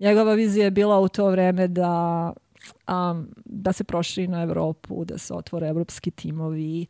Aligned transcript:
Njegova 0.00 0.34
vizija 0.34 0.64
je 0.64 0.70
bila 0.70 1.00
u 1.00 1.08
to 1.08 1.30
vreme 1.30 1.68
da 1.68 2.32
um, 2.88 3.28
da 3.44 3.72
se 3.72 3.84
proširi 3.84 4.28
na 4.28 4.42
Evropu, 4.42 5.04
da 5.04 5.18
se 5.18 5.34
otvore 5.34 5.68
evropski 5.68 6.10
timovi. 6.10 6.86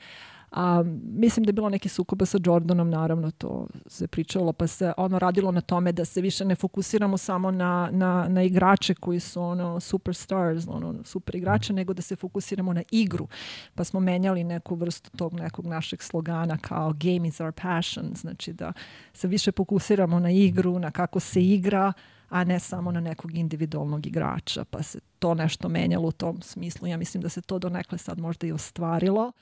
Um, 0.57 1.01
mislim 1.05 1.45
da 1.45 1.49
je 1.49 1.53
bilo 1.53 1.69
neki 1.69 1.89
sukoba 1.89 2.27
sa 2.27 2.39
Jordanom, 2.45 2.91
naravno 2.91 3.31
to 3.31 3.67
se 3.87 4.07
pričalo, 4.07 4.53
pa 4.53 4.67
se 4.67 4.93
ono 4.97 5.19
radilo 5.19 5.51
na 5.51 5.61
tome 5.61 5.93
da 5.93 6.05
se 6.05 6.21
više 6.21 6.45
ne 6.45 6.55
fokusiramo 6.55 7.17
samo 7.19 7.51
na, 7.51 7.89
na, 7.93 8.27
na 8.29 8.43
igrače 8.43 8.95
koji 8.95 9.21
su 9.21 9.43
ono 9.43 9.81
superstars, 9.81 10.65
ono 10.69 10.95
super 11.05 11.35
igrače, 11.35 11.73
nego 11.73 11.95
da 11.95 12.03
se 12.03 12.17
fokusiramo 12.17 12.73
na 12.73 12.83
igru. 12.91 13.29
Pa 13.75 13.85
smo 13.85 14.01
menjali 14.01 14.45
neku 14.45 14.75
vrstu 14.75 15.11
tog 15.17 15.35
nekog 15.35 15.67
našeg 15.67 16.03
slogana 16.03 16.59
kao 16.59 16.93
game 16.93 17.29
is 17.29 17.41
our 17.41 17.53
passion, 17.53 18.13
znači 18.15 18.53
da 18.53 18.73
se 19.13 19.29
više 19.29 19.53
fokusiramo 19.53 20.21
na 20.21 20.31
igru, 20.31 20.79
na 20.79 20.91
kako 20.91 21.21
se 21.21 21.43
igra, 21.45 21.93
a 22.29 22.45
ne 22.45 22.61
samo 22.61 22.93
na 22.93 23.01
nekog 23.01 23.35
individualnog 23.35 24.07
igrača, 24.07 24.65
pa 24.65 24.83
se 24.83 24.99
to 25.19 25.35
nešto 25.35 25.69
menjalo 25.69 26.09
u 26.09 26.13
tom 26.13 26.43
smislu. 26.43 26.89
Ja 26.89 26.97
mislim 26.97 27.23
da 27.23 27.29
se 27.29 27.43
to 27.43 27.59
donekle 27.59 27.99
sad 27.99 28.21
možda 28.21 28.47
i 28.47 28.53
ostvarilo. 28.53 29.33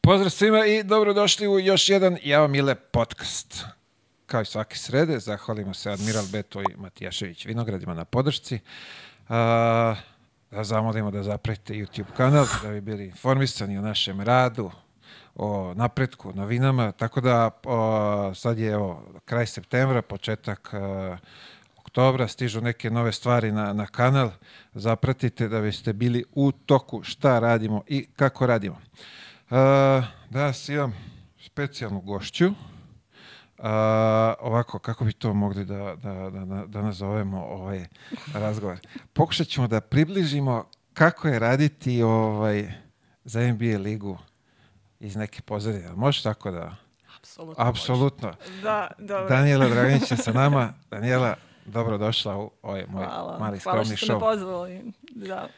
Pozdrav 0.00 0.30
svima 0.30 0.66
i 0.66 0.82
dobrodošli 0.82 1.48
u 1.48 1.58
još 1.58 1.88
jedan 1.88 2.16
Java 2.22 2.46
Mile 2.46 2.74
podcast. 2.74 3.64
Kao 4.26 4.42
i 4.42 4.44
svake 4.44 4.76
srede, 4.76 5.18
zahvalimo 5.18 5.74
se 5.74 5.90
Admiral 5.90 6.24
Beto 6.32 6.60
i 6.60 6.76
Matijašević 6.76 7.46
Vinogradima 7.46 7.94
na 7.94 8.04
podršci. 8.04 8.54
Uh, 8.54 9.30
da 10.50 10.64
zamolimo 10.64 11.10
da 11.10 11.22
zapretite 11.22 11.74
YouTube 11.74 12.12
kanal 12.16 12.46
da 12.62 12.68
bi 12.70 12.80
bili 12.80 13.04
informisani 13.04 13.78
o 13.78 13.82
našem 13.82 14.20
radu, 14.20 14.70
o 15.36 15.74
napretku, 15.74 16.32
novinama, 16.34 16.92
tako 16.92 17.20
da 17.20 17.50
o, 17.64 18.34
sad 18.34 18.58
je 18.58 18.72
evo, 18.72 19.02
kraj 19.24 19.46
septembra, 19.46 20.02
početak 20.02 20.70
o, 20.74 21.16
oktobra, 21.76 22.28
stižu 22.28 22.60
neke 22.60 22.90
nove 22.90 23.12
stvari 23.12 23.52
na, 23.52 23.72
na 23.72 23.86
kanal, 23.86 24.30
zapratite 24.74 25.48
da 25.48 25.60
biste 25.60 25.92
bili 25.92 26.24
u 26.34 26.52
toku 26.52 27.02
šta 27.02 27.38
radimo 27.38 27.82
i 27.86 28.06
kako 28.16 28.46
radimo. 28.46 28.80
Da 29.50 30.04
danas 30.30 30.68
imam 30.68 30.94
specijalnu 31.38 32.00
gošću, 32.00 32.50
A, 33.58 34.34
ovako, 34.40 34.78
kako 34.78 35.04
bi 35.04 35.12
to 35.12 35.34
mogli 35.34 35.64
da, 35.64 35.96
da, 36.02 36.30
da, 36.30 36.66
da 36.66 36.82
nazovemo 36.82 37.44
ovaj 37.44 37.86
razgovor? 38.34 38.78
Pokušat 39.12 39.46
ćemo 39.46 39.68
da 39.68 39.80
približimo 39.80 40.64
kako 40.92 41.28
je 41.28 41.38
raditi 41.38 42.02
ovaj, 42.02 42.72
za 43.24 43.52
NBA 43.52 43.78
ligu 43.78 44.18
iz 45.00 45.16
neke 45.16 45.42
pozadine. 45.42 45.92
Može 45.96 46.22
tako 46.22 46.50
da... 46.50 46.76
Apsolutno. 47.18 47.64
Apsolutno. 47.64 48.32
Da, 48.62 48.90
dobro. 48.98 49.28
Daniela 49.28 49.68
Draginić 49.68 50.10
je 50.10 50.16
sa 50.16 50.32
nama. 50.42 50.72
Daniela, 50.90 51.34
dobro 51.66 51.98
došla 51.98 52.36
u 52.38 52.50
ovaj 52.62 52.84
moj 52.88 53.04
Hvala. 53.04 53.38
mali 53.38 53.58
Hvala 53.58 53.84
skromni 53.84 53.96
što 53.96 54.06
ste 54.06 54.12
me 54.12 54.18
show. 54.18 54.32
pozvali. 54.32 54.92
Da. 55.10 55.48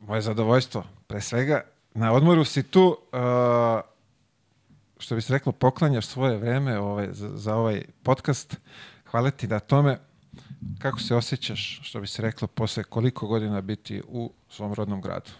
Moje 0.00 0.22
zadovoljstvo. 0.22 0.84
Pre 1.06 1.20
svega, 1.20 1.60
na 1.94 2.12
odmoru 2.12 2.44
si 2.44 2.62
tu, 2.62 2.86
uh, 3.12 3.80
što 4.98 5.14
bi 5.14 5.20
se 5.20 5.32
reklo, 5.32 5.52
poklanjaš 5.52 6.06
svoje 6.06 6.36
vreme 6.36 6.78
ovaj, 6.78 7.08
za, 7.10 7.28
za 7.36 7.54
ovaj 7.54 7.82
podcast. 8.02 8.56
Hvala 9.10 9.30
ti 9.30 9.46
na 9.48 9.58
tome. 9.60 9.98
Kako 10.78 11.00
se 11.00 11.14
osjećaš, 11.14 11.80
što 11.82 12.00
bi 12.00 12.06
se 12.06 12.22
reklo, 12.22 12.48
posle 12.48 12.84
koliko 12.84 13.26
godina 13.26 13.60
biti 13.60 14.02
u 14.08 14.32
svom 14.48 14.74
rodnom 14.74 15.00
gradu? 15.00 15.30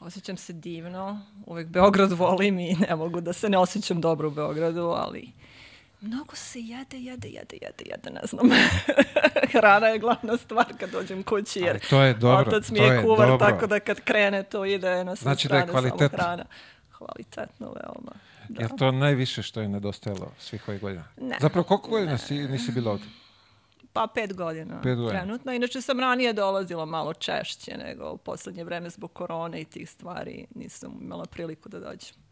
Osjećam 0.00 0.36
se 0.36 0.52
divno. 0.52 1.20
Uvek 1.46 1.66
Beograd 1.66 2.12
volim 2.12 2.58
i 2.58 2.74
ne 2.88 2.96
mogu 2.96 3.20
da 3.20 3.32
se 3.32 3.48
ne 3.48 3.58
osjećam 3.58 4.00
dobro 4.00 4.28
u 4.28 4.30
Beogradu, 4.30 4.80
ali 4.80 5.32
mnogo 6.00 6.36
se 6.36 6.60
jede, 6.60 6.96
jede, 6.98 7.28
jede, 7.28 7.56
jede, 7.62 7.84
jede, 7.84 8.10
ne 8.10 8.20
znam. 8.24 8.50
Hrana 9.52 9.86
je 9.86 9.98
glavna 9.98 10.36
stvar 10.36 10.66
kad 10.80 10.90
dođem 10.90 11.22
kući, 11.22 11.60
jer 11.60 11.70
Ali 11.70 11.80
to 11.90 12.02
je 12.02 12.14
dobro, 12.14 12.48
otac 12.56 12.70
mi 12.70 12.78
je 12.78 12.84
je 12.86 13.02
kuvar, 13.02 13.28
dobro. 13.28 13.46
tako 13.46 13.66
da 13.66 13.80
kad 13.80 14.00
krene 14.00 14.42
to 14.42 14.64
ide 14.64 15.04
na 15.04 15.16
sve 15.16 15.22
Znači 15.22 15.48
da 15.48 15.56
je 15.56 15.62
strane, 15.62 15.82
samo 15.82 15.96
kvalitetno. 15.96 16.18
hrana. 16.18 16.44
Kvalitetno, 16.98 17.66
veoma. 17.66 18.12
Da. 18.48 18.62
Je 18.62 18.68
to 18.78 18.92
najviše 18.92 19.42
što 19.42 19.60
je 19.60 19.68
nedostajalo 19.68 20.32
svih 20.38 20.68
ovih 20.68 20.80
godina? 20.80 21.04
Ne. 21.20 21.36
Zapravo, 21.40 21.64
koliko 21.64 21.90
godina 21.90 22.18
si, 22.18 22.34
nisi 22.34 22.72
bila 22.72 22.92
ovde? 22.92 23.04
Pa 23.92 24.06
pet 24.14 24.36
godina, 24.36 24.80
Pet 24.82 24.96
godina. 24.96 25.20
trenutno. 25.20 25.52
Inače 25.52 25.80
sam 25.80 26.00
ranije 26.00 26.32
dolazila 26.32 26.84
malo 26.84 27.14
češće 27.14 27.76
nego 27.76 28.12
u 28.12 28.16
poslednje 28.16 28.64
vreme 28.64 28.90
zbog 28.90 29.12
korone 29.12 29.60
i 29.60 29.64
tih 29.64 29.90
stvari 29.90 30.46
nisam 30.54 30.98
imala 31.02 31.24
priliku 31.24 31.68
da 31.68 31.80
dođem. 31.80 32.29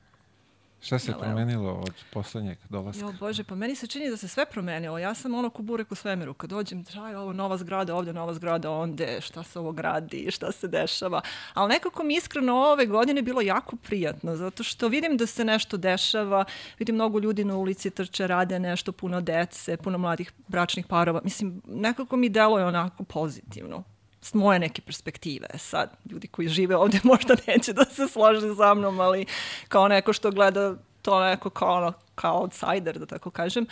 Šta 0.80 0.98
se 0.98 1.12
promenilo 1.20 1.72
od 1.72 2.04
poslednjeg 2.12 2.58
dolaska? 2.68 3.04
Jo, 3.04 3.12
Bože, 3.20 3.44
pa 3.44 3.54
meni 3.54 3.74
se 3.74 3.86
čini 3.86 4.10
da 4.10 4.16
se 4.16 4.28
sve 4.28 4.46
promenilo. 4.46 4.98
Ja 4.98 5.14
sam 5.14 5.34
ono 5.34 5.50
ko 5.50 5.62
burek 5.62 5.92
u 5.92 5.94
svemiru. 5.94 6.34
Kad 6.34 6.50
dođem, 6.50 6.84
traj, 6.84 7.14
ovo 7.14 7.32
nova 7.32 7.56
zgrada 7.56 7.94
ovde, 7.94 8.12
nova 8.12 8.34
zgrada 8.34 8.70
onde, 8.70 9.20
šta 9.20 9.42
se 9.42 9.58
ovo 9.58 9.72
gradi, 9.72 10.30
šta 10.30 10.52
se 10.52 10.68
dešava. 10.68 11.20
Ali 11.54 11.68
nekako 11.68 12.02
mi 12.02 12.14
iskreno 12.14 12.54
ove 12.54 12.86
godine 12.86 13.22
bilo 13.22 13.40
jako 13.40 13.76
prijatno, 13.76 14.36
zato 14.36 14.62
što 14.62 14.88
vidim 14.88 15.16
da 15.16 15.26
se 15.26 15.44
nešto 15.44 15.76
dešava, 15.76 16.44
vidim 16.78 16.94
mnogo 16.94 17.18
ljudi 17.18 17.44
na 17.44 17.56
ulici 17.56 17.90
trče, 17.90 18.26
rade 18.26 18.58
nešto, 18.58 18.92
puno 18.92 19.20
dece, 19.20 19.76
puno 19.76 19.98
mladih 19.98 20.32
bračnih 20.48 20.86
parova. 20.86 21.20
Mislim, 21.24 21.62
nekako 21.66 22.16
mi 22.16 22.28
deluje 22.28 22.64
onako 22.64 23.04
pozitivno 23.04 23.84
s 24.20 24.34
moje 24.34 24.58
neke 24.58 24.82
perspektive. 24.82 25.48
Sad, 25.58 25.90
ljudi 26.10 26.28
koji 26.28 26.48
žive 26.48 26.76
ovde 26.76 27.00
možda 27.12 27.34
neće 27.46 27.72
da 27.72 27.84
se 27.84 28.08
slože 28.08 28.54
sa 28.56 28.74
mnom, 28.74 29.00
ali 29.00 29.26
kao 29.68 29.88
neko 29.88 30.12
što 30.12 30.30
gleda 30.30 30.74
to 31.02 31.24
neko 31.24 31.50
kao, 31.50 31.76
ono, 31.76 31.92
kao 32.14 32.40
outsider, 32.40 32.98
da 32.98 33.06
tako 33.06 33.30
kažem, 33.30 33.66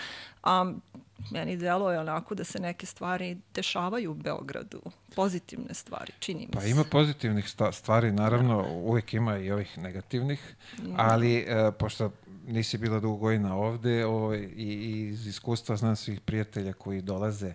um, 0.46 0.82
meni 1.30 1.56
deluje 1.56 2.00
onako 2.00 2.34
da 2.34 2.44
se 2.44 2.58
neke 2.60 2.86
stvari 2.86 3.36
dešavaju 3.54 4.10
u 4.10 4.14
Beogradu. 4.14 4.80
Pozitivne 5.14 5.74
stvari, 5.74 6.12
čini 6.18 6.40
mi 6.40 6.52
Pa 6.52 6.60
se. 6.60 6.70
ima 6.70 6.84
pozitivnih 6.84 7.54
stvari, 7.72 8.12
naravno, 8.12 8.66
uvek 8.72 9.14
ima 9.14 9.38
i 9.38 9.50
ovih 9.50 9.78
negativnih, 9.78 10.54
ali 10.96 11.36
e, 11.36 11.72
pošto 11.78 12.10
nisi 12.46 12.78
bila 12.78 13.00
dugo 13.00 13.16
godina 13.16 13.56
ovde 13.56 14.06
ovaj, 14.06 14.38
i, 14.38 14.64
i 14.64 15.08
iz 15.08 15.26
iskustva 15.26 15.76
znam 15.76 15.96
svih 15.96 16.20
prijatelja 16.20 16.72
koji 16.72 17.02
dolaze, 17.02 17.54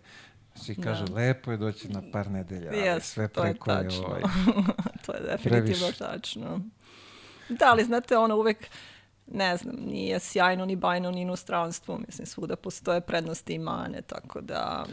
svi 0.56 0.76
kažu 0.76 1.06
lepo 1.14 1.52
je 1.52 1.58
doći 1.58 1.90
na 1.90 2.02
par 2.12 2.32
nedelja, 2.32 2.70
ali 2.70 2.80
Jes, 2.80 3.04
sve 3.04 3.24
je 3.24 3.28
preko 3.28 3.72
je, 3.72 3.88
ovaj, 4.06 4.22
to 5.06 5.14
je 5.14 5.22
definitivno 5.22 5.64
previše. 5.64 5.98
tačno. 5.98 6.62
Da, 7.50 7.66
ali 7.72 7.84
znate, 7.84 8.18
ono 8.18 8.36
uvek, 8.36 8.68
ne 9.28 9.58
znam, 9.58 9.76
nije 9.76 10.20
sjajno 10.20 10.66
ni 10.66 10.76
bajno 10.76 11.12
ni 11.12 11.22
inostranstvo. 11.22 12.00
Mislim, 12.08 12.28
svuda 12.28 12.56
postoje 12.56 13.02
prednosti 13.02 13.54
i 13.54 13.60
mane, 13.60 14.02
tako 14.02 14.42
da 14.42 14.86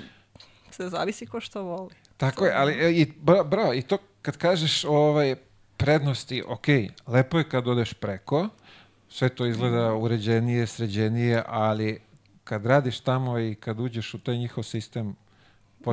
se 0.71 0.89
zavisi 0.89 1.27
ko 1.27 1.41
što 1.41 1.63
voli. 1.63 1.95
Tako 2.17 2.47
je, 2.47 2.53
ali 2.57 2.73
e, 2.73 2.93
i, 2.93 3.13
bra, 3.21 3.45
bravo, 3.45 3.75
i 3.75 3.83
to 3.83 3.99
kad 4.23 4.37
kažeš 4.37 4.85
ovaj, 4.85 5.37
prednosti, 5.77 6.43
ok, 6.49 6.67
lepo 7.07 7.39
je 7.39 7.49
kad 7.49 7.69
odeš 7.69 7.93
preko, 7.93 8.49
sve 9.09 9.29
to 9.29 9.47
izgleda 9.47 9.95
uređenije, 9.95 10.67
sređenije, 10.67 11.43
ali 11.47 12.01
kad 12.45 12.67
radiš 12.67 13.01
tamo 13.01 13.39
i 13.39 13.55
kad 13.55 13.81
uđeš 13.81 14.15
u 14.15 14.19
taj 14.19 14.37
njihov 14.37 14.65
sistem, 14.65 15.17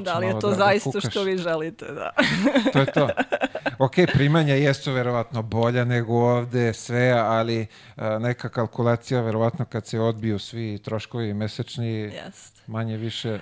da 0.04 0.18
li 0.18 0.28
je 0.28 0.40
to 0.40 0.50
da, 0.50 0.56
zaista 0.56 0.90
da 0.94 1.10
što 1.10 1.24
vi 1.24 1.38
želite, 1.38 1.86
da. 1.86 2.12
To 2.74 2.80
je 2.80 2.86
to. 2.86 3.10
Ok, 3.80 3.94
primanja 4.14 4.54
jesu 4.54 4.92
verovatno 4.92 5.42
bolja 5.42 5.86
nego 5.86 6.14
ovde, 6.14 6.74
sve, 6.74 7.12
ali 7.12 7.68
a, 7.96 8.20
neka 8.20 8.50
kalkulacija, 8.50 9.22
verovatno 9.22 9.66
kad 9.66 9.88
se 9.88 10.00
odbiju 10.00 10.40
svi 10.40 10.80
troškovi 10.84 11.34
mesečni, 11.34 11.92
Jeste. 11.92 12.62
manje 12.68 12.98
više, 12.98 13.40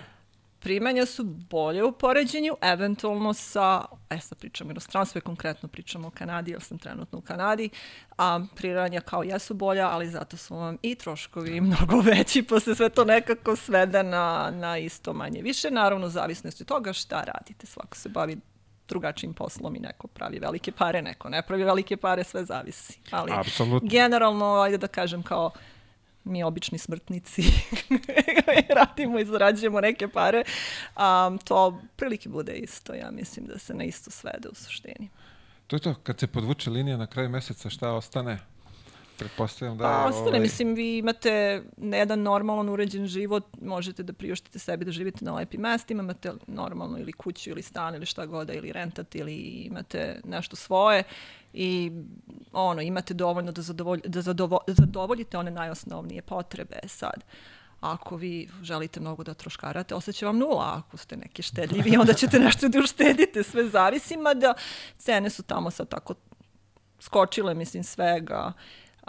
Primanja 0.63 1.06
su 1.06 1.24
bolje 1.24 1.84
u 1.84 1.91
poređenju, 1.91 2.57
eventualno 2.62 3.34
sa, 3.34 3.85
e 4.09 4.19
sad 4.19 4.38
pričamo 4.38 4.72
inostranstvo 4.72 5.19
i 5.19 5.22
konkretno 5.22 5.69
pričamo 5.69 6.07
o 6.07 6.12
Kanadi, 6.12 6.51
jer 6.51 6.62
sam 6.62 6.78
trenutno 6.78 7.19
u 7.19 7.22
Kanadi, 7.22 7.69
a 8.18 8.40
priranja 8.56 9.01
kao 9.01 9.24
jesu 9.24 9.53
bolja, 9.53 9.90
ali 9.90 10.09
zato 10.09 10.38
su 10.38 10.56
vam 10.56 10.78
i 10.81 10.96
troškovi 10.96 11.62
mnogo 11.62 12.01
veći, 12.01 12.44
pa 12.44 12.60
se 12.60 12.75
sve 12.75 12.89
to 12.89 13.06
nekako 13.06 13.56
svede 13.56 14.04
na, 14.04 14.51
na 14.54 14.77
isto 14.77 15.13
manje 15.13 15.42
više. 15.42 15.71
Naravno, 15.71 16.10
zavisnosti 16.10 16.63
od 16.63 16.68
toga 16.68 16.94
šta 16.94 17.24
radite, 17.24 17.66
svako 17.66 17.98
se 17.98 18.09
bavi 18.09 18.38
drugačijim 18.88 19.33
poslom 19.33 19.75
i 19.75 19.80
neko 19.80 20.07
pravi 20.07 20.39
velike 20.39 20.71
pare, 20.71 21.01
neko 21.01 21.30
ne 21.30 21.42
pravi 21.42 21.63
velike 21.63 21.98
pare, 21.98 22.24
sve 22.24 22.45
zavisi. 22.45 23.00
Ali 23.12 23.31
Apsolutno. 23.36 23.89
generalno, 23.89 24.62
ajde 24.62 24.77
da 24.77 24.88
kažem 24.88 25.24
kao 25.24 25.51
mi 26.24 26.44
obični 26.44 26.78
smrtnici 26.78 27.44
radimo 28.80 29.20
i 29.20 29.25
zarađujemo 29.25 29.81
neke 29.81 30.08
pare, 30.08 30.44
um, 30.98 31.38
to 31.38 31.81
prilike 31.96 32.30
bude 32.30 32.54
isto, 32.54 32.94
ja 32.94 33.12
mislim 33.12 33.46
da 33.46 33.60
se 33.60 33.74
na 33.74 33.84
isto 33.84 34.12
svede 34.12 34.50
u 34.52 34.56
suštini. 34.56 35.10
To 35.68 35.75
je 35.75 35.80
to, 35.80 35.94
kad 35.94 36.20
se 36.20 36.28
podvuče 36.28 36.70
linija 36.70 36.98
na 36.98 37.08
kraju 37.08 37.30
meseca, 37.30 37.70
šta 37.70 37.92
ostane? 37.92 38.40
Pretpostavljam 39.18 39.77
da 39.77 39.83
Pa 39.83 40.06
ostane, 40.06 40.27
ovaj, 40.27 40.39
mislim, 40.39 40.75
vi 40.75 40.98
imate 40.98 41.63
jedan 41.77 42.21
normalan 42.21 42.69
uređen 42.69 43.07
život, 43.07 43.44
možete 43.62 44.04
da 44.04 44.13
priuštite 44.13 44.60
sebi 44.60 44.86
da 44.86 44.92
živite 44.92 45.25
na 45.25 45.33
lepim 45.33 45.62
mestima, 45.62 46.04
imate 46.04 46.31
normalno 46.48 47.00
ili 47.00 47.12
kuću 47.12 47.50
ili 47.50 47.62
stan 47.62 47.95
ili 47.95 48.06
šta 48.06 48.25
god, 48.25 48.50
ili 48.50 48.71
rentate 48.71 49.18
ili 49.18 49.36
imate 49.42 50.21
nešto 50.25 50.56
svoje 50.56 51.04
i 51.54 51.92
ono, 52.51 52.81
imate 52.81 53.13
dovoljno 53.13 53.51
da, 53.51 53.62
zadovolj, 53.62 54.01
da 54.06 54.21
zadovo, 54.21 54.60
zadovoljite 54.68 55.38
one 55.38 55.51
najosnovnije 55.51 56.21
potrebe 56.21 56.80
sad. 56.88 57.24
Ako 57.80 58.16
vi 58.16 58.50
želite 58.62 59.00
mnogo 59.00 59.24
da 59.24 59.33
troškarate, 59.33 59.95
osjeća 59.95 60.25
vam 60.25 60.38
nula. 60.38 60.83
Ako 60.86 60.98
ste 60.98 61.18
neki 61.18 61.42
štedljivi, 61.42 61.98
onda 62.01 62.13
ćete 62.13 62.39
nešto 62.39 62.69
da 62.69 62.80
uštedite. 62.80 63.44
Sve 63.44 63.69
zavisi, 63.69 64.18
mada 64.18 64.54
cene 64.98 65.30
su 65.30 65.44
tamo 65.44 65.71
sad 65.71 65.89
tako 65.89 66.13
skočile, 67.00 67.54
mislim, 67.54 67.83
svega. 67.83 68.54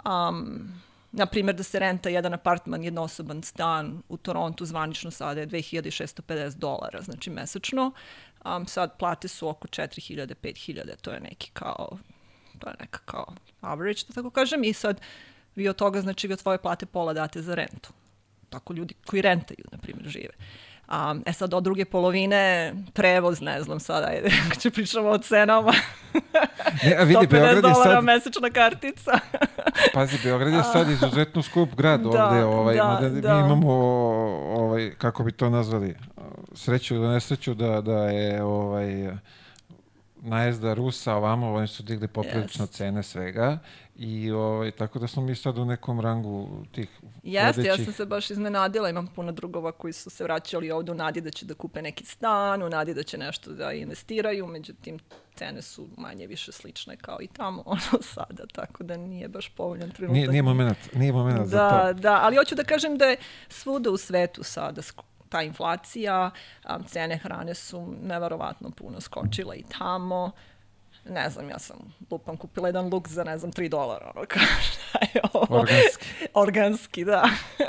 Um, 0.05 0.71
na 1.11 1.25
primjer 1.25 1.55
da 1.55 1.63
se 1.63 1.79
renta 1.79 2.09
jedan 2.09 2.33
apartman, 2.33 2.83
jednosoban 2.83 3.43
stan 3.43 4.01
u 4.09 4.17
Torontu 4.17 4.65
zvanično 4.65 5.11
sada 5.11 5.41
je 5.41 5.47
2650 5.47 6.57
dolara, 6.57 7.01
znači 7.01 7.29
mesečno. 7.29 7.91
Um, 8.45 8.67
sad 8.67 8.97
plate 8.97 9.27
su 9.27 9.49
oko 9.49 9.67
4000, 9.67 10.35
5000, 10.43 10.95
to 11.01 11.11
je 11.11 11.19
neki 11.19 11.51
kao, 11.53 11.97
to 12.59 12.69
je 12.69 12.75
neka 12.79 12.99
kao 13.05 13.25
average, 13.61 13.99
da 14.07 14.13
tako 14.13 14.29
kažem, 14.29 14.63
i 14.63 14.73
sad 14.73 15.01
vi 15.55 15.69
od 15.69 15.75
toga, 15.75 16.01
znači 16.01 16.27
vi 16.27 16.33
od 16.33 16.39
svoje 16.39 16.57
plate 16.57 16.85
pola 16.85 17.13
date 17.13 17.41
za 17.41 17.55
rentu. 17.55 17.89
Tako 18.49 18.73
ljudi 18.73 18.93
koji 19.05 19.21
rentaju, 19.21 19.65
na 19.71 19.77
primjer, 19.77 20.09
žive. 20.09 20.33
Um, 20.91 21.23
e 21.25 21.33
sad, 21.33 21.53
od 21.53 21.63
druge 21.63 21.85
polovine, 21.85 22.73
prevoz, 22.93 23.41
ne 23.41 23.61
znam 23.61 23.79
sada, 23.79 24.07
ajde, 24.07 24.29
ako 24.45 24.55
ću 24.59 24.71
pričamo 24.71 25.09
o 25.09 25.17
cenama. 25.17 25.73
Ne, 26.83 26.95
a 26.99 27.03
vidi, 27.03 27.19
150 27.19 27.27
Beograd 27.27 27.55
je 27.55 27.61
dolara 27.61 27.95
sad, 27.95 28.03
mesečna 28.03 28.49
kartica. 28.49 29.11
pazi, 29.93 30.17
Beograd 30.23 30.53
je 30.53 30.63
sad 30.63 30.89
izuzetno 30.89 31.41
skup 31.41 31.75
grad 31.75 32.01
Da, 32.01 32.25
ovde, 32.25 32.43
ovaj, 32.43 32.75
da, 32.75 32.83
mada 32.83 33.09
da. 33.09 33.33
mi 33.33 33.45
imamo, 33.45 33.71
ovaj, 34.55 34.93
kako 34.97 35.23
bi 35.23 35.31
to 35.31 35.49
nazvali, 35.49 35.95
sreću 36.53 36.95
ili 36.95 37.07
nesreću 37.07 37.53
da, 37.53 37.81
da 37.81 37.97
je 37.97 38.43
ovaj, 38.43 39.11
najezda 40.25 40.73
Rusa 40.73 41.13
ovamo, 41.13 41.53
oni 41.53 41.67
su 41.67 41.83
digli 41.83 42.07
poprilično 42.07 42.63
Jest. 42.63 42.73
cene 42.73 43.03
svega 43.03 43.57
i 43.95 44.31
ovaj, 44.31 44.71
tako 44.71 44.99
da 44.99 45.07
smo 45.07 45.23
mi 45.23 45.35
sad 45.35 45.57
u 45.57 45.65
nekom 45.65 45.99
rangu 45.99 46.65
tih 46.71 46.89
Jeste, 47.23 47.35
ja 47.61 47.65
vodećih- 47.67 47.85
sam 47.85 47.93
se 47.93 48.05
baš 48.05 48.29
iznenadila, 48.29 48.89
imam 48.89 49.07
puno 49.07 49.31
drugova 49.31 49.71
koji 49.71 49.93
su 49.93 50.09
se 50.09 50.23
vraćali 50.23 50.71
ovde 50.71 50.91
u 50.91 50.95
nadi 50.95 51.21
da 51.21 51.31
će 51.31 51.45
da 51.45 51.53
kupe 51.53 51.81
neki 51.81 52.05
stan, 52.05 52.63
u 52.63 52.69
nadi 52.69 52.93
da 52.93 53.03
će 53.03 53.17
nešto 53.17 53.51
da 53.51 53.71
investiraju, 53.73 54.47
međutim 54.47 54.99
cene 55.35 55.61
su 55.61 55.87
manje 55.97 56.27
više 56.27 56.51
slične 56.51 56.97
kao 56.97 57.17
i 57.21 57.27
tamo 57.27 57.63
ono 57.65 58.01
sada, 58.03 58.43
tako 58.47 58.83
da 58.83 58.97
nije 58.97 59.27
baš 59.27 59.49
povoljan 59.49 59.89
trenutak. 59.89 60.13
Nije, 60.13 60.27
nije 60.27 60.41
moment, 60.41 60.77
nije 60.93 61.13
moment 61.13 61.47
za 61.47 61.57
Da, 61.57 61.87
to. 61.87 61.93
da, 61.93 62.19
ali 62.21 62.35
hoću 62.37 62.55
da 62.55 62.63
kažem 62.63 62.97
da 62.97 63.05
je 63.05 63.17
svuda 63.49 63.89
u 63.91 63.97
svetu 63.97 64.43
sada 64.43 64.81
ta 65.29 65.41
inflacija, 65.41 66.31
a, 66.63 66.79
cene 66.87 67.17
hrane 67.17 67.53
su 67.53 67.93
neverovatno 68.01 68.69
puno 68.69 69.01
skočile 69.01 69.55
i 69.55 69.63
tamo. 69.77 70.31
Ne 71.09 71.29
znam, 71.29 71.49
ja 71.49 71.59
sam 71.59 71.77
lupam 72.11 72.37
kupila 72.37 72.67
jedan 72.67 72.89
luk 72.93 73.07
za, 73.07 73.23
ne 73.23 73.37
znam, 73.37 73.51
3 73.51 73.69
dolara. 73.69 74.11
Ono, 74.15 74.25
kao, 74.33 74.41
šta 74.71 74.99
je 75.13 75.21
ovo? 75.33 75.59
Organski. 75.59 76.05
Organski, 76.33 77.05
da. 77.05 77.23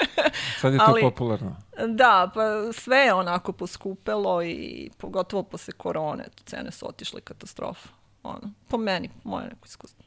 Sad 0.60 0.72
je 0.72 0.78
to 0.78 0.84
Ali- 0.88 1.00
popularno. 1.00 1.56
Da, 1.88 2.30
pa 2.34 2.72
sve 2.72 2.96
je 2.98 3.14
onako 3.14 3.52
poskupelo 3.52 4.42
i 4.42 4.90
pogotovo 4.98 5.42
posle 5.42 5.74
korone, 5.74 6.24
cene 6.44 6.70
su 6.70 6.88
otišle 6.88 7.20
katastrofa. 7.20 7.88
Ono, 8.22 8.52
po 8.68 8.78
meni, 8.78 9.10
moje 9.24 9.44
neko 9.44 9.64
iskustvo. 9.66 10.04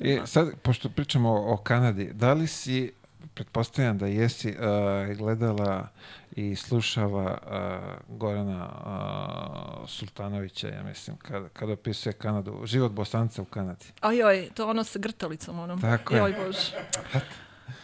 I 0.00 0.20
sad, 0.24 0.48
pošto 0.62 0.88
pričamo 0.88 1.30
o, 1.30 1.52
o 1.54 1.56
Kanadi, 1.56 2.10
da 2.12 2.32
li 2.32 2.46
si, 2.46 2.92
pretpostavljam 3.34 3.98
da 3.98 4.06
jesi 4.06 4.48
uh, 4.48 5.16
gledala 5.16 5.88
i 6.36 6.56
slušala 6.56 7.38
uh, 7.46 8.16
Gorana 8.16 8.68
uh, 8.68 9.88
Sultanovića, 9.88 10.68
ja 10.68 10.82
mislim, 10.82 11.16
kada, 11.16 11.48
kada 11.48 11.72
opisuje 11.72 12.12
Kanadu, 12.12 12.60
život 12.64 12.92
bosanca 12.92 13.42
u 13.42 13.44
Kanadi. 13.44 13.86
Ajoj, 14.00 14.48
to 14.54 14.68
ono 14.68 14.84
sa 14.84 14.98
grtalicom, 14.98 15.58
onom. 15.58 15.80
Tako 15.80 16.14
je. 16.14 16.18
Joj, 16.18 16.34
Bože. 16.46 16.72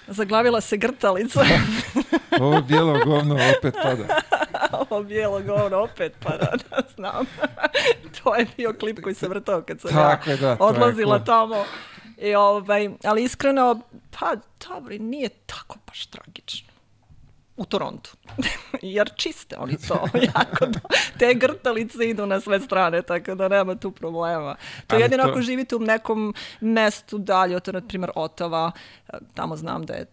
Zaglavila 0.08 0.61
se 0.61 0.76
grtalica. 0.76 1.41
Ovo 2.41 2.62
bijelo 2.62 3.05
govno 3.05 3.35
opet 3.35 3.75
pada. 3.82 4.20
Ovo 4.91 5.02
bijelo 5.02 5.41
govno 5.41 5.79
opet 5.79 6.12
pada, 6.20 6.52
da 6.70 6.82
znam. 6.97 7.26
to 8.23 8.35
je 8.35 8.47
bio 8.56 8.73
klip 8.81 9.00
koji 9.00 9.14
se 9.14 9.29
vrtao 9.29 9.62
kad 9.62 9.81
sam 9.81 9.91
Tako 9.91 10.31
ja 10.31 10.37
da, 10.37 10.56
odlazila 10.61 11.25
tamo. 11.25 11.64
I 12.20 12.34
ovaj, 12.34 12.90
ali 13.05 13.25
iskreno, 13.25 13.81
pa 14.11 14.34
dobro, 14.61 14.94
nije 14.96 15.28
tako 15.28 15.76
baš 15.87 16.06
tragično. 16.06 16.69
U 17.56 17.64
Torontu. 17.64 18.11
Jer 18.82 19.11
čiste 19.17 19.56
oni 19.58 19.76
to 19.78 19.94
jako. 20.34 20.67
do- 20.67 20.78
Te 21.19 21.34
grtalice 21.34 22.05
idu 22.05 22.26
na 22.26 22.40
sve 22.40 22.61
strane, 22.61 23.02
tako 23.02 23.34
da 23.34 23.49
nema 23.49 23.75
tu 23.75 23.90
problema. 23.90 24.55
To 24.87 24.94
Ali 24.94 25.02
jedino 25.02 25.22
to- 25.22 25.31
ako 25.31 25.43
živite 25.43 25.76
u 25.76 25.81
nekom 25.81 26.34
mestu 26.61 27.19
dalje, 27.19 27.56
od, 27.56 27.69
na 27.69 27.81
primjer, 27.81 28.11
Otava, 28.14 28.73
tamo 29.34 29.56
znam 29.56 29.87
da 29.87 29.94
je 29.94 30.06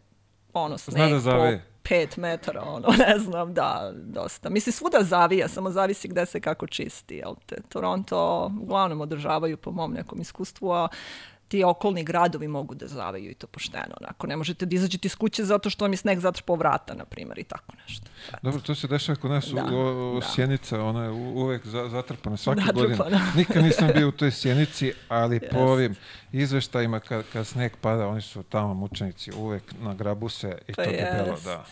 ono 0.54 0.78
sneg 0.78 0.96
da 1.14 1.32
po 1.32 1.44
pet 1.84 2.18
metara, 2.18 2.62
ono, 2.64 2.88
ne 3.08 3.20
znam, 3.20 3.54
da, 3.54 3.92
dosta. 3.96 4.50
Mislim, 4.50 4.74
svuda 4.74 5.04
zavija, 5.04 5.48
samo 5.48 5.72
zavisi 5.72 6.08
gde 6.08 6.26
se 6.26 6.40
kako 6.40 6.68
čisti, 6.68 7.16
jel 7.16 7.36
te? 7.46 7.56
Toronto 7.70 8.18
uglavnom 8.62 9.02
održavaju 9.02 9.58
po 9.58 9.72
mom 9.72 9.94
nekom 9.94 10.22
iskustvu, 10.22 10.72
a 10.72 10.88
ti 11.48 11.64
okolni 11.64 12.04
gradovi 12.04 12.48
mogu 12.48 12.76
da 12.76 12.88
zaviju 12.88 13.32
i 13.32 13.34
to 13.34 13.48
pošteno. 13.48 13.96
Onako, 14.02 14.28
ne 14.28 14.38
možete 14.38 14.66
da 14.66 14.76
izađete 14.76 15.06
iz 15.06 15.16
kuće 15.16 15.44
zato 15.44 15.70
što 15.70 15.86
vam 15.86 15.94
je 15.94 15.98
sneg 15.98 16.20
zatrpao 16.20 16.56
vrata, 16.56 16.94
na 16.94 17.06
primjer, 17.06 17.40
i 17.40 17.44
tako 17.44 17.74
nešto. 17.84 18.06
Dobro, 18.42 18.62
to 18.62 18.76
se 18.76 18.88
dešava 18.88 19.16
kod 19.16 19.32
nas 19.32 19.46
Da, 19.48 19.64
u, 19.66 20.18
u 20.18 20.20
da. 20.20 20.28
Sjenica, 20.28 20.84
ona 20.84 21.04
je 21.04 21.10
uvek 21.12 21.66
za, 21.66 21.90
zatrpana 21.90 22.38
svake 22.38 22.62
Zatrpana. 22.62 22.96
godine. 22.98 23.22
Nikad 23.36 23.64
nisam 23.64 23.90
bio 23.96 24.08
u 24.08 24.12
toj 24.12 24.32
Sjenici, 24.32 24.94
ali 25.10 25.40
po 25.40 25.46
Jest. 25.46 25.56
ovim 25.58 25.96
izveštajima 26.32 27.00
kad, 27.00 27.26
kad 27.34 27.48
sneg 27.48 27.72
pada, 27.78 28.08
oni 28.08 28.22
su 28.22 28.44
tamo 28.44 28.74
mučenici 28.74 29.32
uvek 29.32 29.64
na 29.80 29.94
grabu 29.94 30.30
se 30.30 30.58
i 30.68 30.74
Pa 30.74 30.84
to 30.84 30.92
debelo, 30.92 31.32
jest. 31.32 31.46
da. 31.46 31.66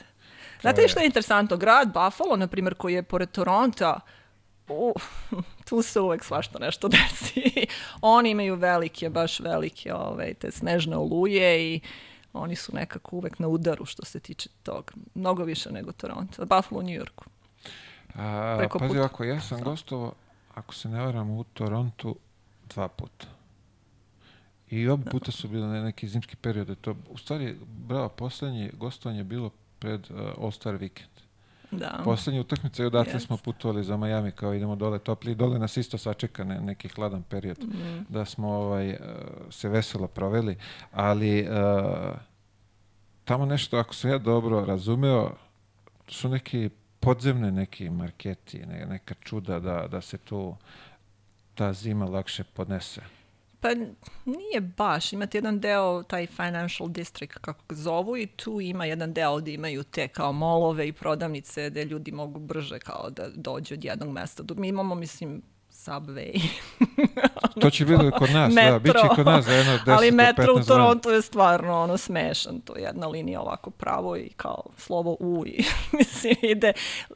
Znate 0.61 0.87
što 0.87 0.99
je 0.99 1.05
interesantno? 1.05 1.57
Grad 1.57 1.87
Buffalo, 1.87 2.35
na 2.35 2.47
primjer, 2.47 2.75
koji 2.75 2.93
je 2.93 3.03
pored 3.03 3.31
Toronta, 3.31 3.99
u, 4.69 4.93
tu 5.69 5.81
se 5.81 5.99
uvek 5.99 6.23
svašta 6.23 6.59
nešto 6.59 6.87
desi. 6.95 7.51
Oni 8.01 8.29
imaju 8.29 8.55
velike, 8.55 9.09
baš 9.09 9.39
velike 9.39 9.93
ove, 9.93 10.33
te 10.33 10.51
snežne 10.51 10.97
oluje 10.97 11.73
i 11.73 11.79
oni 12.33 12.55
su 12.55 12.75
nekako 12.75 13.15
uvek 13.15 13.39
na 13.39 13.47
udaru 13.47 13.85
što 13.85 14.05
se 14.05 14.19
tiče 14.19 14.49
toga. 14.63 14.93
Mnogo 15.15 15.43
više 15.43 15.71
nego 15.71 15.91
Toronto. 15.91 16.45
Buffalo 16.45 16.79
u 16.79 16.83
New 16.83 16.95
Yorku. 16.95 17.25
A, 18.15 18.55
Preko 18.57 18.79
pazi 18.79 18.89
puta. 18.89 18.99
ovako, 18.99 19.23
ja 19.23 19.41
sam 19.41 19.61
gostovao, 19.63 20.13
ako 20.53 20.73
se 20.73 20.89
ne 20.89 21.01
varam, 21.01 21.29
u 21.29 21.43
Torontu 21.43 22.15
dva 22.69 22.87
puta. 22.87 23.27
I 24.69 24.87
oba 24.87 25.11
puta 25.11 25.31
su 25.31 25.47
bile 25.47 25.67
ne- 25.67 25.83
neki 25.83 26.07
zimski 26.07 26.35
period. 26.35 26.77
To, 26.81 26.95
u 27.09 27.17
stvari, 27.17 27.55
bravo, 27.67 28.09
poslednje 28.09 28.71
gostovanje 28.73 29.19
je 29.19 29.23
bilo 29.23 29.49
pred 29.79 30.11
uh, 30.11 30.17
All-Star 30.37 30.73
Weekend. 30.73 31.14
Da. 31.71 32.01
Poslednja 32.03 32.41
utakmica 32.41 32.83
i 32.83 32.85
odatle 32.85 33.13
Jest. 33.13 33.25
smo 33.25 33.37
putovali 33.37 33.83
za 33.83 33.97
Miami, 33.97 34.31
kao 34.31 34.53
idemo 34.53 34.75
dole 34.75 34.99
topli. 34.99 35.35
Dole 35.35 35.59
nas 35.59 35.77
isto 35.77 35.97
sačeka 35.97 36.43
ne, 36.43 36.61
neki 36.61 36.87
hladan 36.87 37.23
period. 37.23 37.59
Mhm. 37.59 37.99
Da 38.09 38.25
smo 38.25 38.49
ovaj, 38.49 38.89
uh, 38.89 38.97
se 39.49 39.69
veselo 39.69 40.07
proveli. 40.07 40.57
Ali 40.91 41.41
uh, 41.41 42.15
tamo 43.25 43.45
nešto, 43.45 43.77
ako 43.77 43.95
sam 43.95 44.09
ja 44.09 44.17
dobro 44.17 44.65
razumeo, 44.65 45.31
su 46.07 46.29
neki 46.29 46.69
podzemne 46.99 47.51
neki 47.51 47.89
marketi, 47.89 48.65
ne, 48.65 48.85
neka 48.85 49.15
čuda 49.21 49.59
da, 49.59 49.87
da 49.87 50.01
se 50.01 50.17
tu 50.17 50.55
ta 51.55 51.73
zima 51.73 52.05
lakše 52.05 52.43
podnese. 52.43 53.01
Pa 53.65 53.71
nije 54.25 54.61
baš. 54.61 55.13
Imate 55.13 55.37
jedan 55.37 55.59
deo, 55.59 56.03
taj 56.03 56.27
financial 56.27 56.89
district, 56.89 57.37
kako 57.37 57.63
ga 57.69 57.75
zovu, 57.75 58.17
i 58.17 58.27
tu 58.27 58.61
ima 58.61 58.85
jedan 58.85 59.13
deo 59.13 59.37
gde 59.37 59.53
imaju 59.53 59.83
te 59.83 60.07
kao 60.07 60.31
molove 60.31 60.87
i 60.87 60.93
prodavnice 60.93 61.69
gde 61.69 61.85
ljudi 61.85 62.11
mogu 62.11 62.39
brže 62.39 62.79
kao 62.79 63.09
da 63.09 63.29
dođu 63.35 63.73
od 63.73 63.83
jednog 63.83 64.09
mesta. 64.09 64.43
Mi 64.55 64.67
imamo, 64.67 64.95
mislim, 64.95 65.41
subway. 65.85 66.39
To 67.61 67.69
će 67.69 67.85
biti 67.85 68.11
kod 68.17 68.29
nas, 68.29 68.53
da, 68.53 68.79
bit 68.79 68.93
će 68.93 69.15
kod 69.15 69.25
nas 69.25 69.45
za 69.45 69.51
jedno 69.51 69.73
10 69.85 69.95
Ali 69.97 70.11
metro 70.11 70.53
15 70.53 70.61
u. 70.61 70.65
Torontu 70.65 71.09
je 71.09 71.21
stvarno 71.21 71.81
ono 71.81 71.97
smešan. 71.97 72.61
To 72.61 72.75
je 72.75 72.83
jedna 72.83 73.07
linija 73.07 73.41
ovako 73.41 73.69
pravo 73.69 74.17
i 74.17 74.29
kao 74.37 74.63
slovo 74.77 75.17
U 75.19 75.43
i 75.45 75.63
mislim 75.97 76.35
ide 76.41 76.73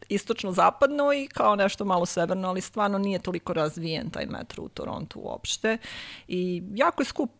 istočno-zapadno 0.10 1.14
i 1.14 1.28
kao 1.28 1.56
nešto 1.56 1.86
malo 1.86 2.06
severno, 2.06 2.48
ali 2.48 2.62
stvarno 2.62 2.98
nije 2.98 3.20
toliko 3.20 3.54
razvijen 3.54 4.10
taj 4.10 4.26
metro 4.26 4.64
u 4.64 4.70
Torontu 4.70 5.20
uopšte. 5.20 5.78
I 6.28 6.64
jako 6.74 7.02
je 7.02 7.06
skup 7.06 7.32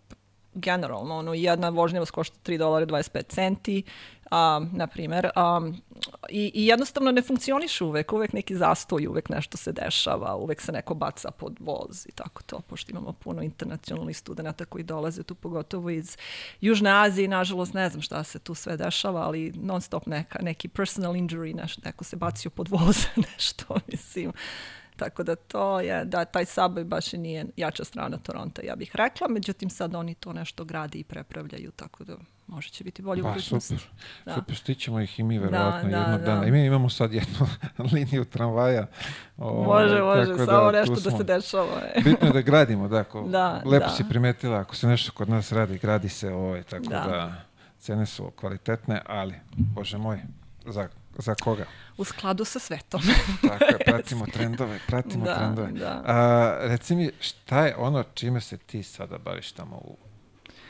generalno, 0.53 1.18
ono, 1.18 1.34
jedna 1.34 1.70
vožnja 1.70 2.00
vas 2.00 2.12
košta 2.12 2.38
3 2.44 2.58
dolara 2.58 2.86
25 2.86 3.27
centi, 3.27 3.84
um, 4.32 4.70
na 4.74 4.88
primer, 4.88 5.29
um, 5.36 5.82
i, 6.29 6.51
i 6.53 6.68
jednostavno 6.68 7.12
ne 7.12 7.22
funkcioniše 7.22 7.84
uvek, 7.84 8.13
uvek 8.13 8.34
neki 8.34 8.56
zastoj, 8.56 9.08
uvek 9.08 9.29
nešto 9.29 9.58
se 9.58 9.72
dešava, 9.72 10.36
uvek 10.36 10.62
se 10.62 10.72
neko 10.72 10.94
baca 10.94 11.32
pod 11.32 11.58
voz 11.60 12.06
i 12.08 12.12
tako 12.12 12.44
to, 12.44 12.60
pošto 12.60 12.91
imamo 12.91 13.13
puno 13.13 13.41
internacionalnih 13.41 14.18
studenta 14.18 14.65
koji 14.65 14.84
dolaze 14.84 15.24
tu, 15.24 15.36
pogotovo 15.36 15.89
iz 15.89 16.18
Južne 16.62 16.91
Azije, 16.91 17.27
nažalost 17.27 17.74
ne 17.74 17.89
znam 17.89 18.01
šta 18.01 18.24
se 18.24 18.39
tu 18.39 18.56
sve 18.56 18.77
dešava, 18.77 19.22
ali 19.22 19.51
non 19.56 19.82
stop 19.82 20.06
neka, 20.06 20.39
neki 20.41 20.68
personal 20.68 21.13
injury, 21.13 21.56
nešto, 21.56 21.82
neko 21.86 22.03
se 22.03 22.15
bacio 22.15 22.51
pod 22.51 22.68
voz, 22.70 23.06
nešto, 23.34 23.79
mislim, 23.88 24.32
Tako 25.00 25.24
da 25.24 25.36
to 25.36 25.79
je, 25.79 26.06
da 26.06 26.25
taj 26.25 26.46
Subway 26.46 26.84
baš 26.84 27.13
i 27.13 27.18
nije 27.18 27.46
jača 27.58 27.84
strana 27.84 28.18
Toronto, 28.18 28.62
ja 28.65 28.75
bih 28.75 28.91
rekla. 28.94 29.27
Međutim, 29.27 29.70
sad 29.70 29.96
oni 29.96 30.13
to 30.13 30.34
nešto 30.34 30.65
gradi 30.65 31.00
i 31.00 31.03
prepravljaju, 31.03 31.72
tako 31.72 32.03
da 32.03 32.15
možda 32.48 32.72
će 32.72 32.84
biti 32.84 33.01
bolje 33.01 33.22
u 33.22 33.25
budućnosti. 33.27 33.77
super. 33.77 33.89
Da. 34.25 34.36
Super, 34.36 34.56
stićemo 34.56 35.00
ih 35.00 35.20
i 35.20 35.24
mi 35.24 35.39
verovatno 35.39 35.89
da, 35.89 35.98
jednog 35.98 36.20
da. 36.20 36.25
dana. 36.25 36.46
I 36.46 36.51
mi 36.51 36.65
imamo 36.65 36.89
sad 36.89 37.13
jednu 37.13 37.48
liniju 37.94 38.25
tramvaja. 38.25 38.88
ovaj, 39.38 39.65
Može, 39.84 40.01
može, 40.01 40.46
samo 40.46 40.72
tu 40.72 40.77
nešto 40.77 40.94
da 40.96 41.01
smo. 41.10 41.18
se 41.18 41.24
dešava. 41.24 41.82
e. 41.96 42.01
Bitno 42.03 42.27
je 42.27 42.34
da 42.34 42.41
gradimo, 42.41 42.88
da, 42.88 42.98
ako, 42.98 43.22
Da, 43.22 43.62
lepo 43.65 43.86
da. 43.86 43.91
si 43.91 44.03
primetila, 44.10 44.60
ako 44.60 44.75
se 44.75 44.88
nešto 44.88 45.12
kod 45.12 45.29
nas 45.29 45.51
radi, 45.51 45.77
gradi 45.77 46.10
se 46.10 46.34
ovaj, 46.34 46.63
tako 46.63 46.84
da. 46.89 47.00
Da. 47.00 47.34
cene 47.79 48.06
su 48.06 48.32
kvalitetne, 48.36 49.01
ali, 49.06 49.34
bože 49.58 49.98
moj, 49.98 50.20
za, 50.65 50.88
za 51.22 51.36
koga? 51.36 51.66
U 51.98 52.04
skladu 52.04 52.46
sa 52.46 52.60
svetom. 52.60 53.02
Tako 53.50 53.64
je, 53.64 53.78
pratimo 53.86 54.26
trendove, 54.34 54.80
pratimo 54.88 55.26
Da, 55.26 55.36
trendove. 55.36 55.72
da. 55.72 56.04
A, 56.06 56.58
reci 56.62 56.96
mi, 56.96 57.12
šta 57.20 57.66
je 57.66 57.76
ono 57.78 58.04
čime 58.14 58.42
se 58.42 58.58
ti 58.58 58.84
sada 58.84 59.18
baviš 59.18 59.52
tamo 59.52 59.76
u 59.76 59.98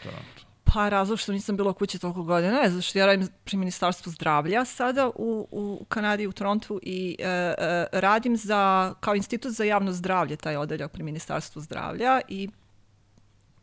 Torontu? 0.03 0.45
Pa 0.63 0.89
razlog 0.89 1.19
što 1.19 1.31
nisam 1.31 1.57
bila 1.57 1.73
kući 1.73 1.99
toliko 1.99 2.23
godina 2.23 2.57
je 2.57 2.81
što 2.81 2.99
ja 2.99 3.05
radim 3.05 3.27
pri 3.43 3.57
Ministarstvu 3.57 4.11
zdravlja 4.11 4.65
sada 4.65 5.07
u, 5.15 5.47
u 5.51 5.85
Kanadi, 5.89 6.27
u 6.27 6.31
Torontu 6.31 6.79
i 6.83 7.15
e, 7.19 7.25
e, 7.27 7.55
radim 7.91 8.37
za, 8.37 8.93
kao 8.99 9.15
institut 9.15 9.51
za 9.53 9.63
javno 9.63 9.91
zdravlje, 9.91 10.35
taj 10.35 10.57
odeljak 10.57 10.91
pri 10.91 11.03
Ministarstvu 11.03 11.61
zdravlja 11.61 12.21
i 12.27 12.49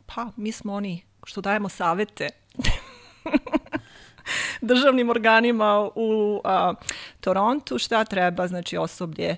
pa 0.05 0.31
mi 0.35 0.51
smo 0.51 0.73
oni 0.73 1.03
što 1.25 1.41
dajemo 1.41 1.69
savete 1.69 2.29
državnim 4.61 5.09
organima 5.09 5.89
u 5.95 6.41
a, 6.43 6.73
Torontu 7.19 7.77
šta 7.77 8.05
treba, 8.05 8.47
znači 8.47 8.77
osoblje 8.77 9.35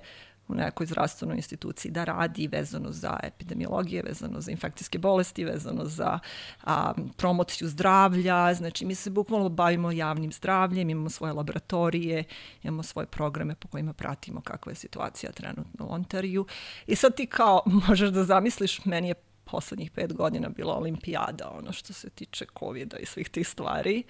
u 0.49 0.55
nekoj 0.55 0.85
zdravstvenoj 0.85 1.35
instituciji 1.35 1.91
da 1.91 2.03
radi 2.03 2.47
vezano 2.47 2.91
za 2.91 3.19
epidemiologije, 3.23 4.03
vezano 4.03 4.41
za 4.41 4.51
infekcijske 4.51 4.97
bolesti, 4.97 5.45
vezano 5.45 5.85
za 5.85 6.19
a, 6.63 6.93
promociju 7.17 7.67
zdravlja. 7.67 8.53
Znači, 8.53 8.85
mi 8.85 8.95
se 8.95 9.09
bukvalno 9.09 9.49
bavimo 9.49 9.91
javnim 9.91 10.31
zdravljem, 10.31 10.89
imamo 10.89 11.09
svoje 11.09 11.33
laboratorije, 11.33 12.23
imamo 12.63 12.83
svoje 12.83 13.05
programe 13.05 13.55
po 13.55 13.67
kojima 13.67 13.93
pratimo 13.93 14.41
kakva 14.41 14.71
je 14.71 14.75
situacija 14.75 15.31
trenutno 15.31 15.85
u 15.85 15.93
Ontariju. 15.93 16.45
I 16.87 16.95
sad 16.95 17.15
ti 17.15 17.25
kao 17.25 17.61
možeš 17.87 18.09
da 18.09 18.23
zamisliš, 18.23 18.85
meni 18.85 19.07
je 19.07 19.15
poslednjih 19.43 19.91
pet 19.91 20.13
godina 20.13 20.49
bila 20.49 20.77
olimpijada, 20.77 21.49
ono 21.49 21.73
što 21.73 21.93
se 21.93 22.09
tiče 22.09 22.45
covid 22.59 22.93
i 22.99 23.05
svih 23.05 23.29
tih 23.29 23.47
stvari. 23.47 24.03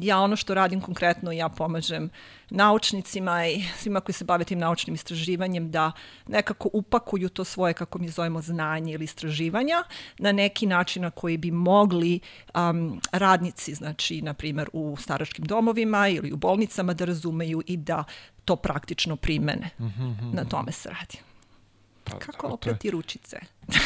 Ja 0.00 0.20
ono 0.20 0.36
što 0.36 0.54
radim 0.54 0.80
konkretno, 0.80 1.32
ja 1.32 1.48
pomažem 1.48 2.10
naučnicima 2.50 3.46
i 3.46 3.62
svima 3.76 4.00
koji 4.00 4.14
se 4.14 4.24
bave 4.24 4.44
tim 4.44 4.58
naučnim 4.58 4.94
istraživanjem 4.94 5.70
da 5.70 5.92
nekako 6.26 6.68
upakuju 6.72 7.28
to 7.28 7.44
svoje, 7.44 7.74
kako 7.74 7.98
mi 7.98 8.08
zovemo, 8.08 8.42
znanje 8.42 8.92
ili 8.92 9.04
istraživanja 9.04 9.84
na 10.18 10.32
neki 10.32 10.66
način 10.66 11.02
na 11.02 11.10
koji 11.10 11.36
bi 11.36 11.50
mogli 11.50 12.20
um, 12.54 13.00
radnici, 13.12 13.74
znači, 13.74 14.22
na 14.22 14.34
primjer, 14.34 14.68
u 14.72 14.96
staračkim 14.96 15.44
domovima 15.44 16.08
ili 16.08 16.32
u 16.32 16.36
bolnicama 16.36 16.94
da 16.94 17.04
razumeju 17.04 17.62
i 17.66 17.76
da 17.76 18.04
to 18.44 18.56
praktično 18.56 19.16
primene. 19.16 19.70
Na 20.32 20.44
tome 20.44 20.72
se 20.72 20.88
radi. 20.88 21.25
Pa, 22.06 22.18
Kako 22.18 22.56
to 22.56 22.70
je- 22.70 22.90
ručice? 22.90 23.36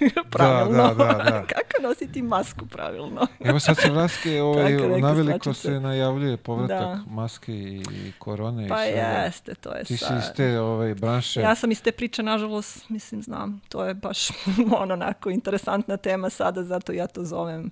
pravilno. 0.30 0.82
da, 0.84 0.94
da, 0.94 1.12
da. 1.14 1.44
Kako 1.54 1.82
nositi 1.82 2.22
masku 2.22 2.66
pravilno? 2.66 3.26
Evo 3.40 3.60
sad 3.60 3.76
se 3.76 3.90
Vraske, 3.90 4.42
ovaj, 4.42 4.72
naveliko 5.00 5.54
se 5.54 5.70
najavljuje 5.72 6.36
povratak 6.36 6.78
Da. 6.98 7.04
maske 7.06 7.52
i 7.52 7.82
korone 8.18 8.68
Pa 8.68 8.86
i 8.86 8.90
jeste, 8.90 9.54
to 9.54 9.72
je 9.72 9.84
Ti 9.84 9.96
si 9.96 10.04
sad. 10.04 10.18
iz 10.18 10.24
te 10.36 10.60
ovaj, 10.60 10.94
branše. 10.94 11.40
Ja 11.40 11.54
sam 11.54 11.70
iz 11.70 11.82
te 11.82 11.92
priče, 11.92 12.22
nažalost, 12.22 12.88
mislim, 12.88 13.22
znam, 13.22 13.60
to 13.68 13.84
je 13.84 13.94
baš 13.94 14.28
ono 14.72 14.94
onako 14.94 15.30
interesantna 15.30 15.96
tema 15.96 16.30
sada, 16.30 16.64
zato 16.64 16.92
ja 16.92 17.06
to 17.06 17.24
zovem 17.24 17.70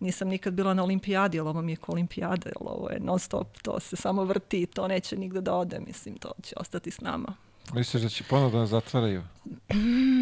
Nisam 0.00 0.28
nikad 0.28 0.54
bila 0.54 0.74
na 0.74 0.82
olimpijadi, 0.82 1.40
ali 1.40 1.48
ovo 1.48 1.62
mi 1.62 1.72
je 1.72 1.76
ko 1.76 1.92
olimpijada, 1.92 2.42
jer 2.44 2.54
ovo 2.60 2.90
je 2.90 3.00
non 3.00 3.18
stop, 3.18 3.58
to 3.58 3.80
se 3.80 3.96
samo 3.96 4.24
vrti, 4.24 4.66
to 4.66 4.88
neće 4.88 5.16
nigde 5.16 5.40
da 5.40 5.54
ode, 5.54 5.80
mislim, 5.80 6.16
to 6.16 6.32
će 6.42 6.54
ostati 6.58 6.90
s 6.90 7.00
nama. 7.00 7.34
Misliš 7.72 8.02
da 8.02 8.08
će 8.08 8.24
ponovno 8.24 8.50
da 8.50 8.58
nas 8.58 8.68
zatvaraju? 8.70 9.22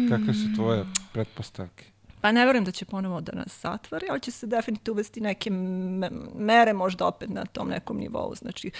Kakve 0.09 0.33
su 0.33 0.55
tvoje 0.55 0.83
pretpostavke? 1.13 1.85
Pa 2.21 2.31
ne 2.31 2.45
verujem 2.45 2.65
da 2.65 2.71
će 2.71 2.85
ponovo 2.85 3.21
da 3.21 3.31
nas 3.33 3.59
zatvori, 3.61 4.07
ali 4.09 4.19
će 4.19 4.31
se 4.31 4.47
definitivno 4.47 4.93
uvesti 4.93 5.21
neke 5.21 5.49
me- 5.49 6.09
mere 6.35 6.73
možda 6.73 7.07
opet 7.07 7.29
na 7.29 7.45
tom 7.45 7.69
nekom 7.69 7.97
nivou. 7.97 8.35
Znači, 8.35 8.71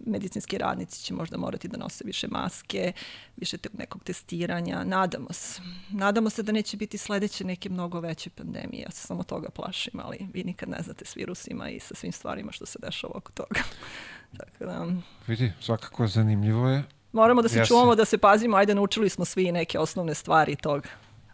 medicinski 0.00 0.58
radnici 0.58 1.02
će 1.02 1.14
možda 1.14 1.36
morati 1.36 1.68
da 1.68 1.76
nose 1.78 2.04
više 2.06 2.28
maske, 2.28 2.92
više 3.36 3.58
te- 3.58 3.68
nekog 3.72 4.04
testiranja. 4.04 4.84
Nadamo 4.84 5.32
se. 5.32 5.60
Nadamo 5.90 6.30
se 6.30 6.42
da 6.42 6.52
neće 6.52 6.76
biti 6.76 6.98
sledeće 6.98 7.44
neke 7.44 7.68
mnogo 7.68 8.00
veće 8.00 8.30
pandemije. 8.30 8.82
Ja 8.82 8.90
se 8.90 9.06
samo 9.06 9.22
toga 9.22 9.48
plašim, 9.50 10.00
ali 10.00 10.26
vi 10.32 10.44
nikad 10.44 10.68
ne 10.68 10.78
znate 10.82 11.04
s 11.04 11.16
virusima 11.16 11.70
i 11.70 11.80
sa 11.80 11.94
svim 11.94 12.12
stvarima 12.12 12.52
što 12.52 12.66
se 12.66 12.78
dešava 12.82 13.12
oko 13.16 13.32
toga. 13.32 13.60
Tako 14.38 14.64
da, 14.64 14.86
Vidi, 15.26 15.52
svakako 15.60 16.06
zanimljivo 16.06 16.68
je. 16.68 16.84
Moramo 17.18 17.42
da 17.42 17.48
se 17.48 17.58
Jeste. 17.58 17.68
čuvamo, 17.68 17.94
da 17.94 18.04
se 18.04 18.18
pazimo. 18.18 18.56
Ajde, 18.56 18.74
naučili 18.74 19.08
smo 19.08 19.24
svi 19.24 19.52
neke 19.52 19.78
osnovne 19.78 20.14
stvari 20.14 20.56
tog, 20.56 20.86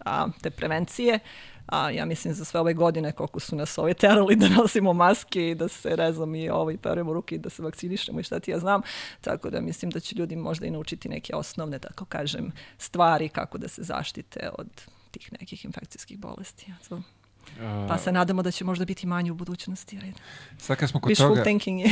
a, 0.05 0.29
te 0.43 0.51
prevencije. 0.51 1.19
A 1.67 1.91
ja 1.91 2.05
mislim 2.05 2.35
za 2.35 2.45
sve 2.45 2.61
ove 2.61 2.75
godine 2.75 3.13
koliko 3.13 3.41
su 3.41 3.57
nas 3.57 3.79
ove 3.79 3.95
terali 3.95 4.37
da 4.37 4.49
nosimo 4.49 4.93
maske 4.93 5.51
i 5.51 5.55
da 5.55 5.69
se 5.69 5.97
rezom 5.97 6.35
i 6.35 6.51
ovo 6.51 6.71
i 6.71 6.77
peremo 6.77 7.13
ruke 7.13 7.35
i 7.35 7.39
da 7.39 7.51
se 7.51 7.63
vakcinišemo 7.63 8.21
i 8.21 8.23
šta 8.23 8.41
ti 8.41 8.51
ja 8.51 8.59
znam. 8.59 8.83
Tako 9.21 9.51
da 9.51 9.61
mislim 9.61 9.91
da 9.91 10.01
će 10.01 10.17
ljudi 10.17 10.37
možda 10.37 10.67
i 10.67 10.71
naučiti 10.71 11.09
neke 11.09 11.35
osnovne, 11.37 11.79
tako 11.79 12.05
kažem, 12.05 12.53
stvari 12.79 13.29
kako 13.29 13.59
da 13.59 13.69
se 13.69 13.83
zaštite 13.83 14.51
od 14.59 14.69
tih 15.11 15.33
nekih 15.41 15.65
infekcijskih 15.65 16.19
bolesti. 16.19 16.73
To. 16.89 17.03
A, 17.61 17.87
Pa 17.89 17.99
se 17.99 18.13
nadamo 18.13 18.43
da 18.43 18.51
će 18.51 18.65
možda 18.65 18.85
biti 18.85 19.07
manje 19.07 19.33
u 19.33 19.35
budućnosti. 19.35 19.99
Sad 20.59 20.77
kad 20.77 20.91
smo 20.91 21.01
kod 21.01 21.13
wishful 21.13 21.29
toga, 21.29 21.43
thinking 21.43 21.81
je. 21.81 21.91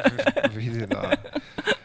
vidi 0.56 0.86
da, 0.86 1.10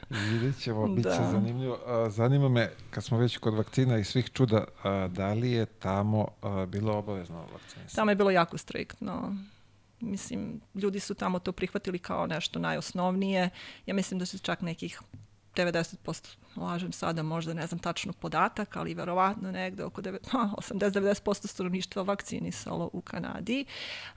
vidjet 0.10 0.60
ćemo, 0.60 0.88
bit 0.88 1.04
će 1.04 1.10
Da. 1.10 1.32
zanimljivo. 1.32 1.80
Zanima 2.10 2.50
me, 2.50 2.72
kad 2.90 3.04
smo 3.04 3.18
već 3.18 3.38
kod 3.38 3.54
vakcina 3.54 3.98
i 3.98 4.04
svih 4.04 4.30
čuda, 4.34 4.64
da 5.10 5.34
li 5.34 5.52
je 5.52 5.66
tamo 5.66 6.28
bilo 6.68 6.98
obavezno 6.98 7.40
vakcinisanje? 7.54 7.96
Tamo 7.96 8.12
je 8.12 8.16
bilo 8.16 8.32
jako 8.32 8.58
striktno. 8.58 9.36
Mislim, 10.00 10.62
ljudi 10.76 11.00
su 11.00 11.14
tamo 11.14 11.40
to 11.40 11.52
prihvatili 11.52 12.00
kao 12.00 12.28
nešto 12.28 12.60
najosnovnije. 12.60 13.50
Ja 13.86 13.94
mislim 13.94 14.20
da 14.20 14.26
se 14.26 14.38
čak 14.38 14.62
nekih 14.62 15.00
90%, 15.56 16.28
lažem 16.58 16.92
sada, 16.92 17.24
možda 17.24 17.54
ne 17.54 17.68
znam 17.68 17.80
tačno 17.80 18.14
podatak, 18.14 18.76
ali 18.76 18.94
verovatno 18.94 19.52
negde 19.52 19.84
oko 19.84 20.02
devet- 20.02 20.30
ha, 20.30 20.50
80-90% 20.58 21.48
stanovništva 21.48 22.04
vakcinisalo 22.04 22.90
u 22.94 23.02
Kanadi. 23.02 23.66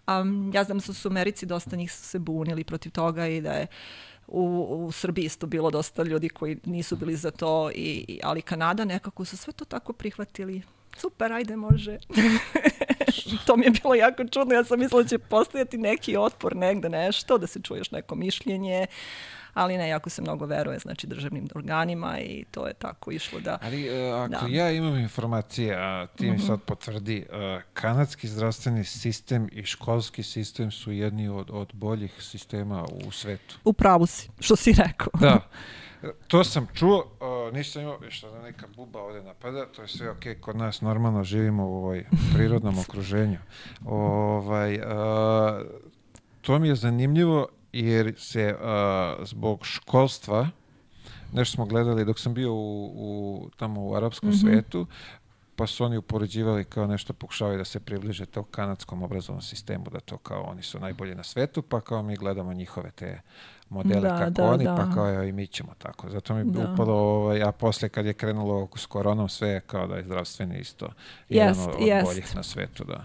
Um, 0.08 0.50
ja 0.54 0.64
znam 0.64 0.78
da 0.78 0.82
su 0.84 1.08
u 1.08 1.10
Americi 1.10 1.46
dosta 1.46 1.76
njih 1.76 1.92
su 1.92 2.02
se 2.02 2.18
bunili 2.18 2.64
protiv 2.64 2.92
toga 2.92 3.26
i 3.26 3.40
da 3.40 3.52
je 3.52 3.66
u, 4.26 4.44
u 4.80 4.92
Srbiji 4.92 5.24
isto 5.24 5.46
bilo 5.46 5.70
dosta 5.70 6.02
ljudi 6.02 6.28
koji 6.28 6.58
nisu 6.64 6.96
bili 6.96 7.16
za 7.16 7.30
to, 7.30 7.70
i, 7.70 7.74
i- 8.08 8.20
ali 8.22 8.42
Kanada 8.42 8.84
nekako 8.84 9.24
su 9.24 9.36
sve 9.36 9.52
to 9.52 9.64
tako 9.64 9.92
prihvatili. 9.92 10.62
Super, 10.96 11.32
ajde, 11.32 11.56
može. 11.56 11.98
to 13.46 13.56
mi 13.56 13.64
je 13.64 13.70
bilo 13.72 13.94
jako 13.96 14.24
čudno. 14.24 14.54
Ja 14.54 14.64
sam 14.64 14.78
mislila 14.78 15.02
da 15.02 15.08
će 15.08 15.18
postojati 15.18 15.78
neki 15.78 16.16
otpor 16.16 16.56
negde 16.56 16.88
nešto, 16.88 17.38
da 17.38 17.46
se 17.46 17.60
čuješ 17.60 17.90
neko 17.90 18.14
mišljenje, 18.14 18.86
ali 19.54 19.78
ne, 19.78 19.88
jako 19.88 20.10
se 20.10 20.22
mnogo 20.22 20.46
veruje 20.46 20.78
znači 20.78 21.06
državnim 21.06 21.48
organima 21.54 22.20
i 22.20 22.44
to 22.50 22.66
je 22.66 22.74
tako 22.74 23.10
išlo 23.10 23.40
da... 23.40 23.58
Ali 23.62 23.86
e, 23.86 24.10
ako 24.10 24.28
Da. 24.28 24.46
Ja 24.48 24.70
imam 24.70 24.98
informacije, 24.98 25.74
a 25.74 26.06
ti 26.06 26.30
mi 26.30 26.38
sad 26.38 26.62
potvrdi, 26.62 27.26
e, 27.32 27.60
kanadski 27.72 28.28
zdravstveni 28.28 28.84
sistem 28.84 29.48
i 29.52 29.64
školski 29.64 30.22
sistem 30.22 30.70
su 30.70 30.92
jedni 30.92 31.28
od, 31.28 31.50
od 31.50 31.70
boljih 31.72 32.12
sistema 32.18 32.84
u 33.06 33.10
svetu. 33.10 33.58
U 33.64 33.72
pravu 33.72 34.06
si, 34.06 34.30
što 34.40 34.56
si 34.56 34.72
rekao. 34.72 35.10
Da. 35.20 35.40
To 36.28 36.44
sam 36.44 36.66
čuo, 36.74 36.98
uh, 36.98 37.54
nisam 37.54 37.82
imao, 37.82 37.98
što 38.08 38.30
da 38.30 38.42
neka 38.42 38.66
buba 38.76 39.02
ovde 39.02 39.22
napada, 39.22 39.66
to 39.66 39.82
je 39.82 39.88
sve 39.88 40.10
okej, 40.10 40.34
kod 40.34 40.56
nas 40.56 40.80
normalno 40.80 41.24
živimo 41.24 41.66
u 41.66 41.76
ovoj 41.76 42.06
prirodnom 42.34 42.78
okruženju. 42.88 43.38
Ovaj, 43.86 44.74
uh, 44.74 44.82
to 46.40 46.58
mi 46.58 46.68
je 46.68 46.74
zanimljivo 46.74 47.48
jer 47.72 48.14
se 48.16 48.54
uh, 48.54 49.26
zbog 49.26 49.66
školstva, 49.66 50.48
nešto 51.32 51.54
smo 51.54 51.66
gledali 51.66 52.04
dok 52.04 52.18
sam 52.18 52.34
bio 52.34 52.52
u, 52.54 52.84
u, 52.94 53.50
tamo 53.56 53.86
u 53.86 53.94
arapskom 53.94 54.32
svetu, 54.32 54.86
pa 55.56 55.66
su 55.66 55.84
oni 55.84 55.96
upoređivali 55.96 56.64
kao 56.64 56.86
nešto 56.86 57.12
pokušavaju 57.12 57.58
da 57.58 57.64
se 57.64 57.80
približe 57.80 58.26
to 58.26 58.42
kanadskom 58.42 59.02
obrazovnom 59.02 59.42
sistemu, 59.42 59.84
da 59.92 60.00
to 60.00 60.16
kao 60.16 60.42
oni 60.42 60.62
su 60.62 60.78
najbolji 60.80 61.14
na 61.14 61.22
svetu, 61.22 61.62
pa 61.62 61.80
kao 61.80 62.02
mi 62.02 62.16
gledamo 62.16 62.52
njihove 62.52 62.90
te 62.90 63.20
modele 63.68 64.00
Da, 64.00 64.18
kako 64.18 64.30
da, 64.30 64.50
oni, 64.50 64.64
da. 64.64 64.76
pa 64.76 64.94
kao 64.94 65.24
i 65.24 65.32
mi 65.32 65.46
ćemo 65.46 65.72
tako. 65.78 66.10
Zato 66.10 66.34
mi 66.34 66.44
Da. 66.44 66.72
upalo, 66.72 66.94
ovaj, 66.94 67.42
a 67.42 67.52
posle 67.52 67.88
kad 67.88 68.06
je 68.06 68.12
krenulo 68.12 68.68
s 68.76 68.86
koronom 68.86 69.28
sve 69.28 69.48
je 69.48 69.60
kao 69.60 69.86
da 69.86 69.96
je 69.96 70.04
zdravstveni 70.04 70.58
isto 70.58 70.88
jedan 71.28 71.48
Jest, 71.48 71.68
od, 71.68 71.74
od 71.74 71.86
jest. 71.86 72.06
boljih 72.06 72.36
na 72.36 72.42
svetu, 72.42 72.84
da. 72.84 73.04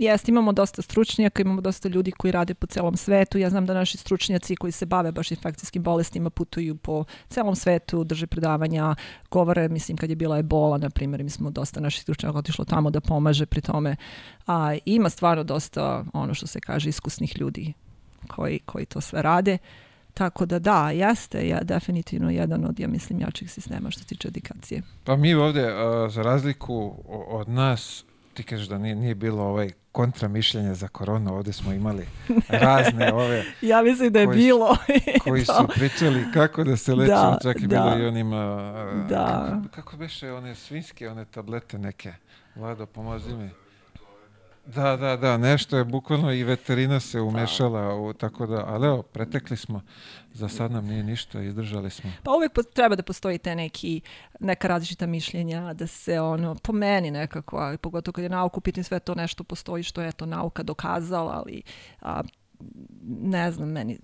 Jeste, 0.00 0.30
imamo 0.30 0.52
dosta 0.52 0.82
stručnjaka, 0.82 1.42
imamo 1.42 1.60
dosta 1.60 1.88
ljudi 1.88 2.12
koji 2.12 2.32
rade 2.32 2.54
po 2.54 2.66
celom 2.66 2.96
svetu. 2.96 3.38
Ja 3.38 3.50
znam 3.50 3.66
da 3.66 3.74
naši 3.74 3.98
stručnjaci 3.98 4.56
koji 4.56 4.72
se 4.72 4.86
bave 4.86 5.12
baš 5.12 5.30
infekcijskim 5.30 5.82
bolestima 5.82 6.30
putuju 6.30 6.76
po 6.76 7.04
celom 7.28 7.56
svetu, 7.56 8.04
drže 8.04 8.26
predavanja, 8.26 8.94
govore, 9.30 9.68
mislim, 9.68 9.96
kad 9.96 10.10
je 10.10 10.16
bila 10.16 10.38
ebola, 10.38 10.78
na 10.78 10.90
primjer, 10.90 11.24
mi 11.24 11.30
smo 11.30 11.50
dosta 11.50 11.80
naših 11.80 12.02
stručnjaka 12.02 12.38
otišlo 12.38 12.64
tamo 12.64 12.90
da 12.90 13.00
pomaže 13.00 13.46
pri 13.46 13.60
tome. 13.60 13.96
A 14.46 14.76
ima 14.84 15.10
stvarno 15.10 15.44
dosta, 15.44 16.04
ono 16.12 16.34
što 16.34 16.46
se 16.46 16.60
kaže, 16.60 16.88
iskusnih 16.88 17.40
ljudi 17.40 17.72
koji, 18.28 18.58
koji 18.58 18.86
to 18.86 19.00
sve 19.00 19.22
rade. 19.22 19.58
Tako 20.14 20.46
da 20.46 20.58
da, 20.58 20.90
jeste 20.90 21.48
ja, 21.48 21.60
definitivno 21.62 22.30
jedan 22.30 22.64
od, 22.64 22.80
ja 22.80 22.88
mislim, 22.88 23.20
jačih 23.20 23.52
sistema 23.52 23.90
što 23.90 24.00
se 24.00 24.06
tiče 24.06 24.28
edukacije. 24.28 24.82
Pa 25.04 25.16
mi 25.16 25.34
ovde, 25.34 25.64
uh, 25.64 26.12
za 26.12 26.22
razliku 26.22 26.94
od 27.28 27.48
nas, 27.48 28.04
ti 28.34 28.42
kažeš 28.42 28.66
da 28.66 28.78
nije, 28.78 28.94
nije 28.94 29.14
bilo 29.14 29.42
ovaj 29.42 29.79
kontra 29.92 30.28
mišljenja 30.28 30.74
za 30.74 30.88
koronu, 30.88 31.34
ovde 31.34 31.52
smo 31.52 31.72
imali 31.72 32.06
razne 32.48 33.12
ove... 33.12 33.44
ja 33.60 33.82
mislim 33.82 34.12
da 34.12 34.20
je 34.20 34.26
koji 34.26 34.38
bilo. 34.38 34.76
koji 35.24 35.44
su 35.44 35.68
pričali 35.74 36.24
kako 36.34 36.64
da 36.64 36.76
se 36.76 36.94
lečimo, 36.94 37.30
da, 37.30 37.38
čak 37.42 37.56
i 37.60 37.66
da, 37.66 37.80
bilo 37.80 38.04
i 38.04 38.06
onima... 38.06 38.72
Da. 39.08 39.48
Kako, 39.48 39.68
kako 39.74 39.96
beše 39.96 40.32
one 40.32 40.54
svinske, 40.54 41.08
one 41.10 41.24
tablete 41.24 41.78
neke? 41.78 42.12
Vlado, 42.54 42.86
pomozi 42.86 43.34
mi. 43.34 43.50
Da, 44.74 44.96
da, 44.96 45.16
da, 45.16 45.36
nešto 45.36 45.76
je 45.76 45.84
bukvalno 45.84 46.32
i 46.32 46.44
veterina 46.44 47.00
se 47.00 47.20
umešala, 47.20 47.94
u, 47.94 48.12
tako 48.12 48.46
da, 48.46 48.64
ali 48.66 48.86
evo, 48.86 49.02
pretekli 49.02 49.56
smo, 49.56 49.82
za 50.32 50.48
sad 50.48 50.72
nam 50.72 50.86
nije 50.86 51.02
ništa, 51.02 51.42
izdržali 51.42 51.90
smo. 51.90 52.10
Pa 52.22 52.32
uvijek 52.32 52.52
treba 52.74 52.96
da 52.96 53.02
postoji 53.02 53.38
te 53.38 53.54
neki, 53.54 54.00
neka 54.40 54.68
različita 54.68 55.06
mišljenja, 55.06 55.74
da 55.74 55.86
se 55.86 56.20
ono, 56.20 56.54
po 56.54 56.72
meni 56.72 57.10
nekako, 57.10 57.58
a 57.58 57.76
pogotovo 57.80 58.12
kad 58.12 58.22
je 58.24 58.30
nauku 58.30 58.60
pitan 58.60 58.84
sve 58.84 59.00
to 59.00 59.14
nešto 59.14 59.44
postoji 59.44 59.82
što 59.82 60.02
je 60.02 60.12
to 60.12 60.26
nauka 60.26 60.62
dokazala, 60.62 61.32
ali 61.32 61.62
a, 62.00 62.22
ne 63.02 63.52
znam, 63.52 63.68
meni, 63.68 63.98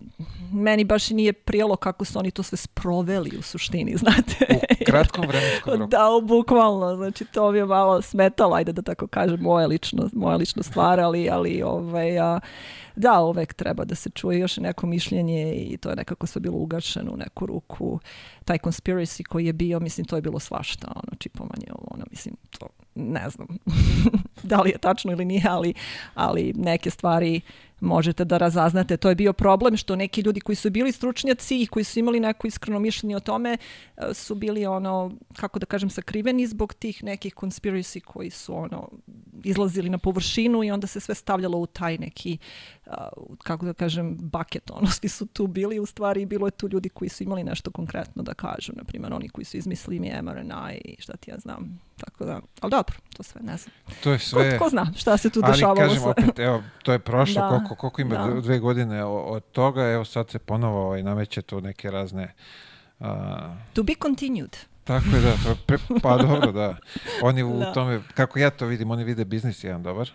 meni 0.53 0.85
baš 0.85 1.11
i 1.11 1.15
nije 1.15 1.33
prijelo 1.33 1.77
kako 1.77 2.05
su 2.05 2.19
oni 2.19 2.31
to 2.31 2.43
sve 2.43 2.59
sproveli 2.59 3.39
u 3.39 3.43
suštini, 3.43 3.97
znate. 4.03 4.47
U 4.81 4.85
kratkom 4.87 5.27
vremenskom 5.29 5.73
roku. 5.73 5.91
Da, 5.91 6.09
bukvalno, 6.23 6.97
znači 6.97 7.25
to 7.25 7.53
mi 7.53 7.59
je 7.59 7.65
malo 7.65 8.03
smetalo, 8.03 8.57
ajde 8.57 8.73
da 8.73 8.83
tako 8.83 9.07
kažem, 9.07 9.41
moja 9.41 9.67
lično, 9.67 10.09
moja 10.13 10.37
lična 10.37 10.63
stvar, 10.63 11.01
ali, 11.01 11.31
ali 11.31 11.63
ovaj, 11.63 12.19
a, 12.19 12.41
da, 12.97 13.21
uvek 13.21 13.55
treba 13.55 13.85
da 13.85 13.95
se 13.95 14.11
čuje 14.11 14.39
još 14.39 14.57
neko 14.57 14.87
mišljenje 14.87 15.55
i 15.55 15.77
to 15.77 15.91
je 15.91 15.97
nekako 15.97 16.27
sve 16.27 16.41
bilo 16.41 16.57
ugašeno 16.57 17.13
u 17.13 17.17
neku 17.17 17.47
ruku. 17.47 18.01
Taj 18.45 18.59
conspiracy 18.59 19.23
koji 19.23 19.47
je 19.47 19.53
bio, 19.53 19.81
mislim, 19.81 20.05
to 20.05 20.17
je 20.17 20.23
bilo 20.23 20.39
svašta, 20.39 20.89
ono, 20.89 21.17
čipovanje, 21.19 21.67
ono, 21.91 22.05
mislim, 22.11 22.37
to 22.59 22.67
ne 22.95 23.31
znam 23.31 23.47
da 24.43 24.61
li 24.61 24.71
je 24.71 24.79
tačno 24.79 25.13
ili 25.13 25.25
nije, 25.25 25.43
ali, 25.49 25.75
ali 26.15 26.53
neke 26.57 26.91
stvari 26.91 27.41
možete 27.81 28.25
da 28.25 28.39
razaznate. 28.39 28.97
To 28.97 29.09
je 29.09 29.15
bio 29.15 29.33
problem 29.33 29.77
što 29.77 29.97
neki 29.97 30.21
ljudi 30.21 30.41
koji 30.41 30.57
su 30.57 30.71
bili 30.71 30.93
stručnjaci 30.93 31.63
i 31.63 31.67
koji 31.67 31.85
su 31.85 31.99
imali 31.99 32.21
neko 32.21 32.47
iskreno 32.47 32.79
mišljenje 32.79 33.17
o 33.17 33.21
tome 33.21 33.57
e, 33.97 34.15
su 34.15 34.35
bili 34.35 34.67
ono, 34.67 35.13
kako 35.37 35.59
da 35.59 35.67
kažem, 35.67 35.91
sakriveni 35.91 36.47
zbog 36.47 36.75
tih 36.75 37.05
nekih 37.05 37.35
conspiracy 37.35 38.01
koji 38.01 38.31
su 38.31 38.57
ono 38.57 38.89
izlazili 39.45 39.91
na 39.91 39.99
površinu 39.99 40.65
i 40.65 40.71
onda 40.71 40.87
se 40.87 41.01
sve 41.01 41.15
stavljalo 41.15 41.59
u 41.59 41.67
taj 41.67 41.99
neki, 41.99 42.39
uh, 42.87 42.93
kako 43.39 43.67
da 43.67 43.73
kažem, 43.73 44.17
bucket. 44.21 44.71
Ono, 44.71 44.87
svi 44.87 45.09
su 45.09 45.27
tu 45.27 45.47
bili 45.47 45.79
u 45.79 45.87
stvari 45.87 46.23
i 46.23 46.27
bilo 46.27 46.47
je 46.47 46.51
tu 46.51 46.69
ljudi 46.73 46.89
koji 46.89 47.09
su 47.09 47.23
imali 47.23 47.45
nešto 47.45 47.71
konkretno 47.71 48.23
da 48.23 48.35
kažu. 48.35 48.73
Na 48.77 48.85
primjer, 48.85 49.13
oni 49.13 49.29
koji 49.29 49.45
su 49.45 49.57
izmislili 49.57 50.01
mi 50.01 50.23
mRNA 50.23 50.73
i 50.85 50.97
šta 50.99 51.17
ti 51.17 51.31
ja 51.31 51.39
znam. 51.39 51.79
Tako 51.97 52.25
da, 52.25 52.41
ali 52.61 52.71
dobro, 52.71 52.97
to 53.17 53.23
sve 53.23 53.41
ne 53.43 53.57
znam. 53.57 53.75
To 54.03 54.13
je 54.13 54.19
sve... 54.19 54.59
Ko, 54.59 54.65
ko 54.65 54.71
zna 54.71 54.87
šta 54.97 55.17
se 55.17 55.31
tu 55.31 55.43
dešavalo 55.43 55.81
Ali 55.81 55.89
kažem 55.89 56.03
sve. 56.03 56.11
opet, 56.11 56.39
evo, 56.39 56.63
to 56.83 56.93
je 56.93 56.99
prošlo, 56.99 57.43
da, 57.43 57.49
koliko, 57.49 57.75
koliko 57.75 58.01
ima 58.01 58.27
da. 58.27 58.41
dve 58.41 58.59
godine 58.59 59.05
od 59.05 59.45
toga, 59.53 59.83
evo 59.83 60.05
sad 60.05 60.31
se 60.31 60.39
ponovo 60.39 60.87
ovaj, 60.87 61.03
nameće 61.03 61.43
tu 61.43 61.61
neke 61.61 61.91
razne... 61.91 62.35
Uh, 62.99 63.07
to 63.73 63.83
be 63.83 63.93
continued. 64.03 64.57
Tako 64.85 65.05
je, 65.15 65.21
da. 65.21 65.33
To, 65.45 65.57
pre, 65.67 65.79
pa 66.03 66.17
dobro, 66.17 66.53
da. 66.53 66.77
Oni 67.23 67.43
u 67.43 67.59
da. 67.61 67.73
tome, 67.73 68.03
kako 68.15 68.39
ja 68.39 68.51
to 68.51 68.67
vidim, 68.67 68.91
oni 68.91 69.05
vide 69.05 69.25
biznis 69.25 69.65
jedan 69.65 69.83
dobar. 69.83 70.11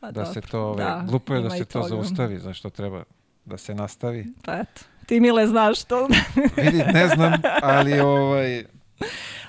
Pa 0.00 0.06
da 0.06 0.12
dobro. 0.12 0.32
se 0.32 0.40
to, 0.40 0.60
ovaj, 0.60 0.84
da, 0.84 1.04
glupo 1.06 1.34
je 1.34 1.40
da 1.40 1.50
se 1.50 1.64
to 1.64 1.82
zaustavi, 1.82 2.38
znaš 2.38 2.58
što 2.58 2.70
treba 2.70 3.02
da 3.44 3.56
se 3.56 3.74
nastavi. 3.74 4.26
Pa 4.44 4.52
eto, 4.52 4.80
ti 5.06 5.20
Mile 5.20 5.46
znaš 5.46 5.84
to. 5.84 6.08
Vidi, 6.56 6.78
ne 6.78 7.08
znam, 7.08 7.32
ali 7.62 8.00
ovaj... 8.00 8.64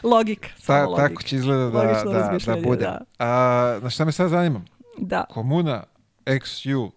Logika, 0.03 0.49
ta, 0.65 0.85
logika. 0.85 1.07
Tako 1.07 1.23
će 1.23 1.35
izgleda 1.35 1.69
da, 1.69 2.03
da, 2.03 2.37
da 2.45 2.61
bude. 2.63 2.85
Da. 2.85 3.01
A, 3.19 3.79
na 3.83 3.89
šta 3.89 4.05
me 4.05 4.11
sad 4.11 4.29
zanima? 4.29 4.61
Da. 4.97 5.25
Komuna 5.29 5.83
XU 6.25 6.91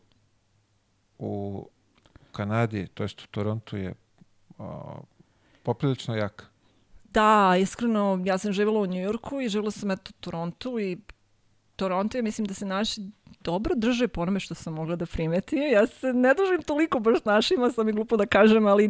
u 1.19 1.67
Kanadi, 2.33 2.87
to 2.87 3.03
jest 3.03 3.23
u 3.23 3.27
Torontu 3.27 3.77
je 3.77 3.95
a, 4.59 4.95
poprilično 5.63 6.17
jaka. 6.17 6.45
Da, 7.13 7.57
iskreno, 7.61 8.23
ja 8.25 8.39
sam 8.39 8.53
živjela 8.53 8.81
u 8.81 8.87
Njujorku 8.87 9.41
i 9.41 9.49
živjela 9.49 9.71
sam 9.71 9.91
eto 9.91 10.11
u 10.19 10.21
Torontu 10.21 10.79
i 10.79 10.99
Toronto 11.81 12.19
je, 12.19 12.23
mislim 12.23 12.47
da 12.47 12.55
se 12.55 12.67
naši 12.67 13.01
dobro 13.41 13.75
drže 13.75 14.09
po 14.09 14.21
onome 14.21 14.41
što 14.41 14.55
sam 14.55 14.75
mogla 14.75 14.97
da 14.97 15.07
primeti. 15.07 15.57
Ja 15.57 15.87
se 15.87 16.13
ne 16.13 16.35
držim 16.35 16.63
toliko 16.63 17.01
baš 17.01 17.25
našima, 17.25 17.71
sam 17.71 17.87
mi 17.87 17.93
glupo 17.93 18.17
da 18.17 18.27
kažem, 18.27 18.67
ali 18.67 18.89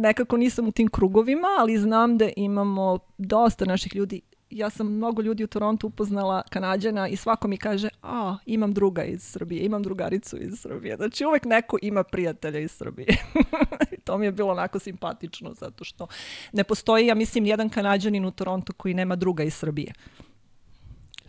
nekako 0.00 0.36
nisam 0.36 0.68
u 0.68 0.72
tim 0.72 0.88
krugovima, 0.88 1.48
ali 1.58 1.78
znam 1.78 2.18
da 2.18 2.28
imamo 2.36 2.98
dosta 3.18 3.64
naših 3.64 3.94
ljudi 3.94 4.20
ja 4.50 4.70
sam 4.70 4.86
mnogo 4.86 5.22
ljudi 5.22 5.44
u 5.44 5.46
Torontu 5.46 5.86
upoznala 5.86 6.42
kanadjana 6.50 7.08
i 7.08 7.16
svako 7.16 7.48
mi 7.48 7.56
kaže, 7.56 7.88
a, 8.02 8.36
imam 8.46 8.72
druga 8.72 9.04
iz 9.04 9.22
Srbije, 9.22 9.64
imam 9.64 9.82
drugaricu 9.82 10.36
iz 10.40 10.60
Srbije. 10.60 10.96
Znači 10.96 11.24
uvek 11.24 11.44
neko 11.44 11.78
ima 11.82 12.04
prijatelja 12.04 12.60
iz 12.60 12.72
Srbije. 12.72 13.16
to 14.04 14.18
mi 14.18 14.26
je 14.26 14.32
bilo 14.32 14.52
onako 14.52 14.78
simpatično, 14.78 15.54
zato 15.54 15.84
što 15.84 16.06
ne 16.52 16.64
postoji, 16.64 17.06
ja 17.06 17.14
mislim, 17.14 17.46
jedan 17.46 17.68
kanadjanin 17.68 18.24
u 18.24 18.30
Torontu 18.30 18.72
koji 18.72 18.94
nema 18.94 19.16
druga 19.16 19.42
iz 19.42 19.54
Srbije 19.54 19.92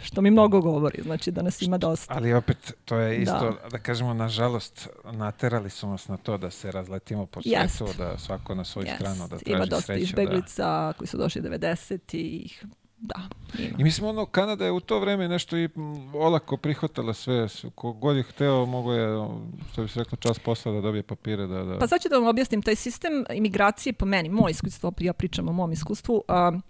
što 0.04 0.22
mi 0.22 0.32
mnogo 0.32 0.62
govori, 0.62 1.02
znači 1.04 1.32
da 1.32 1.42
nas 1.42 1.62
ima 1.62 1.78
dosta. 1.78 2.14
Ali 2.18 2.34
opet, 2.34 2.74
to 2.86 2.98
je 2.98 3.22
isto, 3.22 3.58
da, 3.64 3.70
da 3.70 3.80
kažemo, 3.80 4.14
nažalost, 4.14 4.90
naterali 5.12 5.70
su 5.70 5.88
nas 5.88 6.08
na 6.08 6.18
to 6.18 6.38
da 6.38 6.52
se 6.52 6.72
razletimo 6.72 7.26
po 7.26 7.42
svijetu, 7.42 7.88
da 7.98 8.18
svako 8.18 8.56
na 8.56 8.66
svoju 8.66 8.86
Jest. 8.86 8.96
stranu 8.96 9.28
da 9.28 9.28
traži 9.28 9.44
sreću. 9.44 9.56
Ima 9.56 9.66
dosta 9.66 9.86
sreću, 9.86 10.04
izbeglica 10.04 10.64
da. 10.64 10.94
koji 10.98 11.08
su 11.08 11.18
došli 11.18 11.42
90-ih, 11.42 12.66
da. 13.04 13.22
Ima. 13.60 13.76
I 13.80 13.84
mislim, 13.84 14.08
ono, 14.08 14.26
Kanada 14.26 14.66
je 14.66 14.72
u 14.72 14.80
to 14.80 15.00
vreme 15.00 15.28
nešto 15.28 15.58
i 15.58 15.70
olako 16.14 16.58
prihvatala 16.58 17.14
sve. 17.14 17.48
Kogod 17.76 18.18
je 18.18 18.24
hteo, 18.24 18.66
mogo 18.66 18.94
je, 18.94 19.28
što 19.72 19.82
bi 19.82 19.88
se 19.88 20.00
rekla, 20.00 20.18
čas 20.18 20.40
posla 20.40 20.72
da 20.72 20.82
dobije 20.82 21.04
papire. 21.04 21.48
Da, 21.48 21.64
da... 21.64 21.80
Pa 21.80 21.88
sad 21.88 22.02
ću 22.02 22.10
da 22.10 22.16
vam 22.18 22.28
objasnim, 22.28 22.62
taj 22.62 22.76
sistem 22.76 23.26
imigracije 23.34 23.94
po 23.94 24.06
meni, 24.06 24.30
moj 24.30 24.52
iskustvo, 24.52 24.94
ja 25.00 25.14
pričam 25.14 25.50
o 25.50 25.52
mom 25.52 25.72
iskustvu, 25.72 26.16
uh, 26.16 26.62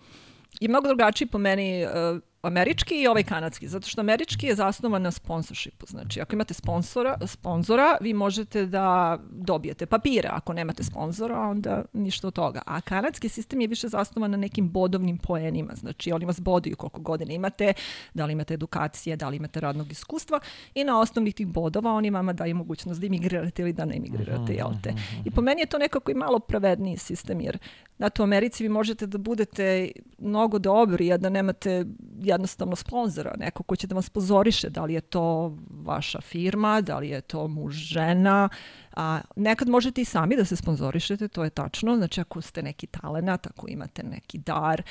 je 0.60 0.70
mnogo 0.70 0.88
drugačiji 0.88 1.28
po 1.28 1.38
meni 1.38 1.86
uh, 1.86 2.22
američki 2.44 3.02
i 3.02 3.08
ovaj 3.08 3.24
kanadski, 3.24 3.68
zato 3.68 3.88
što 3.88 4.02
američki 4.02 4.48
je 4.48 4.56
zasnovan 4.56 5.02
na 5.02 5.12
sponsorshipu. 5.12 5.86
Znači, 5.86 6.22
ako 6.22 6.36
imate 6.36 6.54
sponsora, 6.54 7.18
sponzora, 7.26 7.98
vi 8.02 8.14
možete 8.14 8.66
da 8.66 9.18
dobijete 9.32 9.86
papire. 9.86 10.30
Ako 10.32 10.54
nemate 10.54 10.84
sponzora, 10.84 11.40
onda 11.40 11.84
ništa 11.94 12.28
od 12.28 12.34
toga. 12.34 12.62
A 12.66 12.82
kanadski 12.82 13.30
sistem 13.30 13.62
je 13.62 13.68
više 13.68 13.88
zasnovan 13.88 14.32
na 14.32 14.38
nekim 14.38 14.70
bodovnim 14.70 15.18
poenima. 15.18 15.74
Znači, 15.76 16.12
oni 16.12 16.26
vas 16.26 16.42
boduju 16.42 16.76
koliko 16.76 17.02
godina 17.02 17.34
imate, 17.34 17.74
da 18.14 18.26
li 18.26 18.34
imate 18.34 18.54
edukacije, 18.54 19.16
da 19.16 19.30
li 19.30 19.38
imate 19.38 19.60
radnog 19.60 19.92
iskustva 19.92 20.40
i 20.74 20.84
na 20.84 21.00
osnovnih 21.00 21.36
tih 21.36 21.48
bodova 21.48 21.94
oni 21.94 22.10
vama 22.10 22.34
daju 22.34 22.56
mogućnost 22.56 23.00
da 23.00 23.06
imigrirate 23.06 23.62
ili 23.62 23.74
da 23.74 23.86
ne 23.86 23.96
imigrirate, 23.96 24.54
jel 24.54 24.70
te? 24.84 24.94
I 25.26 25.32
po 25.32 25.42
meni 25.42 25.62
je 25.62 25.66
to 25.66 25.78
nekako 25.78 26.12
i 26.12 26.16
malo 26.16 26.40
pravedniji 26.40 26.98
sistem, 26.98 27.42
jer 27.42 27.58
Znate, 27.98 28.22
u 28.22 28.24
Americi 28.24 28.64
vi 28.64 28.70
možete 28.70 29.08
da 29.08 29.18
budete 29.18 29.92
mnogo 30.18 30.60
dobri, 30.60 31.14
a 31.14 31.18
da 31.18 31.30
nemate 31.30 31.86
jednostavno 32.34 32.76
sponzora, 32.76 33.36
neko 33.40 33.64
ko 33.64 33.76
će 33.76 33.88
da 33.88 33.96
vas 33.96 34.10
pozoriše, 34.10 34.70
da 34.70 34.86
li 34.86 34.94
je 34.94 35.02
to 35.02 35.58
vaša 35.70 36.22
firma, 36.22 36.82
da 36.82 36.98
li 36.98 37.10
je 37.10 37.22
to 37.22 37.48
muž, 37.48 37.76
žena, 37.76 38.50
a 38.96 39.22
nekad 39.36 39.70
možete 39.70 40.02
i 40.02 40.06
sami 40.06 40.36
da 40.36 40.46
se 40.46 40.56
sponzorišete, 40.56 41.28
to 41.28 41.44
je 41.44 41.50
tačno, 41.50 41.98
znači 41.98 42.22
ako 42.22 42.42
ste 42.42 42.64
neki 42.64 42.88
talenat, 42.88 43.48
ako 43.48 43.68
imate 43.68 44.04
neki 44.04 44.38
dar, 44.38 44.84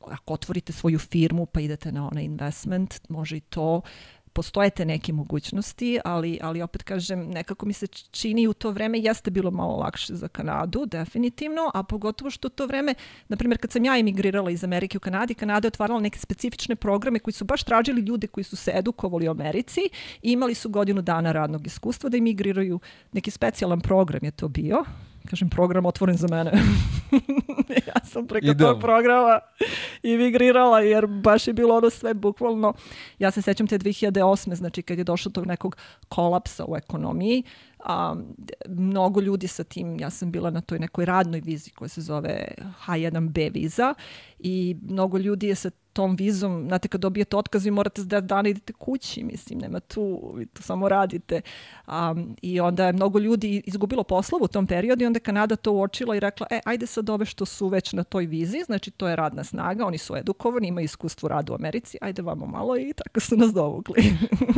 ako 0.00 0.34
otvorite 0.34 0.72
svoju 0.72 0.98
firmu 0.98 1.46
pa 1.46 1.60
idete 1.60 1.92
na 1.92 2.08
onaj 2.08 2.24
investment, 2.24 3.00
može 3.08 3.36
i 3.36 3.40
to 3.40 3.80
postoje 4.32 4.70
te 4.70 4.84
neke 4.84 5.12
mogućnosti, 5.12 5.98
ali, 6.04 6.38
ali 6.42 6.62
opet 6.62 6.82
kažem, 6.82 7.30
nekako 7.30 7.66
mi 7.66 7.72
se 7.72 7.86
čini 7.86 8.46
u 8.46 8.52
to 8.52 8.70
vreme 8.70 8.98
jeste 8.98 9.30
bilo 9.30 9.50
malo 9.50 9.76
lakše 9.76 10.14
za 10.14 10.28
Kanadu, 10.28 10.86
definitivno, 10.86 11.70
a 11.74 11.82
pogotovo 11.82 12.30
što 12.30 12.48
to 12.48 12.66
vreme, 12.66 12.94
na 13.28 13.36
primjer, 13.36 13.58
kad 13.58 13.72
sam 13.72 13.84
ja 13.84 13.98
emigrirala 13.98 14.50
iz 14.50 14.64
Amerike 14.64 14.96
u 14.96 15.00
Kanadi, 15.00 15.34
Kanada 15.34 15.66
je 15.66 15.68
otvarala 15.68 16.00
neke 16.00 16.18
specifične 16.18 16.76
programe 16.76 17.18
koji 17.18 17.34
su 17.34 17.44
baš 17.44 17.62
tražili 17.62 18.00
ljude 18.00 18.26
koji 18.26 18.44
su 18.44 18.56
se 18.56 18.72
edukovali 18.74 19.28
u 19.28 19.30
Americi 19.30 19.80
i 20.22 20.32
imali 20.32 20.54
su 20.54 20.68
godinu 20.68 21.02
dana 21.02 21.32
radnog 21.32 21.66
iskustva 21.66 22.10
da 22.10 22.16
emigriraju, 22.16 22.80
neki 23.12 23.30
specijalan 23.30 23.80
program 23.80 24.24
je 24.24 24.30
to 24.30 24.48
bio, 24.48 24.84
kažem, 25.30 25.50
program 25.50 25.86
otvoren 25.86 26.16
za 26.16 26.28
mene. 26.28 26.50
ja 27.86 28.04
sam 28.04 28.26
preko 28.26 28.46
Idealno. 28.46 28.74
tog 28.74 28.82
programa 28.82 29.40
imigrirala 30.02 30.80
jer 30.80 31.06
baš 31.06 31.46
je 31.46 31.52
bilo 31.52 31.76
ono 31.76 31.90
sve 31.90 32.14
bukvalno. 32.14 32.74
Ja 33.18 33.30
se 33.30 33.42
sećam 33.42 33.66
te 33.66 33.78
2008. 33.78 34.54
znači 34.54 34.82
kad 34.82 34.98
je 34.98 35.04
došlo 35.04 35.28
do 35.28 35.34
tog 35.34 35.46
nekog 35.46 35.76
kolapsa 36.08 36.64
u 36.68 36.76
ekonomiji, 36.76 37.42
a, 37.84 38.14
mnogo 38.68 39.20
ljudi 39.20 39.48
sa 39.48 39.64
tim, 39.64 40.00
ja 40.00 40.10
sam 40.10 40.32
bila 40.32 40.50
na 40.50 40.60
toj 40.60 40.78
nekoj 40.78 41.04
radnoj 41.04 41.40
vizi 41.40 41.70
koja 41.70 41.88
se 41.88 42.00
zove 42.00 42.54
H1B 42.86 43.52
viza 43.52 43.94
i 44.38 44.76
mnogo 44.82 45.18
ljudi 45.18 45.46
je 45.46 45.54
sa 45.54 45.70
tom 45.92 46.16
vizom, 46.16 46.64
znate 46.66 46.88
kad 46.88 47.00
dobijete 47.00 47.36
otkaz 47.36 47.64
vi 47.64 47.70
morate 47.70 48.02
10 48.02 48.20
dana 48.20 48.48
idete 48.48 48.72
kući, 48.72 49.24
mislim, 49.24 49.58
nema 49.58 49.80
tu, 49.80 50.32
vi 50.34 50.46
tu 50.46 50.62
samo 50.62 50.88
radite. 50.88 51.40
Um, 51.86 52.36
I 52.42 52.60
onda 52.60 52.86
je 52.86 52.92
mnogo 52.92 53.18
ljudi 53.18 53.62
izgubilo 53.66 54.04
poslovu 54.04 54.44
u 54.44 54.48
tom 54.48 54.66
periodu 54.66 55.02
i 55.02 55.06
onda 55.06 55.16
je 55.16 55.20
Kanada 55.20 55.56
to 55.56 55.72
uočila 55.72 56.16
i 56.16 56.20
rekla, 56.20 56.46
e, 56.50 56.60
ajde 56.64 56.86
sad 56.86 57.10
ove 57.10 57.24
što 57.24 57.44
su 57.46 57.68
već 57.68 57.92
na 57.92 58.04
toj 58.04 58.26
vizi, 58.26 58.62
znači 58.62 58.90
to 58.90 59.08
je 59.08 59.16
radna 59.16 59.44
snaga, 59.44 59.86
oni 59.86 59.98
su 59.98 60.16
edukovani, 60.16 60.68
imaju 60.68 60.84
iskustvo 60.84 61.28
rada 61.28 61.52
u 61.52 61.56
Americi, 61.56 61.98
ajde 62.00 62.22
vamo 62.22 62.46
malo 62.46 62.76
i 62.78 62.92
tako 62.94 63.20
su 63.20 63.36
nas 63.36 63.52
dovukli. 63.52 64.04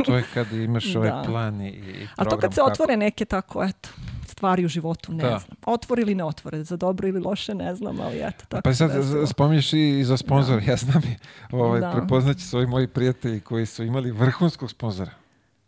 To 0.05 0.15
je 0.17 0.23
kad 0.33 0.51
imaš 0.53 0.95
ovaj 0.95 1.09
Da. 1.09 1.23
plan 1.25 1.61
i, 1.61 1.69
i 1.69 1.81
program. 1.81 2.07
A 2.17 2.25
to 2.25 2.37
kad 2.37 2.53
se 2.53 2.57
kako- 2.57 2.71
otvore 2.71 2.97
neke 2.97 3.25
tako, 3.25 3.63
eto, 3.63 3.89
stvari 4.35 4.65
u 4.65 4.67
životu, 4.67 5.13
ne 5.13 5.23
Da. 5.23 5.39
znam. 5.39 5.57
Otvore 5.65 6.01
ili 6.01 6.15
ne 6.15 6.23
otvore, 6.23 6.63
za 6.63 6.77
dobro 6.77 7.07
ili 7.07 7.19
loše, 7.19 7.55
ne 7.55 7.75
znam, 7.75 7.99
ali 7.99 8.17
eto, 8.17 8.45
tako 8.47 8.61
Pa 8.61 8.73
sad 8.73 8.91
desilo. 8.91 9.27
spominješ 9.27 9.73
i 9.73 10.03
za 10.03 10.17
sponzora. 10.17 10.61
Ja 10.61 10.75
znam 10.75 11.01
ovaj, 11.51 11.81
Da. 11.81 11.91
prepoznaći 11.91 12.41
su 12.41 12.57
ovi 12.57 12.67
moji 12.67 12.87
prijatelji 12.87 13.39
koji 13.39 13.65
su 13.65 13.83
imali 13.83 14.11
vrhunskog 14.11 14.71
sponzora. 14.71 15.11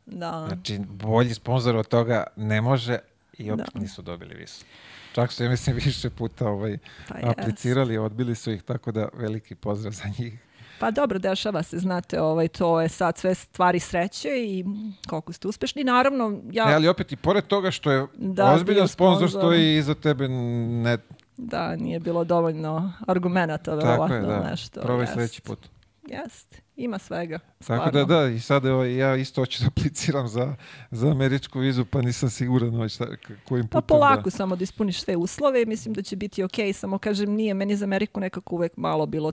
Da. 0.06 0.46
Znači, 0.48 0.80
bolji 0.80 1.34
sponzor 1.34 1.76
od 1.76 1.88
toga 1.88 2.24
ne 2.36 2.62
može 2.62 3.00
i 3.38 3.52
opet 3.52 3.66
Da. 3.74 3.80
nisu 3.80 4.02
dobili 4.02 4.36
visu. 4.36 4.66
Čak 5.14 5.32
su, 5.32 5.44
ja 5.44 5.50
mislim, 5.50 5.76
više 5.86 6.10
puta 6.10 6.48
ovaj, 6.48 6.78
Pa 7.08 7.16
aplicirali, 7.30 7.98
odbili 7.98 8.36
su 8.36 8.52
ih, 8.52 8.64
tako 8.64 8.92
da 8.92 9.08
veliki 9.14 9.56
pozdrav 9.56 9.94
za 9.94 10.04
njih. 10.20 10.34
Pa 10.80 10.92
dobro, 10.92 11.20
dešava 11.20 11.64
se, 11.64 11.78
znate, 11.78 12.22
ovaj, 12.22 12.48
to 12.48 12.82
je 12.82 12.90
sad 12.90 13.18
sve 13.18 13.36
stvari 13.36 13.80
sreće 13.80 14.30
i 14.30 14.66
koliko 15.10 15.34
ste 15.34 15.48
uspešni. 15.48 15.84
Naravno, 15.84 16.42
ja, 16.52 16.72
E, 16.72 16.74
ali 16.74 16.88
opet 16.88 17.12
i 17.12 17.16
pored 17.16 17.48
toga 17.48 17.72
što 17.72 17.92
je 17.92 18.08
Da, 18.16 18.54
ozbiljan 18.54 18.88
sponzor. 18.88 19.30
stoji 19.30 19.78
iza 19.78 19.96
tebe 19.96 20.28
ne... 20.28 20.98
da, 21.38 21.76
nije 21.76 22.00
bilo 22.00 22.24
dovoljno 22.24 22.94
argumenta, 23.08 23.58
Tako 23.58 23.76
verovatno, 23.76 24.16
je, 24.16 24.22
da. 24.22 24.50
nešto. 24.50 24.82
Probaj 24.82 25.04
jest. 25.04 25.14
sledeći 25.14 25.42
put. 25.42 25.60
Jest, 26.08 26.62
ima 26.76 27.00
svega. 27.00 27.40
Tako 27.68 27.92
da 27.92 28.04
da, 28.06 28.28
i 28.28 28.40
sad 28.40 28.66
evo, 28.66 28.84
ja 28.84 29.16
isto 29.16 29.42
hoću 29.42 29.64
da 29.64 29.68
apliciram 29.68 30.28
za, 30.28 30.56
za 30.92 31.12
američku 31.12 31.60
vizu, 31.60 31.86
pa 31.86 32.02
nisam 32.02 32.30
siguran 32.30 32.76
ovaj 32.76 32.90
šta, 32.90 33.06
kojim 33.48 33.68
Pa 33.68 33.82
putem 33.82 33.88
polako 33.88 34.24
da... 34.24 34.30
samo 34.30 34.56
da 34.56 34.64
ispuniš 34.64 35.02
sve 35.02 35.16
uslove 35.16 35.66
mislim 35.66 35.94
da 35.94 36.02
će 36.02 36.16
biti 36.16 36.44
ok, 36.44 36.52
samo 36.74 36.98
kažem 36.98 37.32
nije 37.32 37.54
meni 37.54 37.76
za 37.76 37.86
Ameriku 37.86 38.20
nekako 38.20 38.56
uvek 38.56 38.78
malo 38.78 39.06
bilo 39.06 39.32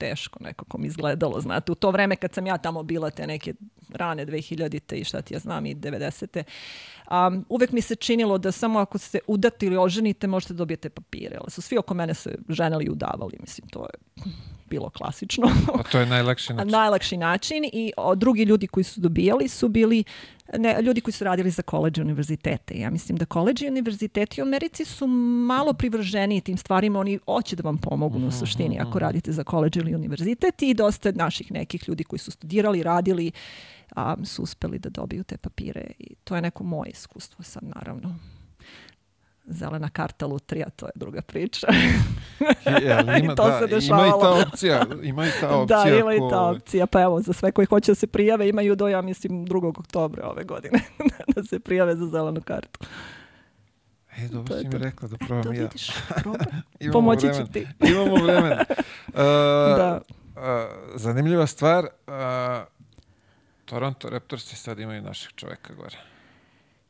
teško 0.00 0.38
nekako 0.42 0.78
mi 0.78 0.86
izgledalo, 0.86 1.40
znate, 1.40 1.72
u 1.72 1.74
to 1.74 1.90
vreme 1.90 2.16
kad 2.16 2.34
sam 2.34 2.46
ja 2.46 2.58
tamo 2.58 2.82
bila 2.82 3.10
te 3.10 3.26
neke 3.26 3.54
rane 3.92 4.26
2000-te 4.26 4.96
i 4.96 5.04
šta 5.04 5.22
ti 5.22 5.34
ja 5.34 5.40
znam 5.40 5.66
i 5.66 5.74
90-te, 5.74 6.44
um, 7.10 7.44
uvek 7.48 7.72
mi 7.72 7.80
se 7.80 7.94
činilo 7.94 8.38
da 8.38 8.52
samo 8.52 8.78
ako 8.78 8.98
se 8.98 9.18
udate 9.26 9.66
ili 9.66 9.76
oženite 9.76 10.26
možete 10.26 10.54
da 10.54 10.58
dobijete 10.58 10.90
papire, 10.90 11.36
ali 11.40 11.50
su 11.50 11.62
svi 11.62 11.78
oko 11.78 11.94
mene 11.94 12.14
se 12.14 12.38
ženili 12.48 12.84
i 12.84 12.90
udavali, 12.90 13.36
mislim, 13.40 13.68
to 13.68 13.80
je 13.80 13.90
bilo 14.70 14.90
klasično. 14.90 15.48
Pa 15.76 15.82
to 15.82 16.00
je 16.00 16.06
najlakši 16.06 16.52
A 16.52 16.56
način. 16.56 16.70
najlakši 16.72 17.16
način 17.16 17.64
i 17.64 17.92
o, 17.96 18.14
drugi 18.14 18.42
ljudi 18.42 18.66
koji 18.66 18.84
su 18.84 19.00
dobijali 19.00 19.48
su 19.48 19.68
bili 19.68 20.04
ne, 20.58 20.82
ljudi 20.82 21.00
koji 21.00 21.12
su 21.12 21.24
radili 21.24 21.50
za 21.50 21.62
koleđe 21.62 22.02
univerzitete. 22.02 22.78
Ja 22.78 22.90
mislim 22.90 23.18
da 23.18 23.24
koleđi 23.24 23.64
i 23.64 23.68
univerziteti 23.68 24.40
u 24.40 24.44
Americi 24.44 24.84
su 24.84 25.06
malo 25.46 25.72
privrženiji 25.72 26.40
tim 26.40 26.56
stvarima, 26.56 27.00
oni 27.00 27.18
hoće 27.24 27.56
da 27.56 27.62
vam 27.62 27.78
pomognu 27.78 28.28
u 28.28 28.30
suštini 28.30 28.80
ako 28.80 28.98
radite 28.98 29.32
za 29.32 29.44
koleđe 29.44 29.80
ili 29.80 29.94
univerzitet 29.94 30.62
i 30.62 30.74
dosta 30.74 31.12
naših 31.12 31.52
nekih 31.52 31.88
ljudi 31.88 32.04
koji 32.04 32.20
su 32.20 32.30
studirali, 32.30 32.82
radili, 32.82 33.30
a, 33.96 34.16
su 34.24 34.42
uspeli 34.42 34.78
da 34.78 34.88
dobiju 34.88 35.24
te 35.24 35.36
papire 35.36 35.86
i 35.98 36.14
to 36.24 36.36
je 36.36 36.42
neko 36.42 36.64
moje 36.64 36.90
iskustvo 36.90 37.44
sad 37.44 37.62
naravno. 37.64 38.14
Zelena 39.50 39.88
karta 39.88 40.26
lutrija, 40.26 40.68
to 40.70 40.86
je 40.86 40.92
druga 40.94 41.22
priča. 41.22 41.66
Je, 42.82 42.92
ali 42.92 43.12
I 43.16 43.20
ima, 43.20 43.34
to 43.34 43.44
da, 43.44 43.58
se 43.58 43.64
ima 43.64 43.66
i 43.66 43.70
dešavalo. 43.70 44.20
ta 44.20 44.30
opcija. 44.42 44.86
Ima 45.02 45.26
i 45.26 45.30
ta 45.40 45.48
opcija. 45.56 45.84
da, 45.84 45.90
ima 45.90 46.14
i 46.14 46.18
ta 46.20 46.28
ko- 46.30 46.50
opcija. 46.50 46.86
Pa 46.86 47.02
evo, 47.02 47.20
za 47.20 47.32
sve 47.32 47.52
koji 47.52 47.66
hoće 47.66 47.90
da 47.90 47.96
se 47.96 48.06
prijave, 48.06 48.48
imaju 48.48 48.76
do, 48.76 48.88
ja 48.88 49.00
mislim, 49.02 49.46
2. 49.46 49.68
oktobra 49.70 50.26
ove 50.26 50.44
godine 50.44 50.80
da 51.36 51.42
se 51.44 51.60
prijave 51.60 51.96
za 51.96 52.06
zelenu 52.06 52.40
kartu. 52.40 52.78
E, 54.12 54.28
dobro 54.28 54.46
To 54.46 54.58
si 54.58 54.64
mi 54.64 54.70
to. 54.70 54.78
rekla 54.78 55.08
da 55.08 55.16
probam 55.18 55.42
To 55.44 55.52
i 55.52 55.56
ja. 55.56 55.62
vidiš, 55.62 55.90
probaj. 56.16 56.46
Imamo 56.80 56.92
Pomoći 56.92 57.26
vremen. 57.26 57.46
ću 57.46 57.52
ti. 57.52 57.66
Imamo 57.82 58.14
vremena. 58.16 58.64
Uh, 58.68 59.14
Da. 59.76 60.00
uh, 60.28 60.42
zanimljiva 60.94 61.46
stvar. 61.46 61.84
Uh, 61.84 62.12
Toronto 63.64 64.10
Raptorsi 64.10 64.56
sad 64.56 64.78
imaju 64.78 65.02
našeg 65.02 65.32
čoveka 65.32 65.74
gore. 65.74 65.96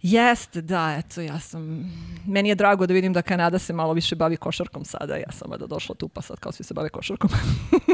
Jeste, 0.02 0.60
da, 0.60 0.96
eto, 0.98 1.20
ja 1.20 1.38
sam... 1.38 1.92
Meni 2.26 2.48
je 2.48 2.54
drago 2.54 2.86
da 2.86 2.94
vidim 2.94 3.12
da 3.12 3.22
Kanada 3.22 3.58
se 3.58 3.72
malo 3.72 3.92
više 3.92 4.16
bavi 4.16 4.36
košarkom 4.36 4.84
sada. 4.84 5.16
Ja 5.16 5.32
sam 5.32 5.50
da 5.58 5.66
došla 5.66 5.94
tu, 5.94 6.08
pa 6.08 6.22
sad 6.22 6.40
kao 6.40 6.52
svi 6.52 6.64
se 6.64 6.74
bave 6.74 6.88
košarkom. 6.88 7.30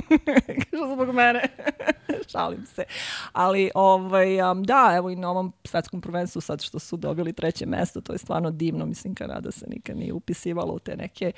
Što 0.67 0.93
zbog 0.95 1.15
mene. 1.15 1.43
Šalim 2.33 2.67
se. 2.67 2.85
Ali, 3.33 3.71
ovaj, 3.75 4.51
um, 4.51 4.63
da, 4.63 4.93
evo 4.97 5.11
i 5.11 5.17
na 5.17 5.31
ovom 5.31 5.53
svetskom 5.65 6.01
prvenstvu 6.01 6.41
sad 6.41 6.63
što 6.63 6.79
su 6.79 6.97
dobili 6.97 7.33
treće 7.33 7.67
mesto, 7.67 8.01
to 8.01 8.13
je 8.13 8.19
stvarno 8.19 8.51
divno. 8.51 8.87
Mislim, 8.87 9.15
Kanada 9.15 9.51
se 9.51 9.67
nikad 9.69 9.97
nije 9.97 10.13
upisivala 10.13 10.73
u 10.73 10.79
te 10.79 10.97
neke, 10.97 11.33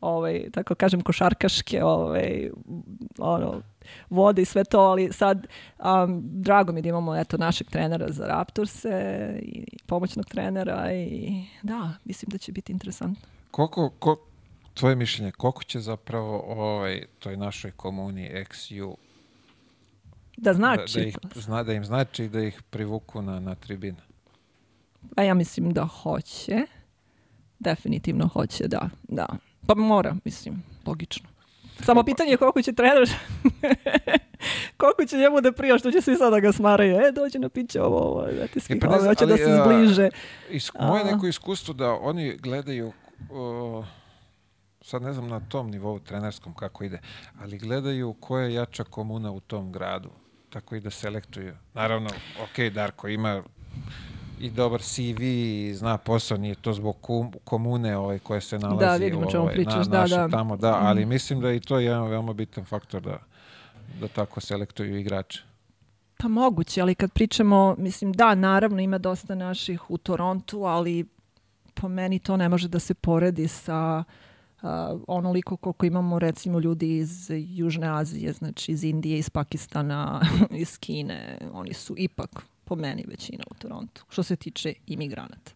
ovaj, 0.00 0.50
tako 0.52 0.74
kažem, 0.74 1.00
košarkaške 1.00 1.84
ovaj, 1.84 2.50
ono, 3.18 3.62
vode 4.10 4.42
i 4.42 4.44
sve 4.44 4.64
to, 4.64 4.80
ali 4.80 5.12
sad 5.12 5.46
um, 5.78 6.22
drago 6.24 6.72
mi 6.72 6.82
da 6.82 6.88
imamo 6.88 7.16
eto, 7.16 7.36
našeg 7.36 7.70
trenera 7.70 8.06
za 8.12 8.26
Raptorse 8.26 9.38
i 9.42 9.64
pomoćnog 9.86 10.26
trenera 10.26 10.92
i 10.92 11.44
da, 11.62 11.92
mislim 12.04 12.28
da 12.30 12.38
će 12.38 12.52
biti 12.52 12.72
interesantno. 12.72 13.28
Koliko, 13.50 13.90
ko, 13.98 14.16
tvoje 14.74 14.96
mišljenje, 14.96 15.32
koliko 15.32 15.64
će 15.64 15.80
zapravo 15.80 16.44
ovaj, 16.46 17.02
toj 17.18 17.36
našoj 17.36 17.70
komuni 17.70 18.30
XU 18.50 18.94
Da 20.36 20.54
znači, 20.54 20.98
da, 20.98 21.00
da, 21.00 21.08
ih, 21.08 21.16
zna, 21.34 21.62
da 21.62 21.72
im 21.72 21.84
znači 21.84 22.28
da 22.28 22.40
ih 22.40 22.62
privuku 22.70 23.22
na, 23.22 23.40
na 23.40 23.54
tribine? 23.54 24.14
a 25.16 25.22
ja 25.22 25.34
mislim 25.34 25.72
da 25.72 25.84
hoće, 25.84 26.66
definitivno 27.58 28.28
hoće, 28.28 28.68
da, 28.68 28.88
da. 29.08 29.26
Pa 29.66 29.74
mora, 29.74 30.16
mislim, 30.24 30.62
logično. 30.86 31.28
Samo 31.80 32.02
pitanje 32.02 32.30
je 32.30 32.36
koliko 32.36 32.62
će 32.62 32.72
trener, 32.72 33.10
koliko 34.80 35.06
će 35.06 35.16
njemu 35.16 35.40
da 35.40 35.52
prija, 35.52 35.78
što 35.78 35.90
će 35.90 36.00
svi 36.00 36.16
sada 36.16 36.40
ga 36.40 36.52
smaraju. 36.52 36.96
E, 36.96 37.12
dođe 37.12 37.38
na 37.38 37.48
piće 37.48 37.82
ovo, 37.82 37.98
ovo, 37.98 38.26
da 38.26 38.46
ti 38.46 38.60
svi 38.60 38.80
pa 38.80 38.86
ne 38.86 39.08
hoće 39.08 39.26
da 39.26 39.36
se 39.36 39.60
zbliže. 39.64 40.10
Is, 40.50 40.70
moje 40.80 41.04
neko 41.04 41.26
iskustvo 41.26 41.74
da 41.74 41.92
oni 41.92 42.36
gledaju 42.36 42.92
o, 43.30 43.84
sad 44.82 45.02
ne 45.02 45.12
znam 45.12 45.28
na 45.28 45.40
tom 45.40 45.70
nivou 45.70 45.98
trenerskom 45.98 46.54
kako 46.54 46.84
ide, 46.84 47.00
ali 47.40 47.58
gledaju 47.58 48.14
koja 48.20 48.44
je 48.44 48.54
jača 48.54 48.84
komuna 48.84 49.32
u 49.32 49.40
tom 49.40 49.72
gradu. 49.72 50.10
Tako 50.50 50.74
i 50.74 50.80
da 50.80 50.90
selektuju. 50.90 51.54
Naravno, 51.74 52.10
ok, 52.42 52.72
Darko 52.74 53.08
ima 53.08 53.42
i 54.44 54.50
dobar 54.50 54.82
CV 54.82 55.22
i 55.22 55.74
zna 55.74 55.98
posao, 55.98 56.38
nije 56.38 56.54
to 56.54 56.72
zbog 56.72 56.96
komune 57.44 57.96
ovaj, 57.96 58.18
koja 58.18 58.40
se 58.40 58.58
nalazi 58.58 59.04
vidim 59.04 59.22
o 59.22 59.26
u, 59.26 59.30
čemu 59.30 59.42
ovaj, 59.42 59.54
pričaš, 59.54 59.86
na, 59.86 59.92
da, 59.92 60.00
naše 60.00 60.14
da. 60.14 60.28
tamo, 60.28 60.56
da, 60.56 60.78
ali 60.80 61.06
mislim 61.06 61.40
da 61.40 61.48
je 61.48 61.56
i 61.56 61.60
to 61.60 61.78
jedan 61.78 62.08
veoma 62.08 62.32
bitan 62.32 62.64
faktor 62.64 63.02
da, 63.02 63.18
da 64.00 64.08
tako 64.08 64.40
selektuju 64.40 64.98
igrače. 64.98 65.42
Pa 66.16 66.28
moguće, 66.28 66.80
ali 66.80 66.94
kad 66.94 67.12
pričamo, 67.12 67.74
mislim 67.78 68.12
da, 68.12 68.34
naravno 68.34 68.80
ima 68.80 68.98
dosta 68.98 69.34
naših 69.34 69.90
u 69.90 69.98
Torontu, 69.98 70.64
ali 70.64 71.06
po 71.74 71.88
meni 71.88 72.18
to 72.18 72.36
ne 72.36 72.48
može 72.48 72.68
da 72.68 72.78
se 72.78 72.94
poredi 72.94 73.48
sa 73.48 74.04
uh, 74.62 74.68
onoliko 75.06 75.56
koliko 75.56 75.86
imamo 75.86 76.18
recimo 76.18 76.60
ljudi 76.60 76.96
iz 76.96 77.30
Južne 77.30 77.88
Azije, 77.88 78.32
znači 78.32 78.72
iz 78.72 78.84
Indije, 78.84 79.18
iz 79.18 79.30
Pakistana, 79.30 80.20
iz 80.50 80.78
Kine. 80.78 81.38
Oni 81.52 81.74
su 81.74 81.94
ipak 81.98 82.53
po 82.64 82.74
meni 82.74 83.04
većina 83.08 83.44
u 83.50 83.54
Torontu, 83.54 84.04
što 84.08 84.22
se 84.22 84.36
tiče 84.36 84.74
imigranata. 84.86 85.52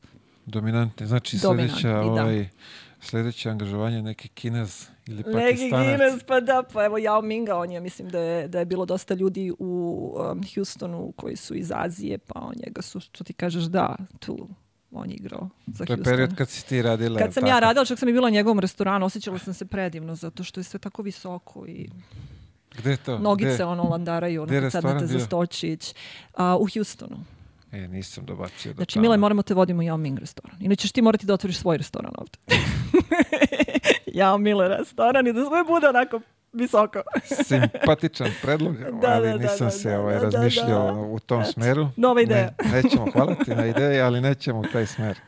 Dominantni. 0.47 1.07
Znači 1.07 1.39
Dominantni, 1.43 1.81
sljedeća, 1.81 2.03
da. 2.03 2.23
ovaj, 2.23 2.49
sljedeće 3.01 3.51
angažovanje 3.51 4.03
neki 4.03 4.29
Kinez 4.29 4.87
ili 5.07 5.17
Neki 5.17 5.33
Pakistanac. 5.33 5.87
Guinness, 5.87 6.25
pa 6.27 6.41
da, 6.41 6.63
pa 6.73 6.85
evo 6.85 6.99
Yao 6.99 7.23
Minga, 7.23 7.57
on 7.57 7.71
je, 7.71 7.81
mislim 7.81 8.09
da 8.09 8.19
je, 8.19 8.49
da 8.49 8.59
je 8.59 8.65
bilo 8.65 8.87
dosta 8.87 9.15
ljudi 9.15 9.53
u 9.59 10.15
um, 10.33 10.43
Houstonu 10.55 11.13
koji 11.17 11.37
su 11.37 11.55
iz 11.55 11.73
Azije, 11.75 12.19
pa 12.19 12.41
on 12.41 12.55
njega 12.67 12.83
su, 12.83 13.01
što 13.01 13.25
ti 13.25 13.33
kažeš, 13.33 13.65
da, 13.65 13.97
tu 14.19 14.49
on 14.91 15.11
je 15.11 15.17
igrao 15.17 15.49
za 15.67 15.85
To 15.85 15.93
je 15.93 15.97
Houston. 15.97 16.13
period 16.13 16.37
kad 16.37 16.49
si 16.49 16.67
ti 16.67 16.83
radila. 16.83 17.19
Kad 17.19 17.35
sam 17.35 17.41
tako? 17.41 17.51
ja 17.51 17.59
radila, 17.59 17.85
čak 17.85 17.99
sam 17.99 18.09
i 18.09 18.13
bila 18.13 18.27
u 18.29 18.31
njegovom 18.31 18.59
restoranu, 18.59 19.07
osjećala 19.07 19.39
sam 19.39 19.55
se 19.55 19.65
predivno, 19.65 20.15
zato 20.15 20.45
što 20.45 20.61
je 20.61 20.65
sve 20.65 20.81
tako 20.81 21.03
visoko 21.03 21.67
i 21.67 21.89
Gde 22.79 22.91
je 22.91 22.97
to? 22.97 23.19
nogice 23.19 23.55
Gde? 23.55 23.65
ono 23.65 23.83
landaraju, 23.83 24.43
ono 24.43 24.53
kad 24.53 24.63
restoran 24.63 25.07
za 25.07 25.21
stočić. 25.21 25.95
A, 26.35 26.57
u 26.57 26.67
Houstonu. 26.75 27.17
E, 27.73 27.89
nisam 27.89 28.25
dobacio 28.25 28.73
do 28.73 28.77
Znači, 28.77 28.95
tamo. 28.95 29.03
Mile, 29.03 29.17
moramo 29.17 29.43
te 29.43 29.55
vodimo 29.55 29.81
u 29.81 29.83
Yao 29.83 29.97
Ming 29.97 30.19
restoran. 30.19 30.57
Inače 30.61 30.81
ćeš 30.81 30.93
ti 30.93 31.03
morati 31.03 31.27
da 31.27 31.35
otvoriš 31.35 31.59
svoj 31.59 31.77
restoran 31.77 32.13
ovde. 32.19 32.39
Yao 34.19 34.39
Mile 34.39 34.69
restoran 34.69 35.27
i 35.27 35.33
da 35.33 35.41
sve 35.45 35.65
bude 35.65 35.89
onako 35.89 36.21
visoko. 36.53 37.03
Simpatičan 37.49 38.31
predlog, 38.43 38.77
Da, 38.77 39.09
ali 39.09 39.29
da, 39.29 39.39
da, 39.39 39.43
nisam 39.43 39.67
da, 39.67 39.71
se 39.71 39.91
da, 39.91 40.01
ovaj, 40.01 40.15
da, 40.15 40.21
da, 40.21 40.25
razmišljao 40.31 40.93
da. 40.95 41.01
u 41.01 41.19
tom 41.19 41.41
Eto, 41.43 41.53
smeru. 41.53 41.89
nova 41.97 42.23
ideja. 42.23 42.51
Ne, 42.65 42.83
nećemo, 42.83 43.07
hvala 43.13 43.35
ti 43.35 43.55
na 43.55 43.67
ideji, 43.67 44.01
ali 44.01 44.21
nećemo 44.21 44.61
u 44.61 44.65
taj 44.73 44.87
smer. 44.87 45.19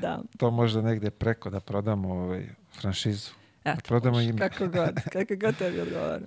Da. 0.00 0.20
To 0.38 0.50
možda 0.50 0.82
negdje 0.82 1.10
preko 1.10 1.50
da 1.50 1.60
prodamo 1.60 2.08
ovaj, 2.14 2.46
franšizu. 2.80 3.30
Eto, 3.64 3.80
prodamo 3.88 4.16
može, 4.16 4.28
ime. 4.28 4.38
Kako 4.38 4.66
god, 4.68 4.94
kako 5.12 5.34
god 5.40 5.56
tebi 5.56 5.80
odgovara. 5.86 6.20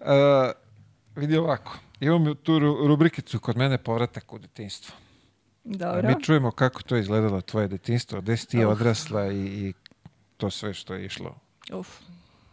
Vidi 1.17 1.37
ovako, 1.37 1.77
imam 1.99 2.35
tu 2.35 2.51
ru- 2.53 2.87
rubrikicu 2.87 3.39
kod 3.39 3.57
mene 3.57 3.77
povratak 3.77 4.33
u 4.33 4.39
detinjstvo. 4.39 4.95
Dobro. 5.63 6.07
Mi 6.07 6.23
čujemo 6.23 6.51
kako 6.51 6.81
to 6.81 6.97
izgledalo 6.97 7.41
tvoje 7.41 7.67
detinjstvo, 7.67 8.21
gde 8.21 8.37
si 8.37 8.47
ti 8.47 8.65
Uh. 8.65 8.71
odrasla 8.71 9.27
i, 9.27 9.37
i 9.37 9.73
to 10.37 10.49
sve 10.49 10.73
što 10.73 10.93
je 10.93 11.05
išlo. 11.05 11.35
Uf, 11.73 11.87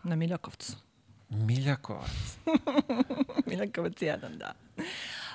na 0.03 0.16
Miljakovcu. 0.16 0.72
Miljakovac. 1.31 2.38
Miljakovac 3.46 3.92
1, 3.92 4.37
da. 4.37 4.53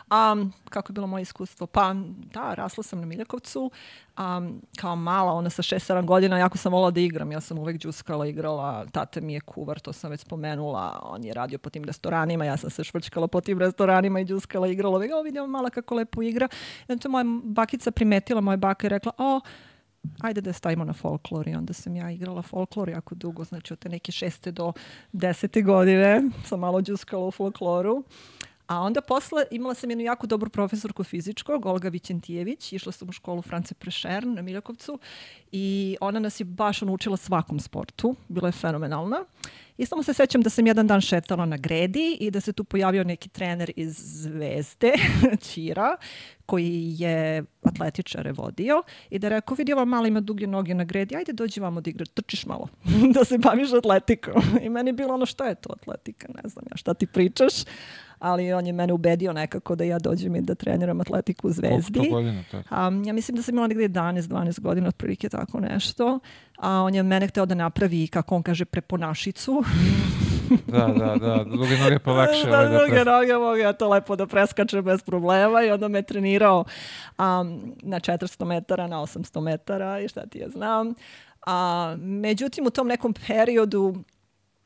Um, 0.09 0.53
kako 0.69 0.91
je 0.91 0.93
bilo 0.93 1.07
moje 1.07 1.21
iskustvo? 1.21 1.67
Pa, 1.67 1.93
da, 2.33 2.53
rasla 2.53 2.83
sam 2.83 2.99
na 2.99 3.05
Miljakovcu. 3.05 3.71
Um, 4.19 4.61
kao 4.77 4.95
mala, 4.95 5.33
ona 5.33 5.49
sa 5.49 5.61
6-7 5.61 6.05
godina, 6.05 6.37
jako 6.37 6.57
sam 6.57 6.71
volila 6.71 6.91
da 6.91 6.99
igram. 6.99 7.31
Ja 7.31 7.41
sam 7.41 7.59
uvek 7.59 7.77
džuskala, 7.77 8.27
igrala. 8.27 8.85
Tata 8.91 9.21
mi 9.21 9.33
je 9.33 9.41
kuvar, 9.41 9.79
to 9.79 9.93
sam 9.93 10.11
već 10.11 10.21
spomenula. 10.21 10.99
On 11.03 11.23
je 11.23 11.33
radio 11.33 11.57
po 11.57 11.69
tim 11.69 11.83
restoranima, 11.83 12.45
ja 12.45 12.57
sam 12.57 12.69
se 12.69 12.83
švrčkala 12.83 13.27
po 13.27 13.41
tim 13.41 13.59
restoranima 13.59 14.19
i 14.19 14.25
džuskala, 14.25 14.67
igrala. 14.67 14.97
Uvek, 14.97 15.11
o, 15.13 15.21
vidimo 15.21 15.47
mala 15.47 15.69
kako 15.69 15.95
lepo 15.95 16.21
igra. 16.21 16.47
I 16.87 16.91
onda 16.91 17.01
to 17.01 17.09
moja 17.09 17.25
bakica 17.43 17.91
primetila, 17.91 18.41
moja 18.41 18.57
baka 18.57 18.87
je 18.87 18.89
rekla, 18.89 19.11
o, 19.17 19.39
ajde 20.21 20.41
da 20.41 20.53
stavimo 20.53 20.83
na 20.83 20.93
folklor 20.93 21.47
i 21.47 21.55
onda 21.55 21.73
sam 21.73 21.95
ja 21.95 22.11
igrala 22.11 22.41
folklor 22.41 22.89
jako 22.89 23.15
dugo, 23.15 23.43
znači 23.43 23.73
od 23.73 23.79
te 23.79 23.89
neke 23.89 24.11
šeste 24.11 24.51
do 24.51 24.73
desete 25.11 25.61
godine 25.61 26.23
sam 26.45 26.59
malo 26.59 26.81
džuskala 26.81 27.27
u 27.27 27.31
folkloru. 27.31 28.03
A 28.69 28.81
onda 28.81 29.01
posle 29.01 29.45
imala 29.51 29.73
sam 29.73 29.89
jednu 29.89 30.03
jako 30.03 30.27
dobru 30.27 30.49
profesorku 30.49 31.03
fizičkog, 31.03 31.65
Olga 31.65 31.89
Vićentijević, 31.89 32.73
išla 32.73 32.91
sam 32.91 33.09
u 33.09 33.11
školu 33.11 33.41
France 33.41 33.75
Prešern 33.75 34.33
na 34.33 34.41
Miljakovcu 34.41 34.99
i 35.51 35.97
ona 36.01 36.19
nas 36.19 36.39
je 36.39 36.45
baš 36.45 36.81
naučila 36.81 37.17
svakom 37.17 37.59
sportu, 37.59 38.15
bila 38.27 38.47
je 38.47 38.51
fenomenalna. 38.51 39.25
I 39.77 39.85
samo 39.85 40.03
se 40.03 40.13
sećam 40.13 40.41
da 40.41 40.49
sam 40.49 40.67
jedan 40.67 40.87
dan 40.87 41.01
šetala 41.01 41.45
na 41.45 41.57
gredi 41.57 42.17
i 42.19 42.31
da 42.31 42.41
se 42.41 42.53
tu 42.53 42.63
pojavio 42.63 43.03
neki 43.03 43.29
trener 43.29 43.71
iz 43.75 43.95
Zvezde, 43.97 44.93
Ćira, 45.45 45.97
koji 46.45 46.95
je 46.97 47.43
atletičare 47.63 48.31
vodio 48.31 48.83
i 49.09 49.19
da 49.19 49.29
rekao, 49.29 49.55
vidi 49.55 49.73
ova 49.73 49.85
mala 49.85 50.07
ima 50.07 50.19
duge 50.19 50.47
noge 50.47 50.73
na 50.73 50.83
gredi, 50.83 51.15
ajde 51.15 51.33
dođi 51.33 51.59
vamo 51.59 51.81
da 51.81 51.89
igraš, 51.89 52.09
trčiš 52.09 52.45
malo, 52.45 52.67
da 53.15 53.25
se 53.25 53.37
baviš 53.37 53.73
atletikom. 53.73 54.41
I 54.61 54.69
meni 54.69 54.89
je 54.89 54.93
bilo 54.93 55.13
ono, 55.13 55.25
šta 55.25 55.45
je 55.45 55.55
to 55.55 55.73
atletika, 55.73 56.27
ne 56.43 56.49
znam 56.49 56.65
ja 56.71 56.77
šta 56.77 56.93
ti 56.93 57.07
pričaš, 57.07 57.53
ali 58.19 58.53
on 58.53 58.67
je 58.67 58.73
mene 58.73 58.93
ubedio 58.93 59.33
nekako 59.33 59.75
da 59.75 59.83
ja 59.83 59.99
dođem 59.99 60.35
i 60.35 60.41
da 60.41 60.55
treniram 60.55 61.01
atletiku 61.01 61.47
u 61.47 61.51
Koliko 61.51 61.71
Zvezdi. 61.81 61.99
to 62.09 62.15
godina? 62.15 62.43
To? 62.51 62.57
Um, 62.87 63.03
ja 63.03 63.13
mislim 63.13 63.35
da 63.35 63.41
sam 63.43 63.53
imala 63.55 63.67
negdje 63.67 63.89
11-12 63.89 64.59
godina, 64.59 64.87
otprilike 64.87 65.29
tako 65.29 65.59
nešto. 65.59 66.19
A 66.57 66.71
on 66.81 66.95
je 66.95 67.03
mene 67.03 67.27
hteo 67.27 67.45
da 67.45 67.55
napravi, 67.55 68.07
kako 68.07 68.35
on 68.35 68.43
kaže, 68.43 68.65
preponašicu. 68.65 69.63
Da, 70.67 70.87
da, 70.87 71.15
da, 71.15 71.43
duge 71.43 71.77
noge 71.77 71.99
pa 72.05 72.11
lakše. 72.11 72.43
da, 72.49 72.57
ovaj, 72.59 72.69
da 72.69 72.77
druge 72.77 72.95
pre- 72.95 73.05
noge 73.05 73.33
mogu 73.33 73.55
ja 73.55 73.73
to 73.73 73.89
lepo 73.89 74.15
da 74.15 74.27
preskačem 74.27 74.83
bez 74.85 75.03
problema 75.03 75.63
i 75.63 75.71
onda 75.71 75.87
me 75.87 76.01
trenirao 76.01 76.59
um, 76.59 77.25
na 77.81 77.99
400 77.99 78.45
metara, 78.45 78.87
na 78.87 78.97
800 78.97 79.41
metara 79.41 79.99
i 79.99 80.07
šta 80.07 80.25
ti 80.25 80.39
ja 80.39 80.49
znam. 80.49 80.93
A, 81.45 81.95
međutim, 81.99 82.67
u 82.67 82.69
tom 82.69 82.87
nekom 82.87 83.13
periodu 83.27 83.95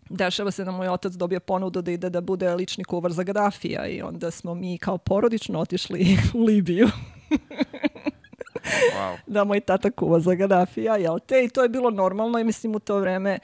dešava 0.10 0.52
se 0.52 0.63
da 0.63 0.72
moj 0.72 0.88
otac 0.88 1.13
dobije 1.13 1.39
ponudu 1.39 1.82
da 1.82 1.92
ide 1.92 2.10
da 2.10 2.22
bude 2.22 2.56
lični 2.56 2.84
kuvar 2.84 3.12
za 3.12 3.24
Gaddafija 3.24 3.88
i 3.88 4.02
onda 4.02 4.32
smo 4.32 4.56
mi 4.56 4.78
kao 4.78 4.98
porodično 4.98 5.60
otišli 5.60 6.18
u 6.34 6.44
Libiju 6.44 6.88
Wow. 8.98 9.18
da 9.28 9.44
moj 9.44 9.60
tata 9.60 9.92
kuva 9.92 10.20
za 10.20 10.36
Gaddafija, 10.36 10.98
jel 10.98 11.20
te? 11.20 11.44
I 11.44 11.50
to 11.50 11.63
je 11.63 11.70
bilo 11.70 11.89
normalno 11.89 12.39
i 12.39 12.44
mislim 12.44 12.76
u 12.76 12.80
to 12.80 13.00
vreme, 13.00 13.39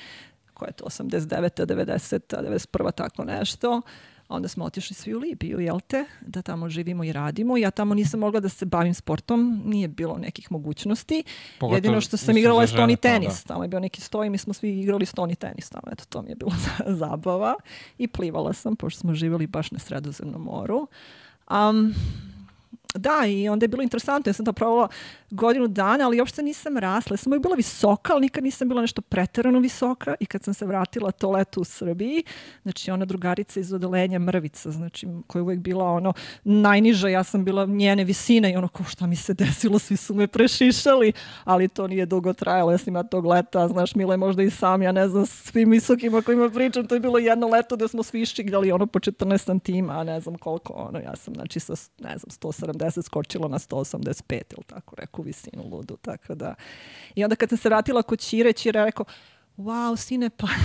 koje 0.54 0.70
je 0.70 0.74
to, 0.74 0.86
89. 0.86 1.66
90. 1.66 2.20
91. 2.36 2.92
tako 2.92 3.24
nešto, 3.24 3.82
onda 4.30 4.48
smo 4.48 4.66
otišli 4.66 4.96
svi 4.96 5.16
u 5.16 5.20
Libiju, 5.20 5.60
jel 5.60 5.80
te? 5.80 6.06
Da 6.22 6.42
tamo 6.42 6.70
živimo 6.70 7.04
i 7.04 7.12
radimo. 7.12 7.58
Ja 7.58 7.72
tamo 7.72 7.94
nisam 7.94 8.20
mogla 8.20 8.40
da 8.40 8.50
se 8.50 8.66
bavim 8.66 8.94
sportom, 8.94 9.62
nije 9.66 9.88
bilo 9.88 10.18
nekih 10.18 10.52
mogućnosti. 10.52 11.24
Pogotovo, 11.60 11.78
Jedino 11.78 12.02
što 12.02 12.18
sam 12.18 12.38
igrala 12.38 12.62
je 12.62 12.68
stoni 12.68 12.96
tenis. 12.96 13.44
Tamo 13.44 13.64
je 13.64 13.68
bio 13.68 13.80
neki 13.80 14.02
stoj 14.02 14.28
i 14.28 14.30
mi 14.30 14.38
smo 14.38 14.54
svi 14.54 14.80
igrali 14.80 15.06
stoni 15.06 15.36
tenis 15.36 15.70
tamo. 15.70 15.84
Eto, 15.92 16.04
to 16.10 16.22
mi 16.22 16.30
je 16.30 16.36
bilo 16.36 16.52
zabava. 17.02 17.56
I 17.98 18.08
plivala 18.08 18.54
sam, 18.54 18.76
pošto 18.76 19.00
smo 19.00 19.14
živjeli 19.14 19.48
baš 19.48 19.72
na 19.72 19.80
sredozemnom 19.80 20.42
moru. 20.42 20.88
Um, 21.52 21.94
da, 22.96 23.26
i 23.28 23.50
onda 23.50 23.64
je 23.64 23.68
bilo 23.68 23.84
interesantno. 23.84 24.30
Ja 24.30 24.34
sam 24.34 24.46
to 24.46 24.54
provala 24.54 24.88
godinu 25.32 25.68
dana, 25.68 26.06
ali 26.06 26.20
uopšte 26.20 26.44
nisam 26.44 26.78
rasla. 26.78 27.14
Ja 27.14 27.18
sam 27.18 27.32
uvijek 27.32 27.44
bila 27.44 27.56
visoka, 27.56 28.14
ali 28.14 28.22
nikad 28.22 28.44
nisam 28.44 28.70
bila 28.70 28.82
nešto 28.82 29.02
preterano 29.02 29.60
visoka. 29.60 30.16
I 30.20 30.26
kad 30.26 30.44
sam 30.44 30.54
se 30.54 30.66
vratila 30.66 31.12
to 31.12 31.32
leto 31.32 31.62
u 31.62 31.64
Srbiji, 31.64 32.24
znači 32.64 32.92
ona 32.92 33.06
drugarica 33.06 33.60
iz 33.60 33.74
odelenja 33.74 34.20
Mrvica, 34.20 34.72
znači 34.72 35.08
koja 35.28 35.40
je 35.40 35.44
uvijek 35.44 35.60
bila 35.60 35.86
ono 35.86 36.14
najniža, 36.44 37.08
ja 37.08 37.24
sam 37.24 37.46
bila 37.46 37.66
njene 37.66 38.04
visine 38.04 38.54
i 38.54 38.56
ono 38.56 38.68
ko 38.68 38.84
šta 38.84 39.08
mi 39.08 39.16
se 39.16 39.34
desilo, 39.34 39.80
svi 39.80 39.98
su 39.98 40.14
me 40.14 40.28
prešišali, 40.28 41.14
ali 41.44 41.68
to 41.68 41.88
nije 41.88 42.06
dugo 42.06 42.34
trajalo. 42.34 42.72
Ja 42.72 42.78
sam 42.78 42.88
ima 42.88 43.04
tog 43.04 43.26
leta, 43.26 43.68
znaš, 43.68 43.96
Mile 43.96 44.18
možda 44.18 44.44
i 44.44 44.50
sam, 44.50 44.82
ja 44.82 44.92
ne 44.92 45.08
znam, 45.08 45.26
svim 45.26 45.70
visokima 45.72 46.22
kojima 46.22 46.50
pričam, 46.50 46.88
to 46.88 46.96
je 46.96 47.02
bilo 47.02 47.18
jedno 47.18 47.48
leto 47.48 47.76
da 47.76 47.88
smo 47.88 48.04
svi 48.04 48.22
iščigrali 48.22 48.72
ono 48.72 48.88
po 48.88 49.00
14 49.00 49.38
santima, 49.38 50.00
a 50.00 50.04
ne 50.04 50.22
znam 50.22 50.38
koliko, 50.38 50.74
ono, 50.74 51.00
ja 51.00 51.16
sam, 51.16 51.34
znači, 51.34 51.60
sa, 51.60 51.74
ne 52.00 52.18
znam, 52.18 52.52
170 52.54 53.06
skočila 53.06 53.48
na 53.48 53.60
185 53.60 54.34
ili 54.34 54.64
tako, 54.68 54.96
reku 55.20 55.22
visinu 55.22 55.64
ludu, 55.72 55.98
tako 56.02 56.36
da. 56.36 56.56
I 57.16 57.24
onda 57.24 57.36
kad 57.36 57.50
sam 57.50 57.58
se 57.58 57.70
vratila 57.70 58.02
kod 58.02 58.20
Ćire 58.20 58.54
je 58.64 58.72
rekao, 58.72 59.06
wow, 59.58 59.98
sine, 59.98 60.30
pa 60.30 60.48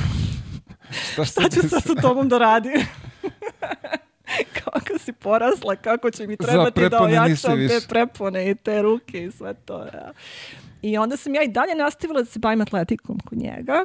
Šta, 1.13 1.25
šta 1.25 1.49
ću 1.49 1.69
sad 1.69 1.83
sa 1.83 1.95
tobom 2.03 2.29
da 2.29 2.39
radim? 2.39 2.73
kako 4.65 4.99
si 4.99 5.13
porasla, 5.13 5.77
kako 5.77 6.11
će 6.11 6.27
mi 6.27 6.37
trebati 6.37 6.89
da 6.89 7.03
ojačam 7.03 7.69
te 7.69 7.81
prepone 7.89 8.51
i 8.51 8.55
te 8.55 8.83
ruke 8.83 9.25
i 9.25 9.31
sve 9.31 9.55
to. 9.55 9.79
Ja. 9.79 10.13
I 10.85 10.99
onda 10.99 11.17
sam 11.17 11.35
ja 11.35 11.43
i 11.43 11.49
dalje 11.49 11.75
nastavila 11.75 12.21
da 12.21 12.27
se 12.27 12.39
bavim 12.39 12.61
atletikom 12.61 13.19
kod 13.25 13.39
njega. 13.39 13.85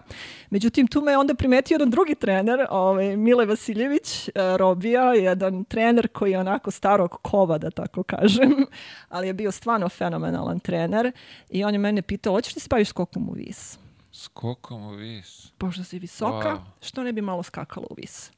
Međutim, 0.49 0.87
tu 0.87 1.01
me 1.01 1.11
je 1.11 1.17
onda 1.17 1.33
primetio 1.35 1.75
jedan 1.75 1.89
drugi 1.89 2.15
trener, 2.15 2.65
ovaj, 2.69 3.17
Mile 3.17 3.45
Vasiljević, 3.45 4.27
eh, 4.27 4.31
Robija, 4.57 5.13
jedan 5.13 5.63
trener 5.63 6.07
koji 6.07 6.31
je 6.31 6.39
onako 6.39 6.71
starog 6.71 7.17
kova, 7.21 7.57
da 7.57 7.71
tako 7.71 8.03
kažem, 8.03 8.51
ali 9.09 9.27
je 9.27 9.33
bio 9.33 9.51
stvarno 9.51 9.89
fenomenalan 9.89 10.59
trener. 10.59 11.11
I 11.49 11.63
on 11.63 11.73
je 11.73 11.79
mene 11.79 12.01
pitao, 12.01 12.33
hoćeš 12.33 12.55
li 12.55 12.61
se 12.61 12.67
baviš 12.69 12.87
skokom 12.89 13.29
u 13.29 13.33
vis? 13.33 13.77
Skokom 14.11 14.83
u 14.83 14.91
vis. 14.91 15.51
Pošto 15.57 15.83
si 15.83 15.99
visoka, 15.99 16.49
Wow. 16.49 16.59
što 16.81 17.03
ne 17.03 17.13
bi 17.13 17.21
malo 17.21 17.43
skakala 17.43 17.87
u 17.89 17.93
vis? 17.97 18.31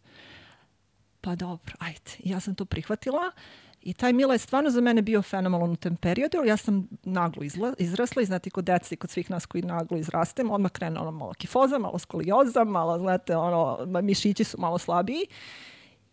Pa 1.21 1.35
dobro, 1.35 1.73
ajde. 1.79 2.11
Ja 2.19 2.39
sam 2.39 2.55
to 2.55 2.65
prihvatila 2.65 3.31
i 3.81 3.93
taj 3.93 4.13
Mila 4.13 4.33
je 4.33 4.37
stvarno 4.37 4.69
za 4.69 4.81
mene 4.81 5.01
bio 5.01 5.21
fenomenalan 5.21 5.71
u 5.71 5.75
tem 5.75 5.95
periodu. 5.95 6.37
Ja 6.45 6.57
sam 6.57 6.87
naglo 7.03 7.43
izla, 7.43 7.73
izrasla 7.77 8.21
i 8.21 8.25
znate 8.25 8.49
kod 8.49 8.65
deci, 8.65 8.95
kod 8.95 9.09
svih 9.09 9.29
nas 9.29 9.45
koji 9.45 9.63
naglo 9.63 9.97
izrastemo, 9.97 10.53
odmah 10.53 10.71
krene 10.71 10.99
ono 10.99 11.11
malo 11.11 11.33
kifoza, 11.33 11.77
malo 11.77 11.99
skolioza, 11.99 12.63
malo, 12.63 12.99
znate, 12.99 13.35
ono, 13.35 13.85
mišići 14.01 14.43
su 14.43 14.57
malo 14.59 14.77
slabiji. 14.77 15.25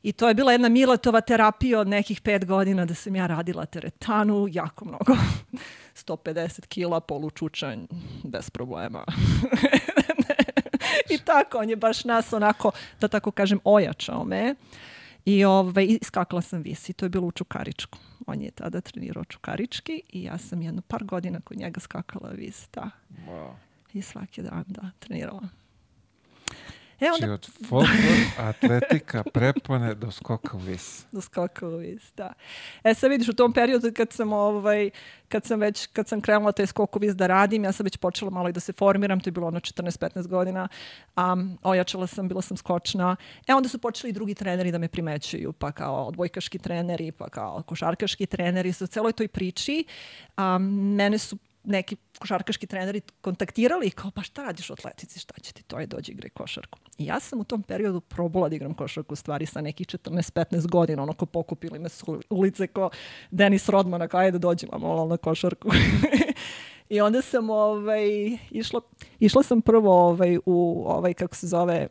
I 0.03 0.13
to 0.13 0.29
je 0.29 0.35
bila 0.35 0.53
jedna 0.53 0.69
Miletova 0.69 1.21
terapija 1.21 1.81
od 1.81 1.89
nekih 1.89 2.21
pet 2.21 2.47
godina 2.47 2.85
da 2.85 2.95
sam 2.95 3.17
ja 3.17 3.27
radila 3.27 3.67
teretanu, 3.67 4.47
jako 4.51 4.85
mnogo. 4.85 5.17
150 6.07 6.67
kila, 6.67 7.01
polučučanj, 7.01 7.87
bez 8.25 8.51
problema. 8.51 9.05
I 11.15 11.19
tako, 11.19 11.59
on 11.59 11.71
je 11.71 11.77
baš 11.77 12.05
nas 12.05 12.33
onako, 12.33 12.71
da 13.01 13.09
tako 13.09 13.31
kažem, 13.31 13.61
ojačao 13.65 14.25
me. 14.25 14.55
I 15.25 15.45
ovaj, 15.45 15.85
i 15.85 15.99
skakala 16.03 16.43
sam 16.43 16.63
vis 16.63 16.89
i 16.89 16.93
to 16.93 17.05
je 17.05 17.09
bilo 17.11 17.27
u 17.27 17.33
Čukaričku. 17.33 17.99
On 18.27 18.41
je 18.43 18.51
tada 18.51 18.81
trenirao 18.81 19.25
Čukarički 19.25 20.03
i 20.09 20.23
ja 20.23 20.39
sam 20.39 20.63
jedno 20.63 20.83
par 20.83 21.05
godina 21.05 21.41
kod 21.41 21.59
njega 21.59 21.81
skakala 21.81 22.31
vis, 22.31 22.69
da. 22.75 22.91
Wow. 23.27 23.53
I 23.93 24.03
svaki 24.03 24.43
dan, 24.43 24.65
da, 24.67 24.91
trenirala. 24.99 25.49
E, 27.01 27.07
Znači 27.07 27.23
onda, 27.23 27.35
od 27.35 27.49
folklor, 27.69 28.19
atletika, 28.39 29.25
prepone 29.35 29.95
do 29.95 30.11
skoka 30.11 30.57
u 30.57 30.61
vis. 30.61 31.07
do 31.13 31.21
skoka 31.21 31.67
u 31.67 31.77
vis, 31.77 32.13
da. 32.17 32.33
E 32.85 32.95
sad 32.95 33.11
vidiš, 33.11 33.29
u 33.29 33.33
tom 33.33 33.53
periodu 33.53 33.93
kad 33.97 34.13
sam, 34.13 34.33
ovaj, 34.33 34.91
kad 35.29 35.45
sam 35.45 35.61
već, 35.61 35.87
kad 35.87 36.09
sam 36.09 36.21
krenula 36.21 36.53
taj 36.53 36.67
skok 36.67 36.97
u 36.97 36.99
vis 36.99 37.15
da 37.15 37.27
radim, 37.27 37.65
ja 37.65 37.73
sam 37.73 37.85
već 37.85 37.97
počela 37.97 38.31
malo 38.31 38.49
i 38.49 38.53
da 38.53 38.61
se 38.61 38.73
formiram, 38.73 39.21
to 39.21 39.29
je 39.29 39.33
bilo 39.33 39.47
ono 39.47 39.61
14-15 39.61 40.27
godina, 40.27 40.69
um, 41.17 41.59
ojačala 41.63 42.07
sam, 42.07 42.29
bila 42.29 42.43
sam 42.43 42.57
skočna. 42.57 43.17
E 43.47 43.55
onda 43.55 43.69
su 43.69 43.79
počeli 43.79 44.11
i 44.11 44.13
drugi 44.13 44.35
treneri 44.35 44.73
da 44.73 44.79
me 44.79 44.89
primećuju, 44.89 45.53
pa 45.53 45.73
kao 45.73 46.07
odbojkaški 46.07 46.59
treneri, 46.59 47.13
pa 47.13 47.29
kao 47.29 47.63
košarkaški 47.67 48.27
treneri, 48.27 48.73
sa 48.73 48.87
celoj 48.87 49.13
toj 49.13 49.29
priči. 49.29 49.85
Um, 50.37 50.95
mene 50.95 51.19
su 51.19 51.39
neki 51.69 51.97
košarkaški 52.19 52.67
treneri 52.67 53.01
kontaktirali 53.21 53.87
i 53.87 53.91
kao, 53.91 54.11
pa 54.11 54.23
šta 54.23 54.45
radiš 54.45 54.71
u 54.71 54.73
atletici, 54.73 55.19
šta 55.19 55.35
će 55.41 55.53
ti 55.53 55.63
to, 55.63 55.81
je 55.81 55.87
dođi 55.87 56.13
igraj 56.13 56.31
košarku. 56.31 56.79
I 56.99 57.07
ja 57.07 57.21
sam 57.21 57.41
u 57.41 57.45
tom 57.45 57.63
periodu 57.63 58.01
probala 58.01 58.49
da 58.49 58.57
igram 58.57 58.75
košarku 58.75 59.13
u 59.13 59.17
stvari 59.17 59.47
sa 59.47 59.61
nekih 59.61 59.87
14-15 59.87 60.67
godina, 60.67 61.03
onako 61.03 61.27
pokupili 61.27 61.79
me 61.79 61.89
su 61.89 62.21
ulice 62.31 62.67
ko 62.67 62.91
Denis 63.31 63.69
Rodman, 63.69 64.09
kao 64.09 64.21
ajde 64.21 64.31
da 64.31 64.39
dođi 64.39 64.67
malo 64.79 65.07
na 65.07 65.17
košarku. 65.17 65.69
I 66.89 67.01
onda 67.01 67.23
sam 67.23 67.51
ovaj, 67.51 68.09
išla, 68.51 68.81
išla 69.21 69.43
sam 69.43 69.61
prvo 69.61 70.09
ovaj, 70.09 70.39
u 70.47 70.85
ovaj, 70.87 71.15
kako 71.15 71.37
se 71.37 71.47
zove, 71.47 71.89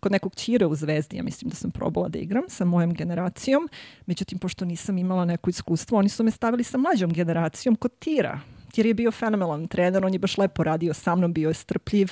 kod 0.00 0.12
nekog 0.12 0.34
čire 0.34 0.66
u 0.66 0.74
Zvezdi, 0.74 1.16
ja 1.16 1.22
mislim 1.22 1.48
da 1.48 1.56
sam 1.56 1.70
probala 1.70 2.08
da 2.08 2.18
igram 2.18 2.44
sa 2.48 2.64
mojom 2.64 2.94
generacijom, 2.94 3.68
međutim, 4.06 4.38
pošto 4.38 4.64
nisam 4.64 4.98
imala 4.98 5.24
neko 5.24 5.50
iskustvo, 5.50 5.98
oni 5.98 6.08
su 6.08 6.24
me 6.24 6.30
stavili 6.30 6.64
sa 6.64 6.78
mlađom 6.78 7.12
generacijom 7.12 7.76
kod 7.76 7.98
Tira, 7.98 8.40
jer 8.76 8.86
je 8.86 8.94
bio 8.94 9.10
fenomenalan 9.10 9.68
trener, 9.68 10.04
on 10.04 10.12
je 10.12 10.18
baš 10.18 10.38
lepo 10.38 10.64
radio 10.64 10.94
sa 10.94 11.14
mnom, 11.14 11.32
bio 11.32 11.48
je 11.48 11.54
strpljiv. 11.54 12.08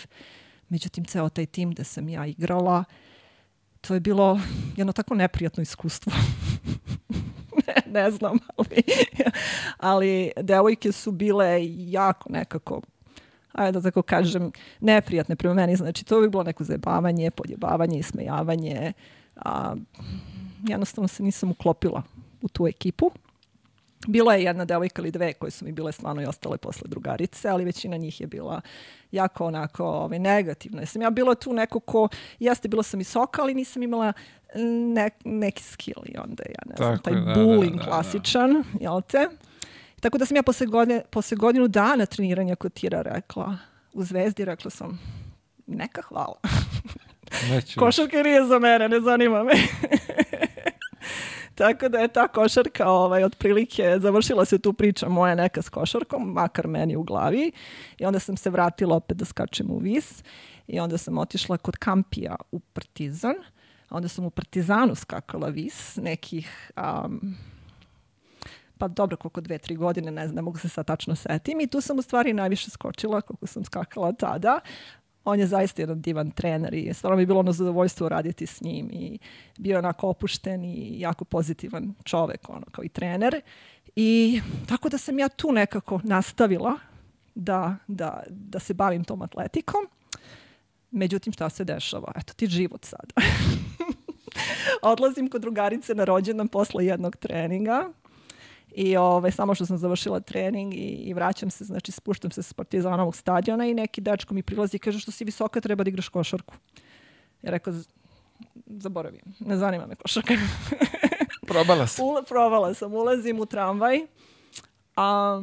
Međutim, 0.68 1.04
ceo 1.04 1.28
taj 1.28 1.46
tim 1.46 1.72
da 1.72 1.84
sam 1.84 2.08
ja 2.08 2.26
igrala, 2.26 2.84
to 3.80 3.94
je 3.94 4.00
bilo 4.00 4.40
jedno 4.76 4.92
tako 4.92 5.14
neprijatno 5.14 5.62
iskustvo. 5.62 6.12
ne, 7.66 7.92
ne 7.92 8.10
znam, 8.10 8.38
ali, 8.56 8.82
ali 9.78 10.30
devojke 10.36 10.92
su 10.92 11.12
bile 11.12 11.58
jako 11.76 12.32
nekako 12.32 12.80
ajde 13.56 13.72
da 13.72 13.82
tako 13.82 14.02
kažem, 14.02 14.52
neprijatne 14.80 15.36
prema 15.36 15.54
meni. 15.54 15.76
Znači, 15.76 16.04
to 16.04 16.20
bi 16.20 16.28
bilo 16.28 16.42
neko 16.42 16.64
zajebavanje, 16.64 17.30
podjebavanje, 17.30 17.98
ismejavanje. 17.98 18.92
A, 19.36 19.74
jednostavno 20.68 21.08
se 21.08 21.22
nisam 21.22 21.50
uklopila 21.50 22.02
u 22.42 22.48
tu 22.48 22.66
ekipu. 22.66 23.10
Bila 24.06 24.34
je 24.34 24.44
jedna 24.44 24.64
devojka 24.64 25.02
ili 25.02 25.10
dve 25.10 25.32
koje 25.32 25.50
su 25.50 25.64
mi 25.64 25.72
bile 25.72 25.92
stvarno 25.92 26.22
i 26.22 26.26
ostale 26.26 26.58
posle 26.58 26.88
drugarice, 26.88 27.48
ali 27.48 27.64
većina 27.64 27.96
njih 27.96 28.20
je 28.20 28.26
bila 28.26 28.60
jako 29.12 29.44
onako 29.44 29.84
ovaj, 29.84 30.18
negativna. 30.18 30.82
Ja 30.82 30.86
sam 30.86 31.02
ja 31.02 31.10
bila 31.10 31.34
tu 31.34 31.52
neko 31.52 31.80
ko, 31.80 32.08
jeste 32.38 32.68
bila 32.68 32.82
sam 32.82 32.98
visoka, 32.98 33.42
ali 33.42 33.54
nisam 33.54 33.82
imala 33.82 34.12
ne, 34.94 35.10
neki 35.24 35.62
skill 35.62 36.02
i 36.04 36.18
onda 36.18 36.42
ja 36.48 36.62
ne 36.66 36.74
znam, 36.76 36.98
Tako 36.98 37.02
taj 37.02 37.14
da, 37.14 37.40
bullying 37.40 37.70
da, 37.70 37.76
da, 37.76 37.84
da. 37.84 37.84
klasičan, 37.84 38.64
jel 38.80 39.00
te? 39.00 39.28
Tako 40.00 40.18
da 40.18 40.26
sam 40.26 40.36
ja 40.36 40.42
posle, 40.42 40.66
godine, 40.66 41.02
posle 41.10 41.36
godinu 41.36 41.68
dana 41.68 42.06
treniranja 42.06 42.56
kod 42.56 42.72
tira 42.72 43.02
rekla, 43.02 43.58
u 43.92 44.04
Zvezdi 44.04 44.44
rekla 44.44 44.70
sam, 44.70 45.00
neka 45.66 46.02
hvala. 46.02 46.36
Neću 47.50 47.78
Košarka 47.80 48.22
nije 48.22 48.44
za 48.44 48.58
mene, 48.58 48.88
ne 48.88 49.00
zanima 49.00 49.44
me. 49.44 49.52
Tako 51.56 51.88
da 51.88 51.98
je 51.98 52.08
ta 52.08 52.28
košarka 52.28 52.90
ovaj, 52.90 53.24
otprilike, 53.24 53.96
završila 53.98 54.44
se 54.44 54.58
tu 54.58 54.72
priča 54.72 55.08
moja 55.08 55.34
neka 55.34 55.62
s 55.62 55.68
košarkom, 55.68 56.32
makar 56.32 56.66
meni 56.66 56.96
u 56.96 57.02
glavi. 57.02 57.52
I 57.98 58.04
onda 58.04 58.18
sam 58.18 58.36
se 58.36 58.50
vratila 58.50 58.96
opet 58.96 59.16
da 59.16 59.24
skačem 59.24 59.70
u 59.70 59.78
vis. 59.78 60.22
I 60.66 60.80
onda 60.80 60.98
sam 60.98 61.18
otišla 61.18 61.56
kod 61.56 61.76
Kampija 61.76 62.36
u 62.52 62.60
Partizan. 62.60 63.34
Onda 63.90 64.08
sam 64.08 64.24
u 64.24 64.30
Partizanu 64.30 64.94
skakala 64.94 65.48
vis 65.48 65.96
nekih... 65.96 66.70
Um, 66.76 67.36
pa 68.78 68.88
dobro, 68.88 69.16
koliko 69.16 69.40
dve, 69.40 69.58
tri 69.58 69.76
godine, 69.76 70.10
ne 70.10 70.26
znam, 70.26 70.36
ne 70.36 70.42
mogu 70.42 70.58
se 70.58 70.68
sad 70.68 70.86
tačno 70.86 71.16
setim. 71.16 71.60
I 71.60 71.66
tu 71.66 71.80
sam 71.80 71.98
u 71.98 72.02
stvari 72.02 72.32
najviše 72.32 72.70
skočila 72.70 73.20
koliko 73.20 73.46
sam 73.46 73.64
skakala 73.64 74.12
tada. 74.12 74.60
On 75.28 75.40
je 75.40 75.46
zaista 75.46 75.82
jedan 75.82 76.00
divan 76.00 76.30
trener 76.30 76.74
i 76.74 76.94
stvarno 76.94 77.16
mi 77.16 77.22
je 77.22 77.26
bilo 77.26 77.40
ono 77.40 77.52
zadovoljstvo 77.52 78.08
raditi 78.08 78.46
s 78.46 78.60
njim 78.60 78.90
i 78.92 79.18
bio 79.58 79.72
je 79.72 79.78
onako 79.78 80.08
opušten 80.08 80.64
i 80.64 81.00
jako 81.00 81.24
pozitivan 81.24 81.94
čovek, 82.04 82.48
ono, 82.48 82.66
kao 82.72 82.84
i 82.84 82.88
trener. 82.88 83.40
I 83.96 84.40
tako 84.68 84.88
da 84.88 84.98
sam 84.98 85.18
ja 85.18 85.28
tu 85.28 85.52
nekako 85.52 86.00
nastavila 86.04 86.78
da, 87.34 87.76
da, 87.86 88.22
da 88.28 88.58
se 88.58 88.74
bavim 88.74 89.04
tom 89.04 89.22
atletikom. 89.22 89.86
Međutim, 90.90 91.32
šta 91.32 91.48
se 91.50 91.64
dešava? 91.64 92.12
Eto 92.16 92.32
ti 92.36 92.46
život 92.46 92.84
sada. 92.84 93.14
Odlazim 94.92 95.30
kod 95.30 95.40
drugarice 95.40 95.94
na 95.94 96.04
rođendan 96.04 96.48
posle 96.48 96.86
jednog 96.86 97.16
treninga 97.16 97.92
i 98.78 98.96
ovaj, 98.96 99.32
samo 99.32 99.54
što 99.54 99.66
sam 99.66 99.78
završila 99.78 100.20
trening 100.20 100.74
i, 100.74 100.78
i 100.78 101.14
vraćam 101.14 101.50
se, 101.50 101.64
znači 101.64 101.92
spuštam 101.92 102.30
se 102.30 102.42
s 102.42 102.52
Partizanovog 102.52 103.16
stadiona 103.16 103.66
i 103.66 103.74
neki 103.74 104.00
dečko 104.00 104.34
mi 104.34 104.42
prilazi 104.42 104.76
i 104.76 104.80
kaže 104.80 104.98
što 104.98 105.10
si 105.10 105.24
visoka 105.24 105.60
treba 105.60 105.84
da 105.84 105.88
igraš 105.88 106.08
košarku. 106.08 106.54
Ja 107.42 107.50
rekao, 107.50 107.72
"Z- 107.72 107.88
zaboravim, 108.66 109.20
ne 109.40 109.56
zanima 109.56 109.86
me 109.86 109.94
košarka. 109.94 110.34
Probala 111.48 111.86
sam. 111.86 112.04
Ula, 112.04 112.22
probala 112.22 112.74
sam, 112.74 112.94
ulazim 112.94 113.40
u 113.40 113.46
tramvaj, 113.46 113.98
a 114.96 115.40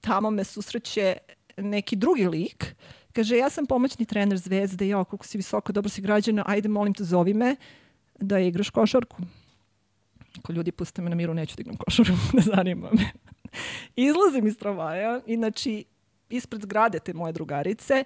tamo 0.00 0.30
me 0.30 0.44
susreće 0.44 1.16
neki 1.56 1.96
drugi 1.96 2.26
lik, 2.26 2.74
kaže, 3.12 3.36
ja 3.36 3.50
sam 3.50 3.66
pomoćni 3.66 4.06
trener 4.06 4.38
Zvezde, 4.38 4.88
ja, 4.88 5.04
koliko 5.04 5.26
si 5.26 5.38
visoko, 5.38 5.72
dobro 5.72 5.88
si 5.88 6.02
građana, 6.02 6.42
ajde, 6.46 6.68
molim 6.68 6.94
te, 6.94 7.04
zovi 7.04 7.34
me 7.34 7.56
da 8.20 8.38
igraš 8.38 8.70
košarku. 8.70 9.16
Ako 10.38 10.52
ljudi 10.52 10.72
puste 10.72 11.02
me 11.02 11.10
na 11.10 11.16
miru, 11.16 11.34
neću 11.34 11.56
da 11.56 11.60
igram 11.60 11.76
košarku, 11.76 12.12
ne 12.36 12.42
zanima 12.42 12.90
me. 12.92 13.10
Izlazim 13.96 14.46
iz 14.46 14.58
tramvaja 14.58 15.20
i 15.26 15.36
znači, 15.36 15.84
ispred 16.28 16.62
zgrade 16.62 16.98
te 16.98 17.12
moje 17.14 17.32
drugarice, 17.32 18.04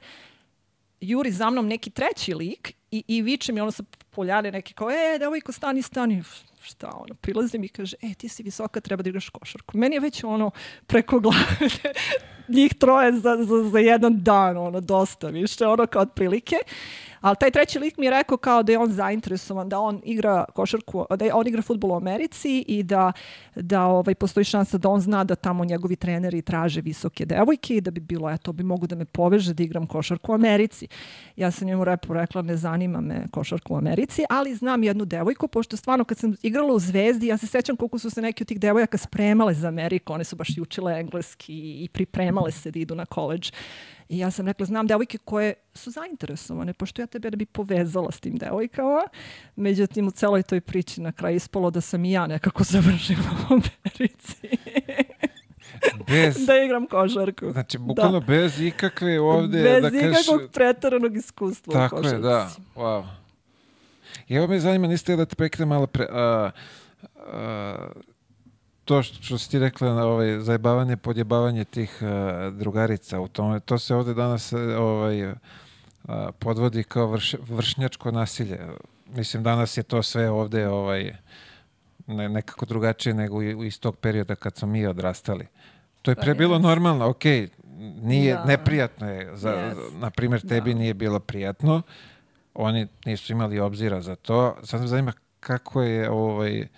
juri 1.01 1.31
za 1.31 1.51
mnom 1.51 1.67
neki 1.67 1.91
treći 1.91 2.35
lik 2.35 2.75
i, 2.91 3.05
i 3.09 3.23
viče 3.23 3.53
mi 3.53 3.61
ono 3.61 3.71
sa 3.71 3.83
poljane 4.11 4.53
neki 4.53 4.75
kao, 4.75 4.91
e, 4.91 5.19
devojko, 5.19 5.53
stani, 5.53 5.83
stani. 5.83 6.23
Šta 6.63 6.91
ono, 6.95 7.15
prilazi 7.15 7.59
mi 7.59 7.67
i 7.67 7.69
kaže, 7.69 7.97
e, 8.03 8.15
ti 8.15 8.29
si 8.29 8.43
visoka, 8.43 8.81
treba 8.81 9.03
da 9.03 9.09
igraš 9.09 9.29
košarku. 9.29 9.79
Meni 9.79 9.97
je 9.97 10.01
već 10.01 10.25
ono 10.25 10.51
preko 10.87 11.21
glave 11.21 11.69
njih 12.49 12.75
troje 12.75 13.13
za, 13.13 13.37
za, 13.37 13.71
za 13.71 13.79
jedan 13.79 14.23
dan, 14.23 14.57
ono, 14.57 14.81
dosta 14.81 15.29
više, 15.29 15.67
ono 15.67 15.87
kao 15.87 16.03
otprilike. 16.03 16.57
Ali 17.21 17.37
taj 17.41 17.51
treći 17.51 17.79
lik 17.79 17.99
mi 17.99 18.07
je 18.07 18.11
rekao 18.11 18.37
kao 18.37 18.63
da 18.63 18.73
je 18.73 18.79
on 18.79 18.93
zainteresovan, 18.93 19.69
da 19.69 19.81
on 19.81 20.01
igra 20.05 20.45
košarku, 20.55 21.07
da 21.17 21.37
on 21.37 21.47
igra 21.47 21.63
futbol 21.63 21.91
u 21.91 21.97
Americi 21.97 22.65
i 22.69 22.83
da, 22.83 23.13
da 23.55 23.85
ovaj, 23.85 24.15
postoji 24.15 24.45
šansa 24.45 24.79
da 24.79 24.89
on 24.89 25.01
zna 25.01 25.25
da 25.25 25.35
tamo 25.35 25.65
njegovi 25.65 25.97
treneri 25.97 26.43
traže 26.43 26.81
visoke 26.81 27.27
devojke 27.27 27.77
i 27.77 27.81
da 27.81 27.91
bi 27.91 28.01
bilo, 28.01 28.31
eto, 28.31 28.53
bi 28.53 28.63
mogu 28.63 28.87
da 28.87 28.97
me 28.97 29.05
poveže 29.05 29.55
da 29.55 29.63
igram 29.63 29.87
košarku 29.87 30.33
u 30.33 30.35
Americi. 30.35 30.89
Ja 31.37 31.51
sam 31.51 31.67
njemu 31.67 31.85
repu 31.85 32.15
rekla, 32.15 32.43
ne 32.43 32.57
zanima 32.57 33.01
me 33.01 33.27
košarku 33.31 33.75
u 33.75 33.77
Americi, 33.77 34.25
ali 34.31 34.55
znam 34.55 34.83
jednu 34.83 35.05
devojku, 35.05 35.49
pošto 35.49 35.77
stvarno 35.77 36.05
kad 36.05 36.19
sam 36.19 36.35
igrala 36.43 36.75
u 36.75 36.79
Zvezdi, 36.79 37.27
ja 37.27 37.37
se 37.37 37.47
sećam 37.47 37.77
koliko 37.77 37.99
su 37.99 38.11
se 38.11 38.23
neki 38.23 38.43
od 38.43 38.49
tih 38.49 38.61
devojaka 38.61 38.99
spremale 38.99 39.55
za 39.55 39.69
Ameriku, 39.69 40.13
one 40.13 40.25
su 40.25 40.37
baš 40.37 40.57
i 40.57 40.61
učile 40.61 41.01
engleski 41.01 41.85
i 41.85 41.89
pripremale 41.93 42.38
se 42.53 42.71
da 42.71 42.79
idu 42.79 42.95
na 42.95 43.07
koleđ. 43.07 43.53
I 44.09 44.19
ja 44.19 44.31
sam 44.31 44.47
rekla, 44.47 44.67
znam 44.67 44.87
devojke 44.87 45.19
koje 45.19 45.55
su 45.75 45.91
zainteresovane, 45.91 46.73
pošto 46.73 47.03
ja 47.03 47.07
tebe 47.07 47.31
da 47.31 47.37
bi 47.37 47.47
povezala 47.47 48.13
s 48.13 48.21
tim 48.21 48.37
devojkama. 48.37 49.03
Međutim, 49.57 50.07
u 50.09 50.11
celoj 50.11 50.43
toj 50.43 50.61
priči 50.61 51.01
na 51.01 51.13
kraju 51.13 51.37
ispalo 51.37 51.71
da 51.71 51.81
sam 51.81 52.05
i 52.05 52.13
ja 52.13 52.27
nekako 52.27 52.65
završila 52.65 53.21
u 53.51 53.53
Americi. 53.55 54.49
Bez, 56.07 56.37
da 56.47 56.57
igram 56.65 56.87
košarku. 56.87 57.51
znači, 57.53 57.79
bukvalno 57.79 58.21
bez 58.21 58.61
ikakve 58.61 59.21
ovde, 59.21 59.63
Bez 59.63 59.83
da 59.83 59.91
kažeš... 59.91 60.27
ikakvog 60.27 60.51
pretaranog 60.53 61.17
iskustva 61.17 61.71
u 61.71 61.75
Tako 61.75 61.97
košarci. 61.97 62.17
je, 62.17 62.21
da. 62.21 62.51
Wow. 62.77 63.05
I 64.29 64.35
evo 64.35 64.47
me 64.47 64.61
zanima, 64.61 64.87
niste 64.87 65.17
da 65.17 65.25
te 65.25 65.37
prekne 65.37 65.67
malo 65.67 65.87
pre... 65.87 66.07
A, 66.11 66.51
a, 67.17 67.89
to 68.89 69.03
što, 69.03 69.23
što 69.23 69.39
si 69.39 69.51
ti 69.51 69.59
rekla, 69.59 69.95
na 69.95 70.07
ovaj, 70.07 70.41
zajebavanje, 70.41 70.97
podjebavanje 70.97 71.65
tih 71.65 72.03
a, 72.03 72.51
drugarica 72.55 73.21
u 73.21 73.29
tome, 73.29 73.61
to 73.61 73.79
se 73.79 73.95
ovde 73.95 74.15
danas 74.15 74.53
a, 74.53 74.59
ovaj, 74.79 75.27
a, 75.29 75.35
podvodi 76.39 76.85
kao 76.85 77.07
vrš, 77.07 77.35
vršnjačko 77.49 78.11
nasilje. 78.11 78.59
Mislim, 79.07 79.43
danas 79.43 79.77
je 79.77 79.83
to 79.83 80.03
sve 80.03 80.31
ovde 80.31 80.69
ovaj, 80.69 81.13
ne, 82.07 82.29
nekako 82.29 82.67
drugačije 82.67 83.15
nego 83.15 83.43
iz 83.43 83.81
tog 83.81 83.97
perioda 83.97 84.35
kad 84.35 84.57
smo 84.57 84.69
mi 84.69 84.87
odrastali. 84.87 85.47
To 86.03 86.11
je 86.11 86.15
pre 86.15 86.35
bilo 86.35 86.59
normalno, 86.59 87.09
ok, 87.09 87.25
nije, 88.03 88.35
Da. 88.35 88.45
neprijatno 88.45 89.11
je, 89.11 89.37
za, 89.37 89.51
Jest. 89.51 89.81
na 90.01 90.11
primjer, 90.11 90.41
tebi 90.49 90.73
Da. 90.73 90.79
nije 90.79 90.95
bilo 90.95 91.21
prijatno, 91.21 91.83
oni 92.55 92.87
nisu 93.05 93.33
imali 93.33 93.61
obzira 93.61 94.01
za 94.01 94.17
to. 94.17 94.57
Sad 94.63 94.81
me 94.81 94.87
zanima 94.87 95.13
kako 95.41 95.83
je 95.83 96.11
ovaj, 96.11 96.69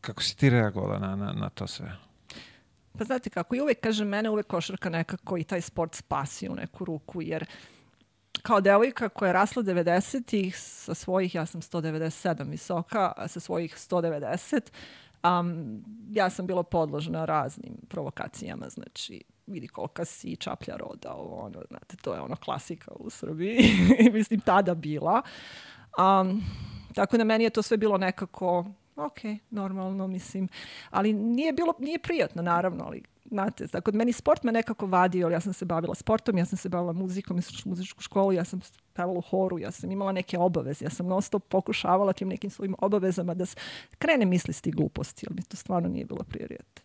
kako 0.00 0.22
si 0.22 0.36
ti 0.36 0.50
reagovala 0.50 0.98
na, 0.98 1.16
na, 1.16 1.32
na 1.32 1.48
to 1.48 1.66
sve? 1.66 1.96
Pa 2.98 3.04
znate 3.04 3.30
kako, 3.30 3.54
i 3.54 3.60
uvek, 3.60 3.80
kažem, 3.80 4.08
mene 4.08 4.30
uvek 4.30 4.46
košarka 4.46 4.90
nekako 4.90 5.38
i 5.38 5.44
taj 5.44 5.60
sport 5.60 5.94
spasi 5.94 6.48
u 6.48 6.54
neku 6.54 6.84
ruku, 6.84 7.22
jer 7.22 7.46
kao 8.42 8.60
devojka 8.60 9.08
koja 9.08 9.26
je 9.26 9.32
rasla 9.32 9.62
90-ih 9.62 10.58
sa 10.58 10.94
svojih, 10.94 11.34
ja 11.34 11.46
sam 11.46 11.60
197 11.60 12.50
visoka, 12.50 13.12
sa 13.28 13.40
svojih 13.40 13.74
190, 13.74 14.60
um, 15.22 15.82
ja 16.10 16.30
sam 16.30 16.46
bila 16.46 16.62
podložna 16.62 17.24
raznim 17.24 17.74
provokacijama, 17.88 18.68
znači 18.68 19.22
vidi 19.46 19.68
kolika 19.68 20.04
si 20.04 20.36
čaplja 20.36 20.76
roda, 20.76 21.12
ovo, 21.12 21.36
ono, 21.36 21.62
znate, 21.68 21.96
to 21.96 22.14
je 22.14 22.20
ono 22.20 22.36
klasika 22.36 22.92
u 22.94 23.10
Srbiji, 23.10 23.58
mislim, 24.12 24.40
tada 24.40 24.74
bila. 24.74 25.22
Um, 25.98 26.42
tako 26.94 27.16
da 27.16 27.24
meni 27.24 27.44
je 27.44 27.50
to 27.50 27.62
sve 27.62 27.76
bilo 27.76 27.98
nekako, 27.98 28.66
ok, 29.00 29.18
normalno, 29.50 30.06
mislim, 30.06 30.48
ali 30.90 31.12
nije 31.12 31.52
bilo, 31.52 31.74
nije 31.78 31.98
prijatno, 31.98 32.42
naravno, 32.42 32.84
ali 32.84 33.02
znate, 33.24 33.68
tako 33.68 33.90
da 33.90 33.98
meni 33.98 34.12
sport 34.12 34.42
me 34.42 34.52
nekako 34.52 34.86
vadio, 34.86 35.28
ja 35.28 35.40
sam 35.40 35.52
se 35.52 35.64
bavila 35.64 35.94
sportom, 35.94 36.38
ja 36.38 36.44
sam 36.44 36.58
se 36.58 36.68
bavila 36.68 36.92
muzikom, 36.92 37.36
ja 37.36 37.42
sam 37.42 37.54
muzičku 37.64 38.02
školu, 38.02 38.32
ja 38.32 38.44
sam 38.44 38.60
pevala 39.00 39.18
u 39.18 39.20
horu, 39.20 39.58
ja 39.58 39.70
sam 39.70 39.90
imala 39.90 40.12
neke 40.12 40.38
obaveze, 40.38 40.84
ja 40.84 40.90
sam 40.90 41.06
non 41.06 41.22
stop 41.22 41.42
pokušavala 41.48 42.12
tim 42.12 42.28
nekim 42.28 42.50
svojim 42.50 42.74
obavezama 42.78 43.34
da 43.34 43.44
krene 43.98 44.24
misli 44.24 44.52
s 44.54 44.60
tih 44.60 44.74
gluposti, 44.74 45.26
ali 45.28 45.36
mi 45.36 45.42
to 45.42 45.56
stvarno 45.56 45.88
nije 45.88 46.04
bilo 46.04 46.24
prioritet. 46.28 46.82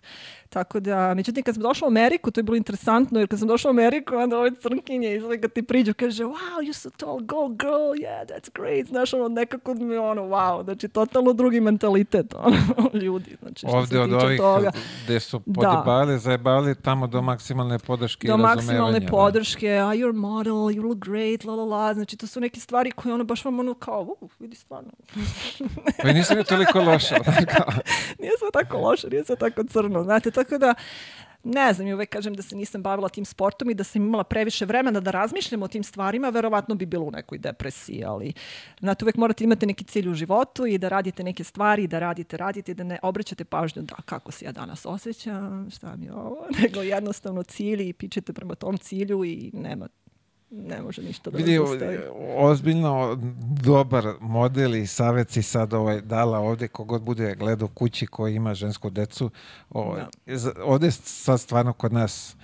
Tako 0.49 0.79
da, 0.79 1.13
međutim, 1.13 1.43
kad 1.43 1.55
sam 1.55 1.63
došla 1.63 1.87
u 1.87 1.91
Ameriku, 1.91 2.31
to 2.31 2.39
je 2.39 2.43
bilo 2.43 2.55
interesantno, 2.57 3.19
jer 3.19 3.27
kad 3.27 3.39
sam 3.39 3.47
došla 3.47 3.69
u 3.69 3.73
Ameriku, 3.73 4.15
onda 4.15 4.37
ove 4.37 4.51
crnkinje 4.55 5.15
iz 5.15 5.23
kad 5.41 5.53
ti 5.53 5.63
priđu, 5.63 5.93
kaže, 5.93 6.23
wow, 6.23 6.57
you're 6.61 6.73
so 6.73 6.89
tall, 6.97 7.19
go 7.19 7.47
girl, 7.49 7.91
yeah, 8.05 8.25
that's 8.27 8.49
great, 8.55 8.87
znaš, 8.87 9.13
ono, 9.13 9.27
nekako 9.27 9.73
mi 9.73 9.97
ono, 9.97 10.21
wow, 10.21 10.63
znači, 10.63 10.87
totalno 10.87 11.33
drugi 11.33 11.59
mentalitet, 11.61 12.33
ono, 12.45 12.57
ljudi, 12.93 13.37
znači, 13.41 13.67
što 13.67 13.77
Ovde 13.77 13.87
se 13.87 13.99
od 13.99 14.09
tiče 14.09 14.25
ovih 14.25 14.39
toga. 14.39 14.71
gde 15.05 15.19
su 15.19 15.41
Da. 15.45 15.53
podjebali, 15.53 16.19
zajebali, 16.19 16.75
tamo 16.75 17.07
do 17.07 17.21
maksimalne 17.21 17.79
podrške 17.79 18.27
do 18.27 18.33
i 18.33 18.37
razumevanja. 18.37 18.55
maksimalne 18.55 18.99
da. 18.99 19.07
podrške, 19.07 19.69
a 19.69 19.85
you're 19.93 20.13
model, 20.15 20.53
you 20.53 20.83
look 20.83 20.97
great, 20.97 21.43
la 21.43 21.55
la 21.55 21.63
la, 21.65 21.93
znači 21.93 22.04
to 22.05 22.27
su 22.27 22.39
neke 22.39 22.59
stvari 22.59 22.91
koje 22.91 23.13
ono 23.13 23.23
baš 23.23 23.45
vam 23.45 23.59
ono 23.59 23.73
kao, 23.73 24.15
uh, 24.21 24.31
vidi 24.39 24.55
stvarno, 24.55 24.91
Pa 26.01 26.11
nisam 26.11 26.37
je 26.37 26.43
toliko 26.43 26.79
loša. 26.79 27.15
nije 28.21 28.31
sve 28.39 28.49
tako 28.53 28.77
loše, 28.77 29.07
nije 29.09 29.25
sve 29.25 29.35
tako 29.35 29.63
crno, 29.63 30.03
znate, 30.03 30.31
tako 30.31 30.57
da, 30.57 30.73
ne 31.45 31.73
znam, 31.73 31.87
i 31.87 31.93
uvek 31.93 32.09
kažem 32.09 32.33
da 32.33 32.41
se 32.41 32.55
nisam 32.55 32.83
bavila 32.83 33.09
tim 33.09 33.25
sportom 33.25 33.69
i 33.69 33.73
da 33.73 33.83
sam 33.83 34.01
imala 34.01 34.23
previše 34.23 34.65
vremena 34.65 34.99
da 34.99 35.11
razmišljam 35.11 35.63
o 35.63 35.67
tim 35.67 35.83
stvarima, 35.83 36.29
verovatno 36.29 36.75
bi 36.75 36.85
bilo 36.85 37.05
u 37.05 37.11
nekoj 37.11 37.37
depresiji, 37.37 38.03
ali 38.05 38.33
znate, 38.79 39.05
uvek 39.05 39.15
morate 39.15 39.43
imati 39.43 39.65
neki 39.65 39.83
cilj 39.83 40.09
u 40.09 40.13
životu 40.13 40.65
i 40.65 40.77
da 40.77 40.89
radite 40.89 41.23
neke 41.23 41.43
stvari, 41.43 41.87
da 41.87 41.99
radite, 41.99 42.37
radite, 42.37 42.73
da 42.73 42.83
ne 42.83 42.99
obraćate 43.01 43.45
pažnju 43.45 43.81
da 43.81 43.95
kako 43.95 44.31
se 44.31 44.45
ja 44.45 44.51
danas 44.51 44.85
osjećam, 44.85 45.69
šta 45.71 45.95
mi 45.95 46.05
je 46.05 46.13
ovo, 46.13 46.45
nego 46.61 46.81
jednostavno 46.81 47.43
cilj 47.43 47.89
i 47.89 47.93
pičete 47.93 48.33
prema 48.33 48.55
tom 48.55 48.77
cilju 48.77 49.25
i 49.25 49.51
nema 49.53 49.87
ne 50.57 50.81
može 50.81 51.01
ništa 51.01 51.29
da 51.29 51.37
Vidi, 51.37 51.59
ozbiljno 52.35 53.17
dobar 53.63 54.13
model 54.19 54.75
i 54.75 54.87
savjet 54.87 55.29
si 55.29 55.41
sad 55.41 55.73
ovaj, 55.73 56.01
dala 56.01 56.39
ovde, 56.39 56.67
kogod 56.67 57.01
bude 57.01 57.35
gledao 57.35 57.67
kući 57.67 58.07
koji 58.07 58.35
ima 58.35 58.53
žensku 58.53 58.89
decu. 58.89 59.29
Ovaj, 59.69 60.01
z- 60.27 60.53
Ovde 60.63 60.91
sad 60.91 61.39
stvarno 61.39 61.73
kod 61.73 61.93
nas 61.93 62.35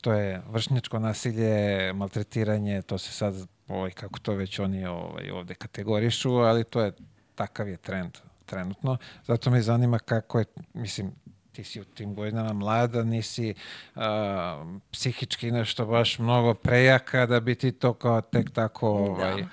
to 0.00 0.12
je 0.12 0.42
vršnjačko 0.48 0.98
nasilje, 0.98 1.52
maltretiranje, 1.92 2.82
to 2.82 2.98
se 2.98 3.12
sad, 3.12 3.34
ovaj, 3.68 3.90
kako 3.90 4.18
to 4.18 4.32
već 4.34 4.58
oni 4.58 4.86
ovaj, 4.86 5.30
ovde 5.30 5.54
kategorišu, 5.54 6.30
ali 6.30 6.64
to 6.64 6.80
je, 6.80 6.92
takav 7.34 7.68
je 7.68 7.76
trend 7.76 8.10
trenutno. 8.46 8.96
Zato 9.24 9.50
me 9.50 9.62
zanima 9.62 9.98
kako 9.98 10.38
je, 10.38 10.44
mislim, 10.74 11.10
ti 11.58 11.64
si 11.64 11.80
u 11.80 11.84
tim 11.84 12.14
godinama 12.14 12.52
mlada, 12.52 13.02
nisi 13.02 13.54
a, 13.94 14.64
psihički 14.90 15.50
nešto 15.50 15.86
baš 15.86 16.18
mnogo 16.18 16.54
prejaka 16.54 17.26
da 17.26 17.40
bi 17.40 17.54
ti 17.54 17.72
to 17.72 17.94
kao 17.94 18.20
tek 18.20 18.50
tako 18.50 18.88
ovaj, 18.88 19.44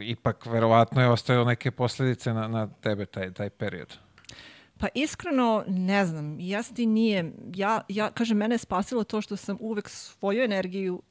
ipak 0.00 0.46
verovatno 0.46 1.02
je 1.02 1.08
ostavilo 1.08 1.44
neke 1.44 1.70
posljedice 1.70 2.34
na, 2.34 2.48
na 2.48 2.68
tebe 2.80 3.06
taj, 3.06 3.32
taj 3.32 3.50
period. 3.50 3.98
Pa 4.78 4.88
iskreno, 4.94 5.64
ne 5.66 6.06
znam, 6.06 6.40
jasni 6.40 6.86
nije, 6.86 7.32
ja, 7.54 7.80
ja, 7.88 8.10
kažem, 8.10 8.36
mene 8.36 8.54
je 8.54 8.58
spasilo 8.58 9.04
to 9.04 9.20
što 9.20 9.36
sam 9.36 9.56
uvek 9.60 9.88
svoju 9.88 10.44
energiju 10.44 11.02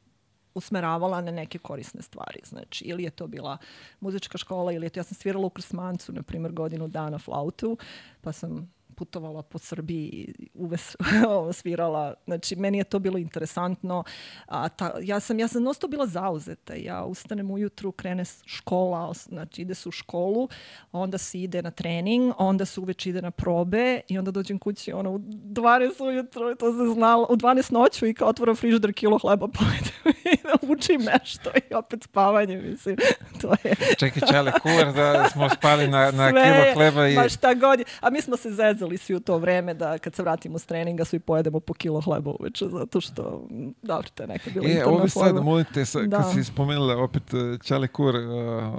usmeravala 0.53 1.21
na 1.21 1.31
neke 1.31 1.57
korisne 1.57 2.01
stvari. 2.01 2.39
Znači, 2.43 2.85
ili 2.85 3.03
je 3.03 3.09
to 3.09 3.27
bila 3.27 3.57
muzička 3.99 4.37
škola, 4.37 4.71
ili 4.71 4.85
je 4.85 4.89
to, 4.89 4.99
ja 4.99 5.03
sam 5.03 5.15
svirala 5.15 5.45
u 5.45 5.49
Krsmancu, 5.49 6.13
na 6.13 6.23
primjer, 6.23 6.51
godinu 6.51 6.87
dana 6.87 7.19
flautu, 7.19 7.77
pa 8.21 8.31
sam 8.31 8.78
putovala 8.99 9.41
po 9.41 9.57
Srbiji 9.59 10.07
i 10.07 10.49
uves, 10.53 10.95
svirala. 11.59 12.13
Znači, 12.25 12.55
meni 12.55 12.77
je 12.77 12.83
to 12.83 12.99
bilo 12.99 13.17
interesantno. 13.17 14.03
A 14.45 14.69
ta, 14.69 14.93
ja 15.01 15.19
sam, 15.19 15.39
ja 15.39 15.47
sam 15.47 15.63
nosto 15.63 15.87
bila 15.87 16.07
zauzeta. 16.07 16.73
Ja 16.73 17.03
ustanem 17.03 17.51
ujutru, 17.51 17.91
krene 17.91 18.23
škola, 18.45 19.13
znači 19.13 19.61
ide 19.61 19.75
se 19.75 19.89
u 19.89 19.91
školu, 19.91 20.49
onda 20.91 21.17
se 21.17 21.39
ide 21.41 21.61
na 21.61 21.71
trening, 21.71 22.33
onda 22.37 22.65
se 22.65 22.79
uveč 22.79 23.05
ide 23.05 23.21
na 23.21 23.31
probe 23.31 24.01
i 24.07 24.17
onda 24.17 24.31
dođem 24.31 24.59
kući 24.59 24.91
ono, 24.91 25.11
u 25.11 25.19
12 25.19 26.03
ujutru, 26.03 26.55
to 26.55 26.71
se 26.71 26.93
znalo, 26.93 27.27
u 27.29 27.35
12 27.35 27.71
noću 27.73 28.05
i 28.05 28.13
kao 28.13 28.27
otvoram 28.27 28.55
frižider 28.55 28.93
kilo 28.93 29.17
hleba 29.17 29.47
pojedem 29.59 30.21
i 30.33 30.37
da 30.43 30.73
učim 30.73 31.01
nešto 31.01 31.49
i 31.69 31.73
opet 31.73 32.03
spavanje, 32.03 32.57
mislim. 32.57 32.97
To 33.41 33.53
je 33.63 33.75
Čekaj, 33.97 34.21
Čale, 34.31 34.51
kuvar 34.61 34.93
da 34.93 35.29
smo 35.29 35.49
spali 35.49 35.87
na, 35.87 36.11
na 36.11 36.29
sve, 36.29 36.43
kilo 36.43 36.73
hleba 36.73 37.07
i... 37.07 37.15
Ma 37.15 37.29
šta 37.29 37.53
god 37.53 37.79
je. 37.79 37.85
A 38.01 38.09
mi 38.09 38.21
smo 38.21 38.37
se 38.37 38.51
zezali 38.51 38.88
svi 38.97 39.15
u 39.15 39.19
to 39.19 39.37
vreme 39.37 39.73
da 39.73 39.97
kad 39.97 40.15
se 40.15 40.21
vratimo 40.21 40.59
s 40.59 40.65
treninga 40.65 41.05
svi 41.05 41.19
pojedemo 41.19 41.59
po 41.59 41.73
kilo 41.73 42.01
hleba 42.01 42.31
uveče, 42.31 42.65
zato 42.67 43.01
što, 43.01 43.47
dobro, 43.81 44.07
to 44.09 44.23
je 44.23 44.27
neka 44.27 44.49
bila 44.49 44.67
E, 44.69 44.85
ovo 44.85 45.07
sad, 45.07 45.23
forma. 45.23 45.41
molim 45.41 45.65
te, 45.65 45.85
sa, 45.85 45.99
Da. 46.01 46.17
kad 46.17 46.33
si 46.33 46.43
spomenula 46.43 46.97
opet 46.97 47.33
uh, 47.33 47.39
Čale 47.59 47.87
kuvar, 47.87 48.15
uh, 48.15 48.73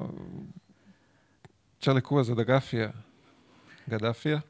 Čale 1.79 2.01
kuvar 2.01 2.25
za 2.25 2.35
Gadafija, 2.35 2.93
Gadafija, 3.87 4.41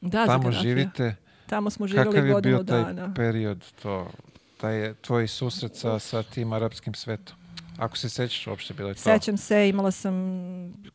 Da, 0.00 0.26
tamo 0.26 0.38
Gaddafija. 0.40 0.62
živite. 0.62 1.16
Tamo 1.46 1.70
smo 1.70 1.86
živjeli 1.86 2.10
Kakav 2.10 2.26
je 2.26 2.32
godinu 2.32 2.56
bio 2.56 2.64
taj 2.64 2.84
dana. 2.84 3.14
period, 3.14 3.72
to, 3.72 4.10
taj, 4.56 4.94
tvoj 4.94 5.28
susret 5.28 5.76
sa, 5.76 5.98
sa 5.98 6.22
tim 6.24 6.52
arapskim 6.52 6.94
svetom? 6.94 7.36
Ako 7.78 7.96
se 7.96 8.08
sećaš, 8.08 8.46
uopšte 8.46 8.74
bilo 8.74 8.88
je 8.88 8.94
to. 8.94 9.00
Sećam 9.00 9.36
se, 9.36 9.68
imala 9.68 9.90
sam 9.90 10.14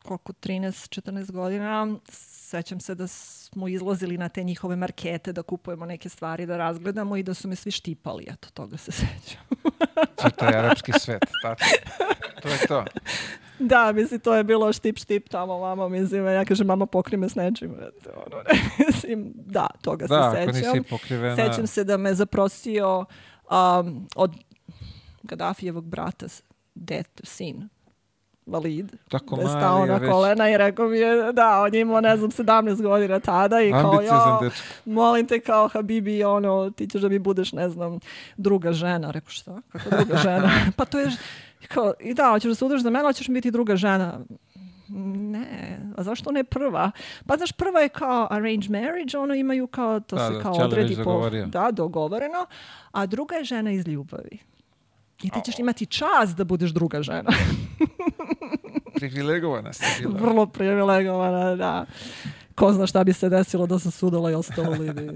koliko, 0.02 0.32
13-14 0.32 1.30
godina. 1.32 1.96
Sećam 2.08 2.80
se 2.80 2.94
da 2.94 3.06
smo 3.06 3.68
izlazili 3.68 4.18
na 4.18 4.28
te 4.28 4.42
njihove 4.44 4.76
markete 4.76 5.32
da 5.32 5.42
kupujemo 5.42 5.86
neke 5.86 6.08
stvari 6.08 6.46
da 6.46 6.56
razgledamo 6.56 7.16
i 7.16 7.22
da 7.22 7.34
su 7.34 7.48
me 7.48 7.56
svi 7.56 7.70
štipali. 7.70 8.26
Eto, 8.30 8.48
toga 8.54 8.76
se 8.76 8.92
sećam. 8.92 9.42
To 10.16 10.26
je 10.26 10.30
taj 10.30 10.54
arapski 10.58 10.92
svet, 10.92 11.24
tačno. 11.42 11.66
To 12.42 12.48
je 12.48 12.58
to. 12.68 12.84
da, 13.58 13.92
mislim, 13.92 14.20
to 14.20 14.34
je 14.34 14.44
bilo 14.44 14.72
štip, 14.72 14.98
štip 14.98 15.28
tamo, 15.28 15.58
mama, 15.58 15.88
mislim, 15.88 16.26
ja 16.26 16.44
kažem, 16.44 16.66
mama 16.66 16.86
pokri 16.86 17.16
me 17.16 17.28
s 17.28 17.34
nečim. 17.34 17.74
Ono, 18.26 18.42
mislim, 18.86 19.32
da, 19.34 19.66
toga 19.82 20.06
Da, 20.06 20.32
se 20.34 20.42
ako 20.42 20.52
sećam. 20.52 20.72
nisi 20.76 20.88
pokrivena... 20.90 21.36
Sećam 21.36 21.66
se 21.66 21.84
da 21.84 21.96
me 21.96 22.14
zaprosio 22.14 22.98
um, 23.50 24.08
od 24.16 24.32
Gaddafijevog 25.22 25.84
brata, 25.84 26.26
det, 26.74 27.20
sin, 27.22 27.68
Valid, 28.46 28.92
Tako 29.08 29.36
da 29.36 29.42
je 29.42 29.46
mali, 29.46 29.60
stao 29.60 29.86
na 29.86 29.94
već 29.96 30.10
kolena 30.10 30.50
i 30.50 30.56
rekao 30.56 30.88
mi 30.88 30.98
je, 30.98 31.32
da, 31.32 31.60
on 31.60 31.74
je 31.74 31.80
imao, 31.80 32.00
ne 32.00 32.16
znam, 32.16 32.30
17 32.30 32.82
godina 32.82 33.20
tada 33.20 33.60
i 33.60 33.70
kao, 33.70 34.00
ja, 34.02 34.40
molim 34.84 35.26
te 35.26 35.40
kao 35.40 35.68
Habibi, 35.68 36.24
ono, 36.24 36.70
ti 36.70 36.86
ćeš 36.86 37.02
da 37.02 37.08
mi 37.08 37.18
budeš, 37.18 37.52
ne 37.52 37.68
znam, 37.68 37.98
druga 38.36 38.72
žena. 38.72 39.10
Rekao, 39.10 39.30
šta? 39.30 39.60
Kako 39.68 39.90
druga 39.90 40.16
žena? 40.16 40.50
pa 40.76 40.84
to 40.84 41.00
je, 41.00 41.10
kao, 41.68 41.92
i 42.00 42.14
da, 42.14 42.30
hoćeš 42.30 42.48
da 42.48 42.54
se 42.54 42.64
udržiš 42.64 42.82
za 42.82 42.90
mene, 42.90 43.04
hoćeš 43.04 43.28
biti 43.28 43.50
druga 43.50 43.76
žena. 43.76 44.20
Ne, 44.88 45.78
a 45.96 46.02
zašto 46.02 46.30
ne 46.30 46.44
prva? 46.44 46.90
Pa 47.26 47.36
znaš, 47.36 47.52
prva 47.52 47.80
je 47.80 47.88
kao 47.88 48.28
arranged 48.30 48.70
marriage, 48.70 49.18
ono 49.18 49.34
imaju 49.34 49.66
kao, 49.66 50.00
to 50.00 50.16
Da, 50.16 50.28
se 50.28 50.34
da, 50.34 50.40
kao 50.40 50.52
odredi 50.52 50.96
po, 51.04 51.30
da, 51.46 51.70
dogovoreno, 51.70 52.46
a 52.92 53.06
druga 53.06 53.34
je 53.36 53.44
žena 53.44 53.70
iz 53.72 53.88
ljubavi. 53.88 54.38
I 55.22 55.30
ti 55.30 55.40
ćeš 55.44 55.58
imati 55.58 55.86
čast 55.86 56.36
da 56.36 56.44
budeš 56.44 56.70
druga 56.70 57.02
žena. 57.02 57.30
Privilegovana 58.94 59.72
si 59.72 59.84
bila. 60.02 60.18
Vrlo 60.20 60.46
privilegovana, 60.46 61.56
da. 61.56 61.86
Ko 62.54 62.72
zna 62.72 62.86
šta 62.86 63.04
bi 63.04 63.12
se 63.12 63.28
desilo 63.28 63.66
da 63.66 63.78
sam 63.78 63.90
sudala 63.90 64.30
i 64.30 64.34
ostalo 64.34 64.70
Lidi. 64.70 65.10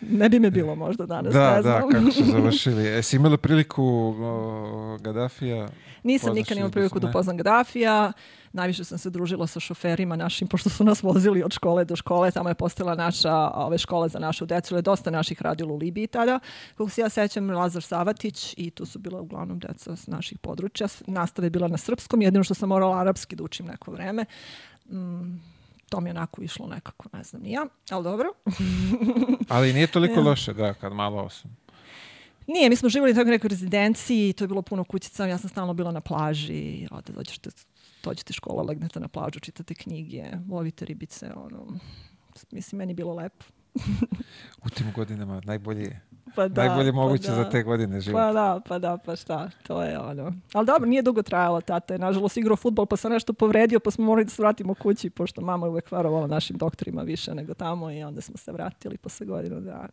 Ne 0.00 0.28
bi 0.28 0.40
me 0.40 0.50
bilo 0.50 0.74
možda 0.74 1.06
danas, 1.06 1.34
Da, 1.34 1.50
ne 1.50 1.56
da, 1.56 1.62
znam. 1.62 1.90
kako 1.90 2.10
su 2.10 2.24
završili. 2.32 2.84
Jesi 2.84 3.16
imala 3.16 3.36
priliku 3.36 3.84
o, 4.20 4.98
Gaddafija? 5.00 5.68
Nisam 6.02 6.34
nikad 6.34 6.56
imala 6.56 6.66
ili 6.66 6.72
priliku 6.72 7.00
da 7.00 7.08
upoznam 7.08 7.36
Gaddafija. 7.36 8.12
Najviše 8.56 8.84
sam 8.84 8.98
se 8.98 9.10
družila 9.10 9.46
sa 9.46 9.60
šoferima 9.60 10.16
našim, 10.16 10.48
pošto 10.48 10.70
su 10.70 10.84
nas 10.84 11.02
vozili 11.02 11.42
od 11.42 11.52
škole 11.52 11.84
do 11.84 11.96
škole. 11.96 12.30
Tamo 12.30 12.48
je 12.48 12.54
postala 12.54 12.94
naša 12.94 13.50
ove 13.50 13.78
škole 13.78 14.08
za 14.08 14.18
našu 14.18 14.46
decu. 14.46 14.76
je 14.76 14.82
dosta 14.82 15.10
naših 15.10 15.42
radilo 15.42 15.74
u 15.74 15.76
Libiji 15.76 16.06
tada. 16.06 16.40
Kako 16.76 16.90
se 16.90 17.00
ja 17.00 17.08
sećam, 17.08 17.50
Lazar 17.50 17.82
Savatić 17.82 18.54
i 18.56 18.70
tu 18.70 18.86
su 18.86 18.98
bila 18.98 19.20
uglavnom 19.20 19.58
deca 19.58 19.96
s 19.96 20.06
naših 20.06 20.38
područja. 20.38 20.86
Nastava 21.06 21.46
je 21.46 21.50
bila 21.50 21.68
na 21.68 21.76
srpskom, 21.76 22.22
jedino 22.22 22.44
što 22.44 22.54
sam 22.54 22.68
morala 22.68 23.00
arapski 23.00 23.36
da 23.36 23.44
učim 23.44 23.66
neko 23.66 23.90
vreme. 23.90 24.24
Mm, 24.90 25.36
to 25.88 26.00
mi 26.00 26.08
je 26.08 26.10
onako 26.10 26.42
išlo 26.42 26.66
nekako, 26.66 27.08
ne 27.12 27.24
znam 27.24 27.44
ja, 27.44 27.66
ali 27.90 28.04
dobro. 28.04 28.28
Ali 29.54 29.72
nije 29.72 29.86
toliko 29.86 30.20
Ja. 30.20 30.26
loše, 30.26 30.52
da, 30.52 30.74
kad 30.74 30.92
malo 30.92 31.28
sam. 31.28 31.56
Nije, 32.46 32.70
mi 32.70 32.76
smo 32.76 32.88
živjeli 32.88 33.20
u 33.20 33.24
nekoj 33.24 33.48
rezidenciji, 33.48 34.32
to 34.32 34.44
je 34.44 34.48
bilo 34.48 34.62
puno 34.62 34.84
kućica, 34.84 35.26
ja 35.26 35.38
sam 35.38 35.50
stalno 35.50 35.74
bila 35.74 35.92
na 35.92 36.00
plaži, 36.00 36.88
ode, 36.90 37.12
dođete, 37.12 37.50
dođete 38.06 38.32
škola, 38.32 38.62
legnete 38.62 39.00
na 39.00 39.08
plažu, 39.08 39.40
čitate 39.40 39.74
knjige, 39.74 40.24
lovite 40.50 40.84
ribice, 40.84 41.30
ono, 41.36 41.78
mislim, 42.50 42.78
meni 42.78 42.90
je 42.90 42.94
bilo 42.94 43.14
lepo. 43.14 43.44
U 44.64 44.68
tim 44.70 44.92
godinama 44.94 45.40
najbolji, 45.44 45.96
Pa 46.34 46.48
da, 46.48 46.66
najbolje 46.66 46.92
pa 46.92 46.96
moguće 46.96 47.28
da. 47.28 47.34
za 47.34 47.50
te 47.50 47.62
godine 47.62 48.00
života. 48.00 48.26
Pa 48.26 48.32
da, 48.32 48.60
pa 48.68 48.78
da, 48.78 48.96
pa 48.96 49.16
šta, 49.16 49.50
to 49.66 49.82
je 49.82 49.98
ono. 49.98 50.32
Ali 50.52 50.66
dobro, 50.66 50.88
nije 50.88 51.02
dugo 51.02 51.22
trajalo, 51.22 51.60
tata 51.60 51.94
je 51.94 51.98
nažalost 51.98 52.36
igrao 52.36 52.56
futbol, 52.56 52.86
pa 52.86 52.96
se 52.96 53.08
nešto 53.08 53.32
povredio, 53.32 53.80
pa 53.80 53.90
smo 53.90 54.04
morali 54.04 54.24
da 54.24 54.30
se 54.30 54.42
vratimo 54.42 54.74
kući, 54.74 55.10
pošto 55.10 55.40
mama 55.40 55.66
je 55.66 55.70
uvek 55.70 55.92
verovala 55.92 56.26
našim 56.26 56.56
doktorima 56.56 57.02
više 57.02 57.34
nego 57.34 57.54
tamo 57.54 57.90
i 57.90 58.02
onda 58.02 58.20
smo 58.20 58.36
se 58.36 58.52
vratili 58.52 58.98
posle 58.98 59.26
godinu 59.26 59.60
dana. 59.60 59.88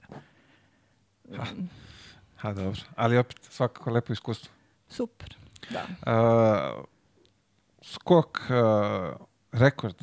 Ha, 2.36 2.54
dobro. 2.54 2.82
Ali 2.96 3.18
opet, 3.18 3.38
svakako 3.42 3.92
lepo 3.92 4.14
iskustvo. 4.14 4.54
Super, 4.88 5.36
da. 5.70 5.84
Uh, 6.78 6.86
skok, 7.84 8.40
uh, 8.50 9.26
rekord. 9.52 9.96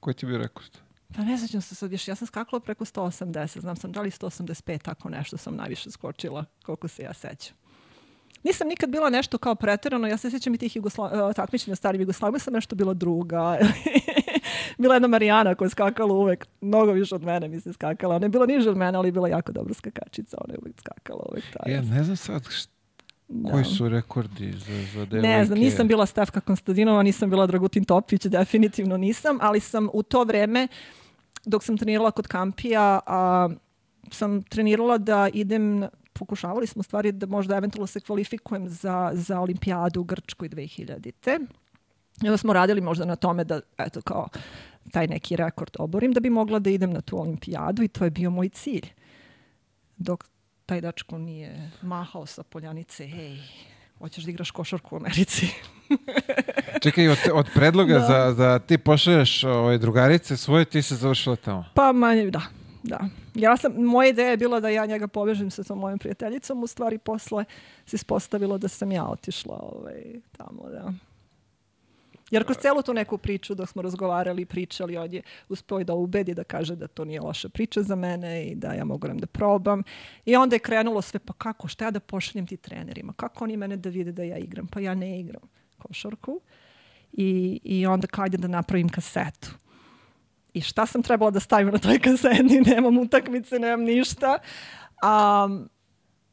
Koji 0.00 0.14
ti 0.14 0.26
je 0.26 0.28
bio 0.28 0.38
rekord? 0.38 0.70
Pa 1.16 1.22
ne 1.22 1.38
sećam 1.38 1.60
se 1.60 1.74
sad 1.74 1.90
više, 1.90 2.10
ja 2.10 2.14
sam 2.14 2.26
skakala 2.26 2.60
preko 2.60 2.84
180, 2.84 3.60
znam 3.60 3.76
sam 3.76 3.92
da 3.92 4.00
li 4.00 4.10
185, 4.10 4.82
tako 4.82 5.08
nešto 5.08 5.36
sam 5.36 5.56
najviše 5.56 5.90
skočila, 5.90 6.44
koliko 6.64 6.88
se 6.88 7.02
ja 7.02 7.14
sećam. 7.14 7.56
Nisam 8.44 8.68
nikad 8.68 8.90
bila 8.90 9.10
nešto 9.10 9.38
kao 9.38 9.54
preterano, 9.54 10.06
ja 10.06 10.16
se 10.16 10.30
sjećam 10.30 10.54
i 10.54 10.58
tih 10.58 10.76
Jugosla... 10.76 11.26
uh, 11.28 11.34
takmičenja 11.34 11.76
starim 11.76 12.00
Jugoslavima, 12.00 12.38
sam 12.38 12.54
nešto 12.54 12.76
bila 12.76 12.94
druga. 12.94 13.58
bila 14.78 14.94
je 14.94 14.96
jedna 14.96 15.08
Marijana 15.08 15.54
koja 15.54 15.66
je 15.66 15.70
skakala 15.70 16.14
uvek, 16.14 16.46
mnogo 16.60 16.92
više 16.92 17.14
od 17.14 17.22
mene 17.22 17.48
mi 17.48 17.60
se 17.60 17.72
skakala. 17.72 18.16
Ona 18.16 18.24
je 18.24 18.30
bila 18.30 18.46
niža 18.46 18.70
od 18.70 18.76
mene, 18.76 18.98
ali 18.98 19.08
je 19.08 19.12
bila 19.12 19.28
jako 19.28 19.52
dobra 19.52 19.74
skakačica, 19.74 20.38
ona 20.44 20.54
je 20.54 20.58
uvek 20.62 20.80
skakala 20.80 21.24
uvek 21.32 21.44
taj. 21.52 21.72
Ja 21.72 21.82
ne 21.82 22.04
znam 22.04 22.16
sad 22.16 22.42
št- 22.42 22.75
Da. 23.28 23.52
koji 23.52 23.64
su 23.64 23.88
rekordi 23.88 24.52
za, 24.52 24.82
za 24.94 25.04
devojke. 25.04 25.28
Ne 25.28 25.44
znam, 25.44 25.58
nisam 25.58 25.88
bila 25.88 26.06
Stefka 26.06 26.40
Konstadinova, 26.40 27.02
nisam 27.02 27.30
bila 27.30 27.46
Dragutin 27.46 27.84
Topić, 27.84 28.26
definitivno 28.26 28.96
nisam, 28.96 29.38
ali 29.40 29.60
sam 29.60 29.88
u 29.92 30.02
to 30.02 30.24
vreme, 30.24 30.68
dok 31.44 31.64
sam 31.64 31.78
trenirala 31.78 32.10
kod 32.10 32.26
Kampija, 32.26 33.00
a, 33.06 33.48
sam 34.10 34.42
trenirala 34.42 34.98
da 34.98 35.28
idem, 35.32 35.84
pokušavali 36.12 36.66
smo 36.66 36.82
stvari 36.82 37.12
da 37.12 37.26
možda 37.26 37.56
eventualno 37.56 37.86
se 37.86 38.00
kvalifikujem 38.00 38.68
za, 38.68 39.10
za 39.14 39.40
olimpijadu 39.40 40.00
u 40.00 40.04
Grčkoj 40.04 40.48
2000-te. 40.48 41.38
I 42.22 42.26
onda 42.28 42.36
smo 42.36 42.52
radili 42.52 42.80
možda 42.80 43.04
na 43.04 43.16
tome 43.16 43.44
da, 43.44 43.60
eto, 43.78 44.02
kao 44.02 44.28
taj 44.90 45.06
neki 45.06 45.36
rekord 45.36 45.70
oborim, 45.78 46.12
da 46.12 46.20
bi 46.20 46.30
mogla 46.30 46.58
da 46.58 46.70
idem 46.70 46.92
na 46.92 47.00
tu 47.00 47.20
olimpijadu 47.20 47.82
i 47.82 47.88
to 47.88 48.04
je 48.04 48.10
bio 48.10 48.30
moj 48.30 48.48
cilj. 48.48 48.86
Dok 49.96 50.24
taj 50.66 50.80
dačko 50.80 51.18
nije 51.18 51.70
mahao 51.82 52.26
sa 52.26 52.42
poljanice, 52.42 53.04
ej, 53.04 53.38
hoćeš 53.98 54.24
da 54.24 54.30
igraš 54.30 54.50
košarku 54.50 54.94
u 54.94 54.98
Americi. 54.98 55.46
Čekaj, 56.82 57.08
od, 57.08 57.18
od 57.32 57.46
predloga 57.54 57.94
Da. 57.98 58.06
za, 58.06 58.34
za 58.36 58.58
ti 58.58 58.78
pošalješ 58.78 59.44
ovaj, 59.44 59.78
drugarice 59.78 60.36
svoje, 60.36 60.64
ti 60.64 60.82
se 60.82 60.94
završila 60.96 61.36
tamo. 61.36 61.64
Pa 61.74 61.92
manje, 61.92 62.30
da. 62.30 62.42
Da. 62.82 63.00
Ja 63.34 63.56
sam, 63.56 63.72
moja 63.72 64.08
ideja 64.08 64.30
je 64.30 64.36
bila 64.36 64.60
da 64.60 64.68
ja 64.68 64.86
njega 64.86 65.08
povežem 65.08 65.50
sa 65.50 65.64
tom 65.64 65.78
mojom 65.78 65.98
prijateljicom, 65.98 66.62
u 66.62 66.66
stvari 66.66 66.98
posle 66.98 67.44
se 67.86 67.96
ispostavilo 67.96 68.58
da 68.58 68.68
sam 68.68 68.92
ja 68.92 69.04
otišla 69.06 69.60
ovaj, 69.62 70.02
tamo, 70.36 70.68
da. 70.68 70.92
Jer 72.30 72.44
kroz 72.44 72.56
celu 72.58 72.82
tu 72.82 72.94
neku 72.94 73.18
priču 73.18 73.54
dok 73.54 73.68
smo 73.68 73.82
razgovarali 73.82 74.42
i 74.42 74.46
pričali, 74.46 74.96
on 74.96 75.12
je 75.12 75.22
uspio 75.48 75.84
da 75.84 75.94
ubedi 75.94 76.34
da 76.34 76.44
kaže 76.44 76.76
da 76.76 76.86
to 76.86 77.04
nije 77.04 77.20
loša 77.20 77.48
priča 77.48 77.82
za 77.82 77.94
mene 77.94 78.46
i 78.46 78.54
da 78.54 78.72
ja 78.72 78.84
mogu 78.84 79.08
da 79.08 79.26
probam. 79.26 79.82
I 80.24 80.36
onda 80.36 80.56
je 80.56 80.60
krenulo 80.60 81.02
sve, 81.02 81.20
pa 81.20 81.32
kako, 81.32 81.68
šta 81.68 81.84
ja 81.84 81.90
da 81.90 82.00
pošaljem 82.00 82.46
ti 82.46 82.56
trenerima? 82.56 83.12
Kako 83.12 83.44
oni 83.44 83.56
mene 83.56 83.76
da 83.76 83.90
vide 83.90 84.12
da 84.12 84.22
ja 84.22 84.38
igram? 84.38 84.66
Pa 84.66 84.80
ja 84.80 84.94
ne 84.94 85.20
igram 85.20 85.42
košarku. 85.78 86.40
I, 87.12 87.60
i 87.64 87.86
onda 87.86 88.06
kao 88.06 88.24
ajde 88.24 88.38
da 88.38 88.48
napravim 88.48 88.88
kasetu. 88.88 89.54
I 90.54 90.60
šta 90.60 90.86
sam 90.86 91.02
trebala 91.02 91.30
da 91.30 91.40
stavim 91.40 91.68
na 91.68 91.78
toj 91.78 91.98
kaseti? 91.98 92.60
Nemam 92.70 92.98
utakmice, 92.98 93.58
nemam 93.58 93.80
ništa. 93.80 94.38
A, 95.02 95.48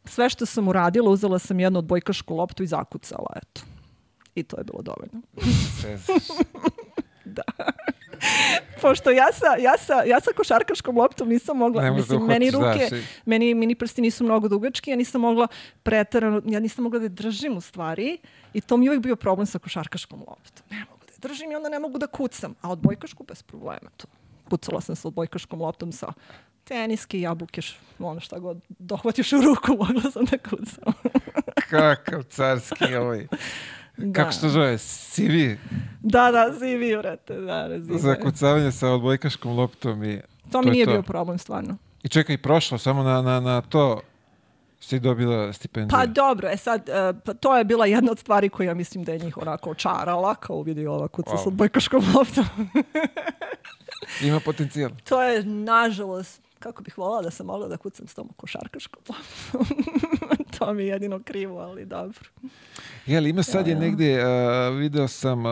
sve 0.05 0.29
što 0.29 0.45
sam 0.45 0.67
uradila, 0.67 1.09
uzela 1.09 1.39
sam 1.39 1.59
jednu 1.59 1.79
odbojkašku 1.79 2.35
loptu 2.35 2.63
i 2.63 2.67
zakucala, 2.67 3.33
eto. 3.35 3.72
I 4.35 4.43
to 4.43 4.57
je 4.57 4.63
bilo 4.63 4.81
dovoljno. 4.81 5.21
Sezaš. 5.81 6.23
Pošto 8.81 9.09
ja 9.09 9.27
sa, 9.31 9.55
ja 9.59 9.77
sa, 9.77 10.03
ja 10.03 10.19
sa 10.19 10.31
košarkaškom 10.31 10.97
loptom 10.97 11.29
nisam 11.29 11.57
mogla, 11.57 11.81
Ne 11.81 11.91
možeš 11.91 12.07
da 12.07 12.13
mislim, 12.13 12.27
meni 12.29 12.45
uhvatiš, 12.47 12.81
ruke, 12.81 12.87
znaš, 12.89 13.01
i- 13.01 13.05
meni 13.25 13.53
mini 13.53 13.75
prsti 13.75 14.01
nisu 14.01 14.23
mnogo 14.23 14.47
dugački, 14.47 14.89
ja 14.89 14.95
nisam 14.95 15.21
mogla 15.21 15.47
preterano, 15.83 16.41
ja 16.45 16.59
nisam 16.59 16.83
mogla 16.83 16.99
da 16.99 17.05
je 17.05 17.09
držim 17.09 17.57
u 17.57 17.61
stvari 17.61 18.17
i 18.53 18.61
to 18.61 18.77
mi 18.77 18.85
je 18.85 18.89
uvijek 18.89 19.03
bio 19.03 19.15
problem 19.15 19.45
sa 19.45 19.59
košarkaškom 19.59 20.19
loptom. 20.19 20.65
Ne 20.69 20.79
mogu 20.81 21.05
da 21.07 21.13
je 21.13 21.19
držim 21.19 21.51
i 21.51 21.55
onda 21.55 21.69
ne 21.69 21.79
mogu 21.79 21.97
da 21.97 22.07
kucam, 22.07 22.55
a 22.61 22.69
odbojkašku 22.69 23.23
bez 23.23 23.43
problema 23.43 23.89
to. 23.97 24.07
Kucala 24.49 24.81
sam 24.81 24.95
sa 24.95 25.07
odbojkaškom 25.07 25.61
loptom 25.61 25.91
sa 25.91 26.13
teniske, 26.63 27.21
jabuke, 27.21 27.61
ono 27.99 28.19
šta 28.19 28.39
god 28.39 28.57
dohvatiš 28.69 29.33
u 29.33 29.41
ruku, 29.41 29.71
mogla 29.85 30.11
sam 30.11 30.25
da 30.25 30.37
kucam. 30.39 30.93
Kakav 31.69 32.23
carski 32.23 32.95
ovaj. 32.95 33.27
Da. 33.97 34.13
Kako 34.13 34.31
se 34.31 34.41
to 34.41 34.49
zove? 34.49 34.77
CV 34.77 35.31
Da, 36.01 36.31
da, 36.31 36.45
vi, 36.45 36.95
vrate, 36.95 37.33
da, 37.35 37.67
razumem. 37.67 37.99
za 37.99 38.15
kucavanje 38.15 38.71
sa 38.71 38.89
odbojkaškom 38.89 39.57
loptom 39.57 40.03
i... 40.03 40.21
To 40.51 40.61
mi 40.61 40.67
je 40.67 40.71
nije 40.71 40.85
to. 40.85 40.91
bio 40.91 41.01
problem, 41.01 41.37
stvarno. 41.37 41.77
I 42.03 42.09
čekaj, 42.09 42.37
prošlo, 42.37 42.77
samo 42.77 43.03
na, 43.03 43.21
na, 43.21 43.39
na 43.39 43.61
to 43.61 44.01
si 44.79 44.99
dobila 44.99 45.53
stipendiju. 45.53 45.97
Pa 45.99 46.05
dobro, 46.05 46.49
e 46.49 46.57
sad, 46.57 46.89
e, 46.89 47.13
pa 47.25 47.33
to 47.33 47.57
je 47.57 47.63
bila 47.63 47.85
jedna 47.85 48.11
od 48.11 48.19
stvari 48.19 48.49
koja 48.49 48.67
ja 48.67 48.73
mislim 48.73 49.03
da 49.03 49.11
je 49.11 49.19
njih 49.19 49.37
onako 49.37 49.69
očarala, 49.69 50.35
kao 50.35 50.61
vidi 50.61 50.87
ova 50.87 51.07
kuca 51.07 51.31
Wow. 51.31 51.43
sa 51.43 51.47
odbojkaškom 51.49 52.03
loptom. 52.15 52.45
Ima 54.21 54.39
potencijal. 54.39 54.89
to 55.03 55.23
je, 55.23 55.43
nažalost, 55.43 56.41
kako 56.63 56.83
bih 56.83 56.97
voljela 56.97 57.21
da 57.21 57.31
sam 57.31 57.45
mogla 57.45 57.67
da 57.67 57.77
kucam 57.77 58.07
s 58.07 58.13
tom 58.13 58.29
košarkaškom 58.37 59.01
to 60.55 60.73
mi 60.73 60.83
je 60.83 60.87
jedino 60.87 61.19
krivo, 61.21 61.59
ali 61.59 61.85
dobro. 61.85 62.19
Jel, 63.05 63.27
ima 63.27 63.43
sad 63.43 63.67
je 63.67 63.71
Ja, 63.71 63.75
ja. 63.75 63.81
negdje, 63.81 64.25
uh, 64.69 64.77
video 64.77 65.07
sam 65.07 65.39
uh, 65.39 65.51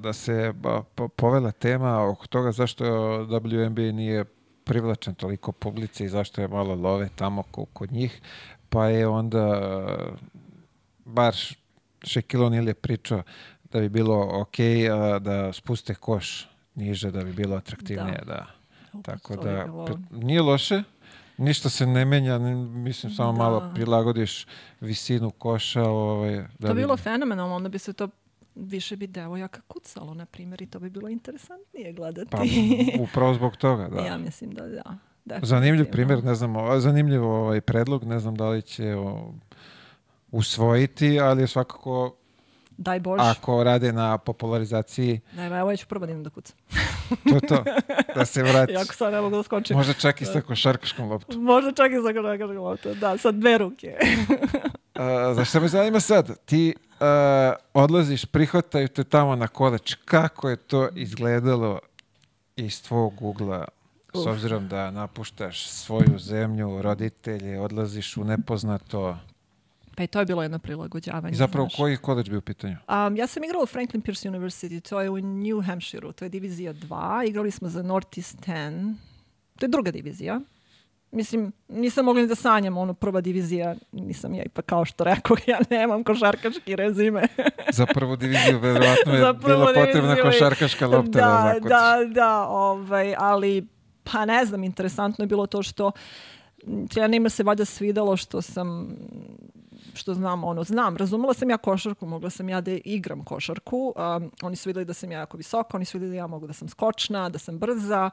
da 0.00 0.12
se 0.12 0.54
po- 0.94 1.08
povela 1.08 1.52
tema 1.52 2.08
oko 2.08 2.26
toga 2.26 2.52
zašto 2.52 2.84
WNBA 3.20 3.92
nije 3.92 4.24
privlačen 4.64 5.14
toliko 5.14 5.52
publici 5.52 6.04
i 6.04 6.08
zašto 6.08 6.40
je 6.40 6.48
malo 6.48 6.74
love 6.74 7.08
tamo 7.16 7.42
ko- 7.44 7.66
kod 7.66 7.92
njih. 7.92 8.20
Pa 8.68 8.86
je 8.86 9.06
onda 9.06 9.46
uh, 9.46 10.18
bar 11.04 11.34
Shaquille 12.02 12.44
O'Neal 12.44 12.66
je 12.66 12.74
pričao 12.74 13.22
da 13.64 13.80
bi 13.80 13.88
bilo 13.88 14.28
ok 14.32 14.54
uh, 14.58 15.22
da 15.22 15.52
spuste 15.52 15.94
koš 15.94 16.48
niže 16.74 17.10
da 17.10 17.24
bi 17.24 17.32
bilo 17.32 17.56
atraktivnije. 17.56 18.22
Da. 18.26 18.46
Tako 19.02 19.32
je 19.32 19.38
da 19.38 19.66
nije 20.12 20.42
loše. 20.42 20.82
Ništa 21.38 21.68
se 21.68 21.86
ne 21.86 22.04
menja, 22.04 22.38
mislim 22.38 23.12
samo 23.12 23.32
Da. 23.32 23.38
malo 23.38 23.70
prilagodiš 23.74 24.46
visinu 24.80 25.30
koša. 25.30 25.82
Ovaj, 25.82 26.36
da 26.36 26.46
To 26.58 26.66
bi 26.66 26.68
bi- 26.70 26.74
bilo 26.74 26.96
fenomenalno, 26.96 27.54
onda 27.54 27.68
bi 27.68 27.78
se 27.78 27.92
to 27.92 28.08
više 28.54 28.96
bi 28.96 29.06
devojaka 29.06 29.60
kucalo, 29.62 30.14
na 30.14 30.26
primjer, 30.26 30.62
i 30.62 30.66
to 30.66 30.80
bi 30.80 30.90
bilo 30.90 31.08
interesantnije 31.08 31.92
gledati. 31.92 32.30
Pa 32.30 32.38
upravo 33.00 33.34
zbog 33.34 33.56
toga, 33.56 33.88
da. 33.88 34.00
ja 34.00 34.18
mislim 34.18 34.50
da 34.50 34.66
da. 35.24 35.38
Zanimljiv 35.42 35.78
definitivno. 35.78 35.92
primjer, 35.92 36.24
ne 36.24 36.34
znam, 36.34 36.54
zanimljiv 36.80 37.24
ovaj 37.24 37.60
predlog, 37.60 38.04
ne 38.04 38.18
znam 38.18 38.34
da 38.34 38.48
li 38.48 38.62
će 38.62 38.94
o, 38.94 39.32
usvojiti, 40.30 41.20
ali 41.20 41.42
je 41.42 41.46
svakako 41.46 42.14
Daj 42.78 43.00
Bože. 43.00 43.22
ako 43.24 43.64
rade 43.64 43.92
na 43.92 44.18
popularizaciji, 44.18 45.20
Ne, 45.32 45.46
evo 45.46 45.70
ja 45.70 45.76
ću 45.76 45.86
prvo 45.86 46.06
da 46.06 46.14
da 46.14 46.30
kucam. 46.30 46.56
to 47.30 47.40
to, 47.48 47.64
da 48.14 48.24
se 48.24 48.42
vrati. 48.42 48.72
Iako 48.76 48.94
sad 48.94 49.12
ne 49.12 49.20
mogu 49.20 49.36
da 49.36 49.42
skočim. 49.42 49.76
Možda 49.76 49.92
čak 49.92 50.20
i 50.20 50.24
sa 50.24 50.40
košarkaškom 50.40 51.10
loptom. 51.10 51.42
Možda 51.42 51.72
čak 51.72 51.92
i 51.92 52.02
za 52.02 52.12
košarkaškom 52.12 52.56
loptom. 52.58 52.94
Da, 53.00 53.18
sa 53.18 53.30
dve 53.30 53.58
ruke. 53.58 53.96
A, 54.94 55.34
za 55.34 55.44
šta 55.44 55.60
me 55.60 55.68
zanima 55.68 56.00
sad? 56.00 56.44
Ti 56.44 56.74
a, 57.00 57.52
odlaziš, 57.74 58.24
prihvataju 58.24 58.88
te 58.88 59.04
tamo 59.04 59.36
na 59.36 59.48
koleč. 59.48 59.94
Kako 60.04 60.48
je 60.48 60.56
to 60.56 60.88
izgledalo 60.94 61.78
iz 62.56 62.82
tvog 62.82 63.22
ugla? 63.22 63.64
S 64.14 64.26
obzirom 64.26 64.68
da 64.68 64.90
napuštaš 64.90 65.68
svoju 65.68 66.18
zemlju, 66.18 66.82
roditelje, 66.82 67.60
odlaziš 67.60 68.16
u 68.16 68.24
nepoznato. 68.24 69.16
Pa 69.96 70.02
i 70.02 70.06
to 70.06 70.18
je 70.18 70.26
bilo 70.26 70.42
jedno 70.42 70.58
prilagođavanje. 70.58 71.32
I 71.32 71.36
zapravo 71.36 71.68
znaš. 71.68 71.76
koji 71.76 71.96
koleđ 71.96 72.30
bi 72.30 72.36
u 72.36 72.40
pitanju? 72.40 72.76
Um, 72.88 73.16
ja 73.16 73.26
sam 73.26 73.44
igrala 73.44 73.62
u 73.62 73.66
Franklin 73.66 74.02
Pierce 74.02 74.28
University, 74.28 74.88
to 74.88 75.00
je 75.00 75.10
u 75.10 75.18
New 75.20 75.62
Hampshireu, 75.62 76.12
to 76.12 76.24
je 76.24 76.28
divizija 76.28 76.74
2, 76.74 77.28
igrali 77.28 77.50
smo 77.50 77.68
za 77.68 77.82
Northeast 77.82 78.38
10, 78.46 78.94
to 79.58 79.66
je 79.66 79.68
druga 79.68 79.90
divizija. 79.90 80.40
Mislim, 81.10 81.52
nisam 81.68 82.04
mogla 82.04 82.22
ni 82.22 82.28
da 82.28 82.34
sanjam, 82.34 82.76
ono, 82.76 82.94
prva 82.94 83.20
divizija, 83.20 83.74
nisam 83.92 84.34
ja 84.34 84.42
ipak 84.42 84.66
kao 84.66 84.84
što 84.84 85.04
rekao, 85.04 85.36
ja 85.46 85.58
nemam 85.70 86.04
košarkaški 86.04 86.76
rezime. 86.76 87.22
Za 87.72 87.86
prvu 87.86 88.16
diviziju 88.16 88.58
verovatno 88.58 89.12
je 89.12 89.32
bila 89.46 89.72
potrebna 89.74 90.16
košarkaška 90.22 90.86
lopta 90.86 91.10
da, 91.10 91.54
da, 91.60 91.68
da, 91.68 92.04
da, 92.14 92.46
ovaj, 92.48 93.14
ali 93.18 93.66
pa 94.12 94.24
ne 94.24 94.44
znam, 94.44 94.64
interesantno 94.64 95.22
je 95.22 95.26
bilo 95.26 95.46
to 95.46 95.62
što 95.62 95.92
trenerima 96.90 97.28
se 97.28 97.42
valjda 97.42 97.64
svidelo 97.64 98.16
što 98.16 98.42
sam 98.42 98.96
što 99.96 100.14
znam, 100.14 100.44
ono, 100.44 100.64
znam, 100.64 100.96
razumela 100.96 101.34
sam 101.34 101.50
ja 101.50 101.56
košarku, 101.56 102.06
mogla 102.06 102.30
sam 102.30 102.48
ja 102.48 102.60
da 102.60 102.70
igram 102.84 103.24
košarku, 103.24 103.94
um, 103.96 104.32
oni 104.42 104.56
su 104.56 104.68
videli 104.68 104.84
da 104.84 104.94
sam 104.94 105.12
ja 105.12 105.18
jako 105.18 105.36
visoka, 105.36 105.76
oni 105.76 105.84
su 105.84 105.98
videli 105.98 106.10
da 106.12 106.16
ja 106.16 106.26
mogu 106.26 106.46
da 106.46 106.52
sam 106.52 106.68
skočna, 106.68 107.28
da 107.28 107.38
sam 107.38 107.58
brza 107.58 108.10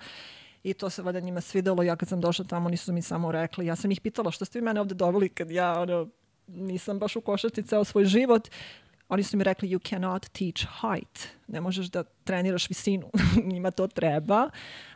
i 0.63 0.73
to 0.73 0.89
se 0.89 1.01
valjda 1.01 1.19
njima 1.19 1.41
svidelo. 1.41 1.83
Ja 1.83 1.95
kad 1.95 2.09
sam 2.09 2.21
došla 2.21 2.45
tamo, 2.45 2.69
nisu 2.69 2.93
mi 2.93 3.01
samo 3.01 3.31
rekli, 3.31 3.65
ja 3.65 3.75
sam 3.75 3.91
ih 3.91 4.01
pitala 4.01 4.31
što 4.31 4.45
ste 4.45 4.59
vi 4.59 4.65
mene 4.65 4.81
ovde 4.81 4.95
doveli 4.95 5.29
kad 5.29 5.51
ja, 5.51 5.81
ono, 5.81 6.07
nisam 6.47 6.99
baš 6.99 7.15
u 7.15 7.21
košarci 7.21 7.63
ceo 7.63 7.83
svoj 7.83 8.05
život. 8.05 8.49
Oni 9.09 9.23
su 9.23 9.37
mi 9.37 9.43
rekli, 9.43 9.69
you 9.69 9.89
cannot 9.89 10.27
teach 10.29 10.67
height. 10.81 11.27
Ne 11.47 11.61
možeš 11.61 11.87
da 11.87 12.03
treniraš 12.03 12.69
visinu. 12.69 13.09
Njima 13.51 13.71
to 13.71 13.87
treba. 13.87 14.49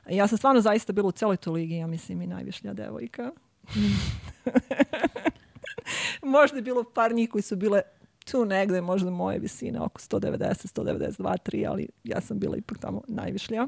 Ja 0.09 0.27
sam 0.27 0.37
stvarno 0.37 0.61
zaista 0.61 0.93
bila 0.93 1.07
u 1.07 1.11
celoj 1.11 1.37
toj 1.37 1.53
ligi, 1.53 1.75
ja 1.75 1.87
mislim 1.87 2.21
i 2.21 2.27
najvišlja 2.27 2.73
devojka. 2.73 3.31
možda 6.25 6.57
je 6.57 6.63
bilo 6.63 6.83
par 6.85 7.13
njih 7.13 7.29
koji 7.29 7.41
su 7.41 7.55
bile 7.55 7.81
tu 8.25 8.45
negde, 8.45 8.81
možda 8.81 9.09
moje 9.11 9.39
visine, 9.39 9.79
oko 9.81 9.99
190, 10.01 10.37
192, 10.73 11.17
3, 11.45 11.67
ali 11.67 11.87
ja 12.03 12.21
sam 12.21 12.39
bila 12.39 12.57
ipak 12.57 12.77
tamo 12.77 13.01
najvišlja. 13.07 13.67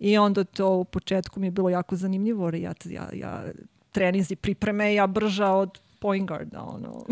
I 0.00 0.18
onda 0.18 0.44
to 0.44 0.68
u 0.70 0.84
početku 0.84 1.40
mi 1.40 1.46
je 1.46 1.50
bilo 1.50 1.68
jako 1.70 1.96
zanimljivo, 1.96 2.46
jer 2.46 2.54
ja, 2.54 2.72
ja, 2.86 3.08
ja 3.14 3.44
trenizi 3.92 4.36
pripreme, 4.36 4.94
ja 4.94 5.06
brža 5.06 5.48
od 5.48 5.78
point 5.98 6.28
guarda, 6.28 6.62
ono, 6.64 7.04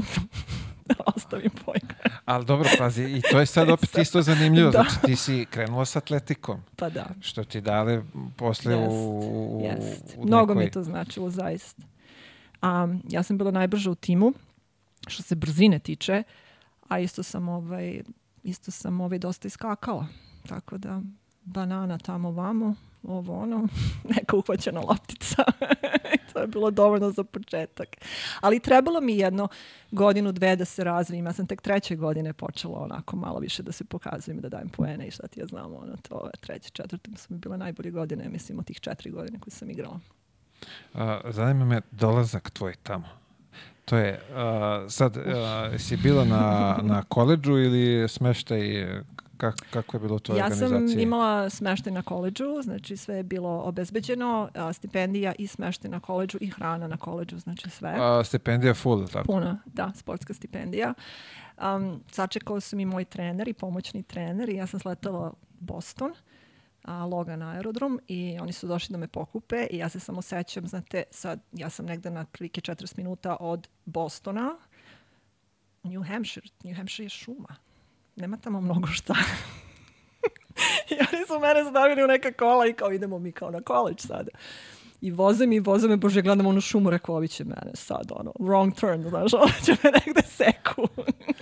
ostavim 1.17 1.51
point 1.65 1.85
guard. 1.85 2.15
Ali 2.25 2.45
dobro, 2.45 2.69
pazi, 2.79 3.05
i 3.05 3.23
to 3.23 3.41
je 3.41 3.47
sad 3.47 3.71
opet 3.71 3.99
isto 3.99 4.23
zanimljivo, 4.23 4.71
Da. 4.71 4.83
znači 4.83 5.01
ti 5.03 5.17
si 5.17 5.47
krenula 5.47 5.85
s 5.85 5.97
atletikom, 5.97 6.61
Pa 6.77 6.89
da. 6.89 7.07
što 7.21 7.45
ti 7.45 7.61
dale 7.61 8.03
posle 8.37 8.75
Jest, 8.75 8.91
u, 8.91 9.19
u, 9.53 9.63
jest. 9.65 10.15
u 10.19 10.27
Mnogo 10.27 10.55
mi 10.55 10.59
nekoj- 10.59 10.65
je 10.65 10.71
to 10.71 10.83
značilo, 10.83 11.31
zaista. 11.31 11.83
Um, 12.63 13.03
ja 13.09 13.23
sam 13.23 13.39
bila 13.39 13.51
najbrža 13.51 13.91
u 13.91 13.95
timu, 13.95 14.33
što 15.07 15.23
se 15.23 15.35
brzine 15.35 15.79
tiče, 15.79 16.23
a 16.89 16.99
isto 16.99 17.23
sam, 17.23 17.49
ovaj, 17.49 18.03
isto 18.43 18.71
sam 18.71 19.01
ovaj, 19.01 19.19
dosta 19.19 19.49
iskakala. 19.49 20.07
Tako 20.49 20.79
da, 20.79 21.01
banana 21.45 21.99
tamo 21.99 22.31
vamo, 22.31 22.75
ovo 23.03 23.39
ono, 23.39 23.69
neka 24.17 24.37
uhvaćena 24.37 24.81
loptica. 24.81 25.45
to 26.33 26.41
je 26.41 26.47
bilo 26.47 26.71
dovoljno 26.71 27.11
za 27.11 27.25
početak. 27.25 27.89
Ali 28.41 28.61
trebalo 28.61 29.01
mi 29.01 29.17
jedno 29.17 29.49
godinu, 29.91 30.33
dve 30.33 30.57
da 30.57 30.65
se 30.65 30.85
razvijem. 30.85 31.27
Ja 31.27 31.33
sam 31.33 31.47
tek 31.47 31.63
treće 31.63 31.97
godine 31.97 32.33
počela 32.33 32.81
onako 32.81 33.17
malo 33.17 33.39
više 33.39 33.63
da 33.63 33.73
se 33.73 33.85
pokazujem, 33.85 34.41
da 34.41 34.49
dajem 34.49 34.69
poene 34.69 35.07
i 35.07 35.11
šta 35.11 35.27
ti 35.27 35.41
ja 35.41 35.47
znam. 35.47 35.75
Ono, 35.75 35.97
to 36.09 36.31
treće, 36.41 36.71
četvrte 36.71 37.11
su 37.17 37.27
mi 37.35 37.39
bile 37.39 37.59
najbolje 37.59 37.91
godine, 37.91 38.29
mislim, 38.29 38.59
od 38.59 38.65
tih 38.65 38.81
četiri 38.81 39.11
godine 39.11 39.39
koje 39.41 39.53
sam 39.53 39.71
igrala. 39.71 40.01
Zanima 41.31 41.65
me 41.65 41.81
dolazak 41.91 42.51
tvoj 42.51 42.75
tamo. 42.83 43.09
To 43.85 43.97
je, 43.97 44.21
a, 44.35 44.85
sad, 44.89 45.17
a, 45.17 45.71
si 45.79 45.97
bila 45.97 46.25
na, 46.25 46.79
na 46.83 47.03
koleđu 47.09 47.53
ili 47.53 48.09
smeštaj, 48.09 48.87
kak, 49.37 49.55
kako 49.71 49.97
je 49.97 50.01
bilo 50.01 50.19
to 50.19 50.37
Ja 50.37 50.45
organizacije? 50.45 50.89
sam 50.89 50.99
imala 50.99 51.51
smeštaj 51.51 51.93
na 51.93 52.03
koleđu, 52.03 52.45
znači 52.63 52.97
sve 52.97 53.17
je 53.17 53.23
bilo 53.23 53.61
obezbeđeno, 53.61 54.49
a, 54.55 54.73
stipendija 54.73 55.33
i 55.39 55.47
smeštaj 55.47 55.91
na 55.91 56.01
koleđu 56.01 56.39
i 56.41 56.51
hrana 56.51 56.89
na 56.89 56.97
koleđu, 56.97 57.39
znači 57.39 57.71
sve. 57.71 57.97
A, 58.01 58.25
stipendija 58.25 58.75
full, 58.75 59.09
tako? 59.09 59.27
Puna, 59.27 59.59
da, 59.67 59.93
sportska 59.97 60.35
stipendija. 60.35 60.95
Um, 61.77 62.01
sačekao 62.11 62.61
su 62.61 62.77
mi 62.77 62.85
moj 62.85 63.05
trener 63.05 63.49
i 63.49 63.53
pomoćni 63.55 64.03
trener 64.03 64.49
i 64.49 64.55
ja 64.55 64.67
sam 64.67 64.81
sletala 64.81 65.31
u 65.31 65.35
Boston, 65.61 66.13
a, 66.83 67.05
Logan 67.05 67.43
aerodrom 67.43 68.01
i 68.09 68.39
oni 68.41 68.53
su 68.53 68.67
došli 68.67 68.93
da 68.93 68.99
me 68.99 69.09
pokupe 69.09 69.67
i 69.71 69.79
ja 69.79 69.89
se 69.89 70.01
samo 70.01 70.23
sećam, 70.23 70.67
znate, 70.67 71.03
sad 71.11 71.41
ja 71.53 71.71
sam 71.71 71.87
negde 71.87 72.11
na 72.11 72.25
prilike 72.25 72.61
40 72.61 72.97
minuta 72.97 73.37
od 73.41 73.69
Bostona 73.85 74.57
New 75.83 76.03
Hampshire. 76.03 76.47
New 76.65 76.75
Hampshire 76.77 77.05
je 77.05 77.11
šuma. 77.11 77.57
Nema 78.17 78.37
tamo 78.37 78.61
mnogo 78.61 78.87
šta. 78.87 79.15
I 80.91 80.95
oni 80.95 81.27
su 81.27 81.39
mene 81.41 81.71
stavili 81.71 82.05
u 82.05 82.07
neka 82.07 82.33
kola 82.33 82.67
i 82.67 82.73
kao 82.73 82.93
idemo 82.93 83.19
mi 83.19 83.33
kao 83.33 83.51
na 83.51 83.61
college 83.67 83.99
sada. 83.99 84.31
I 85.03 85.11
voze 85.11 85.47
mi, 85.47 85.61
voze 85.61 85.89
me, 85.89 85.97
bože, 85.97 86.23
gledam 86.23 86.47
onu 86.47 86.61
šumu, 86.61 86.91
rekao, 86.91 87.17
ovi 87.17 87.29
će 87.29 87.45
mene 87.45 87.71
sad, 87.75 88.13
ono, 88.13 88.33
wrong 88.39 88.81
turn, 88.81 89.09
znaš, 89.09 89.33
ono 89.45 89.53
će 89.65 89.73
me 89.85 89.91
negde 89.91 90.23
seku. 90.23 90.83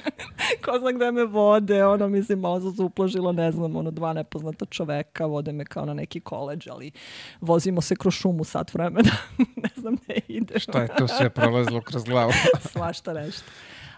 Ko 0.65 0.79
zna 0.79 0.93
gde 0.93 1.13
me 1.13 1.25
vode, 1.25 1.85
ono, 1.85 2.09
mislim, 2.09 2.41
malo 2.41 2.73
se 2.73 2.83
upložila, 2.83 3.33
ne 3.33 3.53
znam, 3.53 3.77
ono, 3.77 3.91
dva 3.91 4.13
nepoznata 4.13 4.65
čoveka, 4.65 5.27
vode 5.27 5.53
me 5.53 5.65
kao 5.65 5.85
na 5.85 5.95
neki 5.95 6.21
koleđ, 6.21 6.69
ali 6.71 6.91
vozimo 7.41 7.81
se 7.81 7.97
kroz 7.97 8.15
šumu 8.15 8.45
sat 8.45 8.75
vremena, 8.75 9.11
ne 9.65 9.71
znam 9.77 9.97
gde 9.97 10.21
ideš. 10.29 10.63
Šta 10.63 10.83
je 10.83 10.89
to 10.99 11.09
sve 11.09 11.31
prolazilo 11.31 11.81
kroz 11.81 12.05
glavu? 12.05 12.33
Svašta 12.61 13.13
nešto. 13.13 13.45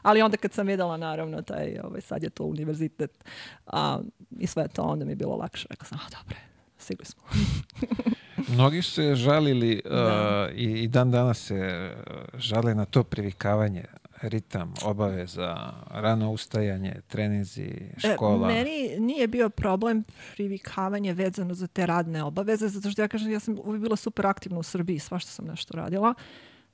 Ali 0.02 0.22
onda 0.22 0.36
kad 0.36 0.52
sam 0.52 0.66
videla, 0.66 0.96
naravno, 0.96 1.42
taj, 1.42 1.78
ovaj, 1.84 2.00
sad 2.00 2.22
je 2.22 2.30
to 2.30 2.44
univerzitet 2.44 3.24
a, 3.66 3.98
i 4.38 4.46
sve 4.46 4.68
to, 4.68 4.82
onda 4.82 5.04
mi 5.04 5.12
je 5.12 5.16
bilo 5.16 5.36
lakše. 5.36 5.66
Rekla 5.70 5.86
sam, 5.86 5.98
a 5.98 6.20
dobre, 6.20 6.36
sigli 6.82 7.04
smo. 7.04 7.22
Mnogi 8.54 8.82
su 8.82 8.90
se 8.90 9.14
žalili 9.14 9.82
Da. 9.84 10.48
uh, 10.52 10.58
i, 10.58 10.64
i 10.64 10.88
dan 10.88 11.10
danas 11.10 11.38
se 11.38 11.90
uh, 11.94 12.40
žale 12.40 12.74
na 12.74 12.84
to 12.84 13.02
privikavanje, 13.02 13.84
ritam, 14.22 14.74
obaveza, 14.84 15.72
rano 15.90 16.30
ustajanje, 16.30 16.94
treninzi, 17.08 17.70
škola. 17.98 18.50
E, 18.50 18.54
meni 18.54 18.98
nije 18.98 19.26
bio 19.28 19.48
problem 19.50 20.04
privikavanje 20.34 21.12
vezano 21.12 21.54
za 21.54 21.66
te 21.66 21.86
radne 21.86 22.22
obaveze, 22.24 22.68
zato 22.68 22.90
što 22.90 23.02
ja 23.02 23.08
kažem, 23.08 23.30
ja 23.30 23.40
sam 23.40 23.58
uvijek 23.64 23.82
bila 23.82 23.96
super 23.96 24.26
aktivna 24.26 24.58
u 24.58 24.62
Srbiji, 24.62 24.98
svašta 24.98 25.30
sam 25.30 25.44
nešto 25.44 25.76
radila. 25.76 26.14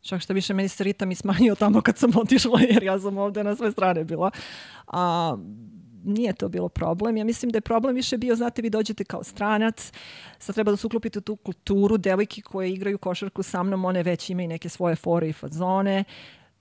Čak 0.01 0.21
što 0.21 0.33
više, 0.35 0.55
meni 0.55 0.69
se 0.69 0.85
ritam 0.85 1.11
i 1.11 1.15
smanjio 1.15 1.55
tamo 1.55 1.81
kad 1.81 1.99
sam 1.99 2.11
otišla, 2.23 2.61
jer 2.61 2.83
ja 2.83 2.99
sam 2.99 3.19
ovde 3.19 3.45
na 3.45 3.57
sve 3.57 3.73
strane 3.73 4.05
bila. 4.05 4.31
A, 4.87 5.37
nije 6.05 6.33
to 6.33 6.49
bilo 6.49 6.69
problem. 6.69 7.17
Ja 7.17 7.25
mislim 7.25 7.51
da 7.51 7.57
je 7.57 7.61
problem 7.61 7.95
više 7.95 8.19
bio, 8.19 8.37
znate, 8.37 8.63
vi 8.63 8.71
dođete 8.71 9.05
kao 9.05 9.25
stranac, 9.25 9.93
sad 10.39 10.55
treba 10.55 10.71
da 10.71 10.77
se 10.77 10.87
uklopite 10.87 11.19
u 11.19 11.23
tu 11.23 11.37
kulturu, 11.37 11.97
devojke 11.97 12.43
koje 12.43 12.73
igraju 12.73 12.99
košarku 12.99 13.43
sa 13.43 13.63
mnom, 13.63 13.85
one 13.85 14.03
već 14.03 14.31
imaju 14.31 14.49
neke 14.49 14.69
svoje 14.69 14.97
fore 14.97 15.29
i 15.29 15.33
fazone, 15.33 16.05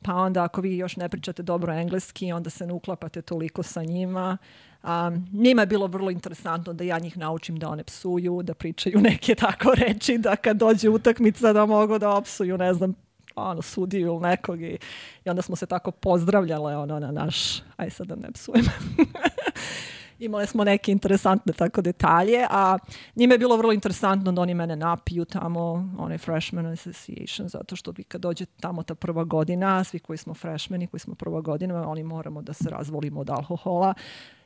pa 0.01 0.13
onda 0.13 0.43
ako 0.43 0.61
vi 0.61 0.77
još 0.77 0.95
ne 0.95 1.09
pričate 1.09 1.43
dobro 1.43 1.73
engleski, 1.73 2.31
onda 2.31 2.49
se 2.49 2.67
ne 2.67 2.73
uklapate 2.73 3.21
toliko 3.21 3.63
sa 3.63 3.83
njima. 3.83 4.37
Um, 4.83 5.27
njima 5.33 5.61
je 5.61 5.65
bilo 5.65 5.87
vrlo 5.87 6.11
interesantno 6.11 6.73
da 6.73 6.83
ja 6.83 6.99
njih 6.99 7.17
naučim 7.17 7.59
da 7.59 7.69
one 7.69 7.83
psuju, 7.83 8.43
da 8.43 8.53
pričaju 8.53 9.01
neke 9.01 9.35
tako 9.35 9.75
reči, 9.75 10.17
da 10.17 10.35
kad 10.35 10.57
dođe 10.57 10.89
utakmica 10.89 11.53
da 11.53 11.65
mogu 11.65 11.99
da 11.99 12.09
opsuju, 12.09 12.57
ne 12.57 12.73
znam, 12.73 12.93
ono, 13.37 13.61
sudiju 13.61 14.07
ili 14.07 14.19
nekog 14.19 14.61
i, 14.61 14.77
i 15.25 15.29
onda 15.29 15.41
smo 15.41 15.55
se 15.55 15.65
tako 15.65 15.91
pozdravljale 15.91 16.77
ono, 16.77 16.99
na 16.99 17.11
naš, 17.11 17.61
aj 17.77 17.89
sad 17.89 18.07
da 18.07 18.15
ne 18.15 18.31
psujem. 18.31 18.65
Imali 20.19 20.47
smo 20.47 20.63
neke 20.63 20.91
interesantne 20.91 21.53
tako 21.53 21.81
detalje, 21.81 22.47
a 22.49 22.77
njima 23.15 23.33
je 23.33 23.37
bilo 23.37 23.57
vrlo 23.57 23.73
interesantno 23.73 24.31
da 24.31 24.41
oni 24.41 24.53
mene 24.53 24.75
napiju 24.75 25.25
tamo, 25.25 25.93
onaj 25.97 26.17
freshman 26.17 26.65
association, 26.65 27.49
zato 27.49 27.75
što 27.75 27.91
vi 27.91 28.03
kad 28.03 28.21
dođe 28.21 28.45
tamo 28.45 28.83
ta 28.83 28.95
prva 28.95 29.23
godina, 29.23 29.83
svi 29.83 29.99
koji 29.99 30.17
smo 30.17 30.33
freshmani, 30.33 30.87
koji 30.87 30.99
smo 30.99 31.15
prva 31.15 31.41
godina, 31.41 31.89
oni 31.89 32.03
moramo 32.03 32.41
da 32.41 32.53
se 32.53 32.69
razvolimo 32.69 33.19
od 33.19 33.29
alkohola. 33.29 33.93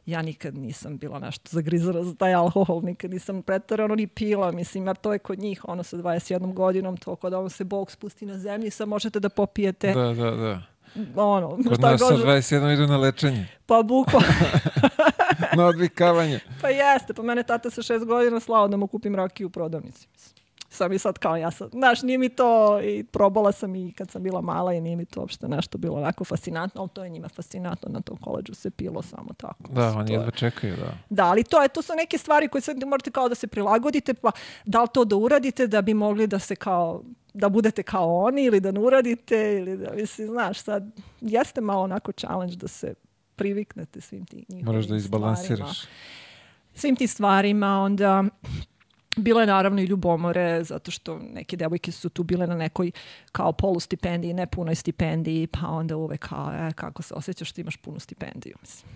Ja 0.05 0.21
nikad 0.21 0.57
nisam 0.57 0.97
bila 0.97 1.19
nešto 1.19 1.49
zagrizana 1.49 2.03
za 2.03 2.15
taj 2.15 2.33
alkohol, 2.33 2.81
nikad 2.83 3.11
nisam 3.11 3.41
pretarano 3.41 3.95
ni 3.95 4.07
pila, 4.07 4.51
mislim, 4.51 4.87
jer 4.87 4.95
to 4.95 5.13
je 5.13 5.19
kod 5.19 5.39
njih, 5.39 5.61
ono 5.63 5.83
sa 5.83 5.97
21 5.97 6.53
godinom, 6.53 6.97
to 6.97 7.15
kod 7.15 7.33
ono 7.33 7.49
se 7.49 7.63
Bog 7.63 7.91
spusti 7.91 8.25
na 8.25 8.37
zemlji, 8.37 8.69
sad 8.69 8.87
možete 8.87 9.19
da 9.19 9.29
popijete, 9.29 9.93
Da, 9.93 10.13
da, 10.13 10.31
da. 10.31 10.61
ono, 11.15 11.49
Kod 11.49 11.77
šta 11.77 11.91
nas 11.91 11.99
sa 12.01 12.09
god, 12.09 12.19
21 12.25 12.73
idu 12.73 12.87
na 12.87 12.97
lečenje, 12.97 13.47
pa 13.65 13.83
bukvalno. 13.83 14.27
na 15.57 15.65
odvikavanje. 15.65 16.39
Pa 16.61 16.69
jeste, 16.69 17.13
pa 17.13 17.23
mene 17.23 17.43
tata 17.43 17.69
sa 17.69 17.81
šest 17.81 18.05
godina 18.05 18.39
slao 18.39 18.67
da 18.67 18.77
mu 18.77 18.87
kupim 18.87 19.15
rakiju 19.15 19.47
u 19.47 19.49
prodavnici. 19.49 20.07
mislim. 20.13 20.40
Sam 20.73 20.93
i 20.93 20.99
sad 20.99 21.17
kao 21.17 21.37
ja 21.37 21.51
sad, 21.51 21.69
znaš, 21.71 22.01
nije 22.01 22.17
mi 22.17 22.29
to, 22.29 22.81
i 22.81 23.03
probala 23.03 23.51
sam 23.51 23.75
i 23.75 23.93
kad 23.93 24.11
sam 24.11 24.23
bila 24.23 24.41
mala 24.41 24.73
i 24.73 24.81
nije 24.81 24.95
mi 24.95 25.05
to 25.05 25.19
uopšte 25.19 25.47
nešto 25.47 25.77
bilo 25.77 25.97
onako 25.97 26.23
fascinantno, 26.23 26.81
ali 26.81 26.89
to 26.89 27.03
je 27.03 27.09
njima 27.09 27.29
fascinantno, 27.29 27.89
na 27.89 28.01
tom 28.01 28.17
koleđu 28.17 28.53
se 28.53 28.69
pilo 28.71 29.01
samo 29.01 29.33
tako. 29.37 29.63
Da, 29.69 29.87
oni 29.87 30.13
jedva 30.13 30.31
čekaju, 30.31 30.75
da. 30.75 30.97
Da, 31.09 31.25
ali 31.25 31.43
to 31.43 31.61
je, 31.61 31.67
to 31.67 31.81
su 31.81 31.93
neke 31.97 32.17
stvari 32.17 32.47
koje 32.47 32.61
sad 32.61 32.83
morate 32.85 33.11
kao 33.11 33.29
da 33.29 33.35
se 33.35 33.47
prilagodite, 33.47 34.13
pa 34.13 34.31
da 34.65 34.81
li 34.81 34.87
to 34.93 35.05
da 35.05 35.15
uradite 35.15 35.67
da 35.67 35.81
bi 35.81 35.93
mogli 35.93 36.27
da 36.27 36.39
se 36.39 36.55
kao, 36.55 37.03
da 37.33 37.49
budete 37.49 37.83
kao 37.83 38.23
oni 38.23 38.43
ili 38.43 38.59
da 38.59 38.71
ne 38.71 38.79
uradite 38.79 39.57
ili 39.57 39.77
da, 39.77 39.91
mislim, 39.95 40.27
znaš, 40.27 40.59
sad 40.59 40.99
jeste 41.21 41.61
malo 41.61 41.83
onako 41.83 42.11
challenge 42.11 42.55
da 42.55 42.67
se 42.67 42.93
priviknete 43.35 44.01
svim 44.01 44.25
tim 44.25 44.45
njihovim 44.49 44.65
Moraš 44.65 44.85
da 44.85 44.97
stvarima 44.97 44.97
izbalansiraš. 44.97 45.81
svim 46.73 46.95
tim 46.95 47.07
stvarima, 47.07 47.81
onda 47.81 48.23
bilo 49.15 49.39
je 49.39 49.47
naravno 49.47 49.81
i 49.81 49.85
ljubomore, 49.85 50.63
zato 50.63 50.91
što 50.91 51.19
neke 51.33 51.57
devojke 51.57 51.91
su 51.91 52.09
tu 52.09 52.23
bile 52.23 52.47
na 52.47 52.55
nekoj 52.55 52.91
kao 53.31 53.51
polu 53.51 53.79
stipendiji, 53.79 54.33
ne 54.33 54.47
punoj 54.47 54.75
stipendiji, 54.75 55.47
pa 55.47 55.67
onda 55.67 55.97
uvek 55.97 56.27
kao, 56.27 56.51
e, 56.53 56.71
kako 56.75 57.01
se 57.01 57.13
osjećaš 57.13 57.49
što 57.49 57.61
imaš 57.61 57.77
punu 57.77 57.99
stipendiju, 57.99 58.55
mislim. 58.61 58.91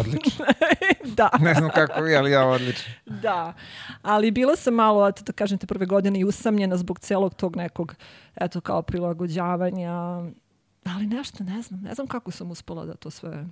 Odlično. 0.00 0.44
da. 1.18 1.30
Ne 1.40 1.54
znam 1.54 1.70
kako 1.70 2.02
vi, 2.02 2.16
ali 2.16 2.30
ja 2.30 2.46
odlično. 2.46 2.92
Da, 3.06 3.54
ali 4.02 4.30
bila 4.30 4.56
sam 4.56 4.74
malo, 4.74 5.08
eto 5.08 5.22
da 5.22 5.32
kažem 5.32 5.58
te 5.58 5.66
prve 5.66 5.86
godine 5.86 6.20
i 6.20 6.24
usamljena 6.24 6.76
zbog 6.76 6.98
celog 6.98 7.34
tog 7.34 7.56
nekog, 7.56 7.94
eto 8.36 8.60
kao 8.60 8.82
prilagođavanja, 8.82 9.92
ali 10.84 11.06
nešto, 11.06 11.44
ne 11.44 11.62
znam, 11.62 11.80
ne 11.80 11.94
znam 11.94 12.06
kako 12.06 12.30
sam 12.30 12.50
uspela 12.50 12.84
da 12.84 12.94
to 12.94 13.10
sve, 13.10 13.46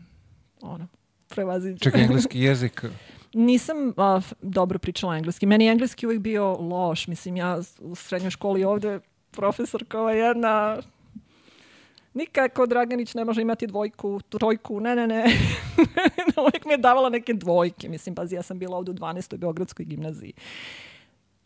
ono, 0.60 0.86
prevaziđem. 1.28 1.78
Čekaj, 1.78 2.02
engleski 2.02 2.40
jezik. 2.40 2.84
Nisam 3.32 3.88
f- 4.18 4.32
dobro 4.42 4.78
pričala 4.78 5.16
engleski. 5.16 5.46
Meni 5.46 5.64
je 5.64 5.72
engleski 5.72 6.06
uvijek 6.06 6.20
bio 6.20 6.52
loš. 6.52 7.06
Mislim, 7.06 7.36
ja 7.36 7.58
u 7.80 7.94
srednjoj 7.94 8.30
školi 8.30 8.64
ovde 8.64 9.00
profesor 9.30 9.84
kao 9.88 10.08
jedna 10.08 10.78
nikako 12.14 12.66
Draganić 12.66 13.14
ne 13.14 13.24
može 13.24 13.42
imati 13.42 13.66
dvojku, 13.66 14.20
trojku, 14.28 14.80
ne, 14.80 14.96
ne, 14.96 15.06
ne. 15.06 15.24
uvijek 16.42 16.64
mi 16.64 16.72
je 16.72 16.78
davala 16.78 17.08
neke 17.08 17.34
dvojke. 17.34 17.88
Mislim, 17.88 18.14
pazi, 18.14 18.34
ja 18.34 18.42
sam 18.42 18.58
bila 18.58 18.76
ovde 18.76 18.90
u 18.90 18.94
12. 18.94 19.36
Beogradskoj 19.36 19.84
gimnaziji. 19.84 20.32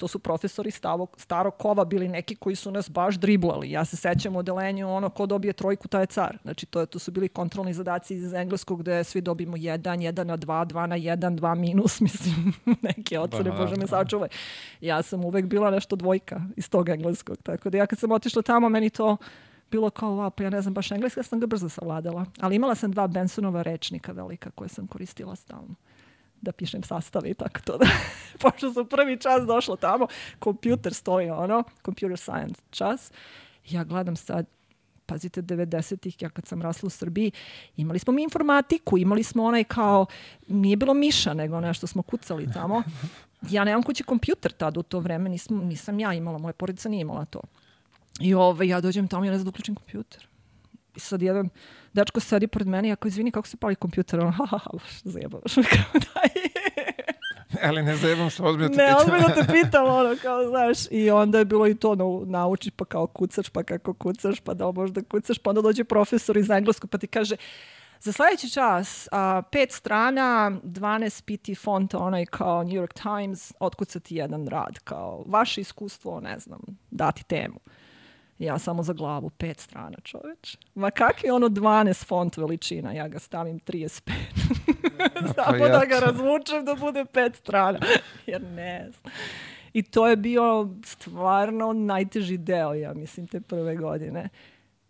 To 0.02 0.08
su 0.08 0.18
profesori 0.18 0.70
stavo, 0.70 1.06
starog 1.16 1.56
kova 1.56 1.84
bili 1.84 2.08
neki 2.08 2.36
koji 2.36 2.56
su 2.56 2.70
nas 2.70 2.90
baš 2.90 3.14
driblali. 3.14 3.70
Ja 3.70 3.84
se 3.84 3.96
sećam 3.96 4.36
u 4.36 4.38
odelenju 4.38 4.94
ono 4.94 5.10
ko 5.10 5.26
dobije 5.26 5.52
trojku, 5.52 5.88
taj 5.88 6.02
je 6.02 6.06
car. 6.06 6.38
Znači 6.42 6.66
to, 6.66 6.80
je, 6.80 6.86
to 6.86 6.98
su 6.98 7.10
bili 7.10 7.28
kontrolni 7.28 7.74
zadaci 7.74 8.14
iz 8.14 8.32
engleskog 8.32 8.80
gde 8.80 9.04
svi 9.04 9.20
dobijemo 9.20 9.56
jedan, 9.56 10.02
jedan 10.02 10.26
na 10.26 10.36
dva, 10.36 10.64
dva 10.64 10.86
na 10.86 10.96
jedan, 10.96 11.36
dva 11.36 11.54
minus, 11.54 12.00
mislim, 12.06 12.52
neke 12.82 13.18
ocene, 13.18 13.50
Da, 13.50 13.56
bože 13.56 13.76
me 13.76 13.86
sačuvaj. 13.86 14.28
Ja 14.80 15.02
sam 15.02 15.24
uvek 15.24 15.46
bila 15.46 15.70
nešto 15.70 15.96
dvojka 15.96 16.40
iz 16.56 16.70
tog 16.70 16.88
engleskog. 16.88 17.36
Tako 17.42 17.70
da 17.70 17.78
ja 17.78 17.86
kad 17.86 17.98
sam 17.98 18.12
otišla 18.12 18.42
tamo, 18.42 18.68
meni 18.68 18.90
to 18.90 19.16
bilo 19.70 19.90
kao, 19.90 20.10
wow, 20.10 20.30
pa 20.30 20.42
ja 20.42 20.50
ne 20.50 20.62
znam 20.62 20.74
baš 20.74 20.90
engleski, 20.90 21.20
ja 21.20 21.24
sam 21.24 21.40
ga 21.40 21.46
brzo 21.46 21.68
savladala. 21.68 22.26
Ali 22.40 22.56
imala 22.56 22.74
sam 22.74 22.92
dva 22.92 23.06
Bensonova 23.06 23.62
rečnika 23.62 24.12
velika 24.12 24.50
koje 24.50 24.68
sam 24.68 24.86
koristila 24.86 25.36
stalno 25.36 25.74
da 26.42 26.52
pišem 26.52 26.82
sastave 26.82 27.30
i 27.30 27.34
tako 27.34 27.60
to. 27.64 27.78
Da. 27.78 27.86
Pošto 28.42 28.72
sam 28.72 28.86
prvi 28.86 29.16
čas 29.20 29.46
došla 29.46 29.76
tamo, 29.76 30.06
kompjuter 30.38 30.94
stoji 30.94 31.30
ono, 31.30 31.64
computer 31.84 32.18
science 32.18 32.62
čas. 32.70 33.12
Ja 33.68 33.84
gledam 33.84 34.16
sad, 34.16 34.46
pazite, 35.06 35.42
90-ih, 35.42 36.22
ja 36.22 36.30
kad 36.30 36.46
sam 36.46 36.62
rasla 36.62 36.86
u 36.86 36.90
Srbiji, 36.90 37.32
imali 37.76 37.98
smo 37.98 38.12
mi 38.12 38.22
informatiku, 38.22 38.98
imali 38.98 39.22
smo 39.22 39.44
onaj 39.44 39.64
kao, 39.64 40.06
nije 40.48 40.76
bilo 40.76 40.94
miša, 40.94 41.34
nego 41.34 41.60
nešto 41.60 41.86
smo 41.86 42.02
kucali 42.02 42.52
tamo. 42.52 42.82
Ja 43.50 43.64
nemam 43.64 43.82
kući 43.82 44.04
kompjuter 44.04 44.52
tad 44.52 44.76
u 44.76 44.82
to 44.82 45.00
vreme, 45.00 45.30
nisam, 45.30 45.56
nisam 45.56 46.00
ja 46.00 46.12
imala, 46.12 46.38
moja 46.38 46.52
porodica 46.52 46.88
nije 46.88 47.00
imala 47.00 47.24
to. 47.24 47.40
I 48.20 48.34
ove, 48.34 48.68
ja 48.68 48.80
dođem 48.80 49.08
tamo 49.08 49.24
i 49.24 49.28
ja 49.28 49.32
ne 49.32 49.38
znam 49.38 49.44
da 49.44 49.48
uključim 49.48 49.74
kompjuter. 49.74 50.28
I 50.96 51.00
sad 51.00 51.22
jedan 51.22 51.48
dečko 51.92 52.20
sedi 52.20 52.46
pored 52.46 52.68
mene 52.68 52.88
i 52.88 52.92
ako 52.92 53.08
izvini 53.08 53.30
kako 53.30 53.48
se 53.48 53.56
pali 53.56 53.74
kompjuter, 53.74 54.20
on 54.20 54.32
ha 54.32 54.46
ha 54.46 54.58
ha, 54.58 54.70
baš 54.72 55.02
zajebavaš 55.04 55.56
me 55.56 55.62
kao 55.74 56.00
daj. 56.14 56.28
Ali 57.68 57.82
ne 57.82 57.96
zajebam 57.96 58.30
se, 58.30 58.42
ozbiljno 58.42 58.68
te 58.68 58.76
Ne, 58.76 58.86
pitam. 58.86 59.00
ozbiljno 59.00 59.28
te 59.34 59.52
pitam, 59.62 59.84
ono, 59.86 60.16
kao, 60.22 60.48
znaš, 60.48 60.78
i 60.90 61.10
onda 61.10 61.38
je 61.38 61.44
bilo 61.44 61.66
i 61.66 61.74
to, 61.74 61.94
nau, 61.94 62.24
naučiš 62.26 62.72
pa 62.76 62.84
kao 62.84 63.06
kucaš, 63.06 63.48
pa 63.48 63.62
kako 63.62 63.94
kucaš, 63.94 64.40
pa 64.40 64.54
da 64.54 64.66
li 64.66 64.72
možeš 64.74 64.94
da 64.94 65.02
kucaš, 65.02 65.38
pa 65.38 65.50
onda 65.50 65.62
dođe 65.62 65.84
profesor 65.84 66.36
iz 66.36 66.50
engleskog 66.50 66.90
pa 66.90 66.98
ti 66.98 67.06
kaže, 67.06 67.36
za 68.00 68.12
sledeći 68.12 68.50
čas, 68.50 69.08
a, 69.12 69.42
pet 69.52 69.72
strana, 69.72 70.52
12 70.64 71.22
PT 71.54 71.62
fonta, 71.62 71.98
onaj 71.98 72.26
kao 72.26 72.62
New 72.62 72.72
York 72.82 73.02
Times, 73.02 73.52
otkucati 73.60 74.16
jedan 74.16 74.46
rad, 74.46 74.78
kao 74.84 75.24
vaše 75.26 75.60
iskustvo, 75.60 76.20
ne 76.20 76.38
znam, 76.38 76.60
dati 76.90 77.24
temu. 77.24 77.60
Ja 78.42 78.58
samo 78.58 78.82
za 78.82 78.92
glavu, 78.92 79.30
pet 79.30 79.60
strana, 79.60 79.96
čoveč. 80.02 80.56
Ma 80.74 80.90
kakvi 80.90 81.30
ono 81.30 81.48
12 81.48 82.06
font 82.06 82.36
veličina, 82.36 82.92
ja 82.92 83.08
ga 83.08 83.18
stavim 83.18 83.60
35. 83.60 84.10
Samo 85.36 85.56
ja 85.56 85.78
da 85.78 85.84
ga 85.84 85.98
razvučem 85.98 86.64
da 86.64 86.74
bude 86.74 87.04
pet 87.04 87.36
strana. 87.36 87.78
Jer 88.26 88.42
ne 88.42 88.90
znam. 88.90 89.14
I 89.72 89.82
to 89.82 90.08
je 90.08 90.16
bio 90.16 90.68
stvarno 90.84 91.72
najteži 91.72 92.38
deo, 92.38 92.74
ja 92.74 92.94
mislim, 92.94 93.26
te 93.26 93.40
prve 93.40 93.76
godine 93.76 94.28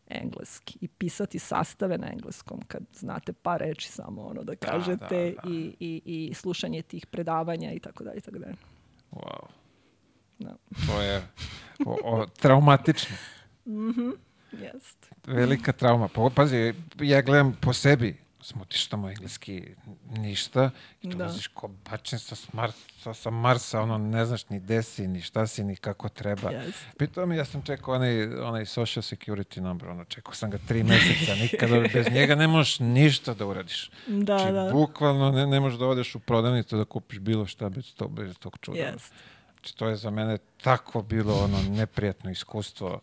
engleski 0.09 0.79
i 0.81 0.89
pisati 0.89 1.39
sastave 1.39 1.99
na 1.99 2.07
engleskom 2.13 2.61
kad 2.69 2.83
znate 2.95 3.33
par 3.33 3.61
reči 3.61 3.89
samo 3.89 4.23
ono 4.23 4.43
da 4.43 4.57
kažete 4.57 5.35
da. 5.43 5.51
I, 5.51 5.75
i, 5.81 6.03
i 6.05 6.35
slušanje 6.35 6.83
tih 6.83 7.07
predavanja 7.07 7.73
i 7.73 7.79
tako 7.79 8.05
dalje 8.05 8.19
i 8.19 8.21
tako 8.21 8.39
dalje. 8.39 8.57
Wow. 9.11 9.47
Da. 10.39 10.57
To 10.87 11.01
je 11.01 11.23
o, 11.87 11.99
o, 12.05 12.27
traumatično. 12.27 13.17
Jest. 14.53 15.11
Velika 15.27 15.73
trauma. 15.73 16.09
Pa, 16.09 16.31
pazi, 16.35 16.75
ja 17.01 17.23
gledam 17.23 17.53
po 17.61 17.73
sebi, 17.73 18.17
smutiš 18.43 18.87
tamo 18.87 19.09
engleski 19.11 19.63
ništa 20.11 20.71
i 21.03 21.09
Da. 21.09 21.17
dolaziš 21.17 21.47
ko 21.47 21.69
bačen 21.91 22.19
sa, 22.19 22.35
smar, 22.37 22.73
sa, 23.03 23.15
sa 23.15 23.31
Marsa, 23.31 23.81
ono, 23.81 23.99
ne 23.99 24.25
znaš 24.25 24.49
ni 24.49 24.61
gde 24.61 24.83
si, 24.83 25.07
ni 25.07 25.21
šta 25.21 25.47
si, 25.47 25.65
ni 25.65 25.77
kako 25.77 26.09
treba. 26.09 26.51
Jest. 26.51 26.79
Pitao 26.99 27.27
mi, 27.27 27.37
ja 27.37 27.45
sam 27.45 27.63
čekao 27.63 27.95
onaj, 27.95 28.25
onaj 28.35 28.67
social 28.67 29.03
security 29.03 29.61
number, 29.61 29.89
ono, 29.89 30.05
čekao 30.05 30.35
sam 30.35 30.51
ga 30.51 30.59
tri 30.69 30.83
meseca, 30.83 31.35
nikada, 31.35 31.81
bez 31.95 32.07
njega 32.11 32.35
ne 32.35 32.49
možeš 32.49 32.79
ništa 32.81 33.35
da 33.35 33.47
uradiš. 33.47 33.91
Da, 34.07 34.39
znači, 34.39 34.53
da. 34.53 34.71
bukvalno 34.73 35.31
ne, 35.31 35.47
ne 35.47 35.61
možeš 35.61 35.79
da 35.79 35.87
odeš 35.87 36.15
u 36.15 36.19
prodavnicu 36.19 36.77
da 36.77 36.85
kupiš 36.85 37.19
bilo 37.19 37.47
šta 37.47 37.69
bez, 37.69 37.95
to, 37.95 38.09
bez 38.09 38.39
tog 38.39 38.59
čuda. 38.61 38.79
Jest. 38.79 39.15
Znači, 39.55 39.77
to 39.77 39.89
je 39.89 39.97
za 39.97 40.11
mene 40.11 40.39
tako 40.63 41.03
bilo 41.03 41.45
ono 41.45 41.63
neprijatno 41.63 42.31
iskustvo. 42.31 43.01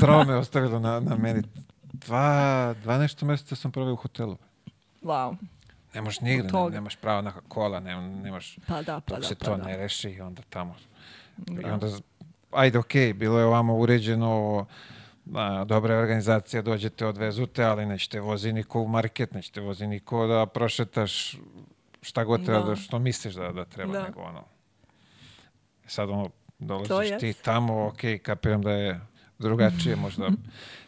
Traume 0.00 0.34
ostavilo 0.34 0.78
na, 0.78 1.00
na 1.00 1.16
meni. 1.16 1.42
Dva, 1.92 2.74
dva 2.82 2.98
nešto 2.98 3.26
meseca 3.26 3.56
sam 3.56 3.72
proveo 3.72 3.92
u 3.92 3.96
hotelu. 3.96 4.36
Wow. 5.02 5.36
Ne 5.94 6.00
možeš 6.00 6.20
nigde, 6.20 6.48
ne, 6.52 6.70
nemaš 6.70 6.96
pravo 6.96 7.22
na 7.22 7.32
kola, 7.48 7.80
ne, 7.80 8.00
nemaš, 8.00 8.58
Pa 8.66 8.82
da, 8.82 9.00
pa 9.00 9.14
dok 9.14 9.20
da, 9.22 9.28
se 9.28 9.34
pa 9.34 9.44
to 9.44 9.56
da. 9.56 9.64
ne 9.64 9.76
reši 9.76 10.10
i 10.10 10.20
onda 10.20 10.42
tamo. 10.50 10.74
I 11.50 11.54
Da. 11.54 11.74
onda, 11.74 11.86
ajde, 12.52 12.78
okej, 12.78 13.12
bilo 13.12 13.38
je 13.38 13.44
ovamo 13.44 13.76
uređeno, 13.76 14.66
a, 15.34 15.64
dobra 15.64 15.94
je 15.94 16.00
organizacija, 16.00 16.62
dođete, 16.62 17.06
odvezute, 17.06 17.64
ali 17.64 17.86
nećete 17.86 18.20
vozi 18.20 18.52
niko 18.52 18.80
u 18.80 18.88
market, 18.88 19.34
nećete 19.34 19.60
vozi 19.60 19.86
niko 19.86 20.26
da 20.26 20.46
prošetaš 20.46 21.36
šta 22.02 22.24
god 22.24 22.44
treba, 22.44 22.64
Da. 22.64 22.76
što 22.76 22.98
misliš 22.98 23.34
da, 23.34 23.52
da 23.52 23.64
treba, 23.64 23.92
Da. 23.92 24.02
nego 24.02 24.20
ono. 24.20 24.44
Sad 25.86 26.10
ono, 26.10 26.30
dolaziš 26.58 27.18
ti 27.20 27.32
tamo, 27.44 27.86
okej, 27.86 28.18
kapiram 28.18 28.62
da 28.62 28.70
je 28.72 29.00
drugačije, 29.38 29.96
možda 29.96 30.30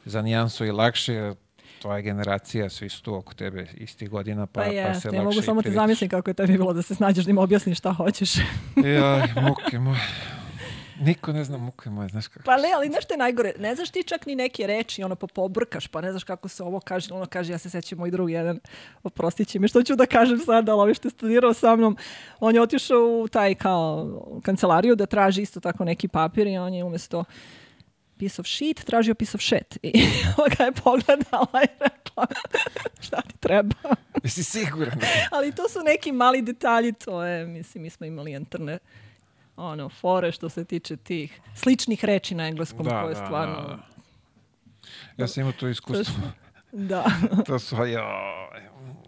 za 0.05 0.23
nijansu 0.23 0.65
i 0.65 0.71
lakše, 0.71 1.35
tvoja 1.83 2.01
generacija, 2.01 2.71
svi 2.71 2.89
su 2.89 3.03
tu 3.03 3.15
oko 3.15 3.35
tebe 3.35 3.67
istih 3.75 4.11
godina, 4.11 4.47
pa, 4.47 4.61
Pa, 4.61 4.67
pa, 4.67 4.73
je, 4.73 4.95
se 4.95 5.09
ja 5.09 5.13
lakše 5.13 5.25
mogu 5.25 5.43
samo 5.43 5.63
ti 5.63 5.71
zamislim 5.71 6.11
kako 6.11 6.31
je 6.31 6.35
tebi 6.35 6.53
bilo 6.53 6.73
da 6.73 6.83
se 6.83 6.95
snađeš 6.95 7.25
da 7.25 7.31
im 7.31 7.39
objasniš 7.39 7.79
šta 7.79 7.93
hoćeš. 7.93 8.37
Jaj, 8.77 9.43
muke 9.43 9.79
moje. 9.79 10.01
Niko 11.01 11.33
ne 11.33 11.45
zna 11.45 11.59
muke 11.59 11.91
moje, 11.91 12.09
znaš 12.09 12.29
kako. 12.29 12.45
Pa 12.45 12.57
ne, 12.57 12.69
ali 12.77 12.89
nešto 12.89 13.15
je 13.15 13.19
najgore. 13.19 13.53
Ne 13.59 13.75
znaš 13.75 13.91
ti 13.91 14.03
čak 14.03 14.27
ni 14.27 14.35
neke 14.35 14.67
reči, 14.67 15.03
ono 15.03 15.17
pa 15.17 15.27
pobrkaš, 15.27 15.87
pa 15.87 16.01
ne 16.01 16.11
znaš 16.11 16.25
kako 16.25 16.49
se 16.49 16.63
ovo 16.63 16.81
kaže. 16.81 17.15
Ono 17.15 17.27
kaže, 17.27 17.53
ja 17.53 17.59
se 17.59 17.71
sećam 17.71 17.99
moj 17.99 18.11
drugi 18.11 18.33
jedan, 18.33 18.61
oprostit 19.03 19.49
će 19.49 19.59
mi, 19.59 19.69
što 19.69 19.83
ću 19.83 19.97
da 19.97 20.07
kažem 20.07 20.39
sad, 20.39 20.69
ali 20.69 20.81
ovaj 20.81 20.95
što 20.95 21.09
je 21.09 21.13
studirao 21.13 21.55
sa 21.55 21.77
mnom, 21.77 21.97
on 22.41 22.55
je 22.55 22.63
otišao 22.63 23.21
u 23.25 23.29
taj 23.29 23.55
kao 23.55 24.09
kancelariju 24.43 24.97
da 24.97 25.07
traži 25.07 25.43
isto 25.43 25.61
tako 25.61 25.85
neki 25.85 26.09
papir 26.09 26.47
i 26.47 26.59
on 26.59 26.75
je 26.75 26.85
umesto 26.85 27.25
piece 28.19 28.41
of 28.41 28.47
shit 28.47 28.85
tražio 28.85 29.15
piece 29.15 29.37
of 29.37 29.43
shit. 29.43 29.79
I 29.83 29.93
ga 30.59 30.65
je 30.65 30.73
pogledala 30.73 31.63
i 31.65 31.69
rekla, 31.81 32.27
šta 33.07 33.21
ti 33.21 33.35
treba? 33.41 33.75
Jesi 34.25 34.45
siguran? 34.45 35.01
Ali 35.31 35.55
to 35.55 35.69
su 35.69 35.79
neki 35.85 36.13
mali 36.13 36.43
detalji, 36.43 36.93
to 36.93 37.25
je, 37.25 37.47
mislim, 37.47 37.83
mi 37.83 37.91
smo 37.91 38.07
imali 38.07 38.33
interne 38.33 38.79
ono, 39.57 39.89
fore 39.89 40.33
što 40.33 40.49
se 40.49 40.65
tiče 40.65 40.97
tih 40.97 41.41
sličnih 41.55 42.05
reči 42.05 42.35
na 42.35 42.47
engleskom 42.47 42.87
Da, 42.87 43.03
koje 43.03 43.15
da, 43.15 43.25
stvarno... 43.25 43.61
da, 43.61 43.67
da. 43.67 43.79
Ja 45.17 45.29
sam 45.29 45.41
imao 45.41 45.53
to 45.53 45.69
iskustvo. 45.69 46.23
Da. 46.73 47.05
to 47.47 47.59
su, 47.59 47.77
joj, 47.77 47.93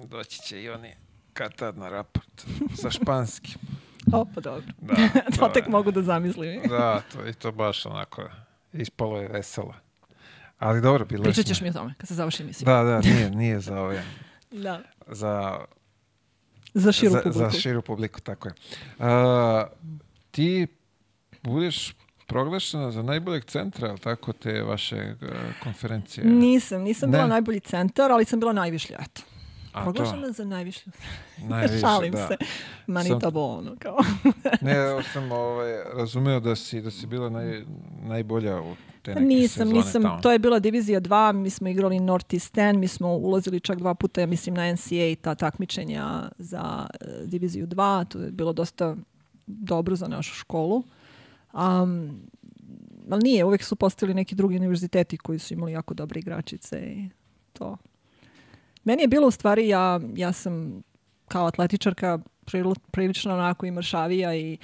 doći 0.05 0.43
će 0.43 0.63
i 0.63 0.69
oni 0.71 0.95
kad 1.33 1.55
tad 1.55 1.79
na 1.79 1.89
raport 1.89 2.47
sa 2.75 2.91
španskim. 2.91 3.61
O, 4.13 4.25
pa 4.35 4.41
dobro. 4.41 4.67
Da, 4.81 4.95
to 5.39 5.47
da. 5.47 5.53
tek 5.53 5.69
mogu 5.69 5.91
da 5.91 6.03
zamislim. 6.03 6.63
Da, 6.69 7.03
to 7.13 7.21
je 7.21 7.33
to 7.33 7.53
baš 7.53 7.87
onako, 7.87 8.29
ispalo 8.73 9.21
je 9.21 9.29
veselo. 9.29 9.75
Ali 10.59 10.81
dobro, 10.81 11.05
bilo 11.05 11.21
je 11.21 11.25
Pričat 11.25 11.47
ćeš 11.47 11.61
mi 11.61 11.69
o 11.69 11.73
tome 11.73 11.95
kad 11.99 12.09
se 12.09 12.15
završi 12.15 12.43
emisija. 12.43 12.65
Da, 12.67 12.91
da, 12.91 13.01
nije, 13.01 13.31
nije 13.31 13.61
za 13.61 13.81
ove, 13.81 14.03
Da. 14.51 14.81
za, 15.07 15.59
Za 16.75 16.93
širu 16.93 17.11
za, 17.13 17.19
publiku. 17.19 17.39
za 17.39 17.51
širu 17.51 17.83
publiku, 17.83 18.21
tako 18.21 18.49
je. 18.49 18.55
A, 18.99 19.67
ti 20.31 20.67
budeš 21.43 21.95
proglašena 22.27 22.91
za 22.91 23.03
najboljeg 23.03 23.45
centra, 23.45 23.89
ali 23.89 23.99
tako, 23.99 24.33
te 24.33 24.63
vaše 24.63 24.97
e, 24.97 25.17
konferencije? 25.63 26.27
Nisam, 26.27 26.83
nisam 26.83 27.11
bila 27.11 27.23
Ne? 27.23 27.29
najbolji 27.29 27.61
centar, 27.61 28.13
ali 28.13 28.25
sam 28.25 28.41
bila 28.41 28.53
najvišlja, 28.53 28.97
eto. 29.01 29.23
A 29.73 29.83
Proglašena 29.83 30.33
za 30.33 30.45
najviše. 30.45 30.91
Najviše, 31.49 31.79
Šalim 31.81 32.13
da. 32.13 32.29
se. 32.29 32.37
Manitabo, 32.87 33.41
ono, 33.41 33.77
kao. 33.79 33.99
Ne, 34.61 34.73
ja 34.73 35.03
sam 35.03 35.33
ovaj, 35.33 35.73
razumeo 35.97 36.41
da 36.41 36.57
si, 36.57 36.81
da 36.81 36.91
si 36.91 37.07
bila 37.07 37.31
naj, 37.31 37.65
najbolja 38.03 38.61
u 38.61 38.75
te 39.03 39.15
neke 39.15 39.27
Nisam, 39.27 39.49
sezone 39.49 39.73
nisam, 39.73 40.03
tamo. 40.03 40.21
to 40.23 40.33
je 40.33 40.39
bila 40.39 40.59
divizija 40.59 41.01
2, 41.01 41.33
mi 41.33 41.51
smo 41.51 41.69
igrali 41.69 42.01
North 42.01 42.35
East 42.35 42.55
10, 42.55 42.77
mi 42.77 42.89
smo 42.89 43.09
ulazili 43.09 43.61
čak 43.61 43.79
dva 43.79 43.95
puta, 43.95 44.21
ja 44.21 44.27
mislim, 44.27 44.55
na 44.55 44.73
NCAA 44.73 45.15
ta 45.23 45.35
takmičenja 45.35 46.29
za 46.39 46.87
e, 47.01 47.07
diviziju 47.27 47.67
2, 47.67 48.05
to 48.09 48.19
je 48.19 48.31
bilo 48.31 48.53
dosta 48.53 48.97
dobro 49.47 49.97
za 49.97 50.09
našu 50.09 50.35
školu. 50.35 50.83
Um, 51.53 52.21
ali 53.11 53.23
nije, 53.23 53.45
uvek 53.45 53.65
su 53.65 53.77
postali 53.77 54.15
neki 54.15 54.35
drugi 54.35 54.57
univerziteti 54.57 55.17
koji 55.17 55.39
su 55.39 55.55
imali 55.55 55.73
jako 55.73 55.95
dobre 55.95 56.21
igračice 56.21 56.79
i 56.79 57.09
to. 57.53 57.77
Meni 58.85 59.03
je 59.03 59.09
bilo 59.09 59.27
u 59.27 59.31
stvari, 59.31 59.69
ja, 59.69 60.01
ja 60.15 60.33
sam 60.33 60.83
kao 61.29 61.47
atletičarka 61.47 62.19
pril- 62.47 62.79
prilično 62.91 63.35
onako 63.35 63.67
i 63.67 63.71
mršavija 63.71 64.35
i 64.35 64.59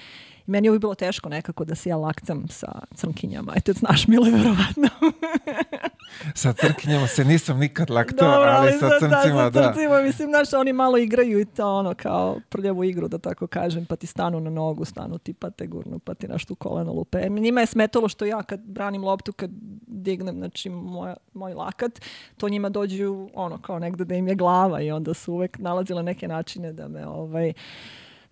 meni 0.47 0.67
je 0.67 0.71
uvijek 0.71 0.81
bilo 0.81 0.95
teško 0.95 1.29
nekako 1.29 1.65
da 1.65 1.75
se 1.75 1.89
ja 1.89 1.97
lakcam 1.97 2.49
sa 2.49 2.67
crnkinjama. 2.95 3.53
Eto, 3.57 3.73
znaš, 3.73 4.07
Mile, 4.07 4.31
verovatno. 4.31 4.89
Sa 6.35 6.53
crkinjama 6.53 7.07
se 7.07 7.25
nisam 7.25 7.59
nikad 7.59 7.91
laktao, 7.91 8.31
Dobro, 8.31 8.51
ali 8.51 8.73
sa 8.73 8.89
za- 8.89 8.99
crncima, 8.99 9.43
da. 9.43 9.51
da. 9.51 9.63
Sa 9.63 9.73
crncima, 9.73 10.01
mislim, 10.01 10.29
znaš, 10.29 10.53
oni 10.53 10.73
malo 10.73 10.99
igraju 10.99 11.41
i 11.41 11.45
to 11.45 11.69
ono 11.69 11.95
kao 11.95 12.41
prljavu 12.49 12.85
igru, 12.85 13.09
da 13.09 13.19
tako 13.19 13.47
kažem, 13.47 13.87
pa 13.87 13.97
ti 13.97 14.07
stanu 14.07 14.41
na 14.41 14.51
nogu, 14.51 14.85
stanu 14.85 15.19
ti 15.19 15.33
pa 15.33 15.51
te 15.51 15.67
gurnu, 15.67 15.99
pa 15.99 16.15
ti 16.15 16.29
nešto 16.29 16.53
u 16.53 16.57
koleno 16.57 16.93
lupe. 16.93 17.19
E, 17.19 17.29
Njima 17.31 17.61
je 17.61 17.67
smetalo 17.67 18.09
što 18.09 18.25
ja 18.25 18.43
kad 18.43 18.61
branim 18.61 19.05
loptu, 19.05 19.33
kad 19.33 19.51
dignem, 19.87 20.37
znači, 20.37 20.71
moja, 20.71 21.17
moj 21.35 21.55
lakat, 21.55 22.01
to 22.37 22.49
njima 22.49 22.69
dođu 22.69 23.29
ono 23.35 23.59
kao 23.59 23.79
negde 23.79 24.05
da 24.05 24.15
im 24.15 24.29
je 24.29 24.35
glava 24.35 24.81
i 24.81 24.91
onda 24.91 25.15
su 25.15 25.33
uvek 25.33 25.59
nalazile 25.59 26.03
neke 26.03 26.29
načine 26.29 26.73
da 26.73 26.89
me 26.89 27.07
ovaj, 27.07 27.53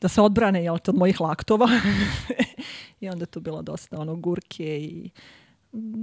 da 0.04 0.08
se 0.08 0.20
odbrane 0.20 0.64
jel, 0.64 0.74
od 0.74 0.94
mojih 0.94 1.20
laktova. 1.20 1.68
I 3.00 3.08
onda 3.08 3.22
je 3.22 3.26
tu 3.26 3.40
bilo 3.40 3.62
dosta 3.62 4.00
ono 4.00 4.16
gurke 4.16 4.78
i 4.80 5.10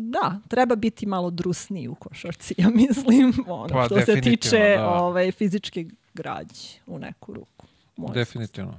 da, 0.09 0.39
treba 0.47 0.75
biti 0.75 1.05
malo 1.05 1.29
drusniji 1.29 1.87
u 1.87 1.95
košarci, 1.95 2.55
ja 2.57 2.69
mislim, 2.69 3.33
ono, 3.47 3.67
Pa, 3.67 3.85
što 3.85 4.01
se 4.01 4.21
tiče 4.21 4.75
da. 4.77 4.89
ovaj, 4.89 5.31
fizičke 5.31 5.85
građe 6.13 6.79
u 6.87 6.99
neku 6.99 7.33
ruku. 7.33 7.65
Definitivno. 8.13 8.73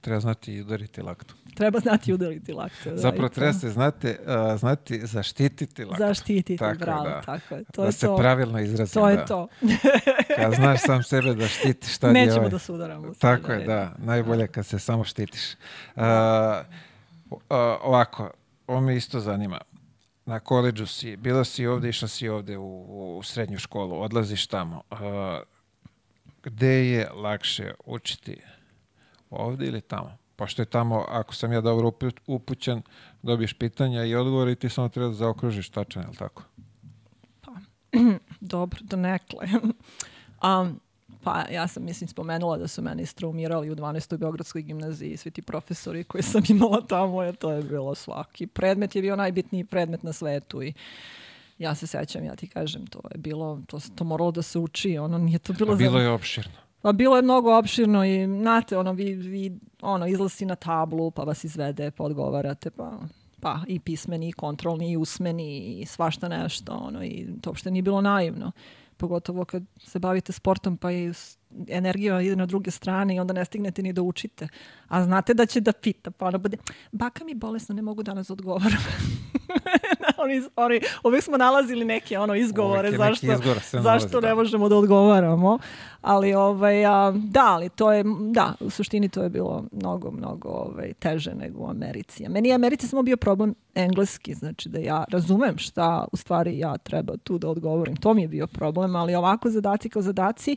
Treba 0.00 0.20
znati 0.20 0.52
i 0.52 0.60
udariti 0.60 1.02
laktu. 1.02 1.34
Treba 1.58 1.78
znati 1.80 2.12
udariti 2.12 2.52
lakte. 2.52 2.90
Da, 2.90 2.96
Zapravo 2.96 3.28
treba 3.28 3.52
se 3.52 3.70
znate, 3.70 4.18
a, 4.26 4.56
znati 4.56 5.06
zaštititi 5.06 5.84
laktu. 5.84 6.04
Zaštititi, 6.04 6.56
Tako, 6.56 6.78
bravo, 6.78 7.04
da. 7.04 7.20
tako 7.22 7.54
je. 7.54 7.64
To 7.72 7.80
da 7.82 7.86
je 7.86 7.92
se 7.92 8.06
to. 8.06 8.16
pravilno 8.16 8.60
izrazim. 8.60 9.00
To 9.02 9.08
je 9.08 9.16
da. 9.16 9.24
to. 9.26 9.48
Kad 10.36 10.54
znaš 10.54 10.80
sam 10.80 11.02
sebe 11.02 11.34
da 11.34 11.48
štitiš, 11.48 11.94
šta 11.94 12.12
Nećemo 12.12 12.38
ovaj- 12.38 12.50
da 12.50 12.58
se 12.58 12.72
udaramo. 12.72 13.14
Tako 13.18 13.42
sada, 13.42 13.54
je, 13.54 13.66
da. 13.66 13.94
Najbolje 13.98 14.46
kad 14.46 14.66
se 14.66 14.78
samo 14.78 15.04
štitiš. 15.04 15.42
A, 15.96 16.62
a, 17.50 17.78
ovako, 17.82 18.30
ovo 18.66 18.80
me 18.80 18.96
isto 18.96 19.20
zanima. 19.20 19.60
Na 20.26 20.40
koleđu 20.40 20.86
si, 20.86 21.16
bila 21.16 21.44
si 21.44 21.66
ovde, 21.66 21.88
išla 21.88 22.08
si 22.08 22.28
ovde 22.28 22.56
u, 22.56 23.18
u 23.18 23.22
srednju 23.22 23.58
školu, 23.58 24.00
odlaziš 24.02 24.46
tamo. 24.46 24.82
A, 24.90 25.40
gde 26.42 26.88
je 26.90 27.08
lakše 27.10 27.72
učiti? 27.84 28.40
Ovde 29.30 29.66
ili 29.66 29.80
tamo? 29.80 30.16
Pošto 30.38 30.62
je 30.62 30.66
tamo, 30.66 31.04
ako 31.08 31.34
sam 31.34 31.52
ja 31.52 31.60
dobro 31.60 31.88
upu- 31.88 32.20
upućen, 32.26 32.82
dobiješ 33.22 33.52
pitanja 33.52 34.04
i 34.04 34.14
odgovore 34.14 34.52
i 34.52 34.56
ti 34.56 34.68
samo 34.68 34.88
treba 34.88 35.08
da 35.08 35.14
zaokružiš 35.14 35.70
tačan, 35.70 36.02
je 36.02 36.08
li 36.08 36.16
tako? 36.16 36.42
Dobro, 38.40 38.80
donekle. 38.82 39.46
um, 40.46 40.80
pa 41.22 41.44
ja 41.50 41.68
sam, 41.68 41.84
mislim, 41.84 42.08
spomenula 42.08 42.58
da 42.58 42.68
su 42.68 42.82
meni 42.82 43.06
straumirali 43.06 43.70
u 43.70 43.76
12. 43.76 44.16
Beogradskoj 44.16 44.62
gimnaziji 44.62 45.16
svi 45.16 45.30
ti 45.30 45.42
profesori 45.42 46.04
koji 46.04 46.22
sam 46.22 46.42
imala 46.56 46.80
tamo, 46.80 47.22
jer 47.22 47.36
to 47.36 47.50
je 47.50 47.62
bilo 47.62 47.94
svaki. 47.94 48.46
Predmet 48.46 48.96
je 48.96 49.02
bio 49.02 49.16
najbitniji 49.16 49.64
predmet 49.64 50.02
na 50.02 50.12
svetu 50.12 50.62
i 50.62 50.72
ja 51.58 51.74
se 51.74 51.86
sećam, 51.86 52.24
ja 52.24 52.36
ti 52.36 52.46
kažem, 52.48 52.86
to 52.86 53.00
je 53.14 53.18
bilo, 53.18 53.60
to, 53.66 53.80
to 53.94 54.04
moralo 54.04 54.30
da 54.30 54.42
se 54.42 54.58
uči, 54.58 54.98
ono 54.98 55.18
nije 55.18 55.38
to 55.38 55.52
bilo, 55.52 55.72
A 55.72 55.76
bilo 55.76 55.98
za... 55.98 56.04
je 56.04 56.08
opširno. 56.08 56.67
Pa 56.82 56.92
bilo 56.92 57.16
je 57.16 57.22
mnogo 57.22 57.58
opširno 57.58 58.04
i, 58.04 58.26
znate, 58.26 58.78
ono, 58.78 58.92
vi, 58.92 59.14
vi 59.14 59.58
ono, 59.82 60.06
izlasi 60.06 60.46
na 60.46 60.54
tablu, 60.54 61.10
pa 61.10 61.22
vas 61.22 61.44
izvede, 61.44 61.90
pa 61.90 62.04
odgovarate, 62.04 62.70
pa, 62.70 62.98
pa 63.40 63.60
i 63.66 63.80
pismeni, 63.80 64.28
i 64.28 64.32
kontrolni, 64.32 64.90
i 64.90 64.96
usmeni, 64.96 65.58
i 65.80 65.86
svašta 65.86 66.28
nešto, 66.28 66.72
ono, 66.72 67.04
i 67.04 67.26
to 67.42 67.50
uopšte 67.50 67.70
nije 67.70 67.82
bilo 67.82 68.00
naivno. 68.00 68.52
Pogotovo 68.96 69.44
kad 69.44 69.62
se 69.78 69.98
bavite 69.98 70.32
sportom, 70.32 70.76
pa 70.76 70.90
s- 70.90 71.37
energija 71.68 72.20
ide 72.20 72.36
na 72.36 72.46
druge 72.46 72.70
strane 72.70 73.16
i 73.16 73.20
onda 73.20 73.32
ne 73.32 73.44
stignete 73.44 73.82
ni 73.82 73.92
da 73.92 74.02
učite. 74.02 74.48
A 74.88 75.04
znate 75.04 75.34
da 75.34 75.46
će 75.46 75.60
da 75.60 75.72
pita, 75.72 76.10
pa 76.10 76.26
ono 76.26 76.38
bude, 76.38 76.56
baka 76.92 77.24
mi 77.24 77.30
je 77.30 77.36
bolesna, 77.36 77.74
ne 77.74 77.82
mogu 77.82 78.02
danas 78.02 78.26
da 78.26 78.32
odgovaram. 78.32 78.78
oni, 80.24 80.42
oni, 80.56 80.80
uvijek 81.04 81.24
smo 81.24 81.36
nalazili 81.36 81.84
neke 81.84 82.18
ono 82.18 82.34
izgovore 82.34 82.90
zašto, 82.90 83.32
izgovor 83.32 83.58
zašto 83.72 83.80
nalazi, 83.82 84.14
ne 84.14 84.28
da. 84.28 84.34
možemo 84.34 84.68
da 84.68 84.76
odgovaramo. 84.76 85.58
Ali 86.00 86.34
ovaj, 86.34 86.86
a, 86.86 87.12
da, 87.16 87.46
ali 87.46 87.68
to 87.68 87.92
je, 87.92 88.04
da, 88.30 88.54
u 88.60 88.70
suštini 88.70 89.08
to 89.08 89.22
je 89.22 89.28
bilo 89.28 89.64
mnogo, 89.72 90.10
mnogo 90.10 90.48
ovaj, 90.48 90.92
teže 90.92 91.34
nego 91.34 91.60
u 91.60 91.70
Americi. 91.70 92.26
A 92.26 92.28
meni 92.28 92.48
je 92.48 92.54
Americi 92.54 92.88
samo 92.88 93.02
bio 93.02 93.16
problem 93.16 93.54
engleski, 93.74 94.34
znači 94.34 94.68
da 94.68 94.78
ja 94.78 95.04
razumem 95.08 95.58
šta 95.58 96.04
u 96.12 96.16
stvari 96.16 96.58
ja 96.58 96.78
treba 96.78 97.16
tu 97.16 97.38
da 97.38 97.48
odgovorim. 97.48 97.96
To 97.96 98.14
mi 98.14 98.22
je 98.22 98.28
bio 98.28 98.46
problem, 98.46 98.96
ali 98.96 99.14
ovako 99.14 99.50
zadaci 99.50 99.88
kao 99.88 100.02
zadaci, 100.02 100.56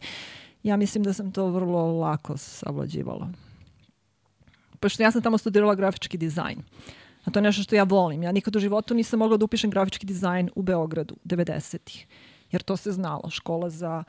ja 0.64 0.78
mislim 0.78 1.04
da 1.04 1.14
sam 1.14 1.32
to 1.32 1.48
vrlo 1.48 2.00
lako 2.00 2.38
savlađivala. 2.38 3.30
Pošto 4.80 5.04
ja 5.04 5.12
sam 5.12 5.22
tamo 5.22 5.38
studirala 5.38 5.76
grafički 5.76 6.18
dizajn. 6.18 6.64
A 7.26 7.32
to 7.32 7.40
je 7.40 7.44
nešto 7.44 7.64
što 7.64 7.76
ja 7.76 7.84
volim. 7.84 8.24
Ja 8.24 8.32
nikad 8.32 8.56
u 8.56 8.60
životu 8.60 8.94
nisam 8.94 9.20
mogla 9.20 9.38
da 9.38 9.46
upišem 9.46 9.70
grafički 9.70 10.06
dizajn 10.06 10.50
u 10.56 10.62
Beogradu, 10.62 11.16
90-ih. 11.26 12.08
Jer 12.52 12.62
to 12.62 12.78
se 12.78 12.92
znalo. 12.92 13.30
Škola 13.30 13.70
za 13.70 14.04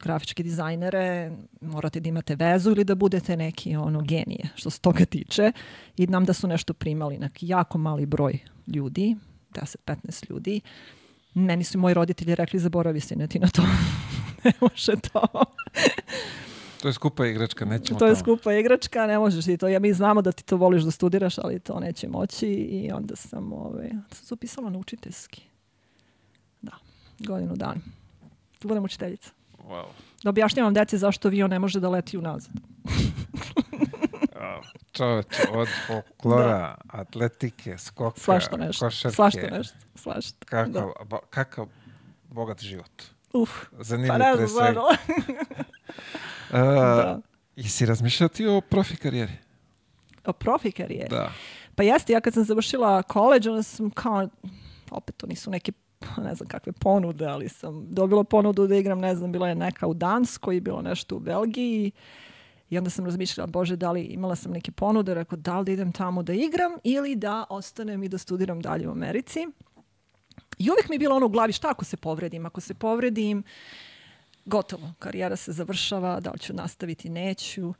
grafičke 0.00 0.42
dizajnere, 0.42 1.32
morate 1.60 2.00
da 2.00 2.08
imate 2.08 2.36
vezu 2.36 2.70
ili 2.70 2.84
da 2.84 2.94
budete 2.94 3.36
neki 3.36 3.76
ono 3.76 4.00
genije 4.00 4.48
što 4.54 4.70
se 4.70 4.80
toga 4.80 5.04
tiče. 5.04 5.52
I 5.96 6.06
nam 6.06 6.24
da 6.24 6.32
su 6.32 6.48
nešto 6.48 6.74
primali 6.74 7.18
neki 7.18 7.48
jako 7.48 7.78
mali 7.78 8.06
broj 8.06 8.38
ljudi, 8.66 9.16
10-15 9.50 10.30
ljudi. 10.30 10.60
Meni 11.34 11.64
su 11.64 11.78
moji 11.78 11.94
roditelji 11.94 12.34
rekli 12.34 12.58
zaboravi 12.58 13.00
se 13.00 13.28
ti 13.28 13.38
na 13.38 13.48
to. 13.48 13.62
ne 14.44 14.52
može 14.60 14.92
to. 15.12 15.22
To 16.82 16.88
je 16.88 16.92
skupa 16.92 17.26
igračka, 17.26 17.64
nećemo 17.64 17.98
To 17.98 18.06
je 18.06 18.14
tamo. 18.14 18.20
skupa 18.20 18.52
igračka, 18.52 19.06
ne 19.06 19.18
možeš 19.18 19.44
ti 19.44 19.56
to. 19.56 19.68
Ja 19.68 19.78
mi 19.78 19.92
znamo 19.92 20.22
da 20.22 20.32
ti 20.32 20.44
to 20.44 20.56
voliš 20.56 20.82
da 20.82 20.90
studiraš, 20.90 21.38
ali 21.38 21.60
to 21.60 21.80
neće 21.80 22.08
moći 22.08 22.46
i 22.48 22.90
onda 22.92 23.16
sam, 23.16 23.52
ove, 23.52 23.90
sam 24.12 24.26
se 24.26 24.34
upisala 24.34 24.70
na 24.70 24.78
učiteljski. 24.78 25.42
Da, 26.62 26.72
godinu 27.18 27.56
dana. 27.56 27.80
Da 28.62 28.68
budem 28.68 28.84
učiteljica. 28.84 29.30
Wow. 29.68 29.84
Da 30.22 30.30
objašnjavam 30.30 30.74
deci 30.74 30.98
zašto 30.98 31.28
avion 31.28 31.50
ne 31.50 31.58
može 31.58 31.80
da 31.80 31.88
leti 31.88 32.18
unazad. 32.18 32.52
A, 35.00 35.22
Čoveče, 35.22 35.42
od 35.52 35.68
folklora, 35.86 36.74
atletike, 36.88 37.78
skoka, 37.78 38.20
Svašta 38.20 38.56
nešto. 38.56 38.86
košarke, 38.86 39.14
Svašta 39.14 39.40
nešto. 39.50 39.76
Svašta. 39.94 40.46
Kakav, 40.46 40.72
Da. 40.72 41.04
ba- 41.04 41.26
kakav 41.30 41.66
bogat 42.24 42.60
život. 42.60 43.02
Uf, 43.32 43.50
Zanimljiv 43.72 44.08
pa 44.10 44.18
ne 44.18 44.36
znam, 44.36 44.48
stvarno. 44.48 44.82
Da. 46.50 47.20
Jesi 47.56 47.86
razmišljao 47.86 48.28
ti 48.28 48.46
o 48.46 48.60
profi 48.60 48.96
karijeri? 48.96 49.32
O 50.26 50.32
profi 50.32 50.72
karijeri. 50.72 51.08
Da. 51.08 51.32
Pa 51.74 51.82
jeste, 51.82 52.12
ja 52.12 52.20
kad 52.20 52.34
sam 52.34 52.44
završila 52.44 53.02
college, 53.02 53.50
onda 53.50 53.62
sam 53.62 53.90
kao, 53.90 54.28
opet 54.90 55.16
to 55.16 55.26
nisu 55.26 55.50
neke 55.50 55.72
ne 56.18 56.34
znam 56.34 56.48
kakve 56.48 56.72
ponude, 56.72 57.26
ali 57.26 57.48
sam 57.48 57.86
dobila 57.88 58.24
ponudu 58.24 58.66
da 58.66 58.76
igram, 58.76 58.98
ne 58.98 59.16
znam, 59.16 59.32
bila 59.32 59.48
je 59.48 59.54
neka 59.54 59.86
u 59.86 59.94
Danskoj, 59.94 60.60
bilo 60.60 60.82
nešto 60.82 61.16
u 61.16 61.20
Belgiji 61.20 61.90
i 62.70 62.78
onda 62.78 62.90
sam 62.90 63.04
razmišljala, 63.04 63.46
bože, 63.46 63.76
da 63.76 63.92
li 63.92 64.02
imala 64.02 64.36
sam 64.36 64.52
neke 64.52 64.72
ponude, 64.72 65.14
rekao, 65.14 65.36
da 65.36 65.58
li 65.58 65.64
da 65.64 65.72
idem 65.72 65.92
tamo 65.92 66.22
da 66.22 66.32
igram 66.32 66.72
ili 66.84 67.16
da 67.16 67.44
ostanem 67.50 68.02
i 68.02 68.08
da 68.08 68.18
studiram 68.18 68.60
dalje 68.60 68.88
u 68.88 68.90
Americi. 68.90 69.46
I 70.58 70.70
uvijek 70.70 70.88
mi 70.88 70.94
je 70.94 70.98
bilo 70.98 71.16
ono 71.16 71.26
u 71.26 71.28
glavi, 71.28 71.52
šta 71.52 71.70
ako 71.70 71.84
se 71.84 71.96
povredim? 71.96 72.46
Ako 72.46 72.60
se 72.60 72.74
povredim, 72.74 73.42
gotovo, 74.44 74.92
karijera 74.98 75.36
se 75.36 75.52
završava, 75.52 76.20
da 76.20 76.30
li 76.30 76.38
ću 76.38 76.54
nastaviti, 76.54 77.08
neću. 77.08 77.74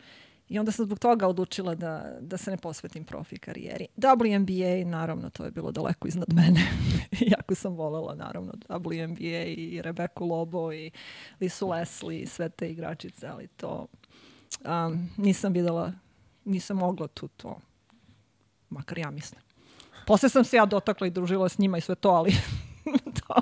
I 0.48 0.58
onda 0.58 0.72
sam 0.72 0.84
zbog 0.84 0.98
toga 0.98 1.28
odlučila 1.28 1.74
da, 1.74 2.16
da 2.20 2.36
se 2.36 2.50
ne 2.50 2.56
posvetim 2.56 3.04
profi 3.04 3.38
karijeri. 3.38 3.86
WNBA, 3.96 4.84
naravno, 4.86 5.30
to 5.30 5.44
je 5.44 5.50
bilo 5.50 5.72
daleko 5.72 6.08
iznad 6.08 6.32
mene. 6.32 6.60
Jako 7.36 7.54
sam 7.54 7.74
volela, 7.74 8.14
naravno, 8.14 8.52
WNBA 8.68 9.44
i 9.56 9.82
Rebeku 9.82 10.26
Lobo 10.26 10.72
i 10.72 10.90
Lisu 11.40 11.68
Leslie 11.68 12.20
i 12.20 12.26
sve 12.26 12.48
te 12.48 12.70
igračice, 12.70 13.26
ali 13.26 13.46
to 13.46 13.86
um, 14.64 15.10
nisam 15.16 15.52
videla, 15.52 15.92
nisam 16.44 16.76
mogla 16.76 17.06
tu 17.08 17.28
to, 17.28 17.58
makar 18.70 18.98
ja 18.98 19.10
mislim. 19.10 19.40
Posle 20.06 20.28
sam 20.28 20.44
se 20.44 20.56
ja 20.56 20.66
dotakla 20.66 21.06
i 21.06 21.10
družila 21.10 21.48
s 21.48 21.58
njima 21.58 21.78
i 21.78 21.80
sve 21.80 21.94
to, 21.94 22.08
ali 22.08 22.32
to, 23.26 23.34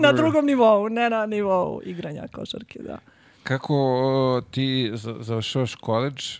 na 0.00 0.12
drugom 0.12 0.46
nivou, 0.46 0.88
ne 0.88 1.10
na 1.10 1.26
nivou 1.26 1.80
igranja 1.84 2.28
košarke, 2.32 2.82
da. 2.82 2.98
kako 3.42 3.74
o, 3.76 4.40
ti 4.50 4.90
za- 4.94 5.16
završavaš 5.20 5.74
koleđ 5.74 6.38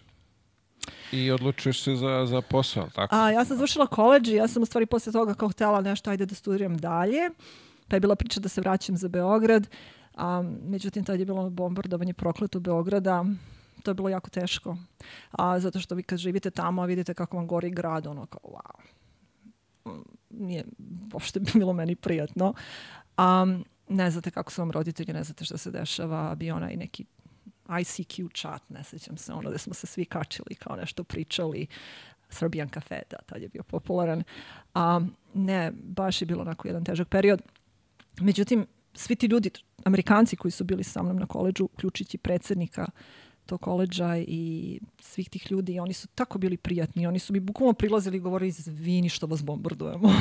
i 1.13 1.31
odlučuješ 1.31 1.83
se 1.83 1.97
za, 1.97 2.27
za 2.27 2.41
posao, 2.41 2.89
tako? 2.95 3.17
A, 3.17 3.31
ja 3.31 3.45
sam 3.45 3.57
završila 3.57 3.87
koleđ 3.87 4.29
i 4.29 4.35
ja 4.35 4.49
sam 4.49 4.63
u 4.63 4.67
stvari 4.67 4.87
posle 4.87 5.13
toga 5.13 5.35
kao 5.35 5.49
htjela 5.49 5.81
nešto, 5.81 6.11
ajde 6.11 6.27
da 6.27 6.35
studiram 6.35 6.77
dalje. 6.79 7.31
Pa 7.89 7.97
je 7.97 8.01
bila 8.01 8.17
priča 8.17 8.41
da 8.41 8.49
se 8.49 8.61
vraćam 8.61 8.97
za 8.97 9.09
Beograd. 9.09 9.69
A, 10.19 10.43
međutim, 10.63 11.05
tad 11.05 11.21
je 11.21 11.27
bilo 11.27 11.51
bombardovanje 11.51 12.15
prokleto 12.15 12.61
Beograda. 12.61 13.25
To 13.83 13.91
je 13.91 13.95
bilo 13.95 14.09
jako 14.09 14.31
teško. 14.31 14.77
A, 15.31 15.61
zato 15.61 15.81
što 15.81 15.95
vi 15.95 16.03
kad 16.03 16.19
živite 16.19 16.51
tamo, 16.51 16.87
vidite 16.87 17.15
kako 17.15 17.37
vam 17.37 17.47
gori 17.47 17.71
grad, 17.71 18.07
ono 18.07 18.27
kao, 18.27 18.41
wow. 18.45 18.81
Mm, 19.95 20.03
Nije 20.31 20.65
uopšte 21.13 21.41
bilo 21.55 21.73
meni 21.73 21.97
prijatno. 21.97 22.55
A, 23.17 23.47
ne 23.89 24.11
znate 24.11 24.31
kako 24.31 24.53
su 24.53 24.63
vam 24.63 24.71
roditelji, 24.71 25.13
ne 25.13 25.25
znate 25.25 25.45
šta 25.45 25.57
se 25.59 25.71
dešava. 25.71 26.35
Bio 26.35 26.57
onaj 26.57 26.77
neki 26.77 27.05
ICQ 27.69 28.41
chat, 28.41 28.71
ne 28.71 28.85
sećam 28.85 29.17
se, 29.17 29.33
ono 29.33 29.51
gde 29.51 29.59
smo 29.59 29.75
se 29.75 29.87
svi 29.87 30.05
kačili, 30.05 30.55
kao 30.55 30.77
nešto 30.77 31.05
pričali. 31.05 31.67
Serbian 32.31 32.69
Cafe, 32.69 33.03
da, 33.11 33.17
tad 33.27 33.43
je 33.43 33.49
bio 33.49 33.63
popularan. 33.63 34.23
A, 34.75 35.01
ne, 35.35 35.73
baš 35.83 36.23
je 36.23 36.27
bilo 36.27 36.43
onako 36.43 36.69
jedan 36.69 36.85
težak 36.85 37.09
period. 37.09 37.43
Međutim, 38.21 38.67
svi 38.99 39.17
ti 39.17 39.27
ljudi, 39.27 39.51
Amerikanci 39.85 40.37
koji 40.37 40.53
su 40.53 40.65
bili 40.65 40.85
sa 40.85 41.03
mnom 41.03 41.17
na 41.17 41.27
koleđu, 41.27 41.65
uključujući 41.65 42.19
predsednika 42.19 42.87
tog 43.47 43.61
koleđa 43.61 44.17
i 44.17 44.81
svih 45.01 45.29
tih 45.31 45.51
ljudi, 45.51 45.81
oni 45.81 45.93
su 45.93 46.09
tako 46.09 46.39
bili 46.39 46.57
prijatni. 46.57 47.07
Oni 47.07 47.19
su 47.19 47.33
mi 47.33 47.41
bukvalno 47.41 47.73
prilazili 47.73 48.17
i 48.17 48.21
govorili, 48.21 48.49
izvini 48.49 49.09
što 49.09 49.27
vas 49.27 49.45
bombardujemo. 49.45 50.13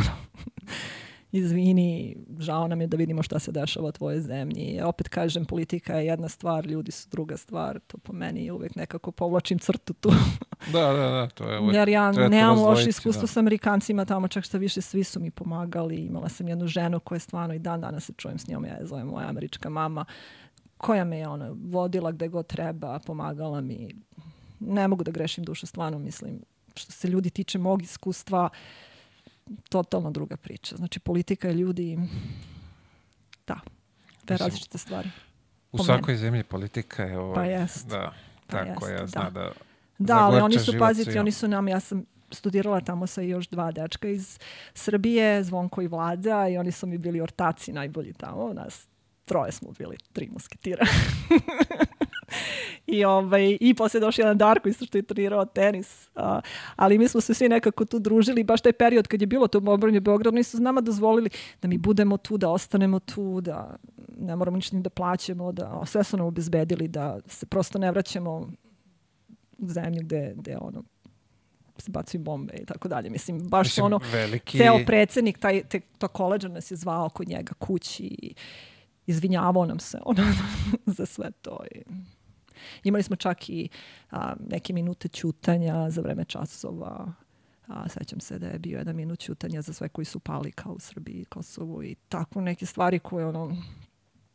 Izvini, 1.31 2.15
žao 2.39 2.67
nam 2.67 2.81
je 2.81 2.87
da 2.87 2.97
vidimo 2.97 3.23
šta 3.23 3.39
se 3.39 3.51
dešava 3.51 3.89
u 3.89 3.91
tvojoj 3.91 4.21
zemlji. 4.21 4.81
Opet 4.83 5.09
kažem, 5.09 5.45
politika 5.45 5.93
je 5.93 6.05
jedna 6.05 6.29
stvar, 6.29 6.65
ljudi 6.65 6.91
su 6.91 7.09
druga 7.09 7.37
stvar. 7.37 7.79
To 7.87 7.97
po 7.97 8.13
meni 8.13 8.51
uvek 8.51 8.75
nekako 8.75 9.11
povlačim 9.11 9.59
crtu 9.59 9.93
tu. 9.93 10.11
Da, 10.73 10.81
da, 10.81 11.09
da, 11.09 11.27
to 11.27 11.49
je 11.49 11.59
uvek. 11.59 11.75
Jer 11.75 11.89
ja 11.89 12.11
nemam 12.11 12.49
loše 12.49 12.59
razdvojiti, 12.59 12.89
iskustvo 12.89 13.21
da. 13.21 13.27
s 13.27 13.37
Amerikancima 13.37 14.05
tamo, 14.05 14.27
čak 14.27 14.43
što 14.43 14.57
više 14.57 14.81
svi 14.81 15.03
su 15.03 15.19
mi 15.19 15.31
pomagali. 15.31 15.95
Imala 15.95 16.29
sam 16.29 16.47
jednu 16.47 16.67
ženu 16.67 16.99
koja 16.99 17.15
je 17.15 17.19
stvarno 17.19 17.53
i 17.53 17.59
dan 17.59 17.81
danas 17.81 18.05
se 18.05 18.13
čujem 18.17 18.39
s 18.39 18.47
njom, 18.47 18.65
ja 18.65 18.73
je 18.73 18.85
zovem 18.85 19.07
moja 19.07 19.27
američka 19.27 19.69
mama, 19.69 20.05
koja 20.77 21.03
me 21.03 21.17
je 21.17 21.27
ona 21.27 21.55
vodila 21.63 22.11
gde 22.11 22.27
god 22.27 22.47
treba, 22.47 22.99
pomagala 22.99 23.61
mi. 23.61 23.89
Ne 24.59 24.87
mogu 24.87 25.03
da 25.03 25.11
grešim 25.11 25.43
dušu, 25.43 25.67
stvarno 25.67 25.99
mislim. 25.99 26.41
Što 26.75 26.91
se 26.91 27.07
ljudi 27.07 27.29
tiče 27.29 27.59
mog 27.59 27.81
iskustva, 27.81 28.49
totalno 29.69 30.11
druga 30.11 30.37
priča. 30.37 30.75
Znači, 30.75 30.99
politika 30.99 31.47
je 31.47 31.53
ljudi, 31.53 31.97
da, 33.47 33.59
te 34.25 34.33
Mislim, 34.33 34.47
različite 34.47 34.77
stvari. 34.77 35.09
U 35.71 35.83
svakoj 35.83 36.15
zemlji 36.15 36.43
politika 36.43 37.03
je 37.03 37.17
ovaj, 37.17 37.35
Pa 37.35 37.43
jest. 37.43 37.87
Da, 37.87 38.13
Pa 38.47 38.57
tako 38.57 38.87
jest, 38.87 39.01
ja 39.01 39.07
zna 39.07 39.29
da. 39.29 39.29
da, 39.29 39.51
Da, 39.97 40.17
ali 40.19 40.41
oni 40.41 40.59
su, 40.59 40.71
svima. 40.71 40.91
oni 41.19 41.31
su 41.31 41.47
nam, 41.47 41.67
ja 41.67 41.79
sam 41.79 42.05
studirala 42.31 42.81
tamo 42.81 43.07
sa 43.07 43.21
još 43.21 43.47
dva 43.47 43.71
dečka 43.71 44.07
iz 44.07 44.39
Srbije, 44.73 45.43
Zvonko 45.43 45.81
i 45.81 45.87
Vlada, 45.87 46.47
i 46.47 46.57
oni 46.57 46.71
su 46.71 46.87
mi 46.87 46.97
bili 46.97 47.21
ortaci 47.21 47.73
najbolji 47.73 48.13
tamo. 48.13 48.53
Nas 48.53 48.87
troje 49.25 49.51
smo 49.51 49.71
bili, 49.71 49.97
tri 50.13 50.29
musketira. 50.33 50.85
I, 52.87 53.05
ovaj, 53.05 53.57
I 53.61 53.73
posle 53.73 53.97
je 53.97 54.01
došao 54.01 54.23
jedan 54.23 54.37
Darko 54.37 54.69
isto 54.69 54.85
što 54.85 54.97
je 54.97 55.01
trenirao 55.01 55.45
tenis. 55.45 56.09
A, 56.15 56.41
ali 56.75 56.97
mi 56.97 57.07
smo 57.07 57.21
se 57.21 57.33
svi 57.33 57.49
nekako 57.49 57.85
tu 57.85 57.99
družili. 57.99 58.43
Baš 58.43 58.61
taj 58.61 58.73
period 58.73 59.07
kad 59.07 59.21
je 59.21 59.27
bilo 59.27 59.47
to 59.47 59.59
bombardovanje 59.59 59.99
Beograda, 59.99 60.29
oni 60.29 60.43
su 60.43 60.59
nama 60.59 60.81
dozvolili 60.81 61.29
da 61.61 61.67
mi 61.67 61.77
budemo 61.77 62.17
tu, 62.17 62.37
da 62.37 62.49
ostanemo 62.49 62.99
tu, 62.99 63.41
da 63.41 63.75
ne 64.17 64.35
moramo 64.35 64.57
ništa 64.57 64.75
ni 64.75 64.81
da 64.81 64.89
plaćamo, 64.89 65.51
da 65.51 65.81
sve 65.85 66.03
su 66.03 66.17
nam 66.17 66.25
obezbedili, 66.25 66.87
da 66.87 67.19
se 67.25 67.45
prosto 67.45 67.79
ne 67.79 67.91
vraćamo 67.91 68.31
u 69.57 69.67
zemlju 69.67 70.01
gde, 70.03 70.33
gde 70.35 70.57
ono, 70.61 70.83
se 71.77 71.91
bacaju 71.91 72.23
bombe 72.23 72.53
i 72.61 72.65
tako 72.65 72.87
dalje. 72.87 73.09
Mislim, 73.09 73.39
baš 73.39 73.67
Mislim, 73.67 73.85
ono, 73.85 73.99
veliki... 74.11 74.57
ceo 74.57 74.79
predsednik, 74.85 75.39
taj, 75.39 75.63
te, 75.63 75.79
to 75.79 76.07
koleđa 76.07 76.47
nas 76.47 76.71
je 76.71 76.77
zvao 76.77 77.09
kod 77.09 77.27
njega 77.27 77.53
kući 77.53 78.03
i 78.03 78.33
izvinjavao 79.07 79.65
nam 79.65 79.79
se 79.79 79.99
ono, 80.05 80.23
za 80.97 81.05
sve 81.05 81.31
to. 81.31 81.59
I 81.75 81.81
imali 82.83 83.03
smo 83.03 83.15
čak 83.15 83.49
i 83.49 83.69
a, 84.11 84.33
neke 84.49 84.73
minute 84.73 85.07
ćutanja 85.07 85.89
za 85.89 86.01
vreme 86.01 86.25
časova. 86.25 87.13
A, 87.67 87.89
sećam 87.89 88.19
se 88.19 88.39
da 88.39 88.47
je 88.47 88.59
bio 88.59 88.77
jedan 88.77 88.95
minut 88.95 89.19
ćutanja 89.19 89.61
za 89.61 89.73
sve 89.73 89.89
koji 89.89 90.05
su 90.05 90.19
pali 90.19 90.51
kao 90.51 90.73
u 90.73 90.79
Srbiji, 90.79 91.25
Kosovu 91.25 91.83
i 91.83 91.95
tako 92.09 92.41
neke 92.41 92.65
stvari 92.65 92.99
koje 92.99 93.25
ono... 93.25 93.57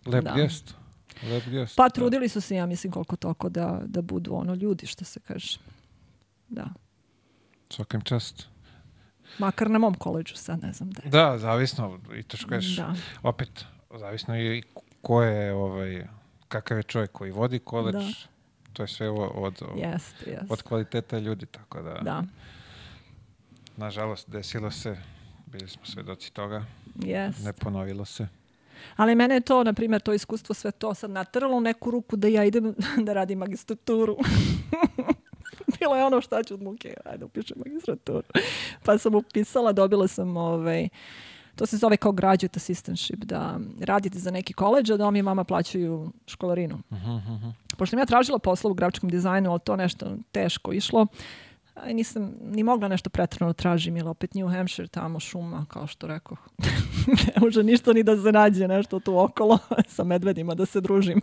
Lep 0.06 0.24
da. 0.24 0.34
gest. 0.36 0.74
Lep 1.22 1.44
gest. 1.44 1.76
Pa 1.76 1.82
da. 1.82 1.88
trudili 1.88 2.28
su 2.28 2.40
se, 2.40 2.56
ja 2.56 2.66
mislim, 2.66 2.92
koliko 2.92 3.16
toko 3.16 3.48
da, 3.48 3.82
da 3.86 4.02
budu 4.02 4.34
ono 4.34 4.54
ljudi, 4.54 4.86
što 4.86 5.04
se 5.04 5.20
kaže. 5.20 5.58
Da. 6.48 6.68
Svakim 7.70 8.00
čast. 8.00 8.46
Makar 9.38 9.70
na 9.70 9.78
mom 9.78 9.94
koleđu 9.94 10.34
sad, 10.36 10.62
ne 10.62 10.72
znam 10.72 10.90
da 10.90 11.02
je. 11.02 11.10
Da, 11.10 11.38
zavisno, 11.38 12.00
i 12.18 12.22
to 12.22 12.36
što 12.36 12.48
kažeš, 12.48 12.76
Da. 12.76 12.94
opet, 13.22 13.64
zavisno 13.98 14.40
i 14.40 14.62
ko 15.02 15.22
je, 15.22 15.54
ovaj, 15.54 16.06
kakav 16.52 16.76
je 16.76 16.82
čovjek 16.84 17.12
koji 17.12 17.30
vodi 17.32 17.58
koleđ, 17.58 17.94
Da. 17.94 18.10
to 18.72 18.82
je 18.82 18.88
sve 18.88 19.10
o- 19.10 19.14
od, 19.36 19.62
od, 19.62 19.78
Jeste, 19.78 20.30
jeste. 20.30 20.46
od 20.48 20.62
kvaliteta 20.62 21.18
ljudi, 21.18 21.46
tako 21.46 21.82
da, 21.82 21.94
Da, 21.94 22.22
nažalost, 23.76 24.30
desilo 24.30 24.70
se, 24.70 24.96
bili 25.46 25.68
smo 25.68 25.84
svedoci 25.84 26.32
toga, 26.32 26.64
jeste. 26.96 27.42
ne 27.42 27.52
ponovilo 27.52 28.04
se. 28.04 28.28
Ali 28.96 29.14
mene 29.14 29.34
je 29.34 29.40
to, 29.42 29.64
na 29.64 29.72
primjer, 29.72 30.00
to 30.00 30.12
iskustvo 30.12 30.54
sve 30.54 30.70
to 30.72 30.94
sad 30.94 31.10
natralo 31.10 31.56
u 31.56 31.60
neku 31.60 31.90
ruku 31.90 32.16
da 32.16 32.28
ja 32.28 32.44
idem 32.44 32.74
da 33.06 33.12
radim 33.12 33.38
magistraturu. 33.38 34.16
Bilo 35.78 35.96
je 35.96 36.04
ono 36.04 36.20
šta 36.20 36.42
ću 36.42 36.54
od 36.54 36.62
muke, 36.62 36.94
ajde 37.04 37.24
upišem 37.24 37.56
magistraturu. 37.58 38.22
Pa 38.84 38.98
sam 38.98 39.14
upisala, 39.14 39.72
dobila 39.72 40.08
sam 40.08 40.36
ovaj, 40.36 40.88
to 41.56 41.66
se 41.66 41.76
zove 41.76 41.96
kao 41.96 42.12
graduate 42.12 42.56
assistantship, 42.56 43.24
da 43.24 43.58
radite 43.80 44.18
za 44.18 44.30
neki 44.30 44.52
koleđ, 44.52 44.90
a 44.90 44.96
da 44.96 45.04
vam 45.04 45.16
i 45.16 45.22
vama 45.22 45.44
plaćaju 45.44 46.12
školarinu. 46.26 46.78
Pošto 47.76 47.90
sam 47.90 47.98
ja 47.98 48.06
tražila 48.06 48.38
posla 48.38 48.70
u 48.70 48.74
grafičkom 48.74 49.10
dizajnu, 49.10 49.50
ali 49.50 49.60
to 49.60 49.76
nešto 49.76 50.16
teško 50.32 50.72
išlo, 50.72 51.06
i 51.86 51.94
nisam 51.94 52.32
ni 52.40 52.62
mogla 52.62 52.88
nešto 52.88 53.10
pretrano 53.10 53.52
tražim, 53.52 53.96
jer 53.96 54.08
opet 54.08 54.34
New 54.34 54.48
Hampshire, 54.48 54.88
tamo 54.88 55.20
šuma, 55.20 55.66
kao 55.68 55.86
što 55.86 56.06
rekao. 56.06 56.36
ne 57.26 57.40
može 57.40 57.62
ništa 57.62 57.92
ni 57.92 58.02
da 58.02 58.22
se 58.22 58.32
nađe 58.32 58.68
nešto 58.68 59.00
tu 59.00 59.18
okolo 59.18 59.58
sa 59.94 60.04
medvedima 60.04 60.54
da 60.54 60.66
se 60.66 60.80
družim. 60.80 61.20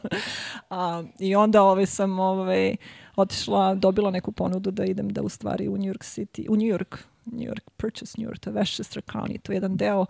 A, 0.69 1.03
I 1.19 1.35
onda 1.35 1.63
ovaj, 1.63 1.85
sam 1.85 2.19
ovaj, 2.19 2.75
otišla, 3.19 3.75
dobila 3.75 4.11
neku 4.11 4.31
ponudu 4.31 4.71
da 4.71 4.85
idem 4.85 5.09
da 5.09 5.21
u 5.21 5.29
stvari 5.29 5.67
u 5.67 5.77
New 5.77 5.93
York 5.93 6.03
City, 6.03 6.45
u 6.49 6.55
New 6.55 6.67
York, 6.67 6.97
New 7.25 7.47
York, 7.47 7.69
Purchase 7.77 8.21
New 8.21 8.29
York, 8.29 8.39
to 8.39 8.49
je 8.49 8.53
Westchester 8.53 9.01
County, 9.11 9.39
to 9.41 9.51
je 9.51 9.55
jedan 9.55 9.77
deo 9.77 10.05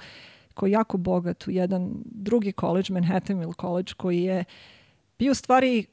koji 0.54 0.70
je 0.70 0.74
jako 0.74 0.98
bogat, 0.98 1.48
u 1.48 1.52
jedan 1.52 1.92
drugi 2.06 2.54
college, 2.60 2.94
Manhattanville 2.94 3.54
College, 3.62 3.94
koji 3.98 4.24
je 4.24 4.44
bio 5.20 5.32
u 5.32 5.36
stvari 5.36 5.86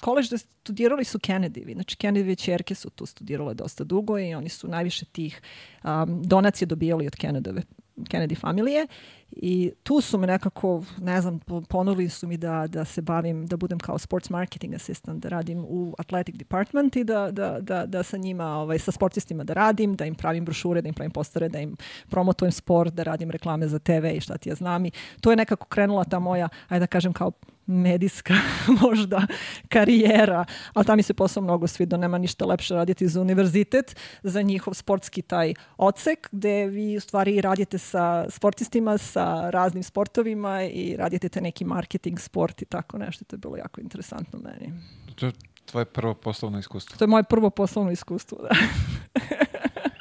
koleđ 0.00 0.30
da 0.30 0.38
studirali 0.38 1.04
su 1.04 1.18
Kennedy-vi. 1.18 1.72
Znači, 1.72 1.96
Kennedy-ve 1.96 2.34
čerke 2.36 2.74
su 2.74 2.90
tu 2.90 3.06
studirale 3.06 3.54
dosta 3.54 3.84
dugo 3.84 4.18
i 4.18 4.34
oni 4.34 4.48
su 4.48 4.68
najviše 4.68 5.04
tih 5.04 5.42
um, 5.84 6.22
donacije 6.22 6.66
dobijali 6.66 7.06
od 7.06 7.12
Kennedy-ve 7.12 7.62
Kennedy 7.96 8.40
familije 8.40 8.86
i 9.30 9.72
tu 9.82 10.00
su 10.00 10.18
me 10.18 10.26
nekako, 10.26 10.82
ne 11.00 11.20
znam, 11.20 11.38
po- 11.38 11.60
ponudili 11.60 12.08
su 12.08 12.28
mi 12.28 12.36
da, 12.36 12.66
da 12.66 12.84
se 12.84 13.02
bavim, 13.02 13.46
da 13.46 13.56
budem 13.56 13.78
kao 13.78 13.98
sports 13.98 14.30
marketing 14.30 14.74
assistant, 14.74 15.22
da 15.22 15.28
radim 15.28 15.64
u 15.68 15.94
athletic 15.98 16.36
department 16.36 16.96
i 16.96 17.04
da, 17.04 17.30
da, 17.30 17.58
da, 17.60 17.86
da 17.86 18.02
sa 18.02 18.16
njima, 18.16 18.46
ovaj, 18.46 18.78
sa 18.78 18.92
sportistima 18.92 19.44
da 19.44 19.52
radim, 19.54 19.94
da 19.94 20.04
im 20.04 20.14
pravim 20.14 20.44
brošure, 20.44 20.82
da 20.82 20.88
im 20.88 20.94
pravim 20.94 21.10
postare, 21.10 21.48
da 21.48 21.58
im 21.60 21.76
promotujem 22.08 22.52
sport, 22.52 22.94
da 22.94 23.02
radim 23.02 23.30
reklame 23.30 23.68
za 23.68 23.78
TV 23.78 24.06
i 24.16 24.20
šta 24.20 24.36
ti 24.38 24.48
ja 24.48 24.54
znam. 24.54 24.86
I 24.86 24.90
to 25.20 25.30
je 25.30 25.36
nekako 25.36 25.66
krenula 25.66 26.04
ta 26.04 26.18
moja, 26.18 26.48
ajde 26.68 26.80
da 26.80 26.86
kažem 26.86 27.12
kao 27.12 27.32
medijska 27.66 28.34
možda 28.82 29.26
karijera, 29.68 30.44
ali 30.74 30.86
tam 30.86 30.96
mi 30.96 31.02
se 31.02 31.14
posao 31.14 31.42
mnogo 31.42 31.66
svidio, 31.66 31.98
nema 31.98 32.18
ništa 32.18 32.46
lepše 32.46 32.74
raditi 32.74 33.08
za 33.08 33.20
univerzitet, 33.20 33.96
za 34.22 34.42
njihov 34.42 34.74
sportski 34.74 35.22
taj 35.22 35.54
odsek, 35.76 36.28
gde 36.32 36.66
vi 36.66 36.96
u 36.96 37.00
stvari 37.00 37.40
radite 37.40 37.78
sa 37.78 38.30
sportistima, 38.30 38.98
sa 38.98 39.50
raznim 39.50 39.82
sportovima 39.82 40.62
i 40.62 40.96
radite 40.96 41.28
te 41.28 41.40
neki 41.40 41.64
marketing, 41.64 42.20
sport 42.20 42.62
i 42.62 42.64
tako 42.64 42.98
nešto. 42.98 43.24
To 43.24 43.36
je 43.36 43.38
bilo 43.38 43.56
jako 43.56 43.80
interesantno 43.80 44.38
meni. 44.38 44.72
To 45.14 45.26
je 45.26 45.32
tvoje 45.66 45.84
prvo 45.84 46.14
poslovno 46.14 46.58
iskustvo. 46.58 46.96
To 46.98 47.04
je 47.04 47.08
moje 47.08 47.24
prvo 47.24 47.50
poslovno 47.50 47.90
iskustvo, 47.92 48.38
da. 48.42 48.56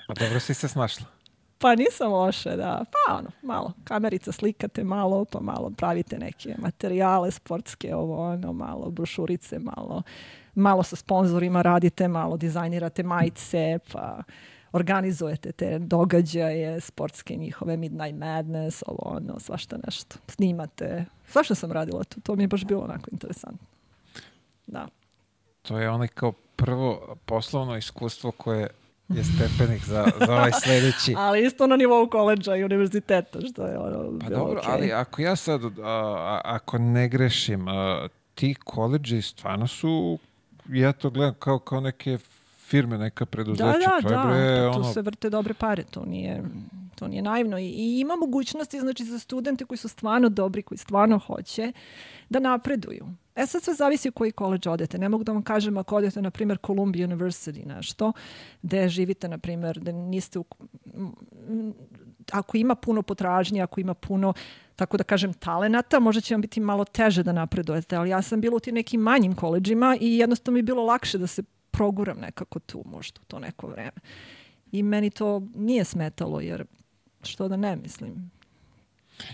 A 0.07 0.13
dobro 0.19 0.39
si 0.39 0.53
se 0.53 0.67
snašla. 0.67 1.22
Pa 1.63 1.75
nisam 1.75 2.11
loše, 2.11 2.55
da. 2.55 2.85
Pa 2.91 3.13
ono, 3.13 3.29
malo, 3.41 3.73
kamerica 3.83 4.31
slikate 4.31 4.83
malo, 4.83 5.25
pa 5.25 5.39
malo 5.39 5.71
pravite 5.77 6.19
neke 6.19 6.55
materijale 6.57 7.31
sportske, 7.31 7.95
ovo 7.95 8.31
ono, 8.31 8.53
malo 8.53 8.91
brošurice, 8.91 9.59
malo, 9.59 10.01
malo 10.55 10.83
sa 10.83 10.95
sponzorima 10.95 11.61
radite, 11.61 12.07
malo 12.07 12.37
dizajnirate 12.37 13.03
majice, 13.03 13.79
pa 13.91 14.23
organizujete 14.71 15.51
te 15.51 15.79
događaje, 15.79 16.81
sportske 16.81 17.35
njihove 17.35 17.77
Midnight 17.77 18.19
Madness, 18.19 18.83
ovo 18.87 19.15
ono, 19.17 19.39
svašta 19.39 19.77
nešto. 19.85 20.15
Snimate. 20.27 21.05
Svašta 21.27 21.55
sam 21.55 21.71
radila 21.71 22.03
tu, 22.03 22.21
to 22.21 22.35
mi 22.35 22.43
je 22.43 22.47
baš 22.47 22.65
bilo 22.65 22.81
onako 22.81 23.09
interesantno. 23.11 23.67
da. 24.67 24.87
To 25.61 25.79
je 25.79 25.89
onaj 25.89 26.07
kao 26.07 26.31
prvo 26.55 27.15
poslovno 27.25 27.77
iskustvo 27.77 28.31
koje 28.31 28.69
je 29.17 29.23
stepenik 29.23 29.85
za, 29.85 30.05
za 30.27 30.33
ovaj 30.33 30.51
sledeći. 30.63 31.15
Ali 31.25 31.45
isto 31.45 31.67
na 31.67 31.75
nivou 31.75 32.07
koleđa 32.09 32.55
i 32.55 32.63
univerziteta, 32.63 33.39
što 33.41 33.65
je 33.65 33.77
ono... 33.77 34.19
Pa 34.19 34.29
dobro, 34.29 34.59
okej. 34.59 34.73
ali 34.73 34.91
ako 34.91 35.21
ja 35.21 35.35
sad, 35.35 35.61
a- 35.83 36.41
ako 36.43 36.77
ne 36.77 37.07
grešim, 37.07 37.67
a, 37.67 38.07
ti 38.35 38.55
koleđi 38.63 39.21
stvarno 39.21 39.67
su, 39.67 40.19
ja 40.69 40.91
to 40.93 41.09
gledam 41.09 41.35
kao, 41.39 41.59
kao 41.59 41.81
neke 41.81 42.17
firme, 42.67 42.97
neka 42.97 43.25
preduzeća. 43.25 43.65
Da, 43.65 43.71
da, 43.71 44.01
to 44.01 44.13
je 44.13 44.17
da, 44.17 44.23
bre, 44.23 44.67
pa 44.67 44.73
tu 44.73 44.79
ono, 44.79 44.93
se 44.93 45.01
vrte 45.01 45.29
dobre 45.29 45.53
pare, 45.53 45.83
to 45.83 46.05
nije, 46.05 46.43
to 47.03 47.07
nije 47.07 47.21
naivno. 47.21 47.57
I, 47.57 47.65
I 47.65 47.99
ima 47.99 48.15
mogućnosti 48.15 48.79
znači, 48.79 49.03
za 49.03 49.19
studente 49.19 49.65
koji 49.65 49.77
su 49.77 49.87
stvarno 49.87 50.29
dobri, 50.29 50.61
koji 50.61 50.77
stvarno 50.77 51.19
hoće, 51.19 51.71
da 52.29 52.39
napreduju. 52.39 53.05
E 53.35 53.45
sad 53.45 53.63
sve 53.63 53.73
zavisi 53.73 54.09
u 54.09 54.11
koji 54.11 54.31
koleđ 54.31 54.67
odete. 54.67 54.97
Ne 54.97 55.09
mogu 55.09 55.23
da 55.23 55.31
vam 55.31 55.43
kažem 55.43 55.77
ako 55.77 55.95
odete, 55.95 56.21
na 56.21 56.31
primjer, 56.31 56.57
Columbia 56.65 57.07
University, 57.07 57.65
nešto, 57.65 58.13
gde 58.61 58.89
živite, 58.89 59.27
na 59.27 59.37
primjer, 59.37 59.79
da 59.79 59.91
niste 59.91 60.39
u... 60.39 60.45
Ako 62.31 62.57
ima 62.57 62.75
puno 62.75 63.01
potražnje, 63.01 63.61
ako 63.61 63.81
ima 63.81 63.93
puno, 63.93 64.33
tako 64.75 64.97
da 64.97 65.03
kažem, 65.03 65.33
talenata, 65.33 65.99
možda 65.99 66.21
će 66.21 66.33
vam 66.33 66.41
biti 66.41 66.59
malo 66.59 66.85
teže 66.85 67.23
da 67.23 67.31
napredujete, 67.31 67.95
ali 67.95 68.09
ja 68.09 68.21
sam 68.21 68.41
bila 68.41 68.55
u 68.55 68.59
tim 68.59 68.75
nekim 68.75 69.01
manjim 69.01 69.35
koleđima 69.35 69.97
i 70.01 70.17
jednostavno 70.17 70.53
mi 70.53 70.59
je 70.59 70.63
bilo 70.63 70.83
lakše 70.83 71.17
da 71.17 71.27
se 71.27 71.43
proguram 71.71 72.17
nekako 72.17 72.59
tu 72.59 72.83
možda 72.85 73.19
u 73.21 73.25
to 73.25 73.39
neko 73.39 73.67
vreme. 73.67 73.99
I 74.71 74.83
meni 74.83 75.09
to 75.09 75.41
nije 75.55 75.83
smetalo, 75.83 76.39
jer 76.41 76.65
što 77.25 77.47
da 77.47 77.57
ne 77.57 77.75
mislim. 77.75 78.31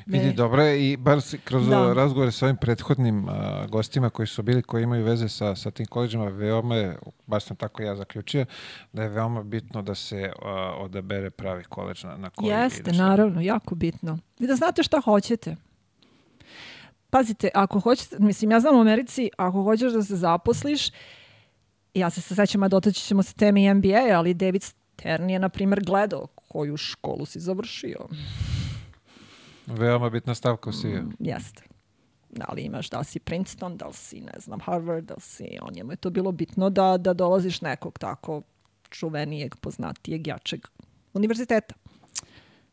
Vidi, 0.05 0.25
Ne. 0.25 0.33
dobro 0.33 0.63
je 0.63 0.91
i 0.91 0.97
bar 0.97 1.17
kroz 1.43 1.67
Da. 1.67 1.93
razgovore 1.93 2.31
sa 2.31 2.45
ovim 2.45 2.57
prethodnim 2.57 3.29
a, 3.29 3.65
gostima 3.67 4.09
koji 4.09 4.27
su 4.27 4.43
bili, 4.43 4.61
koji 4.61 4.83
imaju 4.83 5.05
veze 5.05 5.29
sa, 5.29 5.55
sa 5.55 5.71
tim 5.71 5.85
koleđima, 5.85 6.25
veoma 6.25 6.75
je, 6.75 6.97
baš 7.27 7.43
sam 7.43 7.57
tako 7.57 7.83
ja 7.83 7.95
zaključio, 7.95 8.45
da 8.93 9.03
je 9.03 9.09
veoma 9.09 9.43
bitno 9.43 9.81
da 9.81 9.95
se 9.95 10.31
a, 10.41 10.49
odabere 10.77 11.29
pravi 11.29 11.63
koleđ 11.63 12.03
na, 12.03 12.17
na 12.17 12.29
koji 12.29 12.49
Jeste, 12.49 12.79
ideš. 12.79 12.97
naravno, 12.97 13.41
jako 13.41 13.75
bitno. 13.75 14.17
I 14.39 14.47
da 14.47 14.55
znate 14.55 14.83
šta 14.83 15.01
hoćete. 15.01 15.55
Pazite, 17.09 17.49
ako 17.53 17.79
hoćete, 17.79 18.15
mislim, 18.19 18.51
ja 18.51 18.59
znam 18.59 18.75
u 18.75 18.81
Americi, 18.81 19.29
ako 19.37 19.63
hoćeš 19.63 19.93
da 19.93 20.03
se 20.03 20.15
zaposliš, 20.15 20.89
ja 21.93 22.09
se 22.09 22.21
sećam, 22.21 22.63
a 22.63 22.67
dotaći 22.67 23.01
ćemo 23.01 23.23
se 23.23 23.33
teme 23.33 23.63
i 23.63 23.73
MBA, 23.73 24.15
ali 24.15 24.33
David 24.33 24.63
Stern 24.63 25.29
je, 25.29 25.39
na 25.39 25.49
primjer, 25.49 25.83
gledao 25.83 26.27
koju 26.49 26.77
školu 26.77 27.25
si 27.25 27.39
završio. 27.39 28.07
Veoma 29.67 30.09
bitna 30.09 30.35
stavka 30.35 30.69
u 30.69 30.73
CV. 30.73 30.87
Mm, 30.87 31.11
jeste. 31.19 31.63
Da 32.29 32.45
li 32.53 32.61
imaš, 32.61 32.89
da 32.89 32.99
li 32.99 33.05
si 33.05 33.19
Princeton, 33.19 33.77
da 33.77 33.87
li 33.87 33.93
si, 33.93 34.21
ne 34.21 34.39
znam, 34.39 34.59
Harvard, 34.59 35.05
da 35.05 35.13
li 35.13 35.21
si, 35.21 35.57
on 35.61 35.73
njemu 35.73 35.91
je 35.91 35.95
to 35.95 36.09
bilo 36.09 36.31
bitno 36.31 36.69
da, 36.69 36.97
da 36.97 37.13
dolaziš 37.13 37.61
nekog 37.61 37.99
tako 37.99 38.41
čuvenijeg, 38.89 39.55
poznatijeg, 39.55 40.27
jačeg 40.27 40.67
univerziteta. 41.13 41.75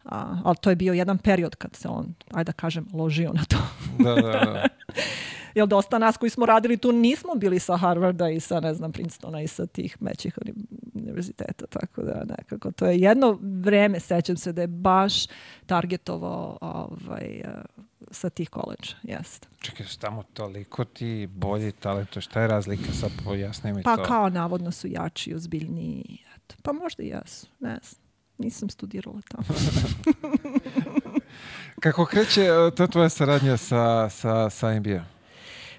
A, 0.05 0.41
ali 0.45 0.57
to 0.61 0.71
je 0.71 0.77
bio 0.77 0.93
jedan 0.93 1.19
period 1.19 1.57
kad 1.57 1.77
se 1.77 1.89
on, 1.89 2.15
ajde 2.33 2.49
da 2.49 2.53
kažem, 2.53 2.87
ložio 2.93 3.33
na 3.33 3.45
to. 3.45 3.57
Da, 3.99 4.15
da, 4.15 4.23
da. 4.23 4.69
Jer 5.57 5.67
dosta 5.67 5.99
nas 5.99 6.17
koji 6.17 6.31
smo 6.31 6.47
radili 6.47 6.77
tu 6.77 6.93
nismo 6.93 7.35
bili 7.35 7.59
sa 7.59 7.77
Harvarda 7.77 8.29
i 8.31 8.41
sa, 8.41 8.61
ne 8.61 8.75
znam, 8.75 8.93
Princetona 8.93 9.43
i 9.43 9.49
sa 9.49 9.67
tih 9.67 9.97
većih 10.01 10.39
uni- 10.39 10.55
univerziteta, 10.95 11.67
tako 11.67 12.03
da 12.03 12.25
nekako 12.39 12.73
to 12.73 12.87
je 12.87 12.99
jedno 12.99 13.39
vreme, 13.43 14.01
sećam 14.01 14.37
se 14.37 14.53
da 14.53 14.61
je 14.61 14.67
baš 14.67 15.13
targetovao 15.67 16.59
ovaj, 16.61 17.41
eh, 17.41 17.55
sa 18.11 18.31
tih 18.31 18.51
koleđa, 18.51 18.95
jeste. 19.03 19.49
Čekaj, 19.61 19.87
su 19.87 19.99
tamo 19.99 20.23
toliko 20.23 20.85
ti 20.85 21.29
bolji 21.31 21.73
talento, 21.73 22.21
šta 22.21 22.41
je 22.41 22.49
razlika, 22.49 22.93
sad 22.93 23.11
pojasni 23.25 23.73
mi 23.73 23.83
Pa 23.83 23.97
to. 23.97 24.03
kao 24.05 24.29
navodno 24.29 24.71
su 24.73 24.89
jači, 24.89 25.35
ozbiljniji, 25.35 26.19
eto. 26.37 26.55
pa 26.63 26.73
možda 26.73 27.03
i 27.03 27.07
jesu, 27.09 27.47
ne 27.61 27.79
znam. 27.83 28.03
Nisam 28.39 28.69
studirala 28.71 29.21
tamo. 29.29 29.45
Kako 31.83 32.05
kreće 32.05 32.43
e, 32.43 32.71
ta 32.77 32.87
tvoja 32.87 33.09
saradnja 33.09 33.57
sa, 33.57 34.09
sa, 34.11 34.51
sa 34.51 34.79
NBA? 34.79 35.16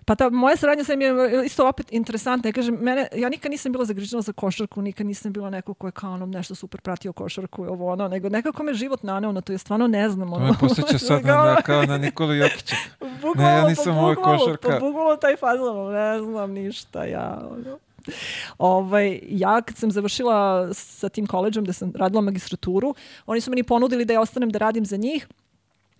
Pa 0.08 0.16
ta 0.16 0.30
moja 0.30 0.56
saradnja 0.56 0.84
sa 0.84 0.96
njim 0.96 1.02
je 1.02 1.46
isto 1.46 1.68
opet 1.68 1.92
interesantna. 1.92 2.48
Ja 2.48 2.54
kažem, 2.54 2.76
mene, 2.82 3.08
ja 3.16 3.30
nikad 3.30 3.52
nisam 3.52 3.72
bila 3.72 3.86
zagrižena 3.86 4.22
za 4.22 4.34
košarku, 4.34 4.82
nikad 4.82 5.08
nisam 5.08 5.34
bila 5.34 5.50
neko 5.50 5.74
ko 5.74 5.88
je 5.88 5.92
kao 5.92 6.14
ono 6.14 6.26
nešto 6.26 6.56
super 6.56 6.82
pratio 6.82 7.14
košarku 7.14 7.66
i 7.66 7.68
ovo 7.68 7.92
ono, 7.92 8.08
nego 8.08 8.30
nekako 8.30 8.64
me 8.64 8.74
život 8.74 9.04
naneo 9.04 9.32
na 9.32 9.42
to, 9.42 9.52
ja 9.52 9.58
stvarno 9.58 9.88
ne 9.88 10.10
znam. 10.10 10.34
Ono, 10.34 10.56
posjeća 10.60 10.98
sad 10.98 11.26
na, 11.26 11.36
na, 11.36 11.62
kao 11.62 11.84
na 11.84 11.98
Nikolu 11.98 12.34
Jokića. 12.34 12.76
Bukvalno, 13.22 13.52
Ne, 13.52 13.58
ja 13.58 13.68
nisam 13.68 13.94
pa 13.94 14.00
ovo 14.00 14.16
bukvalno, 14.16 14.40
košarka. 14.40 14.70
Pa 14.70 14.80
bukvalno 14.80 15.16
taj 15.16 15.36
fazon, 15.36 15.94
ne 15.94 16.20
znam 16.20 16.52
ništa, 16.52 17.06
ja, 17.06 17.42
ono. 17.52 17.78
Ovaj, 18.58 19.20
ja 19.30 19.62
kad 19.62 19.78
sam 19.78 19.92
završila 19.92 20.70
sa 20.74 21.10
tim 21.10 21.28
koleđom 21.28 21.66
da 21.66 21.74
sam 21.74 21.92
radila 21.96 22.22
magistraturu, 22.22 22.96
oni 23.26 23.42
su 23.42 23.52
meni 23.52 23.64
ponudili 23.64 24.06
da 24.06 24.14
ja 24.14 24.22
ostanem 24.22 24.50
da 24.50 24.60
radim 24.60 24.86
za 24.86 24.98
njih, 24.98 25.28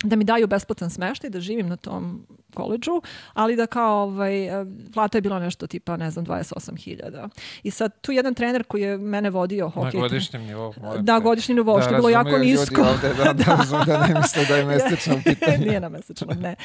da 0.04 0.16
mi 0.16 0.24
daju 0.24 0.48
besplatan 0.48 0.90
smeštaj, 0.90 1.30
da 1.30 1.40
živim 1.40 1.68
na 1.68 1.76
tom 1.76 2.28
koleđu, 2.54 3.02
ali 3.34 3.56
da 3.56 3.68
kao 3.68 4.04
ovaj, 4.04 4.48
plata 4.94 5.18
je 5.18 5.22
bila 5.22 5.40
nešto 5.40 5.68
tipa, 5.68 5.98
ne 5.98 6.12
znam, 6.12 6.26
28.000. 6.26 7.30
I 7.64 7.72
sad 7.72 8.02
tu 8.02 8.12
jedan 8.12 8.34
trener 8.34 8.64
koji 8.64 8.82
je 8.82 8.98
mene 8.98 9.30
vodio 9.30 9.66
Na 9.66 9.72
hokej. 9.72 10.00
godišnjem 10.00 10.44
nivou. 10.44 10.74
Da, 11.02 11.20
godišnji 11.20 11.56
nivou, 11.56 11.82
što 11.82 11.90
je 11.90 11.96
bilo 11.96 12.10
jako 12.10 12.38
nisko. 12.38 12.82
Ovde, 12.82 13.14
da, 13.24 13.34
da, 13.44 13.56
razumeju 13.56 13.86
da 13.86 14.08
ne 14.08 14.14
misle 14.22 14.46
da 14.46 14.56
je 14.56 14.66
mesečno 14.66 15.16
u 15.18 15.22
pitanju. 15.24 15.66
Nije 15.66 15.80
na 15.80 15.90
mesečnom, 15.90 16.40
ne. 16.40 16.56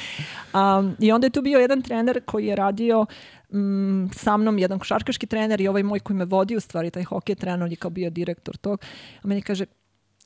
Um, 0.55 0.97
I 0.99 1.13
onda 1.13 1.27
je 1.27 1.31
tu 1.31 1.43
bio 1.43 1.59
jedan 1.59 1.83
trener 1.83 2.21
koji 2.25 2.47
je 2.47 2.57
radio 2.57 3.07
mm, 3.53 4.07
sa 4.15 4.37
mnom, 4.37 4.59
jedan 4.59 4.79
košarkaški 4.79 5.27
trener 5.27 5.61
i 5.61 5.69
ovaj 5.69 5.83
moj 5.83 6.01
koji 6.01 6.17
me 6.17 6.25
vodi 6.25 6.57
u 6.57 6.61
stvari, 6.61 6.91
taj 6.91 7.05
hokej 7.05 7.35
trener, 7.35 7.63
on 7.63 7.71
je 7.71 7.77
kao 7.77 7.91
bio 7.91 8.11
direktor 8.11 8.57
tog. 8.57 8.81
A 9.23 9.29
meni 9.29 9.43
kaže, 9.43 9.67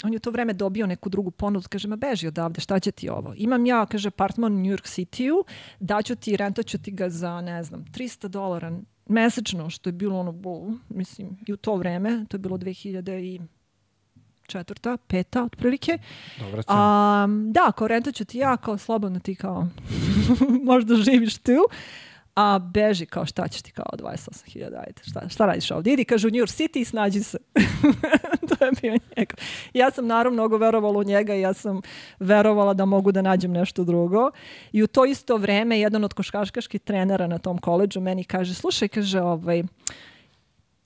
on 0.04 0.12
je 0.12 0.16
u 0.16 0.20
to 0.20 0.30
vreme 0.30 0.52
dobio 0.52 0.86
neku 0.86 1.08
drugu 1.08 1.30
ponudu, 1.30 1.68
kaže, 1.68 1.88
ma 1.88 1.96
beži 1.96 2.28
odavde, 2.28 2.60
šta 2.60 2.80
će 2.80 2.92
ti 2.92 3.08
ovo? 3.08 3.34
Imam 3.36 3.66
ja, 3.66 3.86
kaže, 3.86 4.08
apartman 4.08 4.52
u 4.52 4.58
New 4.58 4.72
York 4.72 4.86
City-u, 4.86 5.44
daću 5.80 6.16
ti, 6.16 6.36
rentaću 6.36 6.78
ti 6.78 6.90
ga 6.90 7.08
za, 7.08 7.40
ne 7.40 7.62
znam, 7.62 7.84
300 7.84 8.28
dolara 8.28 8.78
mesečno, 9.08 9.70
što 9.70 9.88
je 9.88 9.92
bilo 9.92 10.18
ono, 10.18 10.32
bo, 10.32 10.72
mislim, 10.88 11.38
i 11.46 11.52
u 11.52 11.56
to 11.56 11.76
vreme, 11.76 12.24
to 12.28 12.34
je 12.34 12.38
bilo 12.38 12.58
2000 12.58 13.18
i 13.18 13.40
četvrta, 14.46 14.96
peta, 14.96 15.44
otprilike. 15.44 15.98
Dobra 16.38 16.62
cena. 16.62 16.78
A, 16.78 17.26
da, 17.50 17.72
kao 17.72 17.88
rentat 17.88 18.14
ću 18.14 18.24
ti 18.24 18.38
ja, 18.38 18.56
kao 18.56 18.78
slobodno 18.78 19.20
ti 19.20 19.34
kao 19.34 19.68
možda 20.70 20.94
živiš 20.96 21.38
tu, 21.38 21.68
a 22.36 22.58
beži 22.58 23.06
kao 23.06 23.26
šta 23.26 23.48
ćeš 23.48 23.62
ti 23.62 23.72
kao 23.72 23.86
28.000, 23.92 24.62
ajde, 24.64 25.02
šta, 25.02 25.28
šta 25.28 25.46
radiš 25.46 25.70
ovdje? 25.70 25.92
Idi, 25.92 26.04
kaže 26.04 26.28
u 26.28 26.30
New 26.30 26.40
York 26.40 26.62
City 26.62 26.80
i 26.80 26.84
snađi 26.84 27.22
se. 27.22 27.38
to 28.48 28.64
je 28.64 28.72
bio 28.82 28.92
njega. 29.16 29.34
Ja 29.74 29.90
sam 29.90 30.06
naravno 30.06 30.34
mnogo 30.34 30.56
verovala 30.58 30.98
u 30.98 31.04
njega 31.04 31.34
i 31.34 31.40
ja 31.40 31.52
sam 31.52 31.80
verovala 32.18 32.74
da 32.74 32.84
mogu 32.84 33.12
da 33.12 33.22
nađem 33.22 33.52
nešto 33.52 33.84
drugo. 33.84 34.30
I 34.72 34.82
u 34.82 34.86
to 34.86 35.04
isto 35.04 35.36
vreme 35.36 35.80
jedan 35.80 36.04
od 36.04 36.14
košarkaških 36.14 36.80
trenera 36.80 37.26
na 37.26 37.38
tom 37.38 37.58
koleđu 37.58 38.00
meni 38.00 38.24
kaže, 38.24 38.54
slušaj, 38.54 38.88
kaže, 38.88 39.20
ovaj, 39.20 39.62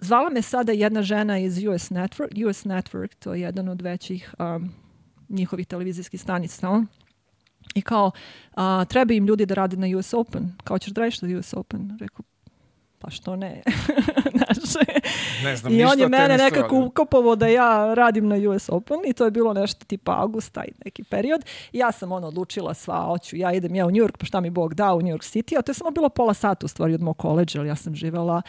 Zvala 0.02 0.30
me 0.30 0.42
sada 0.42 0.72
jedna 0.72 1.02
žena 1.02 1.38
iz 1.38 1.66
US 1.66 1.90
Network, 1.90 2.48
US 2.48 2.64
Network, 2.64 3.14
to 3.18 3.34
je 3.34 3.40
jedan 3.40 3.68
od 3.68 3.82
većih 3.82 4.34
um, 4.38 4.70
njihovih 5.28 5.66
televizijskih 5.66 6.20
stanica. 6.20 6.66
no? 6.66 6.86
I 7.74 7.82
kao, 7.82 8.10
a, 8.54 8.84
treba 8.84 9.14
im 9.14 9.26
ljudi 9.26 9.46
da 9.46 9.54
rade 9.54 9.76
na 9.76 9.98
US 9.98 10.14
Open. 10.14 10.52
Kao 10.64 10.78
ćeš 10.78 10.92
da 10.92 11.00
radiš 11.00 11.22
na 11.22 11.38
US 11.38 11.54
Open? 11.54 11.96
Rekao, 12.00 12.24
pa 12.98 13.10
što 13.10 13.36
ne? 13.36 13.62
Znaš, 14.36 14.86
Ne 15.44 15.56
znam 15.56 15.72
I 15.72 15.84
on 15.84 16.00
je 16.00 16.08
mene 16.08 16.36
nekako 16.36 16.84
ukopovao 16.84 17.36
da 17.36 17.46
ja 17.46 17.94
radim 17.94 18.28
na 18.28 18.36
US 18.50 18.68
Open 18.68 18.98
i 19.06 19.12
to 19.12 19.24
je 19.24 19.30
bilo 19.30 19.52
nešto 19.54 19.84
tipa 19.84 20.20
augusta 20.20 20.64
i 20.64 20.72
neki 20.84 21.04
period. 21.04 21.44
I 21.72 21.78
ja 21.78 21.92
sam 21.92 22.12
ono 22.12 22.26
odlučila 22.26 22.74
sva, 22.74 23.04
hoću, 23.04 23.36
ja 23.36 23.52
idem 23.52 23.74
ja 23.74 23.86
u 23.86 23.90
New 23.90 24.04
York, 24.04 24.16
pa 24.18 24.26
šta 24.26 24.40
mi 24.40 24.50
Bog 24.50 24.74
da 24.74 24.94
u 24.94 25.02
New 25.02 25.16
York 25.16 25.36
City, 25.36 25.58
a 25.58 25.62
to 25.62 25.70
je 25.70 25.74
samo 25.74 25.90
bilo 25.90 26.08
pola 26.08 26.34
sata 26.34 26.66
u 26.66 26.68
stvari 26.68 26.94
od 26.94 27.00
mog 27.00 27.16
koleđa, 27.16 27.60
ali 27.60 27.68
ja 27.68 27.76
sam 27.76 27.94
živela 27.94 28.42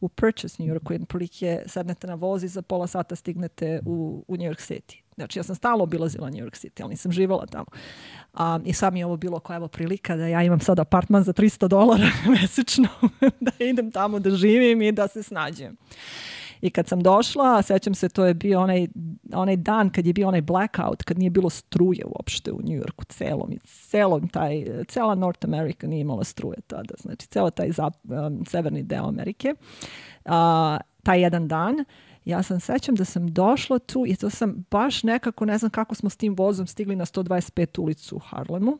u 0.00 0.08
Purchase, 0.08 0.62
New 0.62 0.74
Yorku, 0.74 0.92
jedan 0.92 1.06
prilike 1.06 1.62
sednete 1.66 2.06
na 2.06 2.14
voz 2.14 2.44
i 2.44 2.48
za 2.48 2.62
pola 2.62 2.86
sata 2.86 3.16
stignete 3.16 3.80
u, 3.86 4.24
u 4.28 4.36
New 4.36 4.50
York 4.50 4.72
City. 4.72 5.05
Znači, 5.16 5.38
ja 5.38 5.42
sam 5.42 5.54
stalno 5.54 5.84
obilazila 5.84 6.30
New 6.30 6.44
York 6.44 6.66
City, 6.66 6.82
ali 6.82 6.90
nisam 6.90 7.12
živala 7.12 7.46
tamo. 7.46 7.66
A, 8.34 8.58
I 8.64 8.72
sad 8.72 8.92
mi 8.92 8.98
je 8.98 9.06
ovo 9.06 9.16
bilo 9.16 9.40
kao 9.40 9.56
evo 9.56 9.68
prilika 9.68 10.16
da 10.16 10.26
ja 10.26 10.42
imam 10.42 10.60
sad 10.60 10.78
apartman 10.78 11.22
za 11.22 11.32
300 11.32 11.68
dolara 11.68 12.08
mesečno, 12.40 12.88
da 13.40 13.64
idem 13.64 13.90
tamo 13.90 14.18
da 14.18 14.30
živim 14.30 14.82
i 14.82 14.92
da 14.92 15.08
se 15.08 15.22
snađem. 15.22 15.76
I 16.60 16.70
kad 16.70 16.88
sam 16.88 17.02
došla, 17.02 17.62
sećam 17.62 17.94
se, 17.94 18.08
to 18.08 18.24
je 18.24 18.34
bio 18.34 18.60
onaj, 18.60 18.86
onaj 19.32 19.56
dan 19.56 19.90
kad 19.90 20.06
je 20.06 20.12
bio 20.12 20.28
onaj 20.28 20.40
blackout, 20.40 21.02
kad 21.02 21.18
nije 21.18 21.30
bilo 21.30 21.50
struje 21.50 22.04
uopšte 22.06 22.52
u 22.52 22.60
New 22.62 22.78
Yorku, 22.78 23.04
celom, 23.04 23.52
i 23.52 23.58
celom 23.64 24.28
taj, 24.28 24.64
cela 24.88 25.14
North 25.14 25.44
America 25.44 25.86
nije 25.86 26.00
imala 26.00 26.24
struje 26.24 26.58
tada, 26.66 26.94
znači 26.98 27.26
ceo 27.26 27.50
taj 27.50 27.70
zap, 27.70 27.94
um, 28.04 28.44
severni 28.46 28.82
deo 28.82 29.08
Amerike. 29.08 29.54
A, 30.24 30.78
taj 31.02 31.20
jedan 31.20 31.48
dan 31.48 31.84
Ja 32.26 32.42
sam 32.42 32.60
sećam 32.60 32.94
da 32.94 33.04
sam 33.04 33.32
došla 33.32 33.78
tu 33.78 34.04
i 34.06 34.16
to 34.16 34.30
sam 34.30 34.64
baš 34.70 35.02
nekako, 35.02 35.44
ne 35.44 35.58
znam 35.58 35.70
kako 35.70 35.94
smo 35.94 36.10
s 36.10 36.16
tim 36.16 36.34
vozom 36.34 36.66
stigli 36.66 36.96
na 36.96 37.04
125 37.04 37.80
ulicu 37.80 38.16
u 38.16 38.18
Harlemu. 38.18 38.78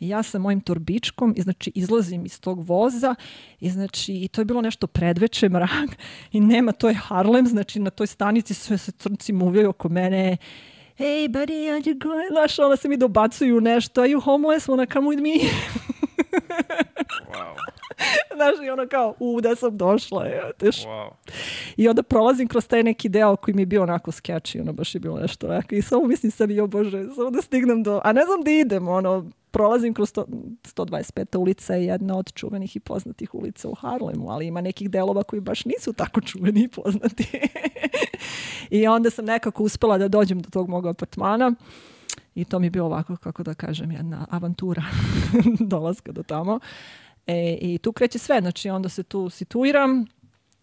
I 0.00 0.08
ja 0.08 0.22
sa 0.22 0.38
mojim 0.38 0.60
torbičkom 0.60 1.34
i 1.36 1.42
znači 1.42 1.72
izlazim 1.74 2.26
iz 2.26 2.40
tog 2.40 2.68
voza 2.68 3.14
i 3.60 3.70
znači 3.70 4.14
i 4.14 4.28
to 4.28 4.40
je 4.40 4.44
bilo 4.44 4.62
nešto 4.62 4.86
predveče 4.86 5.48
mrak 5.48 5.90
i 6.32 6.40
nema, 6.40 6.72
to 6.72 6.88
je 6.88 6.94
Harlem, 6.94 7.46
znači 7.46 7.80
na 7.80 7.90
toj 7.90 8.06
stanici 8.06 8.54
sve 8.54 8.78
se 8.78 8.92
crnci 8.92 9.32
muvljaju 9.32 9.70
oko 9.70 9.88
mene 9.88 10.36
hey 10.98 11.28
buddy, 11.28 11.70
are 11.70 11.80
you 11.80 11.98
going? 11.98 12.28
Znaš, 12.30 12.58
ona 12.58 12.76
se 12.76 12.88
mi 12.88 12.96
dobacuju 12.96 13.60
nešto, 13.60 14.00
are 14.00 14.10
you 14.10 14.24
homeless, 14.24 14.68
wanna 14.68 14.92
come 14.92 15.08
with 15.08 15.22
me? 15.22 15.50
Wow. 17.28 17.54
Znaš, 18.34 18.66
i 18.66 18.70
ono 18.70 18.88
kao, 18.88 19.14
u, 19.20 19.40
da 19.40 19.56
sam 19.56 19.76
došla, 19.76 20.26
ja, 20.26 20.52
teš. 20.52 20.84
Wow. 20.84 21.08
I 21.76 21.88
onda 21.88 22.02
prolazim 22.02 22.48
kroz 22.48 22.66
taj 22.66 22.82
neki 22.82 23.08
deo 23.08 23.36
koji 23.36 23.54
mi 23.54 23.62
je 23.62 23.66
bio 23.66 23.82
onako 23.82 24.10
sketchy, 24.10 24.60
ono 24.60 24.72
baš 24.72 24.94
je 24.94 25.00
bilo 25.00 25.18
nešto 25.18 25.46
onako. 25.46 25.74
I 25.74 25.82
samo 25.82 26.06
mislim 26.06 26.32
sebi, 26.32 26.56
jo 26.56 26.66
bože, 26.66 27.04
samo 27.14 27.30
da 27.30 27.42
stignem 27.42 27.82
do... 27.82 28.00
A 28.04 28.12
ne 28.12 28.24
znam 28.24 28.42
da 28.44 28.50
idem, 28.50 28.88
ono, 28.88 29.30
prolazim 29.50 29.94
kroz 29.94 30.12
to, 30.12 30.26
125. 30.76 31.38
ulica 31.38 31.74
je 31.74 31.84
jedna 31.84 32.18
od 32.18 32.32
čuvenih 32.32 32.76
i 32.76 32.80
poznatih 32.80 33.34
ulica 33.34 33.68
u 33.68 33.74
Harlemu, 33.74 34.30
ali 34.30 34.46
ima 34.46 34.60
nekih 34.60 34.90
delova 34.90 35.22
koji 35.22 35.40
baš 35.40 35.64
nisu 35.64 35.92
tako 35.92 36.20
čuveni 36.20 36.60
i 36.60 36.68
poznati. 36.68 37.40
I 38.70 38.86
onda 38.86 39.10
sam 39.10 39.24
nekako 39.24 39.62
uspela 39.62 39.98
da 39.98 40.08
dođem 40.08 40.40
do 40.40 40.50
tog 40.50 40.68
mog 40.68 40.86
apartmana 40.86 41.54
i 42.40 42.44
to 42.44 42.58
mi 42.58 42.66
je 42.66 42.70
bilo 42.70 42.86
ovako, 42.86 43.16
kako 43.16 43.42
da 43.42 43.54
kažem, 43.54 43.92
jedna 43.92 44.26
avantura 44.30 44.82
dolaska 45.72 46.12
do 46.12 46.22
tamo. 46.22 46.60
E, 47.26 47.58
I 47.60 47.78
tu 47.78 47.92
kreće 47.92 48.18
sve, 48.18 48.40
znači 48.40 48.70
onda 48.70 48.88
se 48.88 49.02
tu 49.02 49.30
situiram, 49.30 50.06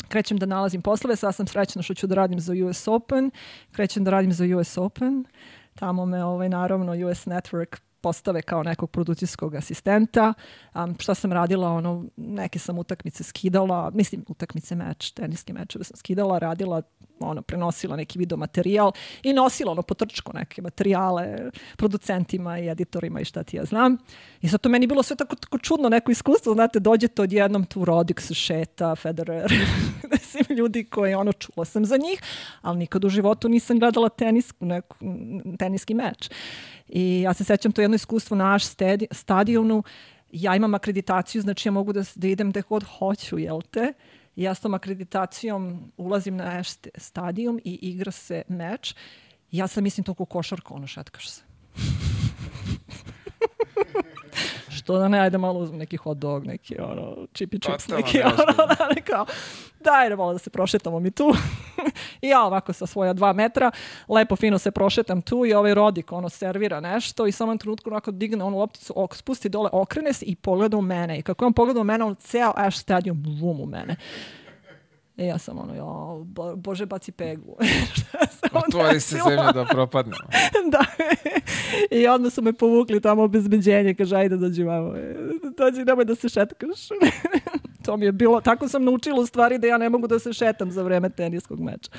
krećem 0.07 0.37
da 0.37 0.45
nalazim 0.45 0.81
poslove, 0.81 1.15
sad 1.15 1.35
sam 1.35 1.47
srećna 1.47 1.81
što 1.81 1.93
ću 1.93 2.07
da 2.07 2.15
radim 2.15 2.39
za 2.39 2.53
US 2.65 2.87
Open, 2.87 3.31
krećem 3.71 4.03
da 4.03 4.11
radim 4.11 4.31
za 4.31 4.45
US 4.57 4.77
Open, 4.77 5.25
tamo 5.75 6.05
me 6.05 6.23
ovaj, 6.23 6.49
naravno 6.49 6.91
US 6.91 7.25
Network 7.25 7.84
postave 8.05 8.41
kao 8.41 8.63
nekog 8.63 8.91
produkcijskog 8.91 9.55
asistenta. 9.55 10.33
Um, 10.75 10.95
šta 10.99 11.15
sam 11.15 11.33
radila, 11.33 11.69
ono, 11.69 12.05
neke 12.17 12.59
sam 12.59 12.79
utakmice 12.79 13.23
skidala, 13.23 13.91
mislim, 13.93 14.25
utakmice 14.27 14.75
meč, 14.75 15.11
teniske 15.11 15.53
mečeve 15.53 15.83
sam 15.83 15.97
skidala, 15.97 16.37
radila, 16.39 16.81
ono, 17.19 17.41
prenosila 17.41 17.95
neki 17.95 18.19
video 18.19 18.37
materijal 18.37 18.91
i 19.23 19.33
nosila, 19.33 19.71
ono, 19.71 19.81
potrčko 19.81 20.33
neke 20.33 20.61
materijale 20.61 21.51
producentima 21.77 22.59
i 22.59 22.69
editorima 22.69 23.19
i 23.21 23.25
šta 23.25 23.43
ti 23.43 23.57
ja 23.57 23.65
znam. 23.65 23.97
I 24.41 24.49
sad 24.49 24.61
to 24.61 24.69
meni 24.69 24.87
bilo 24.87 25.03
sve 25.03 25.15
tako, 25.15 25.35
tako 25.35 25.57
čudno, 25.57 25.89
neko 25.89 26.11
iskustvo, 26.11 26.53
znate, 26.53 26.79
dođete 26.79 27.21
odjednom 27.21 27.65
tu 27.65 27.85
Rodik 27.85 28.21
se 28.21 28.33
šeta, 28.33 28.95
Federer, 28.95 29.53
mislim, 30.11 30.57
ljudi 30.57 30.83
koji, 30.83 31.13
ono, 31.13 31.33
čula 31.33 31.65
sam 31.65 31.85
za 31.85 31.97
njih, 31.97 32.21
ali 32.61 32.77
nikad 32.77 33.05
u 33.05 33.09
životu 33.09 33.49
nisam 33.49 33.79
gledala 33.79 34.09
tenis, 34.09 34.53
neku, 34.59 34.97
teniski 35.59 35.93
meč. 35.93 36.29
I 36.89 37.21
ja 37.21 37.33
se 37.33 37.43
sećam 37.43 37.71
to 37.71 37.81
jedno 37.81 37.95
iskustvo 37.95 38.37
na 38.37 38.43
naš 38.43 38.65
stadi, 38.65 39.07
stadionu, 39.11 39.83
ja 40.31 40.55
imam 40.55 40.73
akreditaciju, 40.73 41.41
znači 41.41 41.67
ja 41.67 41.71
mogu 41.71 41.93
da, 41.93 42.03
da 42.15 42.27
idem 42.27 42.49
gde 42.49 42.61
god 42.69 42.83
hoću, 42.83 43.37
jel 43.37 43.61
te? 43.61 43.93
I 44.35 44.43
ja 44.43 44.53
s 44.53 44.59
tom 44.59 44.73
akreditacijom 44.73 45.91
ulazim 45.97 46.35
na 46.35 46.43
naš 46.43 46.69
stadion 46.97 47.59
i 47.63 47.79
igra 47.81 48.11
se 48.11 48.43
meč. 48.47 48.95
Ja 49.51 49.67
sam 49.67 49.83
mislim 49.83 50.03
toliko 50.03 50.25
košarka, 50.25 50.73
ono 50.73 50.87
šetkaš 50.87 51.29
se. 51.29 51.41
Što 54.85 54.97
da 54.97 55.07
ne, 55.07 55.19
ajde 55.19 55.37
malo 55.37 55.59
uzmem 55.59 55.79
neki 55.79 55.97
hot 55.97 56.17
dog, 56.17 56.45
neki 56.45 56.79
ono, 56.79 57.15
chippy 57.33 57.61
chips, 57.61 57.85
Totalno 57.85 58.05
neki 58.05 58.21
ono, 58.21 58.65
da, 58.67 58.87
ne, 58.95 59.01
kao, 59.01 59.25
daj 59.79 60.09
da 60.09 60.15
malo 60.15 60.33
da 60.33 60.39
se 60.39 60.49
prošetamo 60.49 60.99
mi 60.99 61.11
tu. 61.11 61.33
I 62.21 62.27
ja 62.27 62.43
ovako 62.43 62.73
sa 62.73 62.85
svoja 62.85 63.13
dva 63.13 63.33
metra, 63.33 63.71
lepo 64.09 64.35
fino 64.35 64.57
se 64.57 64.71
prošetam 64.71 65.21
tu 65.21 65.45
i 65.45 65.53
ovaj 65.53 65.73
rodik 65.73 66.11
ono 66.11 66.29
servira 66.29 66.79
nešto 66.79 67.27
i 67.27 67.31
samo 67.31 67.51
na 67.51 67.57
trenutku 67.57 67.89
onako 67.89 68.11
digne 68.11 68.43
onu 68.43 68.57
lopticu, 68.57 68.93
ok, 68.95 69.15
spusti 69.15 69.49
dole, 69.49 69.69
okrene 69.73 70.13
se 70.13 70.25
i 70.25 70.35
pogleda 70.35 70.77
u 70.77 70.81
mene. 70.81 71.19
I 71.19 71.21
kako 71.21 71.45
je 71.45 71.47
on 71.47 71.53
pogleda 71.53 71.79
u 71.79 71.83
mene, 71.83 72.03
on 72.03 72.15
ceo 72.15 72.53
Ash 72.55 72.77
stadion 72.77 73.23
vum 73.41 73.61
u 73.61 73.65
mene. 73.65 73.95
I 75.17 75.25
ja 75.25 75.37
sam 75.37 75.57
ono, 75.57 75.75
jo, 75.75 76.23
bo, 76.25 76.55
bože 76.55 76.85
baci 76.85 77.11
onda 77.11 77.55
Otvori 78.67 78.99
se 78.99 79.17
zemlja 79.27 79.51
da 79.51 79.65
propadne. 79.65 80.17
da. 80.71 80.85
I 81.91 82.07
onda 82.07 82.29
su 82.29 82.41
me 82.41 82.53
povukli 82.53 83.01
tamo 83.01 83.23
obezbeđenje, 83.23 83.93
kaže, 83.93 84.15
ajde 84.15 84.37
dođi 84.37 84.63
vamo, 84.63 84.93
dođi, 85.57 85.85
nemoj 85.85 86.05
da 86.05 86.15
se 86.15 86.29
šetkaš. 86.29 86.87
to 87.85 87.97
mi 87.97 88.05
je 88.05 88.11
bilo, 88.11 88.41
tako 88.41 88.67
sam 88.67 88.83
naučila 88.83 89.19
u 89.21 89.25
stvari 89.25 89.57
da 89.57 89.67
ja 89.67 89.77
ne 89.77 89.89
mogu 89.89 90.07
da 90.07 90.19
se 90.19 90.33
šetam 90.33 90.71
za 90.71 90.83
vreme 90.83 91.09
teniskog 91.09 91.59
meča. 91.59 91.91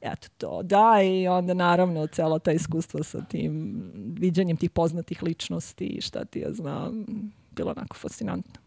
Eto 0.00 0.28
to, 0.38 0.62
da, 0.62 1.02
i 1.02 1.28
onda 1.28 1.54
naravno 1.54 2.06
celo 2.06 2.38
ta 2.38 2.52
iskustvo 2.52 3.02
sa 3.02 3.20
tim 3.20 3.82
viđanjem 4.18 4.56
tih 4.56 4.70
poznatih 4.70 5.22
ličnosti 5.22 5.86
i 5.86 6.00
šta 6.00 6.24
ti 6.24 6.40
ja 6.40 6.52
znam, 6.52 7.06
bilo 7.50 7.70
onako 7.70 7.96
fascinantno. 7.96 8.63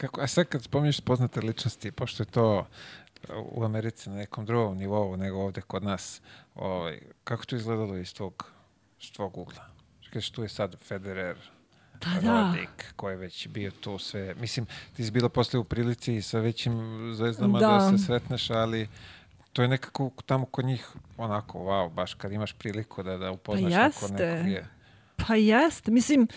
Kako, 0.00 0.20
a 0.20 0.26
sad 0.26 0.46
kad 0.46 0.62
spominješ 0.62 1.00
poznate 1.00 1.40
ličnosti, 1.40 1.92
pošto 1.92 2.22
je 2.22 2.26
to 2.26 2.66
u 3.50 3.64
Americi 3.64 4.10
na 4.10 4.16
nekom 4.16 4.46
drugom 4.46 4.78
nivou 4.78 5.16
nego 5.16 5.38
ovde 5.38 5.60
kod 5.60 5.82
nas, 5.82 6.20
ovaj, 6.54 7.00
kako 7.24 7.44
to 7.44 7.56
izgledalo 7.56 7.96
iz 7.96 8.14
tvog, 8.14 8.50
iz 9.00 9.12
tvog 9.12 9.38
ugla? 9.38 9.66
Kažeš, 10.12 10.30
tu 10.30 10.42
je 10.42 10.48
sad 10.48 10.76
Federer, 10.80 11.36
Pa 12.00 12.20
da. 12.20 12.52
Rodik, 12.52 12.92
ko 12.96 13.10
je 13.10 13.16
već 13.16 13.48
bio 13.48 13.70
tu 13.70 13.98
sve. 13.98 14.34
Mislim, 14.40 14.66
ti 14.96 15.04
si 15.04 15.10
bila 15.10 15.28
posle 15.28 15.60
u 15.60 15.64
prilici 15.64 16.14
i 16.16 16.22
sa 16.22 16.38
većim 16.38 16.72
zvezdama 17.14 17.58
da. 17.58 17.66
Da. 17.66 17.98
se 17.98 18.04
sretneš, 18.04 18.50
ali 18.50 18.88
to 19.52 19.62
je 19.62 19.68
nekako 19.68 20.10
tamo 20.26 20.46
kod 20.46 20.64
njih 20.64 20.90
onako, 21.16 21.58
wow, 21.58 21.90
baš 21.94 22.14
kad 22.14 22.32
imaš 22.32 22.52
priliku 22.52 23.02
da, 23.02 23.16
da 23.16 23.30
upoznaš 23.30 23.72
Pa 23.72 23.78
neko 23.78 24.04
jeste. 24.04 24.12
nekog 24.12 24.48
je. 24.50 24.66
Pa 25.26 25.34
jeste, 25.34 25.90
mislim, 25.90 26.28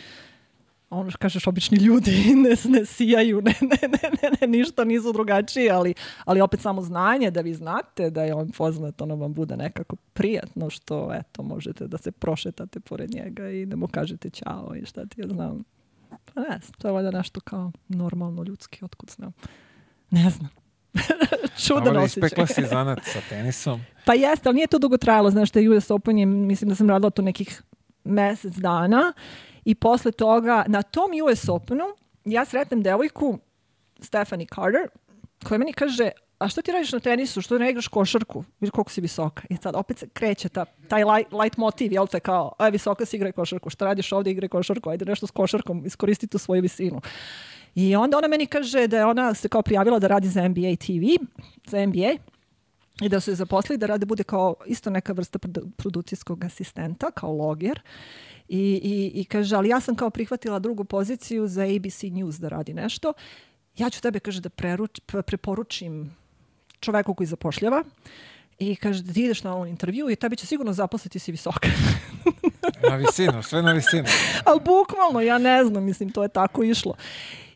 ono 0.91 1.09
što 1.09 1.17
kažeš, 1.17 1.47
obični 1.47 1.77
ljudi 1.77 2.11
ne, 2.43 2.79
ne 2.79 2.85
sijaju, 2.85 3.41
ne, 3.41 3.53
ne, 3.61 3.87
ne, 3.87 4.09
ne, 4.21 4.29
ne, 4.41 4.47
ništa 4.47 4.83
nisu 4.83 5.11
drugačiji, 5.11 5.69
ali, 5.69 5.93
ali 6.25 6.41
opet 6.41 6.61
samo 6.61 6.81
znanje 6.81 7.31
da 7.31 7.41
vi 7.41 7.53
znate 7.53 8.09
da 8.09 8.23
je 8.23 8.33
on 8.33 8.51
poznat, 8.51 9.01
ono 9.01 9.15
vam 9.15 9.33
bude 9.33 9.57
nekako 9.57 9.95
prijatno 9.95 10.69
što, 10.69 11.13
eto, 11.13 11.43
možete 11.43 11.87
da 11.87 11.97
se 11.97 12.11
prošetate 12.11 12.79
pored 12.79 13.13
njega 13.13 13.49
i 13.49 13.65
da 13.65 13.75
mu 13.75 13.87
kažete 13.87 14.29
ćao 14.29 14.75
i 14.81 14.85
šta 14.85 15.05
ti 15.05 15.21
ja 15.21 15.27
znam. 15.27 15.63
Pa 16.09 16.41
ne 16.41 16.59
znam, 16.61 16.73
to 16.77 16.87
je 16.87 16.91
valjda 16.91 17.11
nešto 17.11 17.39
kao 17.39 17.71
normalno 17.87 18.43
ljudski, 18.43 18.85
otkud 18.85 19.09
znam. 19.09 19.31
Ne 20.11 20.29
znam. 20.29 20.49
Čudan 21.65 21.83
Dobro, 21.83 22.01
osjećaj. 22.01 22.27
ispekla 22.27 22.47
si 22.47 22.65
zanat 22.75 22.99
sa 23.03 23.19
tenisom. 23.29 23.81
Pa 24.05 24.13
jeste, 24.13 24.49
ali 24.49 24.55
nije 24.55 24.67
to 24.67 24.79
dugo 24.79 24.97
trajalo, 24.97 25.29
znaš, 25.29 25.51
taj 25.51 25.67
US 25.67 25.91
Open 25.91 26.17
je, 26.17 26.25
mislim 26.25 26.69
da 26.69 26.75
sam 26.75 26.89
radila 26.89 27.09
to 27.09 27.21
nekih 27.21 27.61
mesec 28.03 28.55
dana 28.55 29.13
i 29.65 29.75
posle 29.75 30.11
toga, 30.11 30.65
na 30.67 30.81
tom 30.81 31.11
US 31.25 31.49
Openu, 31.49 31.85
ja 32.25 32.45
sretnem 32.45 32.81
devojku, 32.81 33.39
Stephanie 33.99 34.47
Carter, 34.55 34.87
koja 35.47 35.57
meni 35.57 35.73
kaže, 35.73 36.09
a 36.39 36.49
što 36.49 36.61
ti 36.61 36.71
radiš 36.71 36.91
na 36.91 36.99
tenisu, 36.99 37.41
što 37.41 37.57
ne 37.57 37.69
igraš 37.69 37.87
košarku, 37.87 38.43
vidi 38.59 38.71
koliko 38.71 38.91
si 38.91 39.01
visoka. 39.01 39.43
I 39.49 39.57
sad 39.57 39.75
opet 39.75 39.97
se 39.97 40.09
kreće 40.13 40.49
ta, 40.49 40.65
taj 40.87 41.03
light, 41.03 41.33
light 41.33 41.57
motiv, 41.57 41.93
jel 41.93 42.07
te 42.07 42.19
kao, 42.19 42.51
aj 42.57 42.71
visoka 42.71 43.05
si 43.05 43.15
igraj 43.15 43.31
košarku, 43.31 43.69
šta 43.69 43.85
radiš 43.85 44.11
ovde, 44.11 44.31
igraj 44.31 44.49
košarku, 44.49 44.89
ajde 44.89 45.05
nešto 45.05 45.27
s 45.27 45.31
košarkom, 45.31 45.85
iskoristi 45.85 46.27
tu 46.27 46.37
svoju 46.37 46.61
visinu. 46.61 47.01
I 47.75 47.95
onda 47.95 48.17
ona 48.17 48.27
meni 48.27 48.45
kaže 48.45 48.87
da 48.87 48.97
je 48.97 49.05
ona 49.05 49.33
se 49.33 49.49
kao 49.49 49.61
prijavila 49.61 49.99
da 49.99 50.07
radi 50.07 50.27
za 50.27 50.47
NBA 50.47 50.75
TV, 50.75 51.25
za 51.67 51.85
NBA, 51.85 52.17
i 53.01 53.09
da 53.09 53.19
su 53.19 53.31
je 53.31 53.35
zaposlili 53.35 53.77
da 53.77 53.85
rade 53.85 54.05
bude 54.05 54.23
kao 54.23 54.55
isto 54.65 54.89
neka 54.89 55.13
vrsta 55.13 55.39
produ- 55.39 55.71
producijskog 55.77 56.43
asistenta, 56.43 57.11
kao 57.11 57.31
loger. 57.31 57.81
I, 58.47 58.81
i, 58.83 59.21
I 59.21 59.25
kaže, 59.25 59.55
ali 59.55 59.69
ja 59.69 59.79
sam 59.79 59.95
kao 59.95 60.09
prihvatila 60.09 60.59
drugu 60.59 60.83
poziciju 60.83 61.47
za 61.47 61.63
ABC 61.63 62.03
News 62.03 62.35
da 62.39 62.47
radi 62.49 62.73
nešto. 62.73 63.13
Ja 63.77 63.89
ću 63.89 64.01
tebe, 64.01 64.19
kaže, 64.19 64.41
da 64.41 64.49
preruč, 64.49 64.99
pre- 65.07 65.21
preporučim 65.21 66.15
čoveku 66.79 67.13
koji 67.13 67.27
zapošljava 67.27 67.83
i 68.59 68.75
kaže 68.75 69.03
da 69.03 69.13
ti 69.13 69.23
ideš 69.23 69.43
na 69.43 69.53
ovom 69.55 69.67
intervju 69.67 70.09
i 70.09 70.15
tebi 70.15 70.35
će 70.35 70.45
sigurno 70.45 70.73
zaposliti 70.73 71.19
si 71.19 71.31
visoka. 71.31 71.69
Na 72.89 72.95
visinu, 72.95 73.43
sve 73.43 73.61
na 73.61 73.71
visinu. 73.71 74.07
Ali 74.45 74.59
bukvalno, 74.65 75.21
ja 75.21 75.37
ne 75.37 75.65
znam, 75.65 75.83
mislim, 75.83 76.09
to 76.09 76.23
je 76.23 76.29
tako 76.29 76.63
išlo. 76.63 76.95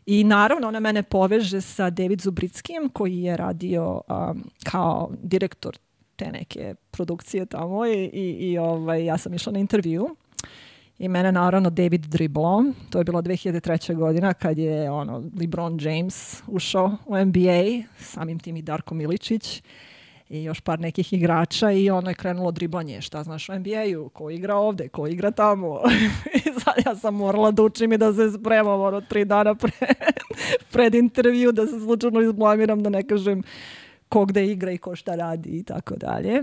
I 0.06 0.24
naravno, 0.24 0.68
ona 0.68 0.80
mene 0.80 1.02
poveže 1.02 1.60
sa 1.60 1.90
David 1.90 2.20
Zubrickim, 2.20 2.90
koji 2.92 3.22
je 3.22 3.36
radio 3.36 4.00
um, 4.08 4.44
kao 4.64 5.10
direktor 5.22 5.78
te 6.16 6.32
neke 6.32 6.74
produkcije 6.90 7.46
tamo 7.46 7.86
i, 7.86 8.04
i, 8.12 8.52
i 8.52 8.58
ovaj, 8.58 9.04
ja 9.04 9.18
sam 9.18 9.34
išla 9.34 9.52
na 9.52 9.58
intervju. 9.58 10.16
I 10.98 11.08
mene 11.08 11.32
naravno 11.32 11.70
David 11.70 12.00
driblo. 12.00 12.64
To 12.90 12.98
je 12.98 13.04
bilo 13.04 13.22
2003. 13.22 13.94
godina 13.94 14.34
kad 14.34 14.58
je 14.58 14.90
ono 14.90 15.22
LeBron 15.40 15.78
James 15.80 16.42
ušao 16.46 16.96
u 17.06 17.16
NBA, 17.16 17.82
samim 17.98 18.38
tim 18.38 18.56
i 18.56 18.62
Darko 18.62 18.94
Miličić 18.94 19.62
i 20.28 20.44
još 20.44 20.60
par 20.60 20.80
nekih 20.80 21.12
igrača 21.12 21.70
i 21.70 21.90
ono 21.90 22.10
je 22.10 22.14
krenulo 22.14 22.50
driblanje, 22.50 23.00
šta 23.00 23.22
znaš 23.22 23.48
o 23.48 23.58
NBA-u, 23.58 24.08
ko 24.08 24.30
igra 24.30 24.54
ovde, 24.54 24.88
ko 24.88 25.06
igra 25.06 25.30
tamo. 25.30 25.80
I 26.34 26.60
sad 26.60 26.74
ja 26.86 26.96
sam 26.96 27.14
morala 27.14 27.50
da 27.50 27.62
učim 27.62 27.92
i 27.92 27.98
da 27.98 28.12
se 28.14 28.30
spremam 28.38 28.80
ono 28.80 29.00
tri 29.00 29.24
dana 29.24 29.54
pre, 29.54 29.70
pred 30.72 30.94
intervju, 30.94 31.52
da 31.52 31.66
se 31.66 31.80
slučajno 31.80 32.20
izblamiram, 32.20 32.82
da 32.82 32.90
ne 32.90 33.02
kažem 33.02 33.42
ko 34.08 34.24
gde 34.24 34.46
igra 34.46 34.72
i 34.72 34.78
ko 34.78 34.96
šta 34.96 35.14
radi 35.14 35.48
i 35.48 35.62
tako 35.62 35.96
dalje. 35.96 36.42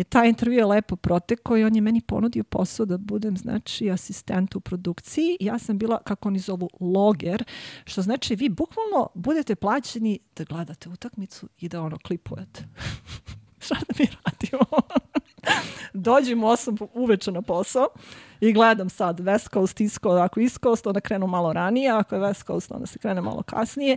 I 0.00 0.04
taj 0.04 0.28
intervju 0.28 0.58
je 0.58 0.66
lepo 0.66 0.96
protekao 0.96 1.58
i 1.58 1.64
on 1.64 1.74
je 1.74 1.80
meni 1.80 2.00
ponudio 2.00 2.44
posao 2.44 2.86
da 2.86 2.98
budem, 2.98 3.36
znači, 3.36 3.90
asistent 3.90 4.56
u 4.56 4.60
produkciji. 4.60 5.36
Ja 5.40 5.58
sam 5.58 5.78
bila, 5.78 6.02
kako 6.02 6.28
oni 6.28 6.38
zovu, 6.38 6.70
loger, 6.80 7.44
što 7.84 8.02
znači 8.02 8.34
vi 8.34 8.48
bukvalno 8.48 9.08
budete 9.14 9.54
plaćeni 9.54 10.18
da 10.36 10.44
gledate 10.44 10.88
utakmicu 10.88 11.48
i 11.58 11.68
da 11.68 11.82
ono 11.82 11.98
klipujete. 12.06 12.64
šta 13.64 13.74
da 13.74 13.94
mi 13.98 14.06
radimo? 14.24 14.80
Dođem 16.08 16.44
u 16.44 16.46
8 16.46 16.86
uveče 16.94 17.32
na 17.32 17.42
posao 17.42 17.88
i 18.40 18.52
gledam 18.52 18.90
sad 18.90 19.20
West 19.20 19.52
Coast, 19.52 19.80
East 19.80 19.98
Coast, 20.02 20.20
ako 20.20 20.40
East 20.40 20.58
Coast, 20.62 20.86
onda 20.86 21.00
krenu 21.00 21.26
malo 21.26 21.52
ranije, 21.52 21.90
ako 21.90 22.14
je 22.14 22.20
West 22.20 22.46
Coast, 22.46 22.70
onda 22.70 22.86
se 22.86 22.98
krene 22.98 23.20
malo 23.20 23.42
kasnije. 23.42 23.96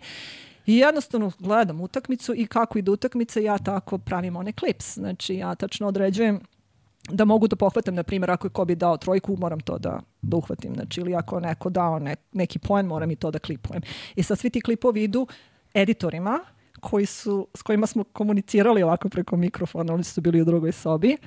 I 0.65 0.77
jednostavno 0.77 1.31
gledam 1.40 1.81
utakmicu 1.81 2.34
i 2.35 2.48
kako 2.48 2.80
ide 2.80 2.91
utakmica, 2.91 3.40
ja 3.40 3.57
tako 3.57 3.98
pravim 3.98 4.35
one 4.35 4.52
klips. 4.52 4.94
Znači, 4.94 5.35
ja 5.35 5.56
tačno 5.56 5.88
određujem 5.88 6.40
da 7.10 7.26
mogu 7.26 7.48
da 7.48 7.56
pohvatam, 7.56 7.95
na 7.95 8.03
primjer, 8.03 8.31
ako 8.31 8.48
je 8.48 8.52
ko 8.52 8.65
bi 8.65 8.76
dao 8.76 8.98
trojku, 8.98 9.38
moram 9.40 9.60
to 9.60 9.77
da, 9.77 9.99
da 10.22 10.38
uhvatim. 10.38 10.73
Znači, 10.73 11.02
ili 11.02 11.15
ako 11.15 11.40
neko 11.40 11.69
dao 11.69 11.99
ne, 11.99 12.15
neki 12.34 12.60
poen, 12.60 12.85
moram 12.85 13.11
i 13.11 13.15
to 13.15 13.31
da 13.31 13.40
klipujem. 13.40 13.81
I 14.15 14.23
sad 14.23 14.40
svi 14.40 14.49
ti 14.49 14.61
klipovi 14.61 15.03
idu 15.03 15.27
editorima, 15.73 16.40
koji 16.80 17.06
su, 17.06 17.48
s 17.53 17.61
kojima 17.61 17.88
smo 17.88 18.03
komunicirali 18.03 18.84
ovako 18.84 19.10
preko 19.10 19.38
mikrofona, 19.38 19.94
oni 19.94 20.03
su 20.03 20.22
bili 20.22 20.41
u 20.41 20.45
drugoj 20.45 20.72
sobi, 20.72 21.18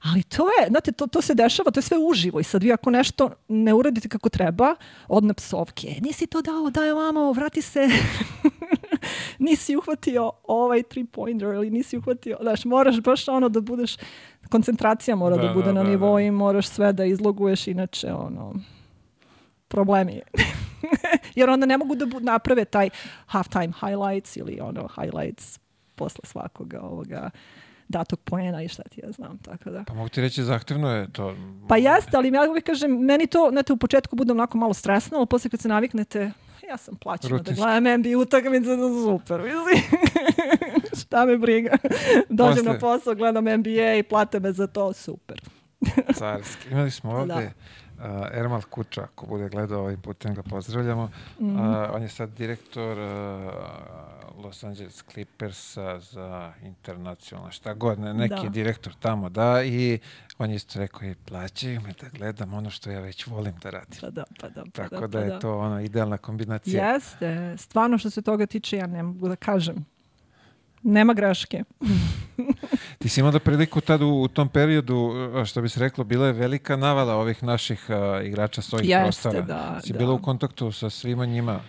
Ali 0.00 0.22
to 0.22 0.48
je, 0.48 0.68
znate, 0.68 0.92
to, 0.92 1.06
to 1.06 1.22
se 1.22 1.34
dešava, 1.34 1.70
to 1.70 1.78
je 1.78 1.82
sve 1.82 1.98
uživo 1.98 2.40
i 2.40 2.44
sad 2.44 2.62
vi 2.62 2.72
ako 2.72 2.90
nešto 2.90 3.30
ne 3.48 3.74
uradite 3.74 4.08
kako 4.08 4.28
treba, 4.28 4.74
odne 5.08 5.34
psovke, 5.34 5.94
nisi 6.00 6.26
to 6.26 6.42
dao, 6.42 6.70
daj 6.70 6.90
ovamo, 6.90 7.32
vrati 7.32 7.62
se, 7.62 7.88
nisi 9.38 9.76
uhvatio 9.76 10.32
ovaj 10.44 10.82
three 10.82 11.06
pointer 11.06 11.48
ili 11.48 11.70
nisi 11.70 11.98
uhvatio, 11.98 12.36
znaš, 12.40 12.64
moraš 12.64 13.00
baš 13.00 13.28
ono 13.28 13.48
da 13.48 13.60
budeš, 13.60 13.96
koncentracija 14.48 15.16
mora 15.16 15.36
da, 15.36 15.42
da 15.42 15.54
bude 15.54 15.66
da, 15.66 15.72
na 15.72 15.82
da, 15.82 15.90
nivou 15.90 16.14
da. 16.14 16.20
i 16.20 16.30
moraš 16.30 16.68
sve 16.68 16.92
da 16.92 17.04
izloguješ, 17.04 17.66
inače 17.66 18.12
ono, 18.12 18.54
problemi 19.68 20.12
je. 20.12 20.22
Jer 21.36 21.50
onda 21.50 21.66
ne 21.66 21.78
mogu 21.78 21.94
da 21.94 22.06
naprave 22.20 22.64
taj 22.64 22.90
halftime 23.26 23.72
highlights 23.80 24.36
ili 24.36 24.58
ono 24.60 24.88
highlights 24.88 25.60
posle 25.94 26.20
svakoga 26.24 26.80
ovoga 26.80 27.30
datog 27.90 28.20
poena 28.20 28.62
i 28.62 28.68
šta 28.68 28.82
ti 28.82 29.00
ja 29.04 29.12
znam, 29.12 29.38
tako 29.38 29.70
da. 29.70 29.84
Pa 29.84 29.94
mogu 29.94 30.08
ti 30.08 30.20
reći 30.20 30.42
zahtevno 30.42 30.90
je 30.90 31.12
to. 31.12 31.36
Pa 31.68 31.76
jeste, 31.76 32.10
ali 32.14 32.28
ja 32.28 32.50
uvijek 32.50 32.66
kažem, 32.66 32.90
meni 32.90 33.26
to, 33.26 33.48
znate, 33.52 33.72
u 33.72 33.76
početku 33.76 34.16
bude 34.16 34.32
onako 34.32 34.58
malo 34.58 34.74
stresno, 34.74 35.18
ali 35.18 35.26
posle 35.26 35.50
kad 35.50 35.60
se 35.60 35.68
naviknete, 35.68 36.30
ja 36.70 36.76
sam 36.76 36.96
plaćena 36.96 37.38
da 37.38 37.52
gledam 37.52 38.00
NBA 38.00 38.18
utakmice, 38.18 38.76
da 38.76 38.88
super, 39.04 39.40
mislim. 39.40 40.00
šta 41.00 41.24
me 41.24 41.38
briga. 41.38 41.76
Dođem 42.28 42.56
posle... 42.56 42.72
na 42.72 42.78
posao, 42.78 43.14
gledam 43.14 43.44
NBA 43.44 43.94
i 43.98 44.02
plate 44.02 44.40
me 44.40 44.52
za 44.52 44.66
to, 44.66 44.92
super. 44.92 45.40
Carski. 46.18 46.70
Imali 46.70 46.90
smo 46.90 47.10
ovde 47.10 47.34
da 47.34 47.50
Uh, 48.00 48.06
Ermal 48.32 48.62
Kuča, 48.70 49.02
ako 49.02 49.26
bude 49.26 49.48
gledao 49.48 49.84
ovim 49.84 50.00
putem 50.00 50.34
ga 50.34 50.42
pozdravljamo. 50.42 51.10
Mm. 51.40 51.56
Uh, 51.56 51.94
on 51.94 52.02
je 52.02 52.08
sad 52.08 52.30
direktor 52.30 52.98
uh, 52.98 54.44
Los 54.44 54.64
Angeles 54.64 55.02
Clippersa 55.12 55.98
za 55.98 56.52
internacionalno, 56.62 57.50
šta 57.50 57.74
god, 57.74 57.98
ne, 57.98 58.14
neki 58.14 58.42
da. 58.42 58.48
direktor 58.48 58.94
tamo, 59.00 59.28
da, 59.28 59.62
i 59.62 59.98
on 60.40 60.50
je 60.50 60.56
isto 60.56 60.78
rekao, 60.78 61.08
i 61.08 61.14
plaćaju 61.14 61.80
me 61.80 61.92
da 62.00 62.08
gledam 62.18 62.54
ono 62.54 62.70
što 62.70 62.90
ja 62.90 63.00
već 63.00 63.26
volim 63.26 63.54
da 63.62 63.70
radim. 63.70 64.00
Pa 64.00 64.10
da, 64.10 64.24
pa 64.40 64.48
da. 64.48 64.64
Pa 64.64 64.82
Tako 64.82 65.00
da, 65.00 65.06
da, 65.06 65.18
pa 65.18 65.24
je 65.24 65.30
da. 65.30 65.38
to 65.38 65.58
ono 65.58 65.80
idealna 65.80 66.18
kombinacija. 66.18 66.92
Jeste, 66.92 67.56
stvarno 67.58 67.98
što 67.98 68.10
se 68.10 68.22
toga 68.22 68.46
tiče, 68.46 68.76
ja 68.76 68.86
ne 68.86 69.02
mogu 69.02 69.28
da 69.28 69.36
kažem. 69.36 69.86
Nema 70.82 71.14
greške. 71.14 71.64
Ti 72.98 73.08
si 73.08 73.20
imala 73.20 73.38
priliku 73.38 73.80
tad 73.80 74.02
u, 74.02 74.08
u 74.08 74.28
tom 74.28 74.48
periodu, 74.48 75.12
što 75.46 75.62
bi 75.62 75.68
se 75.68 75.80
reklo, 75.80 76.04
bila 76.04 76.26
je 76.26 76.32
velika 76.32 76.76
navala 76.76 77.14
ovih 77.14 77.42
naših 77.42 77.86
uh, 77.88 78.26
igrača 78.26 78.62
s 78.62 78.72
ovih 78.72 78.88
Jeste, 78.88 79.02
prostora. 79.02 79.40
da. 79.40 79.80
Si 79.84 79.92
da. 79.92 79.98
bila 79.98 80.12
u 80.12 80.22
kontaktu 80.22 80.72
sa 80.72 80.90
svima 80.90 81.26
njima? 81.26 81.60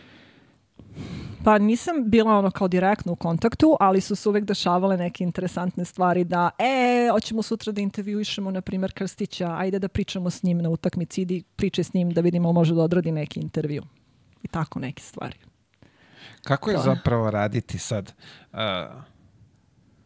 Pa 1.43 1.57
nisam 1.57 1.95
bila 2.09 2.37
ono 2.37 2.51
kao 2.51 2.67
direktno 2.67 3.11
u 3.13 3.15
kontaktu, 3.15 3.77
ali 3.79 4.01
su 4.01 4.15
se 4.15 4.29
uvek 4.29 4.43
dešavale 4.43 4.97
neke 4.97 5.23
interesantne 5.23 5.85
stvari 5.85 6.23
da, 6.23 6.49
e, 6.59 7.09
hoćemo 7.11 7.41
sutra 7.41 7.71
da 7.71 7.81
intervjuišemo, 7.81 8.51
na 8.51 8.61
primjer, 8.61 8.93
Krstića, 8.93 9.55
ajde 9.57 9.79
da 9.79 9.87
pričamo 9.87 10.29
s 10.29 10.43
njim 10.43 10.57
na 10.57 10.69
utakmici, 10.69 11.21
idi 11.21 11.43
priče 11.55 11.83
s 11.83 11.93
njim 11.93 12.11
da 12.11 12.21
vidimo 12.21 12.53
može 12.53 12.75
da 12.75 12.81
odradi 12.81 13.11
neki 13.11 13.39
intervju. 13.39 13.83
I 14.43 14.47
tako 14.47 14.79
neke 14.79 15.01
stvari. 15.01 15.37
Kako 16.43 16.69
je 16.69 16.75
to. 16.75 16.81
zapravo 16.81 17.31
raditi 17.31 17.77
sad 17.77 18.13
uh, 18.53 18.59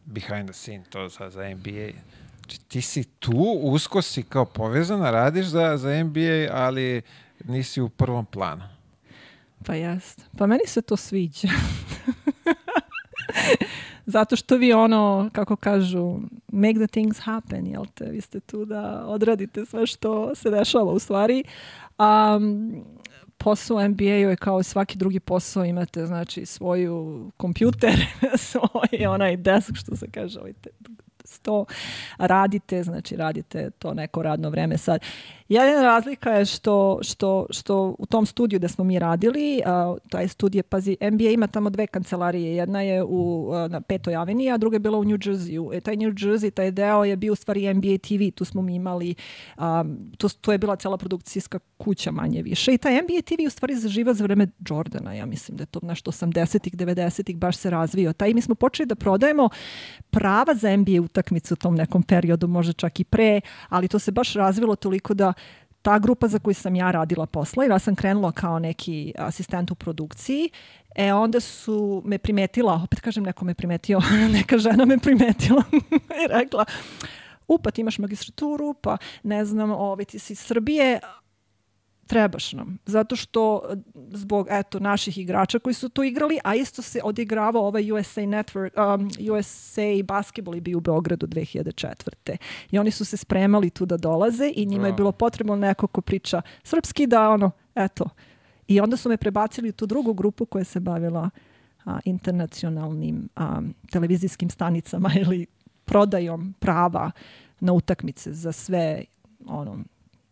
behind 0.04 0.48
the 0.48 0.52
scene, 0.52 0.84
to 0.90 1.08
za, 1.08 1.30
za 1.30 1.48
NBA? 1.48 1.90
Znači, 2.38 2.60
ti 2.68 2.80
si 2.80 3.04
tu, 3.04 3.58
usko 3.62 4.02
si 4.02 4.22
kao 4.22 4.44
povezana, 4.44 5.10
radiš 5.10 5.46
za, 5.46 5.76
za 5.76 6.04
NBA, 6.04 6.48
ali 6.52 7.02
nisi 7.44 7.80
u 7.80 7.88
prvom 7.88 8.26
planu. 8.26 8.75
Pa 9.66 9.74
jest. 9.74 10.24
Pa 10.38 10.46
meni 10.46 10.66
se 10.66 10.82
to 10.82 10.96
sviđa. 10.96 11.48
Zato 14.06 14.36
što 14.36 14.56
vi 14.56 14.72
ono, 14.72 15.30
kako 15.32 15.56
kažu, 15.56 16.18
make 16.52 16.78
the 16.78 16.86
things 16.86 17.18
happen, 17.20 17.66
jel 17.66 17.84
te? 17.94 18.04
Vi 18.04 18.20
ste 18.20 18.40
tu 18.40 18.64
da 18.64 19.04
odradite 19.06 19.64
sve 19.64 19.86
što 19.86 20.34
se 20.34 20.50
dešava 20.50 20.92
u 20.92 20.98
stvari. 20.98 21.44
Um, 21.98 22.84
posao 23.38 23.88
MBA-u 23.88 24.30
je 24.30 24.36
kao 24.36 24.62
svaki 24.62 24.98
drugi 24.98 25.20
posao, 25.20 25.64
imate 25.64 26.06
znači 26.06 26.46
svoju 26.46 27.30
kompjuter, 27.36 28.06
svoj 28.48 29.06
onaj 29.06 29.36
desk 29.36 29.70
što 29.74 29.96
se 29.96 30.06
kaže, 30.10 30.40
ovaj 30.40 30.52
sto 31.36 31.64
radite, 32.18 32.82
znači 32.82 33.16
radite 33.16 33.70
to 33.70 33.94
neko 33.94 34.22
radno 34.22 34.50
vreme 34.50 34.78
sad. 34.78 35.00
Jedna 35.48 35.82
razlika 35.82 36.30
je 36.30 36.44
što, 36.44 36.98
što, 37.02 37.46
što 37.50 37.96
u 37.98 38.06
tom 38.06 38.26
studiju 38.26 38.58
da 38.58 38.68
smo 38.68 38.84
mi 38.84 38.98
radili, 38.98 39.62
a, 39.66 39.94
taj 40.10 40.28
studij, 40.28 40.62
pazi, 40.62 40.96
NBA 41.00 41.24
ima 41.24 41.46
tamo 41.46 41.70
dve 41.70 41.86
kancelarije. 41.86 42.56
Jedna 42.56 42.80
je 42.80 43.02
u, 43.02 43.50
a, 43.52 43.68
na 43.68 43.80
Petoj 43.80 44.14
aveniji, 44.14 44.50
a 44.50 44.56
druga 44.56 44.74
je 44.74 44.80
bila 44.80 44.98
u 44.98 45.04
New 45.04 45.18
Jerseyu. 45.18 45.76
E, 45.76 45.80
taj 45.80 45.96
New 45.96 46.10
Jersey, 46.10 46.50
taj 46.50 46.70
deo 46.70 47.04
je 47.04 47.16
bio 47.16 47.32
u 47.32 47.36
stvari 47.36 47.74
NBA 47.74 47.98
TV. 47.98 48.34
Tu 48.34 48.44
smo 48.44 48.62
mi 48.62 48.74
imali, 48.74 49.14
a, 49.56 49.84
to, 50.18 50.28
to 50.28 50.52
je 50.52 50.58
bila 50.58 50.76
cela 50.76 50.96
produkcijska 50.96 51.58
kuća 51.76 52.10
manje 52.10 52.42
više. 52.42 52.74
I 52.74 52.78
taj 52.78 52.94
NBA 52.94 53.22
TV 53.24 53.46
u 53.46 53.50
stvari 53.50 53.76
zaživa 53.76 54.14
za 54.14 54.24
vreme 54.24 54.46
Jordana. 54.68 55.14
Ja 55.14 55.26
mislim 55.26 55.56
da 55.56 55.62
je 55.62 55.66
to 55.66 55.80
nešto 55.82 56.12
80-ih, 56.12 56.74
90-ih 56.74 57.36
baš 57.36 57.56
se 57.56 57.70
razvio. 57.70 58.12
Taj 58.12 58.34
mi 58.34 58.40
smo 58.40 58.54
počeli 58.54 58.86
da 58.86 58.94
prodajemo 58.94 59.48
prava 60.10 60.54
za 60.54 60.76
NBA 60.76 61.02
utakmicu 61.26 61.54
u 61.54 61.56
tom 61.56 61.74
nekom 61.74 62.02
periodu, 62.02 62.48
možda 62.48 62.72
čak 62.72 63.00
i 63.00 63.04
pre, 63.04 63.40
ali 63.68 63.88
to 63.88 63.98
se 63.98 64.12
baš 64.12 64.34
razvilo 64.34 64.76
toliko 64.76 65.14
da 65.14 65.32
ta 65.82 65.98
grupa 65.98 66.28
za 66.28 66.38
koju 66.38 66.54
sam 66.54 66.74
ja 66.74 66.90
radila 66.90 67.26
posla, 67.26 67.64
jer 67.64 67.70
ja 67.70 67.78
sam 67.78 67.94
krenula 67.94 68.32
kao 68.32 68.58
neki 68.58 69.12
asistent 69.18 69.70
u 69.70 69.74
produkciji, 69.74 70.50
e 70.96 71.12
onda 71.12 71.40
su 71.40 72.02
me 72.04 72.18
primetila, 72.18 72.80
opet 72.84 73.00
kažem 73.00 73.24
neko 73.24 73.44
me 73.44 73.54
primetio, 73.54 74.00
neka 74.38 74.58
žena 74.58 74.84
me 74.84 74.98
primetila 74.98 75.62
i 76.22 76.26
rekla, 76.28 76.64
upa 77.48 77.70
ti 77.70 77.80
imaš 77.80 77.98
magistraturu, 77.98 78.74
pa 78.74 78.96
ne 79.22 79.44
znam, 79.44 79.70
ovaj, 79.70 80.04
ti 80.04 80.18
si 80.18 80.32
iz 80.32 80.38
Srbije, 80.38 81.00
trebaš 82.06 82.52
nam. 82.52 82.78
Zato 82.86 83.16
što 83.16 83.62
zbog 84.10 84.46
eto 84.50 84.78
naših 84.78 85.18
igrača 85.18 85.58
koji 85.58 85.74
su 85.74 85.88
tu 85.88 86.02
igrali, 86.02 86.38
a 86.44 86.54
isto 86.54 86.82
se 86.82 87.00
odigravao 87.04 87.66
ovaj 87.66 87.92
USA 87.92 88.20
Network, 88.20 88.94
um, 88.94 89.10
USA 89.32 90.04
basketball 90.04 90.54
je 90.54 90.60
bio 90.60 90.78
u 90.78 90.80
Beogradu 90.80 91.26
2004. 91.26 92.36
I 92.70 92.78
oni 92.78 92.90
su 92.90 93.04
se 93.04 93.16
spremali 93.16 93.70
tu 93.70 93.86
da 93.86 93.96
dolaze 93.96 94.52
i 94.56 94.66
njima 94.66 94.86
je 94.86 94.92
bilo 94.92 95.12
potrebno 95.12 95.56
neko 95.56 95.86
ko 95.86 96.00
priča 96.00 96.42
srpski 96.62 97.06
da 97.06 97.30
ono, 97.30 97.50
eto. 97.74 98.08
I 98.68 98.80
onda 98.80 98.96
su 98.96 99.08
me 99.08 99.16
prebacili 99.16 99.68
u 99.68 99.72
tu 99.72 99.86
drugu 99.86 100.14
grupu 100.14 100.46
koja 100.46 100.64
se 100.64 100.80
bavila 100.80 101.30
a, 101.84 101.98
internacionalnim 102.04 103.28
a, 103.36 103.60
televizijskim 103.90 104.50
stanicama 104.50 105.10
ili 105.20 105.46
prodajom 105.84 106.54
prava 106.58 107.10
na 107.60 107.72
utakmice 107.72 108.32
za 108.32 108.52
sve 108.52 109.04
ono 109.46 109.84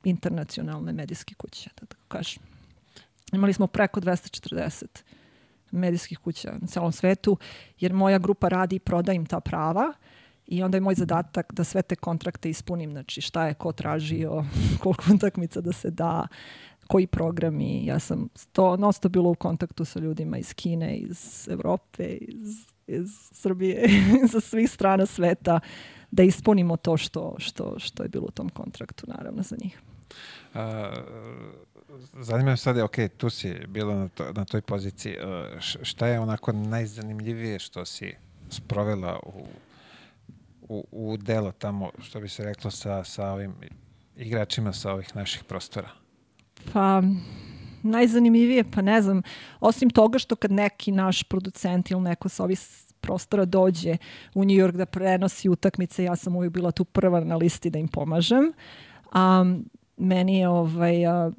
internacionalne 0.05 0.93
medijske 0.93 1.35
kuće, 1.35 1.71
da 1.81 1.87
tako 1.87 2.03
kažem. 2.09 2.43
Imali 3.33 3.53
smo 3.53 3.67
preko 3.67 4.01
240 4.01 4.85
medijskih 5.71 6.19
kuća 6.19 6.53
na 6.61 6.67
celom 6.67 6.93
svetu, 6.93 7.37
jer 7.81 7.93
moja 7.93 8.19
grupa 8.19 8.49
radi 8.49 8.77
i 8.77 8.79
proda 8.79 9.13
im 9.13 9.27
ta 9.27 9.41
prava 9.41 9.93
i 10.47 10.63
onda 10.63 10.77
je 10.77 10.81
moj 10.81 10.95
zadatak 10.95 11.53
da 11.53 11.65
sve 11.65 11.83
te 11.83 11.97
kontrakte 11.97 12.51
ispunim, 12.51 12.91
znači 12.91 13.21
šta 13.21 13.47
je 13.47 13.55
ko 13.55 13.73
tražio, 13.73 14.45
koliko 14.83 15.05
utakmica 15.15 15.61
da 15.61 15.73
se 15.73 15.91
da, 15.91 16.27
koji 16.87 17.07
programi. 17.07 17.87
Ja 17.87 17.99
sam 17.99 18.29
to 18.53 18.77
nosto 18.77 19.09
bilo 19.09 19.31
u 19.31 19.35
kontaktu 19.35 19.85
sa 19.85 20.01
ljudima 20.01 20.39
iz 20.39 20.55
Kine, 20.55 20.97
iz 20.97 21.49
Evrope, 21.51 22.05
iz, 22.21 22.67
iz 22.87 23.09
Srbije, 23.33 23.89
sa 24.33 24.41
svih 24.41 24.71
strana 24.71 25.07
sveta, 25.07 25.61
da 26.11 26.23
ispunimo 26.23 26.77
to 26.77 26.97
što, 26.97 27.35
što, 27.39 27.79
što 27.79 28.03
je 28.03 28.09
bilo 28.09 28.27
u 28.29 28.31
tom 28.31 28.49
kontraktu, 28.49 29.07
naravno, 29.09 29.43
za 29.43 29.57
njih. 29.63 29.81
A, 30.55 30.93
zanima 32.13 32.51
me 32.51 32.57
sad, 32.57 32.79
ok, 32.79 32.97
tu 33.17 33.31
si 33.31 33.55
bila 33.69 33.95
na, 33.95 34.09
to, 34.09 34.33
na 34.33 34.45
toj 34.45 34.61
poziciji. 34.61 35.17
šta 35.83 36.07
je 36.07 36.21
onako 36.21 36.53
najzanimljivije 36.53 37.59
što 37.59 37.85
si 37.85 38.15
sprovela 38.51 39.21
u, 39.23 39.47
u, 40.69 40.85
u 40.93 41.17
delo 41.17 41.53
tamo, 41.53 41.91
što 42.03 42.21
bi 42.21 42.29
se 42.29 42.45
reklo, 42.45 42.71
sa, 42.71 43.05
sa 43.05 43.31
ovim 43.31 43.55
igračima 44.17 44.73
sa 44.73 44.93
ovih 44.93 45.17
naših 45.17 45.45
prostora? 45.45 45.89
Pa, 46.73 47.03
najzanimljivije, 47.83 48.65
pa 48.75 48.83
ne 48.83 49.03
znam, 49.03 49.23
osim 49.61 49.91
toga 49.91 50.19
što 50.19 50.37
kad 50.37 50.53
neki 50.53 50.93
naš 50.93 51.23
producent 51.23 51.91
ili 51.91 52.01
neko 52.01 52.29
sa 52.29 52.45
ovih 52.45 52.61
prostora 53.01 53.45
dođe 53.45 53.97
u 54.35 54.45
New 54.45 54.57
York 54.57 54.77
da 54.77 54.87
prenosi 54.87 55.49
utakmice, 55.49 56.05
ja 56.05 56.17
sam 56.17 56.37
uvijek 56.37 56.53
bila 56.53 56.71
tu 56.71 56.85
prva 56.85 57.21
na 57.21 57.37
listi 57.37 57.71
da 57.71 57.79
im 57.79 57.89
pomažem. 57.89 58.53
Um, 59.15 59.65
meni 59.97 60.39
je 60.39 60.49
ovaj, 60.49 61.07
uh, 61.07 61.35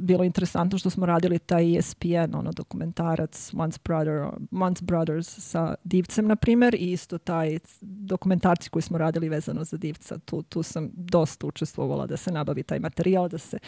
bilo 0.00 0.24
interesantno 0.24 0.78
što 0.78 0.90
smo 0.90 1.06
radili 1.06 1.38
taj 1.38 1.78
ESPN, 1.78 2.34
ono 2.34 2.52
dokumentarac 2.52 3.50
Once, 3.56 3.78
Brother, 3.84 4.26
Once 4.50 4.84
Brothers 4.84 5.38
sa 5.38 5.74
Divcem, 5.84 6.26
na 6.26 6.36
primjer, 6.36 6.74
i 6.74 6.92
isto 6.92 7.18
taj 7.18 7.58
dokumentarci 7.80 8.70
koji 8.70 8.82
smo 8.82 8.98
radili 8.98 9.28
vezano 9.28 9.64
za 9.64 9.76
Divca. 9.76 10.18
Tu, 10.18 10.42
tu 10.42 10.62
sam 10.62 10.90
dosta 10.94 11.46
učestvovala 11.46 12.06
da 12.06 12.16
se 12.16 12.32
nabavi 12.32 12.62
taj 12.62 12.78
materijal, 12.78 13.28
da 13.28 13.38
se 13.38 13.58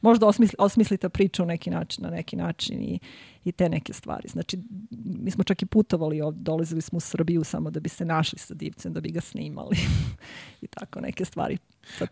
možda 0.00 0.26
osmisli, 0.26 0.56
osmisli 0.58 0.96
ta 0.96 1.08
priča 1.08 1.42
u 1.42 1.46
neki 1.46 1.70
način, 1.70 2.04
na 2.04 2.10
neki 2.10 2.36
način 2.36 2.82
i, 2.82 2.98
i 3.44 3.52
te 3.52 3.68
neke 3.68 3.92
stvari. 3.92 4.28
Znači, 4.28 4.58
mi 4.90 5.30
smo 5.30 5.44
čak 5.44 5.62
i 5.62 5.66
putovali 5.66 6.20
ovdje, 6.20 6.42
dolazili 6.42 6.82
smo 6.82 6.96
u 6.96 7.00
Srbiju 7.00 7.44
samo 7.44 7.70
da 7.70 7.80
bi 7.80 7.88
se 7.88 8.04
našli 8.04 8.38
sa 8.38 8.54
Divcem, 8.54 8.92
da 8.92 9.00
bi 9.00 9.10
ga 9.10 9.20
snimali 9.20 9.76
i 10.62 10.66
tako 10.66 11.00
neke 11.00 11.24
stvari. 11.24 11.58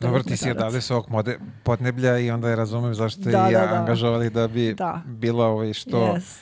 Dobro, 0.00 0.22
ti 0.22 0.36
si 0.36 0.50
odavde 0.50 0.80
s 0.80 0.90
ovog 0.90 1.10
mode, 1.10 1.38
podneblja 1.62 2.18
i 2.18 2.30
onda 2.30 2.50
je 2.50 2.56
razumem 2.56 2.94
zašto 2.94 3.20
da, 3.20 3.48
i 3.50 3.52
ja 3.52 3.66
da, 3.66 3.74
angažovali 3.74 4.30
da 4.30 4.48
bi 4.48 4.74
da. 4.74 5.02
bilo 5.06 5.44
ovaj 5.44 5.72
što 5.72 5.98
yes. 5.98 6.38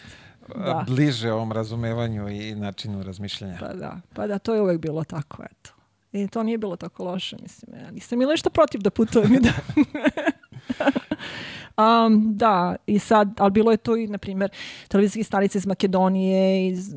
da. 0.57 0.85
bliže 0.87 1.33
ovom 1.33 1.53
razumevanju 1.53 2.29
i 2.29 2.55
načinu 2.55 3.03
razmišljanja. 3.03 3.57
Pa 3.61 3.73
da, 3.73 4.01
pa 4.15 4.27
da, 4.27 4.39
to 4.39 4.55
je 4.55 4.63
uvek 4.63 4.81
bilo 4.81 5.05
tako, 5.05 5.43
eto. 5.43 5.71
I 6.13 6.29
to 6.29 6.43
nije 6.43 6.59
bilo 6.59 6.77
tako 6.77 7.05
loše, 7.05 7.37
mislim. 7.43 7.81
Ja 7.81 7.91
nisam 7.91 8.23
imala 8.23 8.33
ništa 8.33 8.51
protiv 8.51 8.81
da 8.81 8.91
putujem 8.91 9.35
i 9.35 9.41
da... 9.41 9.51
Um, 11.79 12.37
da, 12.37 12.77
i 12.87 12.99
sad, 12.99 13.35
ali 13.39 13.51
bilo 13.51 13.71
je 13.71 13.77
to 13.77 13.97
i, 13.97 14.07
na 14.07 14.19
primjer, 14.19 14.51
televizijske 14.89 15.25
stanice 15.25 15.59
iz 15.59 15.67
Makedonije, 15.67 16.69
iz, 16.69 16.95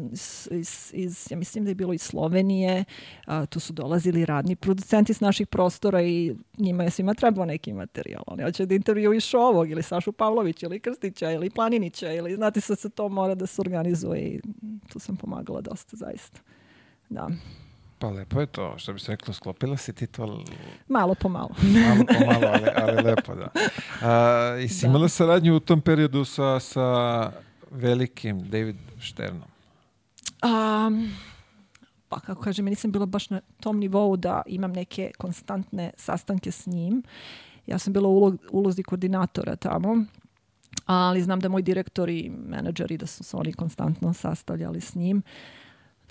iz, 0.52 0.92
iz, 0.94 1.28
ja 1.32 1.38
mislim 1.38 1.64
da 1.64 1.72
je 1.72 1.76
bilo 1.76 1.94
iz 1.94 2.02
Slovenije, 2.02 2.84
uh, 3.28 3.46
tu 3.50 3.60
su 3.60 3.74
dolazili 3.74 4.26
radni 4.26 4.56
producenti 4.56 5.14
s 5.14 5.20
naših 5.20 5.48
prostora 5.48 6.02
i 6.02 6.36
njima 6.58 6.84
je 6.84 6.90
svima 6.90 7.14
trebao 7.14 7.46
neki 7.46 7.74
materijal. 7.74 8.24
Oni 8.28 8.44
hoće 8.44 8.66
da 8.66 8.76
intervjuiš 8.76 9.34
ovog, 9.34 9.72
ili 9.72 9.84
Sašu 9.84 10.12
Pavlovića, 10.12 10.66
ili 10.66 10.80
Krstića, 10.80 11.32
ili 11.32 11.50
Planinića, 11.50 12.14
ili 12.14 12.36
znate 12.36 12.62
se, 12.62 12.76
se 12.76 12.90
to 12.90 13.10
mora 13.10 13.36
da 13.36 13.48
se 13.48 13.62
organizuje 13.62 14.20
i 14.20 14.42
tu 14.90 15.00
sam 15.00 15.16
pomagala 15.16 15.62
dosta, 15.62 15.98
zaista. 15.98 16.40
Da. 17.10 17.30
Pa 18.02 18.10
lepo 18.10 18.40
je 18.40 18.46
to, 18.46 18.74
što 18.78 18.94
bi 18.94 19.00
se 19.00 19.12
reklo, 19.12 19.34
sklopila 19.34 19.78
si 19.78 19.94
ti 19.94 20.08
to... 20.08 20.44
Malo 20.88 21.16
po 21.16 21.30
malo. 21.30 21.50
malo 21.88 22.06
po 22.08 22.26
malo, 22.26 22.54
ali, 22.54 22.68
ali 22.82 23.04
lepo, 23.04 23.36
da. 23.36 23.50
A, 24.02 24.58
I 24.58 24.68
si 24.68 24.82
da. 24.82 24.90
imala 24.90 25.10
saradnju 25.10 25.56
u 25.56 25.60
tom 25.60 25.82
periodu 25.82 26.26
sa, 26.26 26.60
sa 26.60 27.32
velikim 27.72 28.50
David 28.50 28.76
Šternom? 29.00 29.50
Um, 30.44 31.12
pa 32.10 32.20
kako 32.20 32.42
kažem, 32.42 32.66
nisam 32.66 32.92
bila 32.92 33.06
baš 33.06 33.30
na 33.30 33.42
tom 33.60 33.80
nivou 33.80 34.16
da 34.18 34.42
imam 34.46 34.72
neke 34.72 35.12
konstantne 35.18 35.92
sastanke 35.98 36.52
s 36.52 36.66
njim. 36.66 37.04
Ja 37.66 37.80
sam 37.80 37.94
bila 37.94 38.10
u 38.10 38.38
ulozi 38.52 38.84
koordinatora 38.84 39.56
tamo, 39.56 40.06
ali 40.86 41.22
znam 41.22 41.40
da 41.40 41.50
moj 41.50 41.62
direktor 41.62 42.10
i 42.10 42.32
menadžeri 42.48 42.98
da 42.98 43.06
su 43.06 43.24
se 43.24 43.38
oni 43.38 43.54
konstantno 43.54 44.14
sastavljali 44.14 44.82
s 44.82 44.96
njim. 44.96 45.18
Uh, 45.18 45.61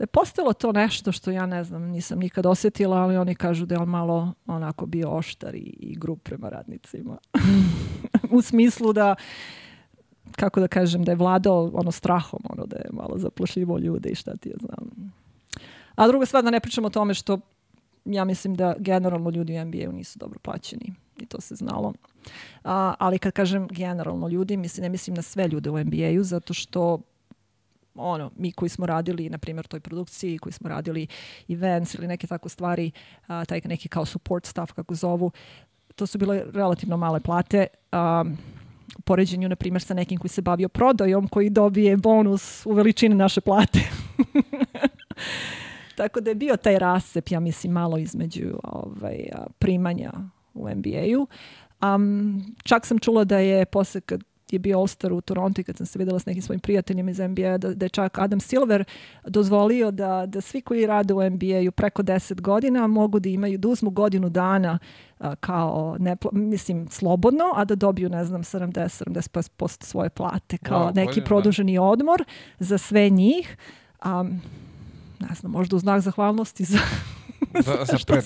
da 0.00 0.02
je 0.02 0.06
postalo 0.06 0.52
to 0.52 0.72
nešto 0.72 1.12
što 1.12 1.30
ja 1.30 1.46
ne 1.46 1.64
znam, 1.64 1.82
nisam 1.82 2.18
nikad 2.18 2.46
osjetila, 2.46 2.96
ali 2.96 3.16
oni 3.16 3.34
kažu 3.34 3.66
da 3.66 3.74
je 3.74 3.80
on 3.80 3.88
malo 3.88 4.32
onako 4.46 4.86
bio 4.86 5.10
oštar 5.10 5.54
i, 5.54 5.76
i 5.80 5.96
grup 5.98 6.22
prema 6.22 6.48
radnicima. 6.48 7.18
u 8.36 8.42
smislu 8.42 8.92
da 8.92 9.14
kako 10.32 10.60
da 10.60 10.68
kažem, 10.68 11.04
da 11.04 11.12
je 11.12 11.16
vladao 11.16 11.70
ono 11.74 11.90
strahom, 11.90 12.40
ono 12.48 12.66
da 12.66 12.76
je 12.76 12.88
malo 12.92 13.18
zaplašljivo 13.18 13.78
ljude 13.78 14.08
i 14.08 14.14
šta 14.14 14.36
ti 14.36 14.48
ja 14.48 14.56
znam. 14.60 15.12
A 15.94 16.06
druga 16.08 16.26
stvar 16.26 16.44
da 16.44 16.50
ne 16.50 16.60
pričamo 16.60 16.86
o 16.86 16.90
tome 16.90 17.14
što 17.14 17.38
ja 18.04 18.24
mislim 18.24 18.54
da 18.54 18.74
generalno 18.78 19.30
ljudi 19.30 19.60
u 19.60 19.64
NBA-u 19.64 19.92
nisu 19.92 20.18
dobro 20.18 20.38
plaćeni 20.38 20.94
i 21.18 21.26
to 21.26 21.40
se 21.40 21.54
znalo. 21.54 21.92
A, 22.64 22.94
ali 22.98 23.18
kad 23.18 23.32
kažem 23.32 23.68
generalno 23.68 24.28
ljudi, 24.28 24.56
mislim, 24.56 24.82
ne 24.82 24.88
mislim 24.88 25.16
na 25.16 25.22
sve 25.22 25.48
ljude 25.48 25.70
u 25.70 25.84
NBA-u 25.84 26.24
zato 26.24 26.54
što 26.54 27.00
ono, 28.00 28.30
mi 28.36 28.52
koji 28.52 28.68
smo 28.68 28.86
radili, 28.86 29.30
na 29.30 29.38
primjer, 29.38 29.66
toj 29.66 29.80
produkciji, 29.80 30.38
koji 30.38 30.52
smo 30.52 30.68
radili 30.68 31.06
events 31.48 31.94
ili 31.94 32.06
neke 32.06 32.26
tako 32.26 32.48
stvari, 32.48 32.90
a, 33.26 33.44
taj 33.44 33.60
neki 33.64 33.88
kao 33.88 34.04
support 34.04 34.46
staff, 34.46 34.72
kako 34.72 34.94
zovu, 34.94 35.30
to 35.96 36.06
su 36.06 36.18
bile 36.18 36.42
relativno 36.52 36.96
male 36.96 37.20
plate. 37.20 37.66
Um, 37.92 38.38
u 38.98 39.02
poređenju, 39.02 39.48
na 39.48 39.56
primjer, 39.56 39.82
sa 39.82 39.94
nekim 39.94 40.18
koji 40.18 40.28
se 40.28 40.42
bavio 40.42 40.68
prodajom, 40.68 41.28
koji 41.28 41.50
dobije 41.50 41.96
bonus 41.96 42.66
u 42.66 42.72
veličini 42.72 43.14
naše 43.14 43.40
plate. 43.40 43.78
Tako 45.96 46.20
da 46.20 46.30
je 46.30 46.34
bio 46.34 46.56
taj 46.56 46.78
rasep, 46.78 47.30
ja 47.30 47.40
mislim, 47.40 47.72
malo 47.72 47.98
između 47.98 48.58
ovaj, 48.62 49.28
primanja 49.58 50.12
u 50.54 50.68
NBA-u. 50.68 51.26
Um, 51.94 52.42
čak 52.62 52.86
sam 52.86 52.98
čula 52.98 53.24
da 53.24 53.38
je 53.38 53.64
posle 53.64 54.00
kad 54.00 54.22
je 54.52 54.58
bio 54.58 54.78
All-Star 54.78 55.12
u 55.12 55.20
Toronto 55.20 55.60
i 55.60 55.64
kad 55.64 55.76
sam 55.76 55.86
se 55.86 55.98
videla 55.98 56.18
s 56.18 56.26
nekim 56.26 56.42
svojim 56.42 56.60
prijateljima 56.60 57.10
iz 57.10 57.18
NBA, 57.18 57.58
da, 57.58 57.74
da 57.74 57.84
je 57.84 57.88
čak 57.88 58.18
Adam 58.18 58.40
Silver 58.40 58.84
dozvolio 59.26 59.90
da, 59.90 60.26
da 60.26 60.40
svi 60.40 60.60
koji 60.60 60.86
rade 60.86 61.14
u 61.14 61.30
NBA-u 61.30 61.72
preko 61.72 62.02
10 62.02 62.40
godina 62.40 62.86
mogu 62.86 63.20
da 63.20 63.28
imaju, 63.28 63.58
da 63.58 63.68
uzmu 63.68 63.90
godinu 63.90 64.28
dana 64.28 64.78
a, 65.18 65.36
kao, 65.36 65.96
ne, 65.98 66.16
mislim, 66.32 66.88
slobodno, 66.88 67.44
a 67.54 67.64
da 67.64 67.74
dobiju, 67.74 68.08
ne 68.08 68.24
znam, 68.24 68.42
70-70% 68.42 69.84
svoje 69.84 70.10
plate 70.10 70.58
kao 70.58 70.88
wow, 70.88 70.94
neki 70.94 71.20
da. 71.20 71.26
produženi 71.26 71.74
da. 71.74 71.82
odmor 71.82 72.24
za 72.58 72.78
sve 72.78 73.10
njih. 73.10 73.56
Um, 74.04 74.40
ne 75.20 75.34
znam, 75.34 75.52
možda 75.52 75.76
u 75.76 75.78
znak 75.78 76.00
zahvalnosti 76.00 76.64
za 76.64 76.78
za, 77.66 77.84
za 77.84 77.98
pre, 78.06 78.22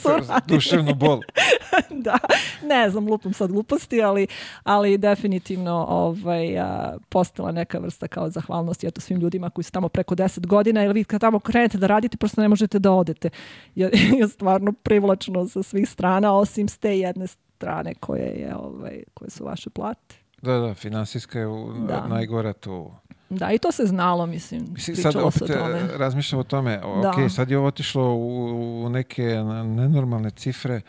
duševnu 0.46 0.94
bol. 0.94 1.20
da, 2.06 2.18
ne 2.62 2.90
znam, 2.90 3.08
lupam 3.08 3.32
sad 3.32 3.52
gluposti, 3.52 4.02
ali, 4.02 4.26
ali 4.62 4.98
definitivno 4.98 5.86
ovaj, 5.88 6.58
a, 6.58 6.96
postala 7.08 7.52
neka 7.52 7.78
vrsta 7.78 8.08
kao 8.08 8.30
zahvalnosti 8.30 8.86
eto, 8.86 9.00
svim 9.00 9.20
ljudima 9.20 9.50
koji 9.50 9.64
su 9.64 9.72
tamo 9.72 9.88
preko 9.88 10.14
10 10.14 10.46
godina, 10.46 10.82
jer 10.82 10.92
vi 10.92 11.04
kad 11.04 11.20
tamo 11.20 11.38
krenete 11.38 11.78
da 11.78 11.86
radite, 11.86 12.16
prosto 12.16 12.40
ne 12.40 12.48
možete 12.48 12.78
da 12.78 12.92
odete. 12.92 13.30
Je, 13.74 13.90
je 14.20 14.28
stvarno 14.28 14.72
privlačno 14.72 15.48
sa 15.48 15.62
svih 15.62 15.88
strana, 15.88 16.36
osim 16.36 16.68
s 16.68 16.78
te 16.78 16.98
jedne 16.98 17.26
strane 17.26 17.94
koje, 17.94 18.26
je, 18.26 18.56
ovaj, 18.56 19.02
koje 19.14 19.30
su 19.30 19.44
vaše 19.44 19.70
plate. 19.70 20.16
Da, 20.42 20.58
da, 20.58 20.74
finansijska 20.74 21.38
je 21.38 21.46
u, 21.46 21.72
da. 21.88 22.06
najgora 22.06 22.52
tu 22.52 22.90
Da, 23.38 23.52
i 23.52 23.58
to 23.58 23.72
se 23.72 23.86
znalo, 23.86 24.26
mislim. 24.26 24.66
Mislim, 24.70 24.96
sad 24.96 25.16
opet 25.16 25.42
o 25.42 25.46
tome. 25.46 25.78
E, 25.78 25.98
razmišljam 25.98 26.40
o 26.40 26.44
tome, 26.44 26.80
da. 27.02 27.10
ok, 27.10 27.30
sad 27.30 27.50
je 27.50 27.58
ovo 27.58 27.66
otišlo 27.66 28.14
u, 28.14 28.84
u 28.84 28.88
neke 28.88 29.22
nenormalne 29.64 30.30
cifre, 30.30 30.80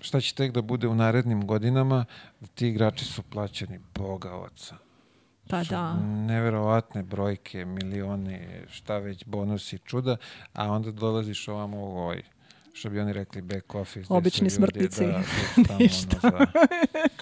šta 0.00 0.20
će 0.20 0.34
tek 0.34 0.52
da 0.52 0.62
bude 0.62 0.88
u 0.88 0.94
narednim 0.94 1.46
godinama, 1.46 2.04
ti 2.54 2.68
igrači 2.68 3.04
su 3.04 3.22
plaćeni 3.22 3.80
boga 3.94 4.34
oca. 4.34 4.76
Pa 5.48 5.64
da. 5.64 5.94
Neverovatne 6.26 7.02
brojke, 7.02 7.64
milioni, 7.64 8.40
šta 8.70 8.98
već, 8.98 9.24
bonusi, 9.26 9.78
čuda, 9.78 10.16
a 10.52 10.70
onda 10.70 10.90
dolaziš 10.90 11.48
ovamo 11.48 11.78
u 11.78 11.98
ovoj 11.98 12.22
što 12.76 12.90
bi 12.90 13.00
oni 13.00 13.12
rekli 13.12 13.42
back 13.42 13.74
office. 13.74 14.14
Obični 14.14 14.50
smrtnici. 14.50 15.06
Da, 15.06 15.22
da 15.68 15.76
Ništa. 15.78 16.16
Ono, 16.22 16.38
za... 16.38 16.46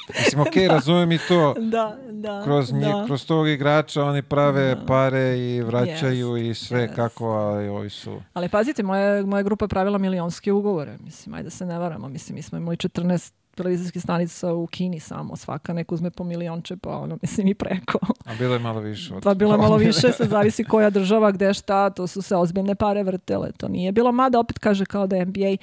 Mislim, 0.08 0.40
okej, 0.40 0.62
okay, 0.62 0.68
razumem 0.68 1.12
i 1.12 1.18
to. 1.28 1.54
Da, 1.58 1.98
da. 2.10 2.42
Kroz, 2.44 2.72
njih, 2.72 2.82
da. 2.82 3.04
kroz 3.06 3.26
tog 3.26 3.48
igrača 3.48 4.04
oni 4.04 4.22
prave 4.22 4.74
da. 4.74 4.86
pare 4.86 5.38
i 5.38 5.62
vraćaju 5.62 6.28
yes, 6.28 6.50
i 6.50 6.54
sve 6.54 6.88
yes. 6.88 6.94
kako, 6.94 7.26
ali 7.26 7.68
ovi 7.68 7.90
su... 7.90 8.22
Ali 8.32 8.48
pazite, 8.48 8.82
moja, 8.82 9.26
moja 9.26 9.42
grupa 9.42 9.64
je 9.64 9.68
pravila 9.68 9.98
milionske 9.98 10.52
ugovore. 10.52 10.98
Mislim, 11.00 11.34
ajde 11.34 11.50
se 11.50 11.66
ne 11.66 11.78
varamo. 11.78 12.08
Mislim, 12.08 12.34
mi 12.34 12.42
smo 12.42 12.58
imali 12.58 12.76
14 12.76 13.32
televizijskih 13.54 14.02
stanica 14.02 14.52
u 14.52 14.66
Kini 14.66 15.00
samo, 15.00 15.36
svaka 15.36 15.72
neka 15.72 15.94
uzme 15.94 16.10
po 16.10 16.24
milionče, 16.24 16.76
pa 16.76 16.98
ono, 16.98 17.18
mislim 17.22 17.48
i 17.48 17.54
preko. 17.54 17.98
A 18.24 18.34
bilo 18.38 18.54
je 18.54 18.58
malo 18.58 18.80
više. 18.80 19.14
Od... 19.14 19.22
Pa 19.22 19.34
bilo 19.34 19.52
je 19.52 19.58
malo 19.58 19.76
više, 19.76 20.12
se 20.12 20.24
zavisi 20.24 20.64
koja 20.64 20.90
država, 20.90 21.30
gde 21.30 21.54
šta, 21.54 21.90
to 21.90 22.06
su 22.06 22.22
se 22.22 22.36
ozbiljne 22.36 22.74
pare 22.74 23.02
vrtele, 23.02 23.52
to 23.52 23.68
nije 23.68 23.92
bilo, 23.92 24.12
mada 24.12 24.38
opet 24.38 24.58
kaže 24.58 24.84
kao 24.84 25.06
da 25.06 25.16
je 25.16 25.26
NBA 25.26 25.56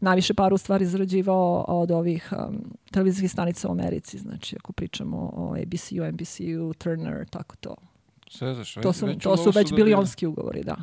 najviše 0.00 0.34
para 0.34 0.54
u 0.54 0.58
stvari 0.58 0.86
zarađivao 0.86 1.64
od 1.68 1.90
ovih 1.90 2.32
um, 2.32 2.64
televizijskih 2.90 3.30
stanica 3.30 3.68
u 3.68 3.72
Americi, 3.72 4.18
znači 4.18 4.56
ako 4.60 4.72
pričamo 4.72 5.16
o 5.36 5.56
ABC-u, 5.62 6.12
NBC-u, 6.12 6.74
Turner, 6.74 7.28
tako 7.28 7.56
to. 7.56 7.76
Sve 8.28 8.54
zaš, 8.54 8.74
to 8.74 8.92
su, 8.92 9.18
to 9.22 9.36
su 9.36 9.50
već 9.54 9.70
da 9.70 9.76
bilionski 9.76 10.26
ugovori, 10.26 10.62
da. 10.64 10.76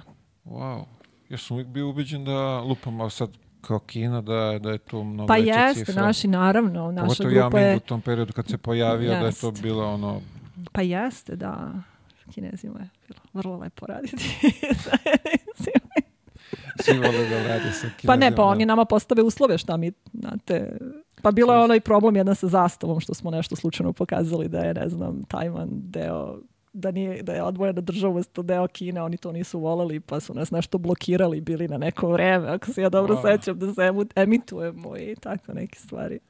Wow. 0.45 0.83
Ja 1.29 1.37
sam 1.37 1.55
uvijek 1.55 1.67
bio 1.67 1.89
ubeđen 1.89 2.25
da 2.25 2.59
lupam, 2.59 3.01
a 3.01 3.09
sad 3.09 3.29
kao 3.61 3.79
Kina 3.79 4.21
da, 4.21 4.59
da 4.59 4.71
je 4.71 4.77
to 4.77 5.03
mnogo 5.03 5.27
pa 5.27 5.33
veća 5.33 5.59
jeste, 5.59 5.85
cifra. 5.85 6.03
naši 6.03 6.27
naravno, 6.27 6.91
naša 6.91 7.07
Pogotovo 7.07 7.29
grupa 7.29 7.59
je... 7.59 7.75
u 7.75 7.79
tom 7.79 8.01
periodu 8.01 8.33
kad 8.33 8.47
se 8.47 8.57
pojavio 8.57 9.11
jest. 9.11 9.21
da 9.21 9.25
je 9.25 9.53
to 9.53 9.61
bilo 9.61 9.93
ono... 9.93 10.21
Pa 10.71 10.81
jeste, 10.81 11.35
da. 11.35 11.71
Kinezima 12.33 12.79
je 12.79 12.89
bilo 13.07 13.19
vrlo 13.33 13.57
lepo 13.57 13.85
raditi. 13.85 14.17
Svi 16.83 16.97
vole 16.97 17.29
da 17.29 17.47
rade 17.47 17.71
sa 17.71 17.87
Pa 18.05 18.15
ne, 18.15 18.19
Kinezima, 18.19 18.35
pa 18.35 18.43
da. 18.43 18.43
oni 18.43 18.65
nama 18.65 18.85
postave 18.85 19.21
uslove 19.21 19.57
šta 19.57 19.77
mi, 19.77 19.91
znate, 20.13 20.77
pa 21.21 21.31
bilo 21.31 21.53
je 21.53 21.59
onaj 21.59 21.79
problem 21.79 22.15
jedan 22.15 22.35
sa 22.35 22.47
zastavom 22.47 22.99
što 22.99 23.13
smo 23.13 23.31
nešto 23.31 23.55
slučajno 23.55 23.93
pokazali 23.93 24.47
da 24.47 24.59
je, 24.59 24.73
ne 24.73 24.89
znam, 24.89 25.23
Tajvan 25.23 25.69
deo 25.71 26.39
da, 26.73 26.91
nije, 26.91 27.23
da 27.23 27.33
je 27.33 27.43
odvojena 27.43 27.81
država 27.81 28.13
umesto 28.13 28.43
deo 28.43 28.67
Kine, 28.67 29.01
oni 29.01 29.17
to 29.17 29.31
nisu 29.31 29.59
voleli 29.59 29.99
pa 29.99 30.19
su 30.19 30.33
nas 30.33 30.51
nešto 30.51 30.77
blokirali, 30.77 31.41
bili 31.41 31.67
na 31.67 31.77
neko 31.77 32.11
vreme, 32.11 32.47
ako 32.47 32.71
se 32.71 32.81
ja 32.81 32.89
dobro 32.89 33.15
Wow. 33.15 33.35
sećam 33.37 33.59
da 33.59 33.73
se 33.73 33.81
emitujemo 34.15 34.97
i 34.97 35.15
tako 35.15 35.53
neke 35.53 35.79
stvari. 35.79 36.19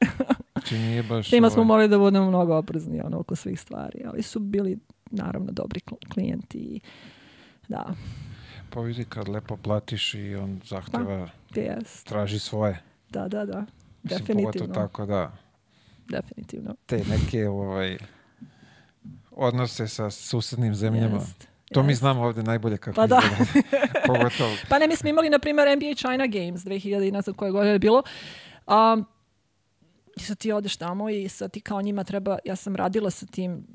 Znači 0.52 0.78
nije 0.78 1.02
baš... 1.02 1.30
Tima 1.30 1.50
smo 1.50 1.60
ovaj, 1.60 1.66
morali 1.66 1.88
da 1.88 1.98
budemo 1.98 2.28
mnogo 2.28 2.56
oprezni 2.56 3.00
ono, 3.00 3.18
oko 3.18 3.36
svih 3.36 3.60
stvari, 3.60 4.02
ali 4.06 4.22
su 4.22 4.40
bili 4.40 4.78
naravno 5.10 5.52
dobri 5.52 5.80
kl- 5.80 6.12
klijenti 6.14 6.58
i 6.58 6.80
da, 7.68 7.84
Pa 8.70 8.80
vidi 8.80 9.04
kad 9.04 9.28
lepo 9.28 9.56
platiš 9.56 10.14
i 10.14 10.34
on 10.34 10.60
zahteva, 10.64 11.28
jest. 11.54 12.06
traži 12.06 12.38
svoje. 12.38 12.82
Da, 13.10 13.28
da, 13.28 13.44
da. 13.44 13.66
Mislim, 14.02 14.18
Definitivno. 14.18 14.52
Pogotovo 14.52 14.86
tako 14.86 15.06
da 15.06 15.32
Definitivno. 16.08 16.74
te 16.86 16.96
neke 17.10 17.48
ovaj, 17.48 17.98
odnose 19.36 19.88
sa 19.88 20.10
susednim 20.10 20.74
zemljama. 20.74 21.16
Jest, 21.16 21.48
To 21.72 21.82
mi 21.82 21.94
znamo 21.94 22.22
ovdje 22.22 22.42
najbolje 22.42 22.76
kako 22.76 22.96
Pa 22.96 23.06
da. 23.06 23.20
izgleda. 23.40 23.68
Pogotovo. 24.06 24.50
Pa 24.68 24.78
ne, 24.78 24.88
mi 24.88 24.96
smo 24.96 25.08
imali, 25.08 25.30
na 25.30 25.38
primjer, 25.38 25.76
NBA 25.76 25.94
China 25.94 26.26
Games 26.26 26.60
2000 26.60 27.08
i 27.08 27.12
ne 27.12 27.20
znam 27.20 27.34
koje 27.36 27.52
godine 27.52 27.72
je 27.72 27.78
bilo. 27.78 28.02
Um, 28.66 29.06
I 30.16 30.20
sad 30.20 30.38
ti 30.38 30.52
odeš 30.52 30.76
tamo 30.76 31.10
i 31.10 31.28
sad 31.28 31.50
ti 31.50 31.60
kao 31.60 31.82
njima 31.82 32.04
treba, 32.04 32.38
ja 32.44 32.56
sam 32.56 32.76
radila 32.76 33.10
sa 33.10 33.26
tim, 33.26 33.66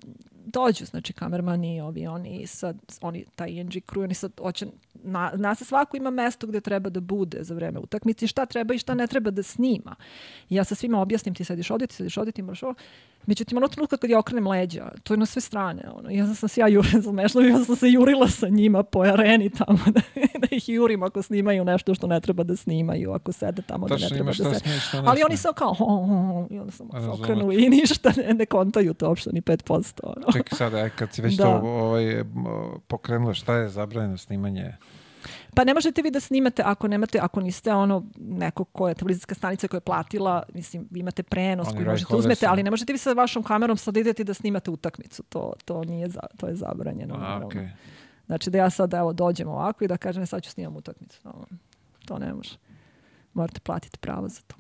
dođu, 0.48 0.86
znači 0.86 1.14
kamermani, 1.14 1.82
ovi 1.82 2.08
oni, 2.08 2.40
i 2.42 2.48
sad 2.48 2.78
oni, 3.02 3.26
taj 3.36 3.50
ING 3.50 3.72
crew, 3.72 4.04
oni 4.04 4.14
sad 4.14 4.32
hoće, 4.42 4.68
na, 4.94 5.32
zna 5.36 5.56
se 5.56 5.66
svako 5.66 5.98
ima 5.98 6.10
mesto 6.10 6.48
gde 6.48 6.62
treba 6.62 6.90
da 6.90 7.00
bude 7.00 7.44
za 7.44 7.56
vreme 7.56 7.80
utakmice 7.80 8.26
i 8.26 8.28
šta 8.28 8.46
treba 8.46 8.74
i 8.74 8.78
šta 8.78 8.94
ne 8.94 9.08
treba 9.08 9.32
da 9.32 9.44
snima. 9.44 9.96
I 10.50 10.56
ja 10.56 10.64
sa 10.64 10.76
svima 10.76 11.02
objasnim, 11.02 11.36
ti 11.36 11.44
sediš 11.44 11.72
ovdje, 11.72 11.88
ti 11.88 11.96
sediš 11.96 12.18
ovdje, 12.18 12.32
ti 12.32 12.42
moraš 12.42 12.64
ovo. 12.64 12.74
Međutim, 13.28 13.58
ono 13.58 13.68
trenutka 13.68 13.98
kad 13.98 14.10
ja 14.10 14.20
okrenem 14.20 14.48
leđa, 14.48 14.92
to 15.04 15.14
je 15.14 15.18
na 15.18 15.26
sve 15.26 15.42
strane. 15.42 15.84
Ono. 15.96 16.10
Ja 16.10 16.34
sam 16.34 16.50
se 16.50 16.62
ja 16.62 16.68
jurila, 16.68 17.02
zamešla, 17.08 17.44
ja 17.44 17.64
sam 17.64 17.76
se 17.76 17.90
jurila 17.90 18.28
sa 18.28 18.48
njima 18.48 18.84
po 18.84 19.02
areni 19.02 19.50
tamo, 19.50 19.80
da, 19.96 20.02
da 20.40 20.48
ih 20.52 20.70
jurim 20.70 21.04
ako 21.04 21.22
snimaju 21.22 21.66
nešto 21.66 21.96
što 21.96 22.08
ne 22.08 22.22
treba 22.22 22.44
da 22.44 22.56
snimaju, 22.56 23.12
ako 23.12 23.32
sede 23.32 23.62
tamo 23.62 23.88
da 23.88 23.96
ne 23.98 24.10
treba 24.10 24.26
da 24.26 24.34
šta 24.34 24.54
se... 24.54 24.60
smije, 24.60 24.80
šta 24.80 25.02
ne 25.02 25.08
Ali 25.10 25.24
oni 25.26 25.38
su 25.38 25.48
kao, 25.56 25.74
ho, 25.74 25.86
ho, 25.86 26.06
ho, 26.06 26.48
i 26.50 26.60
onda 26.60 26.72
sam 26.72 26.90
se 26.92 27.10
okrenuli 27.10 27.66
i 27.66 27.70
ništa 27.70 28.12
ne, 28.18 28.34
ne 28.34 28.46
kontaju 28.46 28.94
to 28.94 29.08
uopšte 29.08 29.30
ni 29.34 29.42
5%. 29.42 30.00
Ono. 30.04 30.32
Čekaj 30.34 30.58
sada, 30.58 30.78
aj, 30.78 30.90
kad 30.90 31.14
si 31.14 31.22
već 31.22 31.36
Da. 31.36 31.44
to 31.44 31.68
ovaj, 31.68 32.24
pokrenula, 32.88 33.34
šta 33.34 33.56
je 33.56 33.70
zabranjeno 33.70 34.18
snimanje? 34.18 34.74
Pa 35.58 35.64
ne 35.64 35.74
možete 35.74 36.02
vi 36.02 36.12
da 36.12 36.20
snimate 36.20 36.64
ako 36.66 36.88
nemate, 36.88 37.20
ako 37.22 37.42
niste 37.42 37.74
ono 37.74 38.04
neko 38.18 38.64
ko 38.64 38.88
je 38.88 38.96
televizijska 38.96 39.36
stanica 39.36 39.68
koja 39.68 39.78
je 39.78 39.82
platila, 39.82 40.44
mislim, 40.54 40.88
vi 40.92 41.00
imate 41.00 41.24
prenos 41.24 41.68
Oni 41.68 41.76
koji 41.78 41.88
možete 41.88 42.16
uzmete, 42.16 42.46
ali 42.46 42.64
ne 42.64 42.70
možete 42.70 42.94
vi 42.94 42.98
sa 43.00 43.14
vašom 43.14 43.44
kamerom 43.44 43.78
sad 43.78 43.98
idete 43.98 44.24
da 44.24 44.34
snimate 44.34 44.72
utakmicu. 44.72 45.24
To, 45.24 45.54
to 45.66 45.84
nije, 45.84 46.10
za, 46.10 46.20
to 46.38 46.48
je 46.48 46.56
zabranjeno. 46.56 47.16
A, 47.16 47.20
naravno. 47.20 47.48
okej. 47.48 47.70
Znači 48.26 48.50
da 48.50 48.58
ja 48.58 48.70
sad 48.70 48.94
evo 48.94 49.14
dođem 49.14 49.48
ovako 49.48 49.84
i 49.84 49.88
da 49.88 49.98
kažem 49.98 50.24
"E, 50.24 50.26
sad 50.26 50.44
ću 50.44 50.50
snimam 50.50 50.76
utakmicu. 50.76 51.20
No, 51.24 51.46
to 52.06 52.20
ne 52.20 52.34
može. 52.34 52.58
Morate 53.34 53.60
platiti 53.60 53.98
pravo 54.00 54.28
za 54.28 54.42
to. 54.48 54.56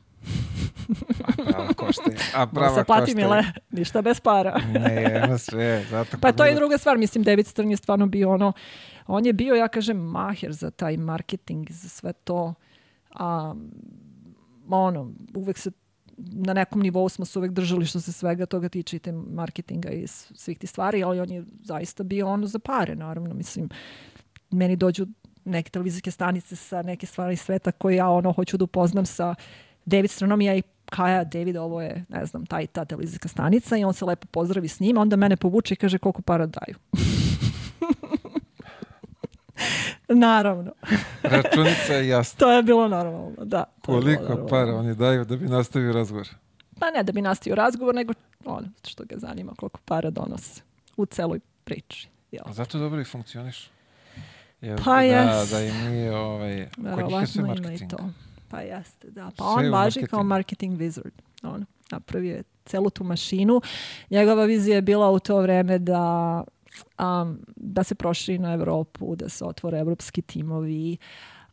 A 1.24 1.32
prava 1.44 1.74
košta. 1.78 2.04
A 2.36 2.48
prava 2.48 2.76
se 2.76 2.84
plati 2.84 3.02
košta. 3.02 3.18
mile, 3.18 3.44
ništa 3.80 4.02
bez 4.02 4.20
para. 4.20 4.58
Ne, 4.74 5.26
na 5.30 5.38
sve. 5.38 5.86
Zato 5.90 6.18
Pa 6.22 6.32
to 6.32 6.46
je 6.46 6.56
druga 6.56 6.78
stvar, 6.78 6.98
mislim, 6.98 7.24
David 7.24 7.48
Stern 7.48 7.72
je 7.72 7.78
stvarno 7.78 8.06
bio 8.06 8.32
ono, 8.32 8.54
on 9.08 9.26
je 9.26 9.34
bio, 9.34 9.56
ja 9.56 9.68
kažem, 9.68 9.98
maher 9.98 10.54
za 10.54 10.72
taj 10.72 10.98
marketing, 10.98 11.72
za 11.72 11.90
sve 11.90 12.14
to. 12.14 12.54
A, 13.16 13.56
ono, 14.70 15.12
uvek 15.36 15.58
se 15.58 15.72
na 16.18 16.54
nekom 16.54 16.82
nivou 16.82 17.10
smo 17.10 17.26
se 17.26 17.40
uvek 17.40 17.52
držali 17.52 17.86
što 17.86 18.00
se 18.00 18.14
svega 18.14 18.46
toga 18.46 18.70
tiče 18.70 18.96
i 18.96 19.00
te 19.00 19.12
marketinga 19.12 19.90
i 19.90 20.08
svih 20.08 20.58
tih 20.58 20.70
stvari, 20.70 21.04
ali 21.04 21.20
on 21.20 21.32
je 21.32 21.44
zaista 21.64 22.04
bio 22.04 22.28
ono 22.28 22.48
za 22.48 22.60
pare, 22.60 22.96
naravno, 22.96 23.34
mislim, 23.34 23.70
meni 24.52 24.76
dođu 24.76 25.08
neke 25.46 25.70
televizijske 25.70 26.12
stanice 26.12 26.56
sa 26.56 26.82
neke 26.82 27.06
stvari 27.06 27.36
sveta 27.36 27.72
koje 27.72 27.96
ja 27.96 28.10
ono 28.10 28.32
hoću 28.32 28.58
da 28.58 28.64
upoznam 28.64 29.06
sa 29.06 29.36
David 29.86 30.12
Stranom 30.12 30.42
i 30.42 30.46
ja 30.46 30.56
i 30.56 30.62
Kaja, 30.86 31.24
David, 31.24 31.58
ovo 31.58 31.82
je, 31.82 32.06
ne 32.10 32.26
znam, 32.26 32.46
ta 32.46 32.62
i 32.62 32.68
ta 32.68 32.86
televizijska 32.86 33.28
stanica 33.28 33.78
i 33.78 33.84
on 33.84 33.94
se 33.94 34.06
lepo 34.06 34.28
pozdravi 34.32 34.68
s 34.68 34.80
njima, 34.80 35.02
onda 35.02 35.16
mene 35.16 35.38
povuče 35.38 35.74
i 35.74 35.78
kaže 35.78 35.98
koliko 35.98 36.22
para 36.22 36.46
daju. 36.46 36.78
Naravno. 40.10 40.72
Računica 41.24 41.94
je 41.94 42.08
jasna. 42.08 42.38
To 42.40 42.52
je 42.52 42.64
bilo 42.64 42.88
normalno, 42.88 43.46
da. 43.46 43.64
Koliko 43.86 44.22
normalno. 44.24 44.48
para 44.48 44.76
oni 44.76 44.96
daju 44.96 45.26
da 45.26 45.38
bi 45.38 45.48
nastavio 45.48 45.94
razgovor? 45.94 46.28
Pa 46.80 46.92
ne 46.92 47.04
da 47.04 47.12
bi 47.12 47.22
nastavio 47.22 47.56
razgovor, 47.56 47.96
nego 47.96 48.14
ono 48.46 48.68
što 48.88 49.04
ga 49.06 49.16
zanima 49.18 49.54
koliko 49.58 49.80
para 49.86 50.10
donose 50.10 50.62
u 50.98 51.06
celoj 51.06 51.40
priči. 51.64 52.10
Jel? 52.32 52.44
A 52.46 52.54
zato 52.54 52.80
dobro 52.80 53.02
i 53.02 53.06
funkcioniš. 53.06 53.70
Jer 54.62 54.82
Pa 54.86 54.96
da, 54.96 55.02
jes. 55.02 55.50
da 55.50 55.60
im 55.62 55.92
nije 55.92 56.16
ovaj... 56.16 56.70
Kod 56.96 57.06
njih 57.08 57.22
je 57.22 57.28
sve 57.28 57.44
Verovatno 57.44 57.44
ima 57.44 57.54
i 57.54 57.62
marketing. 57.62 57.90
to. 57.92 57.98
Pa 58.50 58.60
jeste, 58.62 59.10
da. 59.12 59.32
Pa 59.38 59.44
Sve 59.56 59.66
on 59.68 59.74
važi 59.74 60.02
kao 60.02 60.24
marketing 60.24 60.78
wizard. 60.80 61.12
On 61.44 61.66
napravio 61.92 62.36
je 62.36 62.44
celu 62.66 62.90
tu 62.90 63.04
mašinu. 63.04 63.62
Njegova 64.10 64.46
vizija 64.46 64.76
je 64.76 64.82
bila 64.82 65.12
u 65.12 65.20
to 65.20 65.42
vreme 65.42 65.80
da 65.80 66.44
um, 67.00 67.40
da 67.56 67.84
se 67.84 67.96
proširi 67.96 68.38
na 68.38 68.54
Evropu, 68.54 69.16
da 69.16 69.30
se 69.30 69.46
otvore 69.46 69.80
evropski 69.80 70.22
timovi. 70.22 70.98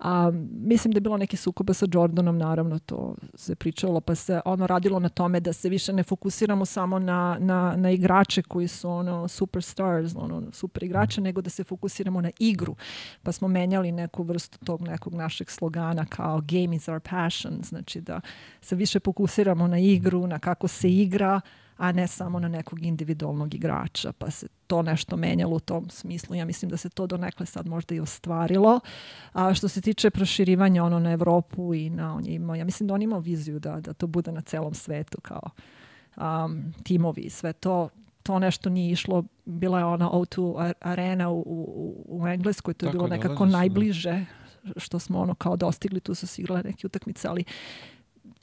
Um, 0.05 0.49
mislim 0.53 0.93
da 0.93 0.97
je 0.97 1.01
bilo 1.01 1.17
neki 1.17 1.37
sukoba 1.37 1.75
sa 1.75 1.87
Jordanom, 1.93 2.39
naravno 2.39 2.79
to 2.79 3.15
se 3.35 3.55
pričalo, 3.55 4.01
pa 4.01 4.15
se 4.15 4.41
ono 4.45 4.67
radilo 4.67 4.99
na 4.99 5.09
tome 5.09 5.41
da 5.41 5.53
se 5.53 5.69
više 5.69 5.93
ne 5.93 6.03
fokusiramo 6.03 6.65
samo 6.65 6.99
na, 6.99 7.37
na, 7.41 7.75
na 7.77 7.91
igrače 7.91 8.43
koji 8.43 8.69
su 8.69 8.91
ono 8.91 9.29
superstars, 9.29 10.13
ono 10.17 10.43
super 10.53 10.83
igrače, 10.83 11.21
nego 11.21 11.41
da 11.41 11.51
se 11.51 11.65
fokusiramo 11.65 12.21
na 12.21 12.31
igru. 12.39 12.77
Pa 13.23 13.33
smo 13.33 13.49
menjali 13.49 13.93
neku 13.93 14.23
vrstu 14.23 14.59
tog 14.65 14.83
nekog 14.83 15.15
našeg 15.15 15.51
slogana 15.51 16.07
kao 16.07 16.41
game 16.41 16.77
is 16.77 16.89
our 16.89 17.01
passion, 17.01 17.61
znači 17.63 18.01
da 18.01 18.21
se 18.61 18.77
više 18.77 19.01
fokusiramo 19.01 19.67
na 19.67 19.79
igru, 19.79 20.27
na 20.27 20.39
kako 20.39 20.69
se 20.69 20.93
igra, 20.93 21.41
a 21.77 21.93
ne 21.93 22.07
samo 22.07 22.39
na 22.39 22.49
nekog 22.49 22.83
individualnog 22.83 23.55
igrača, 23.55 24.13
pa 24.13 24.31
se 24.31 24.47
to 24.67 24.83
nešto 24.83 25.17
menjalo 25.17 25.57
u 25.57 25.61
tom 25.61 25.91
smislu. 25.91 26.37
Ja 26.37 26.45
mislim 26.45 26.71
da 26.71 26.77
se 26.77 26.89
to 26.89 27.07
donekle 27.07 27.47
sad 27.47 27.67
možda 27.67 27.95
i 27.95 28.01
ostvarilo. 28.01 28.81
A 29.33 29.55
što 29.55 29.69
se 29.69 29.81
tiče 29.81 30.11
proširivanja 30.11 30.85
ono 30.85 30.99
na 30.99 31.13
Evropu 31.13 31.75
i 31.75 31.91
na 31.91 32.15
on 32.15 32.27
je 32.27 32.35
imao, 32.35 32.57
ja 32.57 32.65
mislim 32.65 32.87
da 32.87 32.95
on 32.95 33.03
imao 33.03 33.21
viziju 33.21 33.59
da, 33.59 33.81
da 33.81 33.93
to 33.93 34.07
bude 34.07 34.33
na 34.33 34.41
celom 34.41 34.75
svetu 34.75 35.21
kao 35.21 35.51
um, 36.17 36.75
timovi 36.83 37.23
i 37.23 37.31
sve 37.31 37.53
to 37.53 37.89
to 38.25 38.39
nešto 38.39 38.71
nije 38.71 38.93
išlo, 38.93 39.25
bila 39.45 39.79
je 39.79 39.85
ona 39.85 40.11
O2 40.11 40.55
ar- 40.59 40.75
arena 40.81 41.31
u, 41.31 41.41
u, 41.41 42.05
u 42.09 42.27
Engleskoj, 42.29 42.75
to 42.75 42.87
je 42.87 42.93
Tako, 42.93 42.99
bilo 42.99 43.09
nekako 43.17 43.47
da. 43.47 43.53
najbliže 43.53 44.25
što 44.77 44.99
smo 44.99 45.21
ono 45.21 45.35
kao 45.35 45.57
dostigli, 45.57 46.01
tu 46.01 46.15
su 46.15 46.27
se 46.27 46.43
igrale 46.43 46.63
neke 46.63 46.87
utakmice, 46.87 47.29
ali 47.29 47.45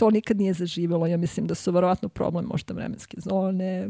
to 0.01 0.09
nikad 0.09 0.37
nije 0.37 0.53
zaživjelo. 0.53 1.07
Ja 1.07 1.17
mislim 1.17 1.47
da 1.47 1.55
su 1.55 1.71
verovatno 1.71 2.09
problem 2.09 2.45
možda 2.45 2.73
vremenske 2.73 3.17
zone, 3.19 3.89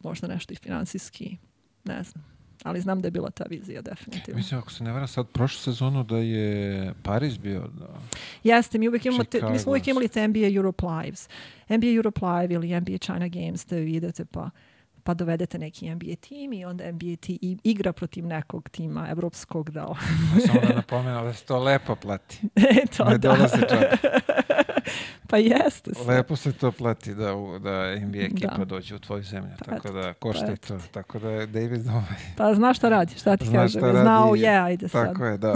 možda 0.00 0.26
nešto 0.26 0.52
i 0.52 0.56
finansijski, 0.56 1.36
ne 1.84 2.02
znam. 2.02 2.24
Ali 2.64 2.80
znam 2.80 3.00
da 3.00 3.06
je 3.06 3.10
bila 3.10 3.30
ta 3.30 3.44
vizija 3.44 3.82
definitivno. 3.82 4.36
Mislim, 4.38 4.60
ako 4.60 4.72
se 4.72 4.84
ne 4.84 4.92
vara 4.92 5.06
sad 5.06 5.26
prošlu 5.28 5.60
sezonu 5.60 6.02
da 6.04 6.16
je 6.16 6.94
Paris 7.02 7.38
bio... 7.38 7.60
Da, 7.70 7.86
Jeste, 8.44 8.78
mi 8.78 8.88
uvijek 8.88 9.06
imamo, 9.06 9.24
te, 9.24 9.36
mi 9.36 9.40
smo 9.40 9.48
Chicago. 9.48 9.70
uvijek 9.70 9.86
imali 9.88 10.08
te 10.08 10.28
NBA 10.28 10.48
Europe 10.48 10.86
Lives. 10.86 11.28
NBA 11.70 11.86
Europe 11.86 12.20
Live 12.22 12.54
ili 12.54 12.80
NBA 12.80 12.98
China 12.98 13.28
Games 13.28 13.66
da 13.66 13.76
vi 13.76 13.92
idete 13.92 14.24
pa 14.24 14.50
pa 15.04 15.14
dovedete 15.14 15.58
neki 15.58 15.90
NBA 15.90 16.14
tim 16.16 16.52
i 16.52 16.64
onda 16.64 16.92
NBA 16.92 17.16
ti 17.16 17.38
i- 17.42 17.56
igra 17.64 17.92
protiv 17.92 18.26
nekog 18.26 18.68
tima 18.68 19.08
evropskog 19.10 19.70
da 19.70 19.86
samo 20.46 20.60
da 20.60 20.74
napomenu 20.74 21.24
da 21.24 21.32
se 21.32 21.44
to 21.44 21.58
lepo 21.58 21.94
plati. 21.96 22.40
to 22.96 23.04
ne 23.04 23.18
da. 23.18 23.28
dolaze 23.28 23.56
džabe. 23.56 23.90
pa 25.32 25.38
jeste 25.38 25.94
sve. 25.94 26.14
Lepo 26.16 26.36
se 26.36 26.52
to 26.52 26.72
plati 26.72 27.14
da, 27.14 27.24
da 27.60 27.96
NBA 27.96 28.18
ekipa 28.18 28.56
Da. 28.56 28.64
dođe 28.64 28.94
u 28.94 28.98
tvoju 28.98 29.22
zemlju. 29.22 29.50
Pa 29.58 29.64
Tako 29.64 29.92
da 29.92 30.12
košta 30.12 30.46
pa 30.46 30.56
to. 30.58 30.78
Tako 30.92 31.18
da 31.18 31.30
je 31.30 31.46
David 31.46 31.86
ovaj, 31.88 32.20
Pa 32.36 32.54
znaš 32.54 32.76
šta 32.76 32.88
radi, 32.88 33.14
šta 33.14 33.36
ti 33.36 33.46
Znaš 33.46 33.72
kažem. 33.74 34.00
Znao 34.02 34.34
je, 34.34 34.56
ajde 34.58 34.88
sad. 34.88 35.06
Tako 35.06 35.24
je, 35.24 35.38
da. 35.38 35.54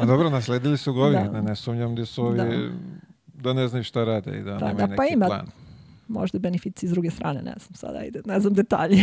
A 0.00 0.04
dobro, 0.04 0.30
nasledili 0.30 0.78
su 0.78 0.92
ga 0.92 1.00
ovi. 1.02 1.12
Da. 1.14 1.30
Ne, 1.30 1.42
ne 1.42 1.56
sumnjam 1.56 1.94
da 1.94 2.06
su 2.06 2.24
ovi 2.24 2.36
da. 2.36 2.44
Da. 3.34 3.52
ne 3.52 3.68
znaju 3.68 3.84
šta 3.84 4.04
rade 4.04 4.38
i 4.38 4.42
da 4.42 4.50
Da, 4.52 4.66
nemaju 4.66 4.76
da, 4.88 4.96
pa 4.96 5.02
neki 5.02 5.14
ima- 5.14 5.26
plan. 5.26 5.46
Možda 6.08 6.38
benefici 6.38 6.88
s 6.88 6.90
druge 6.90 7.10
strane, 7.10 7.42
ne 7.42 7.54
znam 7.58 7.74
sada, 7.74 7.98
ajde, 7.98 8.20
ne 8.24 8.40
znam 8.40 8.54
detalje. 8.54 8.96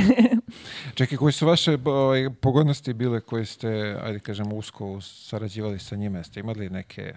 Čekaj, 0.95 1.17
koji 1.17 1.33
su 1.33 1.47
vaše 1.47 1.77
ovaj, 1.85 2.29
pogodnosti 2.41 2.93
bile 2.93 3.21
koje 3.21 3.45
ste, 3.45 3.67
ajde 4.03 4.19
kažem, 4.19 4.53
usko 4.53 5.01
sarađivali 5.01 5.79
sa 5.79 5.95
njima? 5.95 6.17
Jeste 6.17 6.39
imali 6.39 6.69
neke 6.69 7.13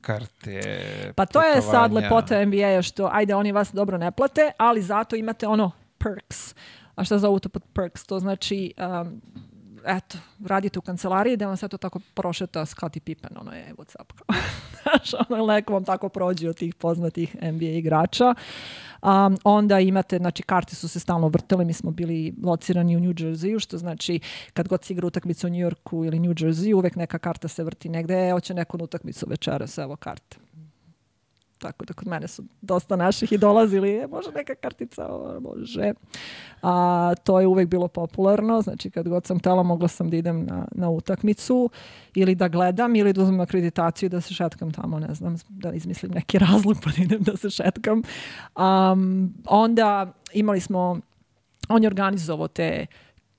karte, 0.00 1.12
Pa 1.16 1.26
to 1.26 1.42
je 1.42 1.62
sad 1.62 1.90
putovanja? 1.90 1.94
lepota 1.94 2.44
NBA-a 2.44 2.82
što, 2.82 3.08
ajde, 3.12 3.34
oni 3.34 3.52
vas 3.52 3.72
dobro 3.72 3.98
ne 3.98 4.12
plate, 4.12 4.50
ali 4.58 4.82
zato 4.82 5.16
imate 5.16 5.46
ono 5.46 5.70
perks. 5.98 6.54
A 6.94 7.04
šta 7.04 7.18
zovu 7.18 7.38
to 7.38 7.48
pod 7.48 7.62
perks? 7.72 8.06
To 8.06 8.18
znači 8.18 8.74
um, 8.78 9.20
eto, 9.86 10.18
radite 10.46 10.78
u 10.78 10.82
kancelariji 10.82 11.36
da 11.36 11.46
vam 11.46 11.56
sve 11.56 11.68
to 11.68 11.76
tako 11.76 12.00
prošeta 12.14 12.66
Scottie 12.66 13.00
Pippen, 13.00 13.30
ono 13.40 13.52
je, 13.52 13.74
what's 13.78 14.02
up, 14.02 14.12
kao. 14.12 14.36
Znaš, 14.82 15.26
ono, 15.28 15.46
neko 15.46 15.72
vam 15.72 15.84
tako 15.84 16.08
prođe 16.08 16.48
od 16.48 16.56
tih 16.56 16.74
poznatih 16.74 17.36
NBA 17.42 17.64
igrača. 17.64 18.34
Um, 19.02 19.38
onda 19.44 19.80
imate, 19.80 20.16
znači, 20.18 20.42
karte 20.42 20.74
su 20.74 20.88
se 20.88 21.00
stalno 21.00 21.28
vrtele, 21.28 21.64
mi 21.64 21.72
smo 21.72 21.90
bili 21.90 22.34
locirani 22.42 22.96
u 22.96 23.00
New 23.00 23.12
Jerseyu, 23.12 23.60
što 23.60 23.78
znači, 23.78 24.20
kad 24.52 24.68
god 24.68 24.84
se 24.84 24.92
igra 24.92 25.06
utakmica 25.06 25.46
u 25.46 25.50
New 25.50 25.60
Yorku 25.60 26.04
ili 26.04 26.18
New 26.18 26.34
Jersey, 26.34 26.74
uvek 26.74 26.96
neka 26.96 27.18
karta 27.18 27.48
se 27.48 27.64
vrti 27.64 27.88
negde, 27.88 28.28
e, 28.28 28.32
hoće 28.32 28.54
neku 28.54 28.78
utakmicu 28.80 29.26
večeras, 29.28 29.78
evo 29.78 29.96
karte 29.96 30.39
tako 31.60 31.84
da 31.84 31.94
kod 31.94 32.08
mene 32.08 32.28
su 32.28 32.44
dosta 32.60 32.96
naših 32.96 33.32
i 33.32 33.38
dolazili, 33.38 33.90
e, 33.90 34.06
može 34.06 34.30
neka 34.32 34.54
kartica, 34.54 35.06
o, 35.06 35.40
može. 35.40 35.92
A, 36.62 37.14
to 37.24 37.40
je 37.40 37.46
uvek 37.46 37.68
bilo 37.68 37.88
popularno, 37.88 38.62
znači 38.62 38.90
kad 38.90 39.08
god 39.08 39.26
sam 39.26 39.38
htela 39.38 39.62
mogla 39.62 39.88
sam 39.88 40.10
da 40.10 40.16
idem 40.16 40.44
na, 40.44 40.66
na 40.72 40.90
utakmicu 40.90 41.70
ili 42.14 42.34
da 42.34 42.48
gledam 42.48 42.96
ili 42.96 43.12
da 43.12 43.22
uzmem 43.22 43.40
akreditaciju 43.40 44.08
da 44.08 44.20
se 44.20 44.34
šetkam 44.34 44.72
tamo, 44.72 44.98
ne 44.98 45.14
znam, 45.14 45.36
da 45.48 45.72
izmislim 45.72 46.12
neki 46.12 46.38
razlog 46.48 46.76
pa 46.84 46.90
da 46.90 47.02
idem 47.02 47.22
da 47.22 47.36
se 47.36 47.50
šetkam. 47.50 48.02
Um, 48.56 49.34
onda 49.46 50.12
imali 50.32 50.60
smo, 50.60 51.00
on 51.68 51.82
je 51.82 51.86
organizovao 51.86 52.48
te 52.48 52.86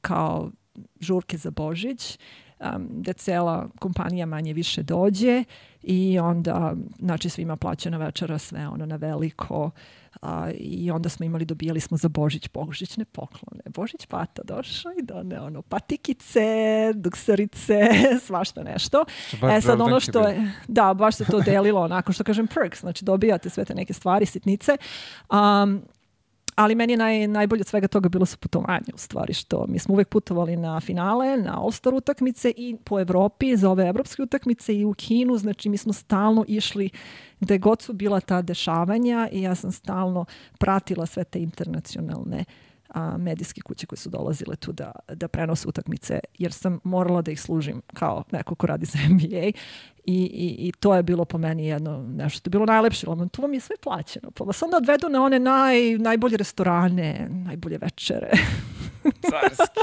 kao 0.02 0.52
žurke 1.00 1.38
za 1.38 1.52
Božić, 1.52 2.20
um, 2.60 2.88
da 2.90 3.14
cela 3.14 3.70
kompanija 3.80 4.26
manje 4.26 4.54
više 4.54 4.84
dođe 4.84 5.44
i 5.84 6.20
onda, 6.20 6.76
znači 7.00 7.30
svima 7.30 7.56
plaćena 7.56 7.98
večera, 7.98 8.38
sve 8.38 8.68
ono 8.68 8.86
na 8.86 8.96
veliko 8.96 9.72
a, 10.22 10.52
i 10.58 10.92
onda 10.92 11.10
smo 11.10 11.26
imali, 11.26 11.46
dobijali 11.46 11.80
smo 11.80 11.98
za 11.98 12.10
Božić 12.10 12.50
božićne 12.54 13.06
poklone. 13.06 13.64
Božić 13.66 14.06
pata 14.06 14.42
došao 14.44 14.92
i 15.00 15.02
done 15.04 15.42
ono 15.42 15.62
patikice, 15.62 16.42
dukserice, 16.96 17.80
svašta 18.28 18.64
nešto. 18.64 19.06
E 19.58 19.62
sad 19.62 19.82
ono 19.82 20.00
što 20.00 20.28
je, 20.28 20.52
da, 20.68 20.94
baš 20.94 21.16
se 21.16 21.26
to 21.26 21.42
delilo 21.42 21.82
onako 21.82 22.14
što 22.14 22.24
kažem 22.24 22.48
perks, 22.48 22.80
znači 22.80 23.06
dobijate 23.06 23.50
sve 23.50 23.66
te 23.66 23.76
neke 23.76 23.94
stvari, 23.94 24.26
sitnice. 24.26 24.78
Um, 25.30 25.82
ali 26.62 26.76
meni 26.76 26.94
je 26.94 26.98
naj, 26.98 27.28
najbolje 27.28 27.62
od 27.62 27.68
svega 27.68 27.88
toga 27.88 28.10
bilo 28.10 28.26
su 28.26 28.38
putovanje 28.38 28.92
u 28.94 28.98
stvari, 28.98 29.34
što 29.34 29.66
mi 29.68 29.80
smo 29.80 29.94
uvek 29.94 30.10
putovali 30.10 30.58
na 30.58 30.80
finale, 30.80 31.38
na 31.38 31.62
All-Star 31.62 31.94
utakmice 31.94 32.54
i 32.58 32.76
po 32.84 33.00
Evropi 33.00 33.58
za 33.58 33.70
ove 33.70 33.88
evropske 33.88 34.24
utakmice 34.24 34.76
i 34.76 34.86
u 34.86 34.94
Kinu, 34.94 35.38
znači 35.38 35.70
mi 35.70 35.78
smo 35.78 35.94
stalno 35.94 36.46
išli 36.48 36.90
gde 37.40 37.58
god 37.58 37.82
su 37.82 37.94
bila 37.94 38.20
ta 38.20 38.42
dešavanja 38.42 39.30
i 39.32 39.42
ja 39.42 39.56
sam 39.56 39.72
stalno 39.72 40.26
pratila 40.60 41.06
sve 41.06 41.24
te 41.24 41.40
internacionalne 41.40 42.38
uh, 42.38 42.71
a, 42.94 43.18
medijske 43.18 43.62
kuće 43.62 43.88
koje 43.88 43.98
su 43.98 44.10
dolazile 44.10 44.56
tu 44.56 44.72
da, 44.72 44.92
da 45.08 45.28
prenose 45.28 45.68
utakmice, 45.68 46.20
jer 46.38 46.54
sam 46.54 46.80
morala 46.84 47.22
da 47.22 47.32
ih 47.32 47.42
služim 47.42 47.82
kao 47.94 48.24
neko 48.32 48.56
ko 48.56 48.68
radi 48.68 48.86
za 48.86 49.00
NBA 49.10 49.46
i, 49.46 49.54
i, 50.06 50.68
i 50.68 50.72
to 50.80 50.96
je 50.96 51.04
bilo 51.04 51.26
po 51.26 51.38
meni 51.38 51.66
jedno 51.66 52.04
nešto 52.08 52.38
što 52.38 52.48
je 52.48 52.52
bilo 52.52 52.66
najlepše, 52.66 53.08
ali 53.10 53.30
tu 53.30 53.42
vam 53.42 53.54
je 53.54 53.60
sve 53.60 53.76
plaćeno, 53.84 54.32
pa 54.32 54.44
vas 54.44 54.62
onda 54.62 54.78
odvedu 54.78 55.10
na 55.10 55.24
one 55.24 55.40
naj, 55.40 55.98
najbolje 55.98 56.38
restorane, 56.38 57.28
najbolje 57.30 57.78
večere. 57.78 58.32
Carski. 59.32 59.80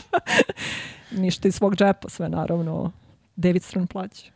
Ništa 1.11 1.49
iz 1.49 1.55
svog 1.55 1.77
džepa, 1.77 2.09
sve 2.09 2.29
naravno 2.29 2.93
David 3.37 3.63
Stern 3.63 3.87
plaća. 3.87 4.31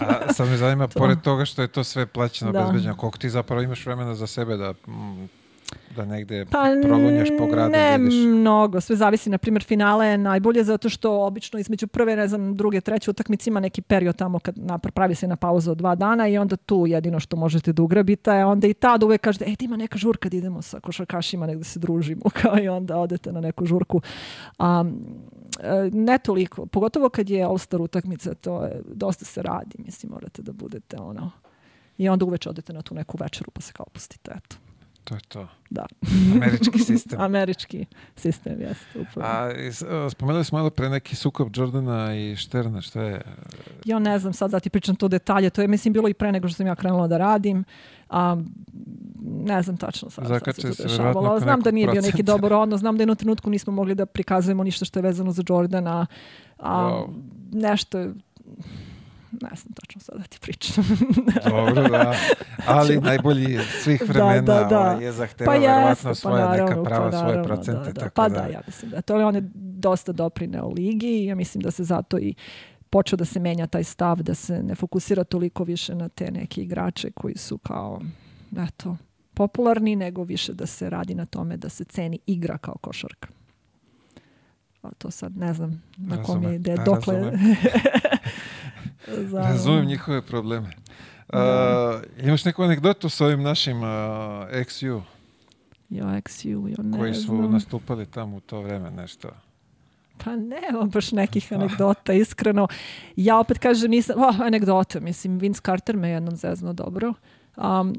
A 0.00 0.32
sad 0.32 0.48
me 0.48 0.56
zanima, 0.56 0.86
to. 0.88 0.98
pored 0.98 1.20
toga 1.20 1.44
što 1.44 1.62
je 1.62 1.68
to 1.68 1.84
sve 1.84 2.06
plaćeno, 2.06 2.52
da. 2.52 2.62
bezbeđeno, 2.62 2.96
koliko 2.96 3.18
ti 3.18 3.30
zapravo 3.30 3.62
imaš 3.62 3.86
vremena 3.86 4.14
za 4.14 4.26
sebe 4.26 4.56
da 4.56 4.72
mm, 4.72 5.28
da 5.96 6.04
negde 6.04 6.44
pa, 6.50 6.58
prolunjaš 6.82 7.28
po 7.38 7.46
gradu? 7.46 7.72
Ne 7.72 7.98
vidiš? 7.98 8.14
mnogo, 8.14 8.80
sve 8.80 8.96
zavisi. 8.96 9.30
Na 9.30 9.38
primjer, 9.38 9.62
finale 9.62 10.06
je 10.06 10.18
najbolje 10.18 10.64
zato 10.64 10.88
što 10.88 11.24
obično 11.26 11.58
između 11.58 11.86
prve, 11.86 12.16
ne 12.16 12.28
znam, 12.28 12.56
druge, 12.56 12.80
treće 12.80 13.10
utakmice 13.10 13.50
ima 13.50 13.60
neki 13.60 13.82
period 13.82 14.16
tamo 14.16 14.38
kad 14.38 14.54
pravi 14.94 15.14
se 15.14 15.26
na 15.26 15.36
pauzu 15.36 15.70
od 15.70 15.78
dva 15.78 15.94
dana 15.94 16.28
i 16.28 16.38
onda 16.38 16.56
tu 16.56 16.86
jedino 16.86 17.20
što 17.20 17.36
možete 17.36 17.72
da 17.72 17.82
ugrabite, 17.82 18.30
a 18.30 18.46
onda 18.46 18.66
i 18.66 18.74
tad 18.74 19.02
uvek 19.02 19.20
kažete, 19.20 19.44
e, 19.44 19.54
ima 19.60 19.76
neka 19.76 19.98
žurka 19.98 20.28
da 20.28 20.36
idemo 20.36 20.62
sa 20.62 20.80
košarkašima 20.80 21.46
negde 21.46 21.64
se 21.64 21.78
družimo, 21.78 22.22
kao 22.42 22.58
i 22.58 22.68
onda 22.68 22.96
odete 22.96 23.32
na 23.32 23.40
neku 23.40 23.66
žurku. 23.66 24.00
Um, 24.58 24.98
ne 25.92 26.18
toliko, 26.18 26.66
pogotovo 26.66 27.08
kad 27.08 27.30
je 27.30 27.44
All-Star 27.44 27.80
utakmica, 27.80 28.34
to 28.34 28.64
je, 28.64 28.82
dosta 28.94 29.24
se 29.24 29.42
radi, 29.42 29.76
mislim, 29.78 30.12
morate 30.12 30.42
da 30.42 30.52
budete 30.52 30.96
ono, 30.96 31.30
i 31.98 32.08
onda 32.08 32.24
uveče 32.24 32.50
odete 32.50 32.72
na 32.72 32.82
tu 32.82 32.94
neku 32.94 33.18
večeru 33.20 33.50
pa 33.50 33.60
se 33.60 33.72
kao 33.72 33.86
pustite, 33.92 34.32
eto. 34.36 34.56
To 35.04 35.14
je 35.14 35.20
to. 35.28 35.48
Da. 35.70 35.86
Američki 36.34 36.78
sistem. 36.78 37.20
Američki 37.26 37.86
sistem, 38.16 38.60
jeste. 38.60 38.98
Upravo. 38.98 39.28
A 39.28 39.50
spomenuli 40.10 40.44
smo 40.44 40.58
malo 40.58 40.70
pre 40.70 40.88
neki 40.88 41.16
sukob 41.16 41.56
Jordana 41.56 42.14
i 42.16 42.36
Šterna, 42.36 42.80
šta 42.80 43.02
je? 43.02 43.22
Ja 43.84 43.98
ne 43.98 44.18
znam, 44.18 44.32
sad 44.32 44.50
da 44.50 44.60
ti 44.60 44.70
pričam 44.70 44.96
to 44.96 45.08
detalje, 45.08 45.50
to 45.50 45.62
je 45.62 45.68
mislim 45.68 45.92
bilo 45.92 46.08
i 46.08 46.14
pre 46.14 46.32
nego 46.32 46.48
što 46.48 46.56
sam 46.56 46.66
ja 46.66 46.74
krenula 46.74 47.08
da 47.08 47.18
radim. 47.18 47.64
A, 48.08 48.36
ne 49.22 49.62
znam 49.62 49.76
tačno 49.76 50.10
sad 50.10 50.26
Zakače 50.26 50.60
šta 50.60 50.72
se 50.72 50.82
tu 50.82 50.88
dešavalo. 50.88 51.40
Znam 51.40 51.60
da 51.60 51.70
nije 51.70 51.88
bio 51.88 52.00
neki 52.00 52.22
dobar 52.22 52.52
odnos, 52.52 52.80
znam 52.80 52.96
da 52.96 53.02
jednu 53.02 53.14
trenutku 53.14 53.50
nismo 53.50 53.72
mogli 53.72 53.94
da 53.94 54.06
prikazujemo 54.06 54.64
ništa 54.64 54.84
što 54.84 54.98
je 54.98 55.02
vezano 55.02 55.32
za 55.32 55.42
Jordana. 55.48 56.06
A, 56.58 56.78
wow. 56.78 57.08
Nešto 57.52 58.08
ne 59.32 59.56
znam 59.56 59.72
tačno 59.74 60.00
sad 60.00 60.18
da 60.18 60.24
ti 60.24 60.38
pričam. 60.40 60.84
Dobro, 61.50 61.88
da. 61.88 62.14
Ali 62.66 63.00
najbolji 63.00 63.58
svih 63.82 64.00
da, 64.00 64.12
vremena 64.12 64.40
da, 64.40 64.54
da, 64.54 64.68
da. 64.68 65.04
je 65.04 65.12
zahteva 65.12 65.52
pa 65.52 65.58
verovatno 65.58 66.10
pa 66.10 66.14
svoje 66.14 66.42
naravno, 66.42 66.64
neka 66.64 66.82
prava, 66.82 67.10
pa 67.10 67.18
svoje 67.18 67.42
procente. 67.42 67.84
Da, 67.84 67.92
da. 67.92 68.00
Tako 68.00 68.14
pa 68.14 68.28
da, 68.28 68.46
ja 68.46 68.60
mislim 68.66 68.90
da 68.90 69.02
to 69.02 69.18
je 69.18 69.26
on 69.26 69.34
je 69.34 69.42
dosta 69.54 70.12
doprineo 70.12 70.68
ligi 70.68 71.08
i 71.08 71.26
ja 71.26 71.34
mislim 71.34 71.62
da 71.62 71.70
se 71.70 71.84
zato 71.84 72.18
i 72.18 72.34
počeo 72.90 73.16
da 73.16 73.24
se 73.24 73.40
menja 73.40 73.66
taj 73.66 73.84
stav, 73.84 74.22
da 74.22 74.34
se 74.34 74.62
ne 74.62 74.74
fokusira 74.74 75.24
toliko 75.24 75.64
više 75.64 75.94
na 75.94 76.08
te 76.08 76.30
neke 76.30 76.62
igrače 76.62 77.10
koji 77.10 77.36
su 77.36 77.58
kao, 77.58 78.00
eto, 78.68 78.96
popularni, 79.34 79.96
nego 79.96 80.24
više 80.24 80.52
da 80.52 80.66
se 80.66 80.90
radi 80.90 81.14
na 81.14 81.26
tome 81.26 81.56
da 81.56 81.68
se 81.68 81.84
ceni 81.84 82.18
igra 82.26 82.58
kao 82.58 82.74
košarka. 82.80 83.28
A 84.82 84.90
to 84.98 85.10
sad 85.10 85.36
ne 85.36 85.54
znam 85.54 85.82
na 85.96 86.22
kom 86.22 86.42
je 86.42 86.54
ide, 86.54 86.76
dokle... 86.84 87.14
Za... 89.06 89.40
Razumem 89.40 89.86
njihove 89.86 90.22
probleme. 90.22 90.70
Da. 91.32 92.02
Uh, 92.18 92.24
imaš 92.26 92.44
neku 92.44 92.62
anegdotu 92.62 93.08
s 93.08 93.20
ovim 93.20 93.42
našim 93.42 93.76
uh, 93.76 93.84
XU? 94.50 95.00
Jo, 95.90 96.04
XU, 96.04 96.68
jo 96.68 96.82
ne 96.82 96.98
Koji 96.98 97.14
su 97.14 97.20
znam. 97.20 97.52
nastupali 97.52 98.06
tamo 98.06 98.36
u 98.36 98.40
to 98.40 98.60
vreme, 98.60 98.90
nešto. 98.90 99.30
Pa 100.24 100.36
nema 100.36 100.84
baš 100.84 101.12
nekih 101.12 101.52
anegdota, 101.52 102.12
iskreno. 102.12 102.68
Ja 103.16 103.38
opet 103.38 103.58
kažem, 103.58 103.90
nisam, 103.90 104.22
oh, 104.22 104.40
anegdota, 104.40 105.00
mislim, 105.00 105.38
Vince 105.38 105.60
Carter 105.64 105.96
me 105.96 106.10
jednom 106.10 106.36
zezno 106.36 106.72
dobro. 106.72 107.14
Um, 107.56 107.94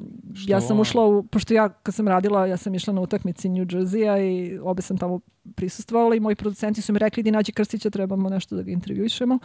ja 0.47 0.61
sam 0.61 0.79
ušla 0.79 1.05
u, 1.05 1.23
pošto 1.23 1.53
ja 1.53 1.69
kad 1.69 1.95
sam 1.95 2.07
radila, 2.07 2.47
ja 2.47 2.57
sam 2.57 2.75
išla 2.75 2.93
na 2.93 3.01
utakmici 3.01 3.49
New 3.49 3.65
Jersey-a 3.65 4.17
i 4.17 4.59
obe 4.63 4.81
sam 4.81 4.97
tamo 4.97 5.19
prisustvovala 5.55 6.15
i 6.15 6.19
moji 6.19 6.35
producenti 6.35 6.81
su 6.81 6.93
mi 6.93 6.99
rekli 6.99 7.23
da 7.23 7.31
nađi 7.31 7.51
Krstića, 7.51 7.89
trebamo 7.89 8.29
nešto 8.29 8.55
da 8.55 8.63
ga 8.63 8.71
intervjušemo. 8.71 9.39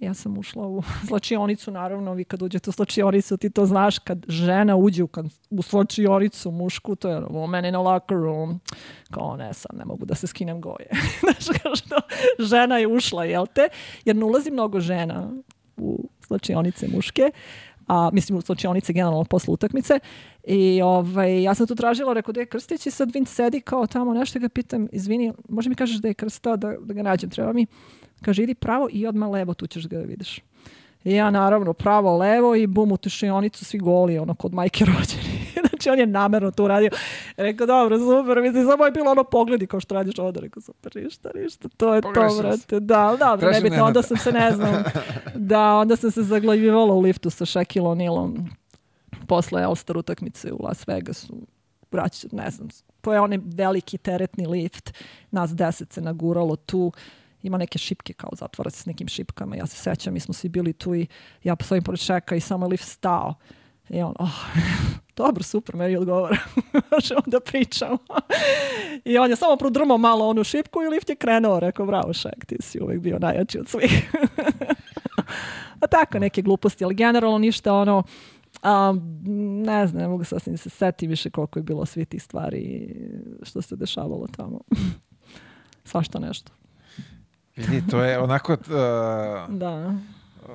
Ja 0.00 0.14
sam 0.14 0.38
ušla 0.38 0.66
u 0.66 0.82
slačionicu, 1.08 1.70
naravno, 1.70 2.14
vi 2.14 2.24
kad 2.24 2.42
uđete 2.42 2.70
u 2.70 2.72
slačionicu, 2.72 3.36
ti 3.36 3.50
to 3.50 3.66
znaš, 3.66 3.98
kad 3.98 4.24
žena 4.28 4.76
uđe 4.76 5.02
u, 5.02 5.08
u 5.50 5.62
slačionicu 5.62 6.50
mušku, 6.50 6.94
to 6.94 7.08
je 7.08 7.20
woman 7.20 7.68
in 7.68 7.74
a 7.74 7.80
locker 7.80 8.16
room, 8.16 8.60
kao 9.10 9.36
ne, 9.36 9.54
sad 9.54 9.78
ne 9.78 9.84
mogu 9.84 10.04
da 10.04 10.14
se 10.14 10.26
skinem 10.26 10.60
goje. 10.60 10.88
znaš, 11.20 11.58
kao 11.62 11.76
što 11.76 11.96
žena 12.38 12.78
je 12.78 12.86
ušla, 12.86 13.24
jel 13.24 13.46
te? 13.46 13.68
Jer 14.04 14.16
ne 14.16 14.24
ulazi 14.24 14.50
mnogo 14.50 14.80
žena 14.80 15.30
u 15.76 16.08
slačionice 16.26 16.88
muške, 16.88 17.30
a 17.86 18.10
mislim 18.12 18.38
u 18.38 18.40
slačionice 18.40 18.92
generalno 18.92 19.24
posle 19.24 19.52
utakmice 19.52 19.98
i 20.44 20.82
ovaj, 20.82 21.42
ja 21.42 21.54
sam 21.54 21.66
tu 21.66 21.74
tražila, 21.74 22.12
rekao 22.12 22.32
da 22.32 22.40
je 22.40 22.46
Krstić 22.46 22.86
i 22.86 22.90
sad 22.90 23.10
Vince 23.14 23.34
sedi 23.34 23.60
kao 23.60 23.86
tamo 23.86 24.14
nešto 24.14 24.38
ga 24.38 24.48
pitam, 24.48 24.88
izvini, 24.92 25.32
može 25.48 25.68
mi 25.68 25.74
kažeš 25.74 25.96
da 25.96 26.08
je 26.08 26.14
Krsta, 26.14 26.56
da, 26.56 26.74
da 26.80 26.94
ga 26.94 27.02
nađem, 27.02 27.30
treba 27.30 27.52
mi 27.52 27.66
Kaže, 28.24 28.42
idi 28.42 28.54
pravo 28.54 28.88
i 28.92 29.06
odmah 29.06 29.30
levo, 29.30 29.54
tu 29.54 29.66
ćeš 29.66 29.88
ga 29.88 29.98
da 29.98 30.04
vidiš. 30.04 30.40
I 31.04 31.14
ja 31.14 31.30
naravno 31.30 31.72
pravo, 31.72 32.16
levo 32.16 32.54
i 32.54 32.66
bum 32.66 32.92
u 32.92 32.96
tušionicu 32.96 33.64
svi 33.64 33.78
goli, 33.78 34.18
ono 34.18 34.34
kod 34.34 34.54
majke 34.54 34.84
rođeni. 34.84 35.46
znači 35.68 35.90
on 35.90 35.98
je 35.98 36.06
namerno 36.06 36.50
to 36.50 36.64
uradio. 36.64 36.90
Rekao, 37.36 37.66
dobro, 37.66 37.98
super, 37.98 38.42
mislim, 38.42 38.66
samo 38.66 38.84
je 38.84 38.90
bilo 38.90 39.10
ono 39.10 39.24
pogledi 39.24 39.66
kao 39.66 39.80
što 39.80 39.94
radiš 39.94 40.18
ovdje. 40.18 40.42
Rekao, 40.42 40.62
super, 40.62 40.96
ništa, 40.96 41.30
ništa, 41.34 41.68
to 41.76 41.94
je 41.94 42.02
Pogrešno 42.02 42.42
to, 42.42 42.42
brate. 42.42 42.80
Da, 42.80 43.16
dobro, 43.18 43.50
nebitno, 43.50 43.84
onda 43.84 44.02
sam 44.02 44.16
se, 44.16 44.32
ne 44.32 44.52
znam, 44.52 44.84
da, 45.34 45.74
onda 45.74 45.96
sam 45.96 46.10
se 46.10 46.22
zaglavivala 46.22 46.94
u 46.94 47.00
liftu 47.00 47.30
sa 47.30 47.44
Shaquille 47.44 47.88
O'Nealom 47.88 48.48
posle 49.26 49.62
All-Star 49.62 49.98
utakmice 49.98 50.52
u 50.52 50.58
Las 50.62 50.88
Vegasu. 50.88 51.34
Vraća, 51.92 52.28
ne 52.32 52.50
znam, 52.50 52.68
to 53.00 53.12
je 53.12 53.20
onaj 53.20 53.38
veliki 53.44 53.98
teretni 53.98 54.46
lift, 54.46 54.92
nas 55.30 55.54
deset 55.54 55.92
se 55.92 56.00
naguralo 56.00 56.56
tu 56.56 56.92
ima 57.44 57.58
neke 57.58 57.78
šipke 57.78 58.12
kao 58.12 58.30
zatvara 58.32 58.70
se 58.70 58.82
s 58.82 58.86
nekim 58.86 59.08
šipkama. 59.08 59.56
Ja 59.56 59.66
se 59.66 59.76
sećam, 59.76 60.14
mi 60.14 60.20
smo 60.20 60.34
svi 60.34 60.48
bili 60.48 60.72
tu 60.72 60.94
i 60.94 61.06
ja 61.42 61.56
stojim 61.60 61.84
pored 61.84 62.00
šeka 62.00 62.36
i 62.36 62.40
samo 62.40 62.66
lift 62.66 62.88
stao. 62.88 63.34
I 63.88 64.02
on, 64.02 64.14
oh, 64.18 64.30
dobro, 65.16 65.42
super, 65.42 65.76
meni 65.76 65.96
odgovara. 65.96 66.36
Možemo 66.92 67.20
da 67.26 67.40
pričamo. 67.40 67.98
I 69.04 69.18
on 69.18 69.30
je 69.30 69.36
samo 69.36 69.56
prodrmao 69.56 69.98
malo 69.98 70.28
onu 70.28 70.44
šipku 70.44 70.82
i 70.82 70.88
lift 70.88 71.08
je 71.08 71.16
krenuo. 71.16 71.60
Rekao, 71.60 71.86
bravo 71.86 72.12
Šek, 72.12 72.44
ti 72.46 72.56
si 72.60 72.80
uvijek 72.80 73.00
bio 73.00 73.18
najjači 73.18 73.58
od 73.58 73.68
svih. 73.68 74.10
A 75.80 75.86
tako, 75.86 76.18
neke 76.18 76.42
gluposti, 76.42 76.84
ali 76.84 76.94
generalno 76.94 77.38
ništa 77.38 77.74
ono, 77.74 78.02
a, 78.62 78.94
ne 79.64 79.86
znam, 79.86 80.02
ne 80.02 80.08
mogu 80.08 80.24
sasvim 80.24 80.56
se 80.56 80.70
seti 80.70 81.06
više 81.06 81.30
koliko 81.30 81.58
je 81.58 81.62
bilo 81.62 81.86
svi 81.86 82.04
tih 82.04 82.22
stvari 82.22 82.94
što 83.42 83.62
se 83.62 83.76
dešavalo 83.76 84.26
tamo. 84.36 84.60
Svašta 85.84 86.18
nešto. 86.18 86.52
Vidi, 87.56 87.82
to 87.90 88.00
je 88.00 88.18
onako... 88.18 88.52
Uh, 88.52 88.58
Da. 89.56 89.94
uh, 90.42 90.48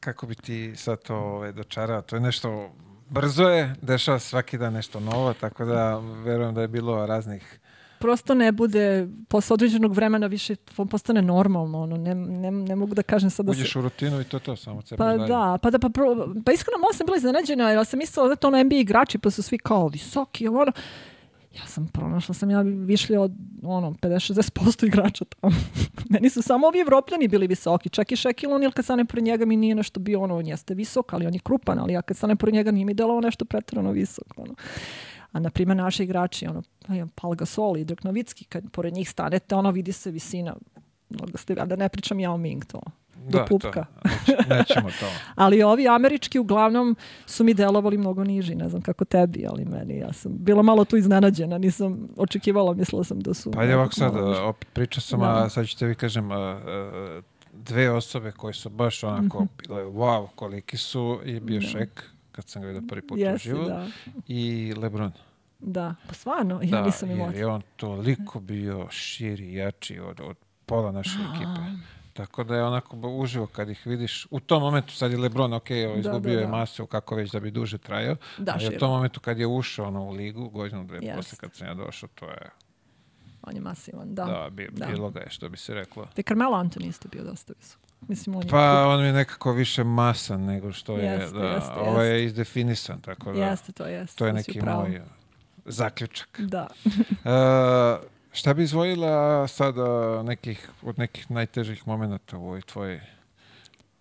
kako 0.00 0.26
bi 0.26 0.34
ti 0.34 0.76
sad 0.76 1.02
to 1.02 1.16
ovaj, 1.16 1.52
dočarao? 1.52 2.02
To 2.02 2.16
je 2.16 2.20
nešto... 2.20 2.70
Brzo 3.10 3.44
je, 3.44 3.74
dešava 3.82 4.18
svaki 4.18 4.58
dan 4.58 4.72
nešto 4.72 5.00
novo, 5.00 5.32
tako 5.32 5.64
da 5.64 5.98
verujem 5.98 6.54
da 6.54 6.60
je 6.60 6.68
bilo 6.68 7.06
raznih... 7.06 7.58
Prosto 8.00 8.34
ne 8.34 8.52
bude, 8.52 9.08
posle 9.28 9.54
određenog 9.54 9.94
vremena 9.94 10.26
više 10.26 10.56
postane 10.90 11.22
normalno. 11.22 11.82
Ono, 11.82 11.96
ne, 11.96 12.14
ne, 12.14 12.50
ne 12.50 12.76
mogu 12.76 12.94
da 12.94 13.02
kažem 13.02 13.30
sad 13.30 13.46
da 13.46 13.54
se... 13.54 13.60
Uđeš 13.60 13.76
u 13.76 13.80
rutinu 13.80 14.20
i 14.20 14.24
to 14.24 14.38
to, 14.38 14.56
samo 14.56 14.82
cepaš 14.82 14.98
Pa 14.98 15.04
dalje. 15.04 15.28
da, 15.28 15.58
pa 15.62 15.70
da, 15.70 15.78
pa, 15.78 15.88
pro- 15.88 16.34
pa 16.44 16.52
iskreno 16.52 16.78
malo 16.78 16.92
sam 16.92 17.06
bila 17.06 17.16
iznenađena, 17.16 17.70
ja 17.70 17.84
sam 17.84 17.98
mislila 17.98 18.28
da 18.28 18.36
to 18.36 18.48
ono 18.48 18.62
NBA 18.64 18.76
igrači, 18.76 19.18
pa 19.18 19.30
su 19.30 19.42
svi 19.42 19.58
kao 19.58 19.88
visoki, 19.88 20.48
ono. 20.48 20.72
Ja 21.56 21.66
sam 21.66 21.88
pronašla 21.88 22.34
sam 22.34 22.50
ja 22.50 22.60
višli 22.60 23.16
od 23.16 23.32
ono 23.62 23.90
50-60% 23.90 24.86
igrača 24.86 25.24
tamo. 25.24 25.54
Meni 26.10 26.30
su 26.30 26.42
samo 26.42 26.66
ovi 26.66 26.80
evropljani 26.80 27.28
bili 27.28 27.46
visoki, 27.46 27.88
čak 27.88 28.12
i 28.12 28.16
Shaquille 28.16 28.54
O'Neal 28.54 28.72
kad 28.72 28.84
stane 28.84 29.04
pored 29.04 29.24
njega 29.24 29.46
mi 29.46 29.56
nije 29.56 29.74
nešto 29.74 30.00
bio 30.00 30.20
ono, 30.20 30.36
on 30.36 30.46
jeste 30.46 30.74
visok, 30.74 31.12
ali 31.12 31.26
on 31.26 31.34
je 31.34 31.40
krupan, 31.40 31.78
ali 31.78 31.92
ja 31.92 32.02
kad 32.02 32.16
stane 32.16 32.36
pored 32.36 32.54
njega 32.54 32.70
nije 32.70 32.84
mi 32.84 32.94
delovao 32.94 33.20
nešto 33.20 33.44
pretjerano 33.44 33.92
visok. 33.92 34.26
Ono. 34.36 34.54
A 35.32 35.40
na 35.40 35.50
primjer 35.50 35.76
naši 35.76 36.02
igrači, 36.02 36.46
ono, 36.46 36.62
pa 36.86 36.94
Paul 37.14 37.34
Gasol 37.34 37.76
i 37.76 37.84
Dirk 37.84 38.04
Novicki, 38.04 38.44
kad 38.44 38.70
pored 38.70 38.94
njih 38.94 39.10
stanete, 39.10 39.54
ono 39.54 39.70
vidi 39.70 39.92
se 39.92 40.10
visina. 40.10 40.56
Mnogo 41.08 41.38
ste, 41.38 41.54
da 41.54 41.76
ne 41.76 41.88
pričam 41.88 42.18
Yao 42.18 42.36
Ming 42.36 42.64
to. 42.64 42.80
Do 43.28 43.38
Da, 43.38 43.44
pupka. 43.44 43.84
To, 43.94 44.08
neće- 44.08 44.48
nećemo 44.50 44.88
to. 44.90 45.06
Ali 45.34 45.62
ovi 45.62 45.88
američki 45.88 46.38
uglavnom 46.38 46.96
su 47.26 47.44
mi 47.44 47.54
delovali 47.54 47.98
mnogo 47.98 48.24
niži, 48.24 48.54
ne 48.54 48.68
znam 48.68 48.82
kako 48.82 49.04
tebi, 49.04 49.46
ali 49.46 49.64
meni, 49.64 49.96
ja 49.96 50.12
sam 50.12 50.32
bila 50.34 50.62
malo 50.62 50.84
tu 50.84 50.96
iznenađena, 50.96 51.58
nisam 51.58 52.08
očekivala, 52.16 52.74
mislila 52.74 53.04
sam 53.04 53.20
da 53.20 53.34
su... 53.34 53.50
Pa 53.50 53.62
je 53.62 53.76
ovako 53.76 53.92
sad, 53.92 54.14
niži. 54.14 54.40
opet 54.40 54.68
pričao 54.72 55.00
sam, 55.00 55.20
Da. 55.20 55.26
a 55.36 55.48
sad 55.48 55.66
ću 55.66 55.78
tebi 55.78 55.94
kažem, 55.94 56.30
a, 56.30 56.36
a, 56.36 57.20
dve 57.54 57.90
osobe 57.90 58.32
koje 58.32 58.54
su 58.54 58.68
baš 58.70 59.04
onako 59.04 59.46
bile, 59.58 59.82
wow, 59.82 60.26
koliki 60.34 60.76
su, 60.76 61.20
i 61.24 61.40
bio. 61.40 61.60
Da. 61.60 61.66
Šek, 61.68 62.04
kad 62.32 62.48
sam 62.48 62.62
ga 62.62 62.68
vidio 62.68 62.82
prvi 62.88 63.02
put 63.02 63.18
Jeste, 63.18 63.34
uživo, 63.50 63.64
da, 63.64 63.86
i 64.26 64.74
Lebron. 64.76 65.12
da, 65.58 65.94
pa 66.08 66.14
stvarno, 66.14 66.60
ja 66.62 66.70
Da, 66.70 66.82
nisam 66.82 67.10
imala. 67.10 67.28
jer 67.28 67.36
je 67.36 67.46
on 67.46 67.62
toliko 67.76 68.40
bio 68.40 68.86
širi, 68.90 69.54
jači 69.54 69.98
od, 70.00 70.20
od 70.20 70.36
pola 70.66 70.92
naše 70.92 71.18
ekipe. 71.32 71.60
Tako 72.18 72.44
da 72.44 72.56
je 72.56 72.64
onako 72.64 72.96
uživo 72.96 73.46
kad 73.46 73.68
ih 73.68 73.86
vidiš. 73.86 74.26
U 74.30 74.40
tom 74.40 74.62
momentu, 74.62 74.94
sad 74.94 75.12
je 75.12 75.18
Lebron, 75.18 75.52
ok, 75.52 75.68
Da, 75.68 75.74
izgubio 75.76 76.34
da, 76.34 76.40
je 76.40 76.46
da. 76.46 76.50
masu, 76.50 76.86
kako 76.86 77.14
već 77.14 77.30
da 77.30 77.40
bi 77.40 77.50
duže 77.50 77.78
trajao. 77.78 78.16
Da, 78.38 78.52
ali 78.54 78.76
u 78.76 78.78
tom 78.78 78.90
momentu 78.90 79.20
kad 79.20 79.38
je 79.38 79.46
ušao 79.46 79.86
ono, 79.86 80.04
u 80.04 80.10
ligu, 80.10 80.48
godinu, 80.48 80.84
dve, 80.84 80.98
Jest. 81.02 81.16
posle 81.16 81.38
kad 81.38 81.54
sam 81.54 81.66
ja 81.66 81.74
došao, 81.74 82.08
to 82.14 82.26
je, 82.30 82.50
On 83.42 83.54
je 83.54 83.60
masivan, 83.60 84.14
da. 84.14 84.24
da, 84.24 84.50
bi, 84.50 84.68
da. 84.72 84.86
bilo 84.86 85.10
ga 85.10 85.20
je, 85.20 85.30
što 85.30 85.48
bi 85.48 85.56
se 85.56 85.74
reklo. 85.74 86.08
Te 86.14 86.22
Carmelo 86.22 86.56
Anthony 86.56 86.88
isto 86.88 87.08
bio 87.08 87.24
dosta 87.24 87.52
visok. 87.58 87.80
Mislim, 88.08 88.36
on 88.36 88.42
je... 88.42 88.48
Pa 88.48 88.86
on 88.86 89.04
je 89.04 89.12
nekako 89.12 89.52
više 89.52 89.84
masan 89.84 90.44
nego 90.44 90.72
što 90.72 90.96
je, 90.96 91.04
Jeste, 91.04 91.38
da, 91.38 91.44
jeste, 91.44 91.72
ovo 91.72 92.02
je 92.02 92.24
izdefinisan, 92.24 93.00
tako 93.00 93.32
da 93.32 93.44
Jeste, 93.44 93.72
to 93.72 93.86
jeste. 93.86 94.16
to 94.18 94.26
je 94.26 94.32
neki 94.32 94.60
moj 94.60 95.02
zaključak. 95.64 96.40
Da. 96.40 96.66
E, 97.24 98.17
šta 98.38 98.54
bi 98.54 98.62
izvojila 98.62 99.48
sada 99.48 100.22
nekih, 100.22 100.70
od 100.82 100.98
nekih 100.98 101.30
najtežih 101.30 101.88
momenata 101.88 102.38
u 102.38 102.44
ovoj 102.44 102.60
tvojoj 102.62 103.00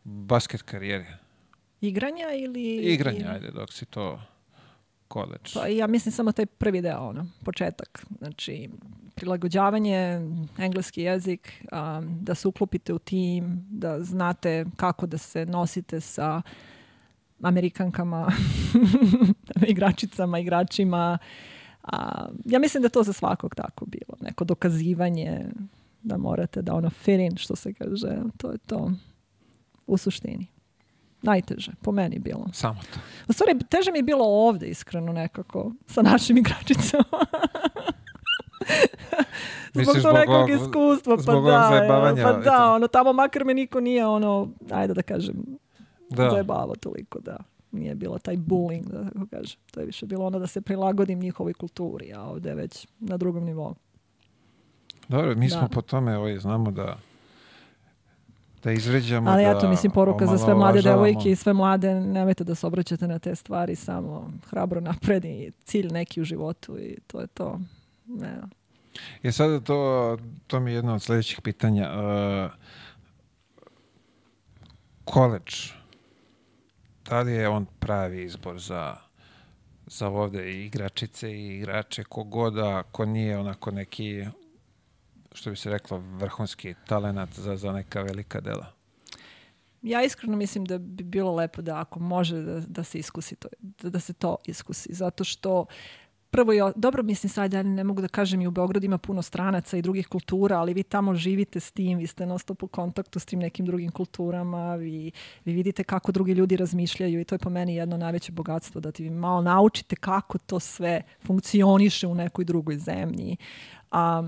basket 0.03 0.61
karijeri? 0.61 1.05
Igranja 1.81 2.27
ili... 2.33 2.75
Igranje, 2.75 3.19
ili- 3.19 3.29
ajde, 3.29 3.51
dok 3.51 3.73
si 3.73 3.85
to 3.85 4.21
koleđ. 5.07 5.53
Pa 5.53 5.67
ja 5.67 5.87
mislim 5.87 6.11
samo 6.11 6.31
taj 6.31 6.45
prvi 6.45 6.81
deo, 6.81 6.99
ono, 6.99 7.25
početak. 7.45 8.05
Znači, 8.17 8.69
prilagođavanje, 9.15 10.21
engleski 10.57 11.01
jezik, 11.01 11.63
a, 11.71 12.01
da 12.03 12.35
se 12.35 12.47
uklopite 12.47 12.93
u 12.93 12.99
tim, 12.99 13.65
da 13.69 14.03
znate 14.03 14.65
kako 14.75 15.05
da 15.07 15.17
se 15.17 15.45
nosite 15.45 16.01
sa 16.01 16.41
Amerikankama, 17.41 18.31
igračicama, 19.73 20.39
igračima. 20.39 21.17
A, 21.87 22.25
ja 22.45 22.59
mislim 22.59 22.83
da 22.83 22.89
to 22.89 23.03
za 23.03 23.13
svakog 23.13 23.55
tako 23.55 23.85
bilo. 23.85 24.17
Neko 24.21 24.43
dokazivanje 24.45 25.45
da 26.03 26.17
morate 26.17 26.61
da 26.61 26.73
ono 26.73 26.89
fit 26.89 27.19
in, 27.19 27.37
što 27.37 27.55
se 27.55 27.73
kaže. 27.73 28.17
To 28.37 28.51
je 28.51 28.57
to 28.57 28.91
u 29.87 29.97
suštini. 29.97 30.47
Najteže, 31.21 31.71
po 31.81 31.91
meni 31.91 32.19
bilo. 32.19 32.47
Samo 32.53 32.79
to. 32.93 32.99
U 33.27 33.33
stvari, 33.33 33.59
teže 33.69 33.91
mi 33.91 33.99
je 33.99 34.03
bilo 34.03 34.25
ovde, 34.25 34.67
iskreno, 34.67 35.13
nekako, 35.13 35.71
sa 35.87 36.01
našim 36.01 36.37
igračicama. 36.37 37.03
zbog 39.73 39.85
Misliš 39.87 40.03
tog 40.03 40.13
nekog 40.15 40.49
iskustva, 40.49 41.17
pa 41.25 41.33
da, 41.33 41.67
zajebavanja 41.71 42.23
pa 42.23 42.33
da, 42.33 42.71
ono, 42.71 42.87
tamo 42.87 43.13
makar 43.13 43.45
me 43.45 43.53
niko 43.53 43.79
nije, 43.79 44.05
ono, 44.05 44.47
ajde 44.71 44.93
da 44.93 45.01
kažem, 45.01 45.35
Da. 46.09 46.29
zajebavao 46.29 46.75
toliko, 46.75 47.19
da. 47.19 47.37
Nije 47.71 47.95
bilo 47.95 48.17
taj 48.17 48.37
bullying, 48.37 48.85
da 48.85 49.03
tako 49.03 49.27
kažem. 49.31 49.59
To 49.71 49.79
je 49.79 49.85
više 49.85 50.05
bilo 50.05 50.25
ono 50.25 50.39
da 50.39 50.47
se 50.47 50.61
prilagodim 50.61 51.19
njihovoj 51.19 51.53
kulturi, 51.53 52.13
a 52.13 52.21
ovde 52.21 52.53
već 52.53 52.87
na 52.99 53.17
drugom 53.17 53.43
nivou. 53.43 53.75
Dobro, 55.07 55.35
mi 55.35 55.49
smo 55.49 55.61
Da. 55.61 55.67
po 55.67 55.81
tome, 55.81 56.17
ovaj, 56.17 56.39
znamo 56.39 56.71
da 56.71 56.97
da 58.63 58.71
izvređamo, 58.71 59.29
Ali 59.29 59.43
da 59.43 59.49
eto, 59.49 59.69
mislim, 59.69 59.91
poruka 59.91 60.25
za 60.25 60.37
sve 60.37 60.55
mlade 60.55 60.81
devojke 60.81 61.31
i 61.31 61.35
sve 61.35 61.53
mlade, 61.53 61.93
nemojte 61.93 62.43
da 62.43 62.55
se 62.55 62.67
obraćate 62.67 63.07
na 63.07 63.19
te 63.19 63.35
stvari, 63.35 63.75
samo 63.75 64.31
hrabro 64.49 64.81
napred 64.81 65.25
i 65.25 65.51
cilj 65.63 65.87
neki 65.87 66.21
u 66.21 66.23
životu 66.23 66.79
i 66.79 66.97
to 67.07 67.21
je 67.21 67.27
to. 67.27 67.59
Ne. 68.05 68.41
Je 69.23 69.31
sada 69.31 69.59
to, 69.59 70.17
to 70.47 70.59
mi 70.59 70.71
je 70.71 70.75
jedno 70.75 70.93
od 70.93 71.01
sljedećih 71.01 71.41
pitanja. 71.41 71.89
Uh, 71.91 72.51
Koleđ, 75.05 75.71
da 77.09 77.21
li 77.21 77.33
je 77.33 77.49
on 77.49 77.65
pravi 77.79 78.23
izbor 78.23 78.59
za, 78.59 78.95
za 79.85 80.07
ovde 80.07 80.51
i 80.51 80.65
igračice 80.65 81.31
i 81.31 81.57
igrače, 81.57 82.03
kogoda, 82.03 82.83
ko 82.83 83.05
nije 83.05 83.37
onako 83.37 83.71
neki, 83.71 84.25
što 85.31 85.49
bi 85.49 85.55
se 85.55 85.69
reklo, 85.69 85.97
vrhunski 85.97 86.73
talenat 86.87 87.29
za, 87.33 87.55
za 87.55 87.71
neka 87.71 88.01
velika 88.01 88.41
dela? 88.41 88.65
Ja 89.81 90.03
iskreno 90.03 90.37
mislim 90.37 90.65
da 90.65 90.77
bi 90.77 91.03
bilo 91.03 91.35
lepo 91.35 91.61
da 91.61 91.79
ako 91.79 91.99
može 91.99 92.41
da, 92.41 92.59
da 92.59 92.83
se 92.83 92.99
iskusi 92.99 93.35
to, 93.35 93.47
da, 93.59 93.89
da 93.89 93.99
se 93.99 94.13
to 94.13 94.37
iskusi, 94.45 94.93
zato 94.93 95.23
što 95.23 95.65
prvo 96.37 96.53
je, 96.53 96.71
dobro 96.75 97.03
mislim 97.03 97.29
sad, 97.29 97.53
ja 97.53 97.63
ne 97.63 97.83
mogu 97.83 98.01
da 98.01 98.07
kažem 98.07 98.41
i 98.41 98.47
u 98.47 98.51
Beogradu 98.51 98.85
ima 98.85 98.97
puno 98.97 99.21
stranaca 99.21 99.77
i 99.77 99.81
drugih 99.81 100.07
kultura, 100.07 100.59
ali 100.59 100.73
vi 100.73 100.83
tamo 100.83 101.15
živite 101.15 101.59
s 101.59 101.71
tim, 101.71 101.97
vi 101.97 102.07
ste 102.07 102.25
non 102.25 102.39
stop 102.39 102.63
u 102.63 102.67
kontaktu 102.67 103.19
s 103.19 103.25
tim 103.25 103.39
nekim 103.39 103.65
drugim 103.65 103.91
kulturama, 103.91 104.75
vi, 104.75 105.11
vi 105.45 105.53
vidite 105.53 105.83
kako 105.83 106.11
drugi 106.11 106.31
ljudi 106.33 106.57
razmišljaju 106.57 107.21
i 107.21 107.23
to 107.23 107.35
je 107.35 107.39
po 107.39 107.49
meni 107.49 107.75
jedno 107.75 107.97
najveće 107.97 108.31
bogatstvo, 108.31 108.81
da 108.81 108.91
ti 108.91 109.03
vi 109.03 109.09
malo 109.09 109.41
naučite 109.41 109.95
kako 109.95 110.37
to 110.37 110.59
sve 110.59 111.01
funkcioniše 111.25 112.07
u 112.07 112.15
nekoj 112.15 112.45
drugoj 112.45 112.77
zemlji. 112.77 113.37
A, 113.91 114.23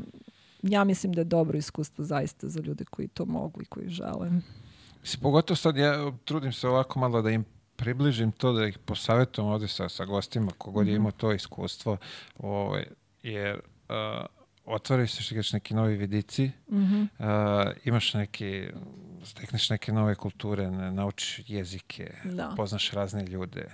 ja 0.62 0.84
mislim 0.84 1.14
da 1.14 1.22
je 1.22 1.26
dobro 1.26 1.58
iskustvo 1.58 2.06
zaista 2.06 2.48
za 2.48 2.62
ljude 2.62 2.86
koji 2.86 3.08
to 3.08 3.26
mogu 3.26 3.62
i 3.62 3.66
koji 3.66 3.90
žele. 3.90 4.32
Mislim, 5.02 5.22
pogotovo 5.22 5.56
sad 5.56 5.78
ja 5.78 6.12
trudim 6.26 6.54
se 6.54 6.68
ovako 6.68 7.00
malo 7.00 7.22
da 7.22 7.30
im 7.30 7.46
približim 7.80 8.32
to, 8.32 8.54
da 8.54 8.66
ih 8.66 8.78
posavjetujem 8.80 9.48
ovdje 9.50 9.68
sa, 9.68 9.90
sa 9.90 10.06
gostima, 10.06 10.52
kogod 10.58 10.88
je 10.88 10.96
imao 10.96 11.12
to 11.12 11.34
iskustvo, 11.34 11.98
ovaj, 12.38 12.86
jer 13.24 13.56
uh, 13.90 14.26
otvaraju 14.66 15.08
se 15.08 15.24
što 15.24 15.36
kažeš, 15.36 15.54
neki 15.54 15.74
novi 15.74 15.96
vidici, 15.96 16.52
Mhm. 16.72 17.02
uh, 17.02 17.08
imaš 17.84 18.14
neki, 18.14 18.68
stekneš 19.24 19.70
neke 19.70 19.94
nove 19.94 20.16
kulture, 20.16 20.72
ne, 20.72 20.92
naučiš 20.92 21.42
jezike, 21.48 22.14
Da. 22.24 22.54
poznaš 22.58 22.92
razne 22.92 23.26
ljude. 23.26 23.66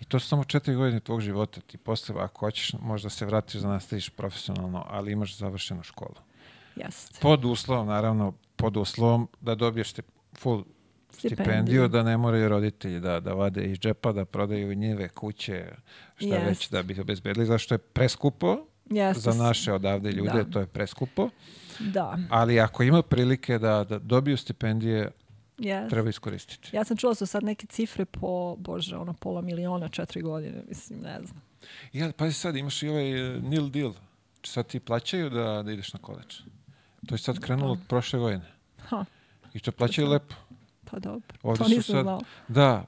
I 0.00 0.04
to 0.04 0.18
su 0.18 0.28
samo 0.28 0.44
četiri 0.44 0.74
godine 0.74 1.00
tvog 1.00 1.20
života. 1.20 1.60
Ti 1.60 1.78
posle, 1.78 2.14
ako 2.18 2.38
hoćeš, 2.40 2.72
možda 2.74 3.10
se 3.10 3.26
vratiš 3.26 3.60
da 3.60 3.68
nastaviš 3.68 4.08
profesionalno, 4.10 4.86
ali 4.88 5.12
imaš 5.12 5.36
završenu 5.36 5.82
školu. 5.82 6.14
Jeste. 6.76 7.18
Pod 7.20 7.44
uslovom, 7.44 7.86
naravno, 7.86 8.32
pod 8.56 8.76
uslovom 8.76 9.28
da 9.40 9.54
dobiješ 9.54 9.92
te 9.92 10.02
full 10.34 10.64
stipendiju, 11.14 11.44
Stipendiju. 11.44 11.88
da 11.88 12.02
ne 12.02 12.16
moraju 12.16 12.48
roditelji 12.48 13.00
da, 13.00 13.20
da 13.20 13.32
vade 13.32 13.64
iz 13.64 13.78
džepa, 13.78 14.12
da 14.12 14.24
prodaju 14.24 14.74
njive, 14.74 15.08
kuće, 15.08 15.64
šta 16.16 16.26
Jest. 16.26 16.46
već 16.46 16.70
da 16.70 16.82
bi 16.82 17.00
obezbedili, 17.00 17.46
zašto 17.46 17.74
je 17.74 17.78
preskupo 17.78 18.66
Jeste. 18.90 19.20
za 19.20 19.44
naše 19.44 19.72
odavde 19.72 20.12
ljude, 20.12 20.44
Da. 20.44 20.50
to 20.50 20.60
je 20.60 20.66
preskupo. 20.66 21.30
Da. 21.78 22.18
Ali 22.30 22.60
ako 22.60 22.82
ima 22.82 23.02
prilike 23.02 23.58
da, 23.58 23.84
da 23.84 23.98
dobiju 23.98 24.36
stipendije, 24.36 25.10
Yes. 25.58 25.90
treba 25.90 26.08
iskoristiti. 26.08 26.76
Ja 26.76 26.84
sam 26.84 26.96
čula 26.96 27.14
su 27.14 27.26
sad 27.26 27.44
neke 27.44 27.66
cifre 27.66 28.04
po, 28.04 28.56
bože, 28.56 28.96
ono 28.96 29.12
pola 29.12 29.40
miliona, 29.40 29.88
četiri 29.88 30.22
godine, 30.22 30.62
mislim, 30.68 30.98
ne 31.00 31.18
znam. 31.26 31.42
Ja, 31.92 32.12
pazi 32.16 32.32
sad, 32.34 32.56
imaš 32.56 32.82
i 32.82 32.88
ovaj 32.88 33.36
uh, 33.36 33.42
nil 33.42 33.68
deal. 33.68 33.92
Sad 34.42 34.66
ti 34.66 34.80
plaćaju 34.80 35.30
da, 35.30 35.62
da 35.62 35.72
ideš 35.72 35.92
na 35.92 35.98
koleđ. 36.00 36.36
To 37.08 37.14
je 37.14 37.18
sad 37.18 37.38
krenulo 37.38 37.72
od 37.72 37.78
prošle 37.88 38.18
godine. 38.18 38.44
Ha, 38.78 39.04
I 39.54 39.60
to 39.60 39.72
plaćaju 39.72 40.08
lepo. 40.08 40.34
Pa 40.94 41.00
dobro. 41.00 41.36
Ovdje 41.42 41.64
to 41.64 41.68
nisam 41.68 41.82
sad- 41.84 42.02
znala. 42.02 42.20
Da, 42.48 42.84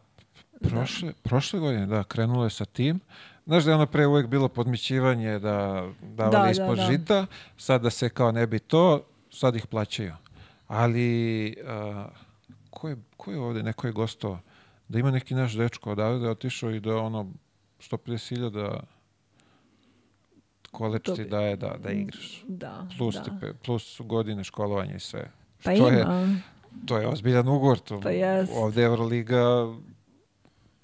prošle, 0.60 1.12
prošle 1.14 1.60
godine, 1.60 1.86
da, 1.86 2.04
krenulo 2.04 2.44
je 2.44 2.50
sa 2.50 2.64
tim. 2.64 3.00
Znaš 3.46 3.64
da 3.64 3.70
je 3.70 3.74
ono 3.74 3.86
pre 3.86 4.06
uvek 4.06 4.26
bilo 4.26 4.48
podmićivanje 4.48 5.38
da 5.38 5.86
davali 6.02 6.44
Da, 6.44 6.50
ispod 6.50 6.76
da, 6.76 6.82
da. 6.82 6.92
žita, 6.92 7.26
sad 7.56 7.82
da 7.82 7.90
se 7.90 8.08
kao 8.08 8.32
ne 8.32 8.46
bi 8.46 8.58
to, 8.58 9.00
sad 9.30 9.56
ih 9.56 9.66
plaćaju. 9.66 10.12
Ali, 10.68 11.08
a, 11.66 12.08
ko, 12.70 12.88
je, 12.88 12.96
ko 13.16 13.30
je 13.30 13.38
ovde, 13.38 13.62
neko 13.62 13.86
je 13.86 13.92
gostovao, 13.92 14.38
da 14.88 14.98
ima 14.98 15.10
neki 15.10 15.34
naš 15.34 15.52
dečko 15.52 15.92
odavde 15.92 16.18
da 16.18 16.24
je 16.24 16.30
otišao 16.30 16.70
i 16.70 16.80
da 16.80 16.96
ono 16.96 17.26
150.000 17.80 18.80
koleč 20.70 21.02
ti 21.06 21.24
daje 21.24 21.56
da, 21.56 21.76
da 21.78 21.90
igraš. 21.90 22.44
Da, 22.48 22.86
Plus, 22.98 23.14
da. 23.14 23.22
tipe, 23.22 23.52
plus 23.54 24.00
godine 24.00 24.44
školovanja 24.44 24.94
i 24.94 25.00
sve. 25.00 25.30
Pa 25.64 25.74
Što 25.74 25.88
je, 25.88 26.00
ima. 26.02 26.36
To 26.86 26.98
je 26.98 27.08
ozbiljan 27.08 27.48
ugovor. 27.48 27.78
To, 27.78 28.00
Pa 28.00 28.10
jest. 28.10 28.52
Ovde 28.56 28.82
Euroliga, 28.82 29.74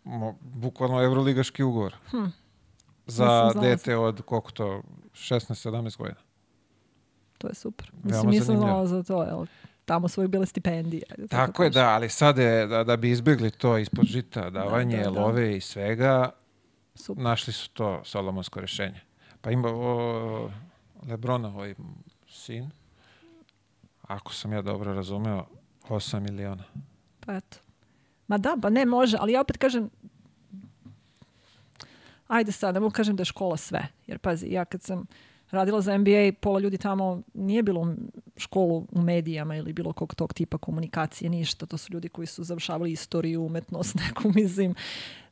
mo, 0.05 0.35
bukvalno 0.41 1.03
Euroligaški 1.03 1.63
ugovor. 1.63 1.95
Hm. 2.11 2.27
Za 3.07 3.53
dete 3.61 3.97
od 3.97 4.23
koliko 4.23 4.51
to, 4.51 4.83
16-17 5.15 5.99
godina. 5.99 6.21
To 7.39 7.49
je 7.49 7.55
super. 7.55 7.91
Veoma 8.03 8.31
Mislim, 8.31 8.31
nisam 8.31 8.57
znala 8.57 8.87
za 8.87 9.03
to, 9.03 9.23
jel? 9.23 9.47
Tamo 9.85 10.09
su 10.09 10.21
uvijek 10.21 10.31
bile 10.31 10.47
stipendije. 10.47 11.03
ajde 11.11 11.29
Tako 11.29 11.65
je, 11.65 11.71
da, 11.71 11.89
ali 11.89 12.09
sad 12.09 12.39
je, 12.39 12.67
da, 12.67 12.85
da 12.85 12.97
bi 12.97 13.11
izbjegli 13.11 13.51
to 13.51 13.79
ispod 13.79 14.05
žita, 14.05 14.51
davanje 14.51 14.97
da, 14.97 15.11
da. 15.11 15.21
love 15.21 15.57
i 15.57 15.61
svega, 15.61 16.31
Super. 16.95 17.25
našli 17.25 17.53
su 17.53 17.71
to 17.71 18.01
solomonsko 18.05 18.61
rješenje. 18.61 19.01
Pa 19.41 19.51
ima 19.51 19.69
o, 19.69 20.51
Lebronov 21.09 21.53
sin, 22.29 22.71
ako 24.03 24.35
sam 24.35 24.53
ja 24.53 24.63
dobro 24.63 24.95
razumeo, 24.95 25.47
8 25.89 26.21
miliona. 26.21 26.65
Pa 27.21 27.33
eto. 27.33 27.59
Ma 28.27 28.39
da, 28.39 28.57
pa 28.63 28.71
ne 28.71 28.87
može, 28.87 29.17
ali 29.21 29.33
ja 29.33 29.41
opet 29.41 29.57
kažem, 29.57 29.91
ajde 32.29 32.53
sad, 32.53 32.75
ne 32.75 32.81
mogu 32.81 32.93
kažem 32.93 33.17
da 33.17 33.21
je 33.21 33.25
škola 33.25 33.57
sve. 33.57 33.89
Jer 34.07 34.19
pazi, 34.19 34.47
ja 34.47 34.65
kad 34.65 34.83
sam 34.83 35.07
radila 35.51 35.81
za 35.81 35.99
NBA, 35.99 36.33
pola 36.41 36.61
ljudi 36.61 36.79
tamo 36.79 37.23
nije 37.35 37.63
bilo 37.63 37.95
školu 38.37 38.87
u 38.93 39.01
medijama 39.01 39.57
ili 39.57 39.73
bilo 39.73 39.93
kog 39.93 40.15
tog 40.15 40.33
tipa 40.33 40.59
komunikacije, 40.59 41.31
ništa. 41.31 41.67
To 41.67 41.79
su 41.79 41.93
ljudi 41.93 42.09
koji 42.09 42.27
su 42.27 42.45
završavali 42.45 42.93
istoriju, 42.93 43.45
umetnost, 43.45 43.95
neku, 43.95 44.33
mislim, 44.41 44.75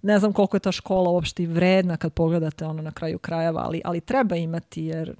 ne 0.02 0.18
znam 0.18 0.32
koliko 0.32 0.56
je 0.56 0.60
ta 0.60 0.72
škola 0.72 1.10
uopšte 1.10 1.46
vredna 1.46 1.96
kad 1.96 2.12
pogledate 2.12 2.64
ono 2.64 2.82
na 2.82 2.90
kraju 2.90 3.18
krajeva, 3.18 3.60
ali, 3.60 3.80
ali 3.84 4.00
treba 4.00 4.36
imati 4.36 4.84
jer, 4.84 5.14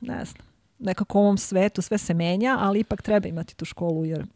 ne 0.00 0.24
znam, 0.24 0.46
nekako 0.78 1.18
u 1.18 1.22
ovom 1.22 1.38
svetu 1.38 1.82
sve 1.82 1.98
se 1.98 2.14
menja, 2.14 2.56
ali 2.60 2.80
ipak 2.80 3.02
treba 3.02 3.28
imati 3.28 3.56
tu 3.56 3.64
školu 3.64 4.04
jer 4.04 4.26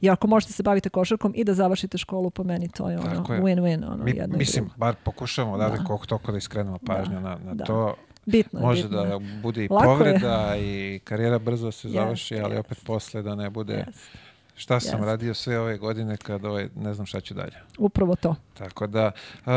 i 0.00 0.10
ako 0.10 0.26
možete 0.26 0.52
se 0.52 0.62
baviti 0.62 0.90
košarkom 0.90 1.32
i 1.36 1.44
da 1.44 1.54
završite 1.54 1.98
školu, 1.98 2.30
po 2.30 2.44
meni 2.44 2.68
to 2.68 2.90
je 2.90 2.98
ono 2.98 3.10
je. 3.10 3.40
win-win. 3.40 3.86
Ono, 3.86 4.04
Mi, 4.04 4.10
jedno 4.10 4.38
mislim, 4.38 4.64
drugo. 4.64 4.78
bar 4.78 4.94
pokušamo 4.96 5.52
odavde 5.52 5.78
Da. 5.78 5.84
koliko 5.84 6.06
toliko 6.06 6.32
da 6.32 6.38
iskrenemo 6.38 6.78
pažnju 6.78 7.20
na, 7.20 7.38
na 7.38 7.54
da. 7.54 7.64
to. 7.64 7.94
Bitno 8.26 8.60
je, 8.60 8.66
Može 8.66 8.82
bitno 8.82 9.00
je. 9.00 9.08
da 9.08 9.18
bude 9.42 9.64
i 9.64 9.68
Lako 9.68 9.84
je. 9.84 9.88
povreda 9.88 10.56
i 10.56 11.00
karijera 11.04 11.38
brzo 11.38 11.72
se 11.72 11.88
Jest, 11.88 11.94
završi, 11.94 12.34
ali 12.36 12.54
jest. 12.54 12.60
opet 12.60 12.78
posle 12.86 13.22
da 13.22 13.34
ne 13.34 13.50
bude 13.50 13.74
Jest. 13.86 14.10
šta 14.56 14.80
sam 14.80 14.98
Jest. 14.98 15.06
radio 15.06 15.34
sve 15.34 15.58
ove 15.58 15.78
godine 15.78 16.16
kad 16.16 16.44
ovaj, 16.44 16.68
ne 16.76 16.94
znam 16.94 17.06
šta 17.06 17.20
ću 17.20 17.34
dalje. 17.34 17.54
Upravo 17.78 18.16
to. 18.16 18.34
Tako 18.54 18.86
da, 18.86 19.10
uh, 19.38 19.52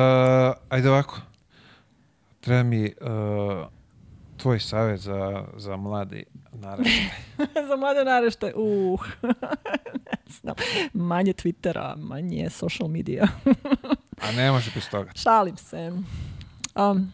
ajde 0.70 0.90
ovako. 0.90 1.20
Treba 2.40 2.64
mi 2.64 2.84
uh, 3.02 3.68
tvoj 4.38 4.60
savjet 4.60 5.00
za, 5.00 5.46
za 5.58 5.78
mladi 5.78 6.26
naraštaj. 6.54 7.10
Za 7.70 7.76
mlade 7.76 8.04
narešte, 8.04 8.54
uh, 8.56 9.02
ne 10.12 10.18
znam, 10.30 10.56
manje 10.94 11.34
Twittera, 11.34 11.96
manje 11.98 12.50
social 12.50 12.90
media. 12.90 13.28
A 14.28 14.32
ne 14.32 14.52
može 14.52 14.72
bez 14.76 14.90
toga. 14.90 15.12
Šalim 15.16 15.58
se. 15.58 15.92
Um, 16.76 17.12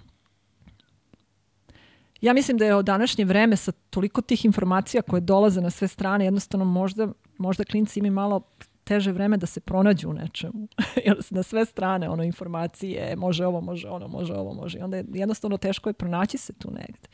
ja 2.22 2.34
mislim 2.34 2.58
da 2.58 2.66
je 2.66 2.76
od 2.76 2.86
današnje 2.86 3.26
vreme 3.26 3.56
sa 3.56 3.72
toliko 3.72 4.22
tih 4.22 4.46
informacija 4.46 5.02
koje 5.02 5.22
dolaze 5.22 5.62
na 5.62 5.70
sve 5.70 5.88
strane, 5.88 6.26
jednostavno 6.26 6.66
možda, 6.66 7.08
možda 7.38 7.64
klinci 7.64 8.00
imaju 8.00 8.14
malo 8.14 8.42
teže 8.84 9.12
vreme 9.12 9.38
da 9.38 9.46
se 9.46 9.60
pronađu 9.60 10.10
u 10.10 10.14
nečemu. 10.14 10.68
Na 11.30 11.44
sve 11.44 11.66
strane 11.66 12.10
ono 12.10 12.24
informacije, 12.24 13.16
može 13.16 13.46
ovo, 13.46 13.62
može 13.62 13.90
ono, 13.90 14.08
može 14.08 14.34
ovo, 14.34 14.54
može. 14.54 14.80
I 14.80 14.82
onda 14.82 14.98
je 14.98 15.06
jednostavno 15.14 15.58
teško 15.58 15.90
je 15.90 15.94
pronaći 15.94 16.38
se 16.38 16.54
tu 16.54 16.72
negde. 16.72 17.08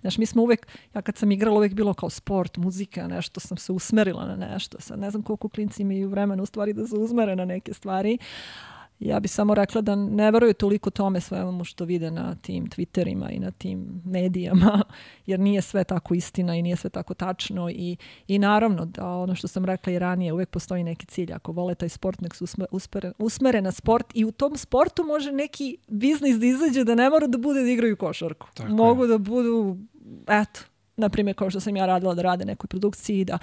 Znaš, 0.00 0.18
mi 0.18 0.26
smo 0.26 0.42
uvek, 0.42 0.66
ja 0.94 1.02
kad 1.02 1.16
sam 1.16 1.32
igrala 1.32 1.56
uvek 1.56 1.74
bilo 1.74 1.94
kao 1.94 2.10
sport, 2.10 2.56
muzika, 2.56 3.08
nešto, 3.08 3.40
sam 3.40 3.56
se 3.56 3.72
usmerila 3.72 4.26
na 4.26 4.36
nešto. 4.36 4.80
Sad 4.80 4.98
ne 4.98 5.10
znam 5.10 5.22
koliko 5.22 5.48
klinci 5.48 5.82
imaju 5.82 6.08
vremena 6.08 6.42
u 6.42 6.46
stvari 6.46 6.72
da 6.72 6.86
se 6.86 6.96
uzmere 6.96 7.36
na 7.36 7.44
neke 7.44 7.74
stvari. 7.74 8.18
Ja 9.00 9.20
bi 9.20 9.28
samo 9.28 9.54
rekla 9.54 9.80
da 9.80 9.94
ne 9.94 10.30
veruju 10.30 10.54
toliko 10.54 10.90
tome 10.90 11.20
svemu 11.20 11.64
što 11.64 11.84
vide 11.84 12.10
na 12.10 12.34
tim 12.34 12.66
Twitterima 12.66 13.30
i 13.36 13.38
na 13.38 13.50
tim 13.50 14.02
medijama, 14.04 14.82
jer 15.26 15.40
nije 15.40 15.62
sve 15.62 15.84
tako 15.84 16.14
istina 16.14 16.56
i 16.56 16.62
nije 16.62 16.76
sve 16.76 16.90
tako 16.90 17.14
tačno 17.14 17.70
i, 17.70 17.96
i 18.28 18.38
naravno 18.38 18.84
da 18.84 19.08
ono 19.08 19.34
što 19.34 19.48
sam 19.48 19.64
rekla 19.64 19.92
i 19.92 19.98
ranije, 19.98 20.32
uvek 20.32 20.48
postoji 20.50 20.84
neki 20.84 21.06
cilj. 21.06 21.32
Ako 21.32 21.52
vole 21.52 21.74
taj 21.74 21.88
sport, 21.88 22.20
nek 22.20 22.34
se 22.34 22.44
usme- 22.44 22.66
uspere- 22.70 23.12
usmere 23.18 23.62
na 23.62 23.72
sport 23.72 24.06
i 24.14 24.24
u 24.24 24.32
tom 24.32 24.56
sportu 24.56 25.04
može 25.04 25.32
neki 25.32 25.76
biznis 25.88 26.36
da 26.36 26.46
izađe 26.46 26.84
da 26.84 26.94
ne 26.94 27.10
mora 27.10 27.26
da 27.26 27.38
bude 27.38 27.62
da 27.62 27.68
igraju 27.68 27.96
košarku. 27.96 28.46
Tako 28.54 28.68
je. 28.68 28.74
Mogu 28.74 29.06
da 29.06 29.18
budu, 29.18 29.76
eto, 30.28 30.60
na 30.96 31.08
primjer 31.08 31.36
kao 31.36 31.50
što 31.50 31.60
sam 31.60 31.76
ja 31.76 31.86
radila 31.86 32.14
da 32.14 32.22
rade 32.22 32.44
nekoj 32.44 32.68
produkciji, 32.68 33.24
da, 33.24 33.38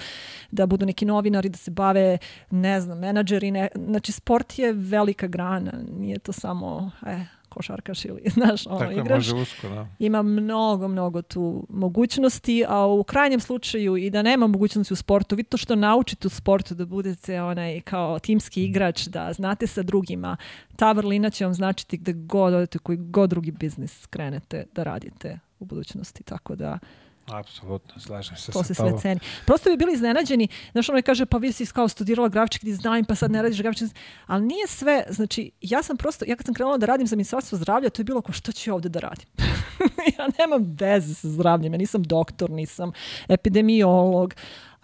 da 0.52 0.66
budu 0.66 0.86
neki 0.86 1.06
novinari, 1.06 1.50
da 1.50 1.58
se 1.58 1.72
bave, 1.72 2.18
ne 2.50 2.82
znam, 2.82 3.00
menadžeri. 3.00 3.52
Ne, 3.52 3.68
znači, 3.76 4.12
sport 4.12 4.60
je 4.60 4.74
velika 4.74 5.28
grana, 5.28 5.72
nije 6.00 6.20
to 6.20 6.32
samo 6.32 6.92
e, 7.06 7.26
košarkaš 7.54 8.06
ili, 8.06 8.22
znaš, 8.38 8.68
ono, 8.68 8.80
Tako 8.80 8.92
igraš. 8.92 9.28
može 9.28 9.36
usko, 9.36 9.70
da. 9.70 9.88
Ima 10.00 10.22
mnogo, 10.22 10.88
mnogo 10.88 11.22
tu 11.22 11.66
mogućnosti, 11.70 12.66
a 12.68 12.86
u 12.86 13.04
krajnjem 13.04 13.40
slučaju 13.40 13.98
i 13.98 14.10
da 14.10 14.22
nema 14.22 14.48
mogućnosti 14.48 14.94
u 14.94 14.98
sportu, 14.98 15.36
vi 15.36 15.44
to 15.44 15.58
što 15.58 15.76
naučite 15.76 16.28
u 16.28 16.30
sportu 16.30 16.76
da 16.76 16.86
budete 16.86 17.42
onaj 17.42 17.82
kao 17.82 18.20
timski 18.20 18.64
igrač, 18.64 19.08
da 19.08 19.34
znate 19.34 19.68
sa 19.68 19.84
drugima, 19.84 20.38
ta 20.76 20.92
vrlina 20.92 21.30
će 21.30 21.46
vam 21.46 21.54
značiti 21.54 21.98
gde 21.98 22.14
god 22.14 22.54
odete, 22.54 22.80
koji 22.80 22.98
god 22.98 23.30
drugi 23.30 23.52
biznis 23.52 24.06
krenete 24.06 24.66
da 24.76 24.84
radite 24.84 25.40
u 25.60 25.66
budućnosti, 25.66 26.24
tako 26.24 26.56
da 26.56 26.80
Apsolutno, 27.28 28.02
slažem 28.02 28.38
se 28.38 28.52
to 28.52 28.64
se 28.64 28.74
sve 28.74 28.94
ceni. 29.02 29.20
Prosto 29.46 29.70
bi 29.70 29.78
bili 29.78 29.94
iznenađeni, 29.94 30.48
znaš 30.72 30.90
ono 30.90 30.98
je 30.98 31.02
kaže 31.02 31.26
pa 31.26 31.38
vi 31.38 31.52
si 31.52 31.66
kao 31.66 31.88
studirala 31.88 32.30
grafički 32.30 32.66
dizajn 32.66 33.06
pa 33.06 33.16
sad 33.16 33.32
ne 33.32 33.42
radiš 33.42 33.62
grafički 33.62 33.84
dizajn, 33.84 34.00
ali 34.28 34.46
nije 34.46 34.68
sve, 34.68 35.04
znači 35.10 35.52
ja 35.62 35.84
sam 35.84 35.98
prosto, 35.98 36.26
ja 36.28 36.36
kad 36.36 36.46
sam 36.46 36.54
krenula 36.56 36.78
da 36.78 36.86
radim 36.86 37.08
za 37.08 37.16
ministarstvo 37.16 37.58
zdravlja, 37.58 37.90
to 37.90 38.02
je 38.02 38.04
bilo 38.04 38.22
kao 38.22 38.34
što 38.34 38.52
ću 38.52 38.70
ja 38.70 38.74
ovde 38.74 38.90
da 38.90 39.00
radim? 39.00 39.26
ja 40.18 40.28
nemam 40.40 40.76
veze 40.80 41.14
sa 41.14 41.30
zdravljem, 41.30 41.74
ja 41.74 41.78
nisam 41.78 42.04
doktor, 42.04 42.50
nisam 42.50 42.92
epidemiolog, 43.28 44.34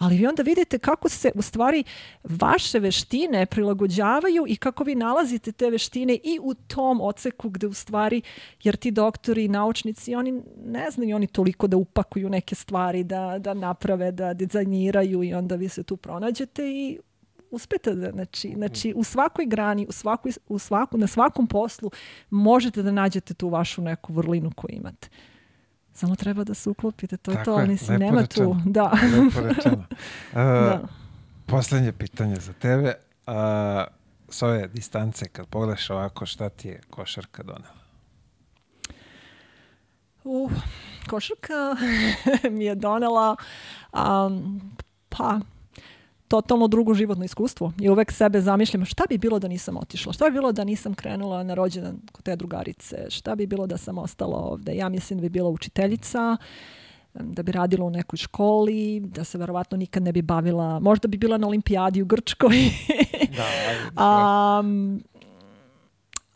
ali 0.00 0.16
vi 0.16 0.26
onda 0.26 0.42
vidite 0.42 0.78
kako 0.78 1.08
se 1.08 1.32
u 1.34 1.42
stvari 1.42 1.84
vaše 2.24 2.78
veštine 2.78 3.46
prilagođavaju 3.46 4.44
i 4.48 4.56
kako 4.56 4.84
vi 4.84 4.94
nalazite 4.94 5.52
te 5.52 5.70
veštine 5.70 6.14
i 6.14 6.38
u 6.42 6.54
tom 6.54 7.00
oceku 7.00 7.48
gde 7.48 7.66
u 7.66 7.72
stvari, 7.72 8.22
jer 8.62 8.76
ti 8.76 8.90
doktori 8.90 9.44
i 9.44 9.48
naučnici, 9.48 10.14
oni 10.14 10.42
ne 10.64 10.90
znaju 10.90 11.16
oni 11.16 11.26
toliko 11.26 11.66
da 11.66 11.76
upakuju 11.76 12.28
neke 12.28 12.54
stvari, 12.54 13.04
da, 13.04 13.38
da 13.38 13.54
naprave, 13.54 14.12
da 14.12 14.34
dizajniraju 14.34 15.22
i 15.22 15.34
onda 15.34 15.56
vi 15.56 15.68
se 15.68 15.82
tu 15.82 15.96
pronađete 15.96 16.62
i 16.70 16.98
uspete 17.50 17.94
da, 17.94 18.10
znači, 18.10 18.52
znači 18.56 18.92
u 18.96 19.04
svakoj 19.04 19.46
grani, 19.46 19.86
u 19.88 19.92
svakoj, 19.92 20.32
u 20.48 20.58
svaku, 20.58 20.98
na 20.98 21.06
svakom 21.06 21.46
poslu 21.46 21.90
možete 22.30 22.82
da 22.82 22.92
nađete 22.92 23.34
tu 23.34 23.48
vašu 23.48 23.82
neku 23.82 24.12
vrlinu 24.12 24.50
koju 24.56 24.76
imate. 24.76 25.08
Samo 26.00 26.16
treba 26.16 26.44
da 26.44 26.54
se 26.54 26.70
uklopite, 26.70 27.16
to 27.16 27.30
je 27.30 27.36
Tako 27.36 27.44
to, 27.44 27.60
je, 27.60 27.66
mislim, 27.66 28.00
lepo 28.00 28.04
nema 28.04 28.20
rečeno. 28.20 28.62
tu, 28.64 28.70
da. 28.70 28.92
Lepo 28.92 29.40
rečeno. 29.40 29.84
Uh, 30.32 30.34
da. 30.68 30.82
Poslednje 31.46 31.92
pitanje 31.92 32.36
za 32.36 32.52
tebe. 32.52 32.94
Uh, 33.26 33.34
s 34.28 34.42
ove 34.42 34.68
distance, 34.68 35.28
kad 35.28 35.46
pogledaš 35.46 35.90
ovako, 35.90 36.26
šta 36.26 36.48
ti 36.48 36.68
je 36.68 36.80
košarka 36.90 37.42
donela? 37.42 37.74
Uh, 40.24 40.52
košarka 41.08 41.76
mi 42.56 42.64
je 42.64 42.74
donela 42.74 43.36
um, 43.92 44.60
pa 45.08 45.40
totalno 46.30 46.68
drugo 46.68 46.94
životno 46.94 47.24
iskustvo. 47.24 47.72
I 47.80 47.88
uvek 47.88 48.12
sebe 48.12 48.40
zamišljam 48.40 48.84
šta 48.84 49.04
bi 49.08 49.18
bilo 49.18 49.38
da 49.38 49.48
nisam 49.48 49.76
otišla, 49.76 50.12
šta 50.12 50.24
bi 50.24 50.30
bilo 50.30 50.52
da 50.52 50.64
nisam 50.64 50.94
krenula 50.94 51.42
na 51.42 51.54
rođendan 51.54 52.00
kod 52.12 52.24
te 52.24 52.36
drugarice, 52.36 53.06
šta 53.10 53.34
bi 53.34 53.46
bilo 53.46 53.66
da 53.66 53.76
sam 53.76 53.98
ostala 53.98 54.36
ovde. 54.36 54.74
Ja 54.74 54.88
mislim 54.88 55.18
da 55.18 55.22
bi 55.22 55.28
bila 55.28 55.48
učiteljica, 55.50 56.36
da 57.14 57.42
bi 57.42 57.52
radila 57.52 57.86
u 57.86 57.90
nekoj 57.90 58.16
školi, 58.16 59.00
da 59.00 59.24
se 59.24 59.38
verovatno 59.38 59.76
nikad 59.76 60.02
ne 60.02 60.12
bi 60.12 60.22
bavila, 60.22 60.80
možda 60.80 61.08
bi 61.08 61.18
bila 61.18 61.38
na 61.38 61.46
olimpijadi 61.46 62.02
u 62.02 62.06
Grčkoj. 62.06 62.56
Da, 63.36 63.44
ajde, 63.68 63.90
Um, 64.60 65.02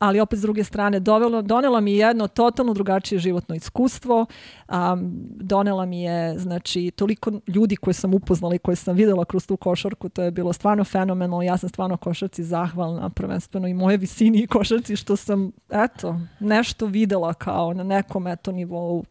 ali 0.05 0.21
opet 0.21 0.39
s 0.39 0.43
druge 0.43 0.65
strane 0.65 1.01
dovelo, 1.01 1.43
donela 1.43 1.81
mi 1.81 1.93
je 1.93 1.99
jedno 1.99 2.29
totalno 2.29 2.75
drugačije 2.75 3.19
životno 3.19 3.55
iskustvo. 3.55 4.27
Um, 4.69 5.13
donela 5.41 5.87
mi 5.87 6.03
je 6.03 6.39
znači 6.39 6.91
toliko 6.91 7.33
ljudi 7.47 7.77
koje 7.77 7.95
sam 7.95 8.15
upoznala 8.15 8.55
i 8.55 8.59
koje 8.59 8.77
sam 8.77 8.97
videla 8.97 9.25
kroz 9.25 9.47
tu 9.47 9.57
košarku, 9.57 10.09
to 10.09 10.23
je 10.23 10.31
bilo 10.31 10.53
stvarno 10.53 10.85
fenomenalno. 10.85 11.43
Ja 11.43 11.57
sam 11.57 11.69
stvarno 11.69 11.97
košarci 11.97 12.45
zahvalna, 12.45 13.11
prvenstveno 13.11 13.69
i 13.69 13.75
moje 13.75 13.97
visini 13.97 14.39
i 14.39 14.47
košarci 14.47 14.97
što 14.97 15.17
sam 15.17 15.53
eto 15.71 16.21
nešto 16.41 16.87
videla 16.87 17.35
kao 17.35 17.75
na 17.75 17.83
nekom 17.83 18.27
eto 18.27 18.53
nivou 18.53 19.05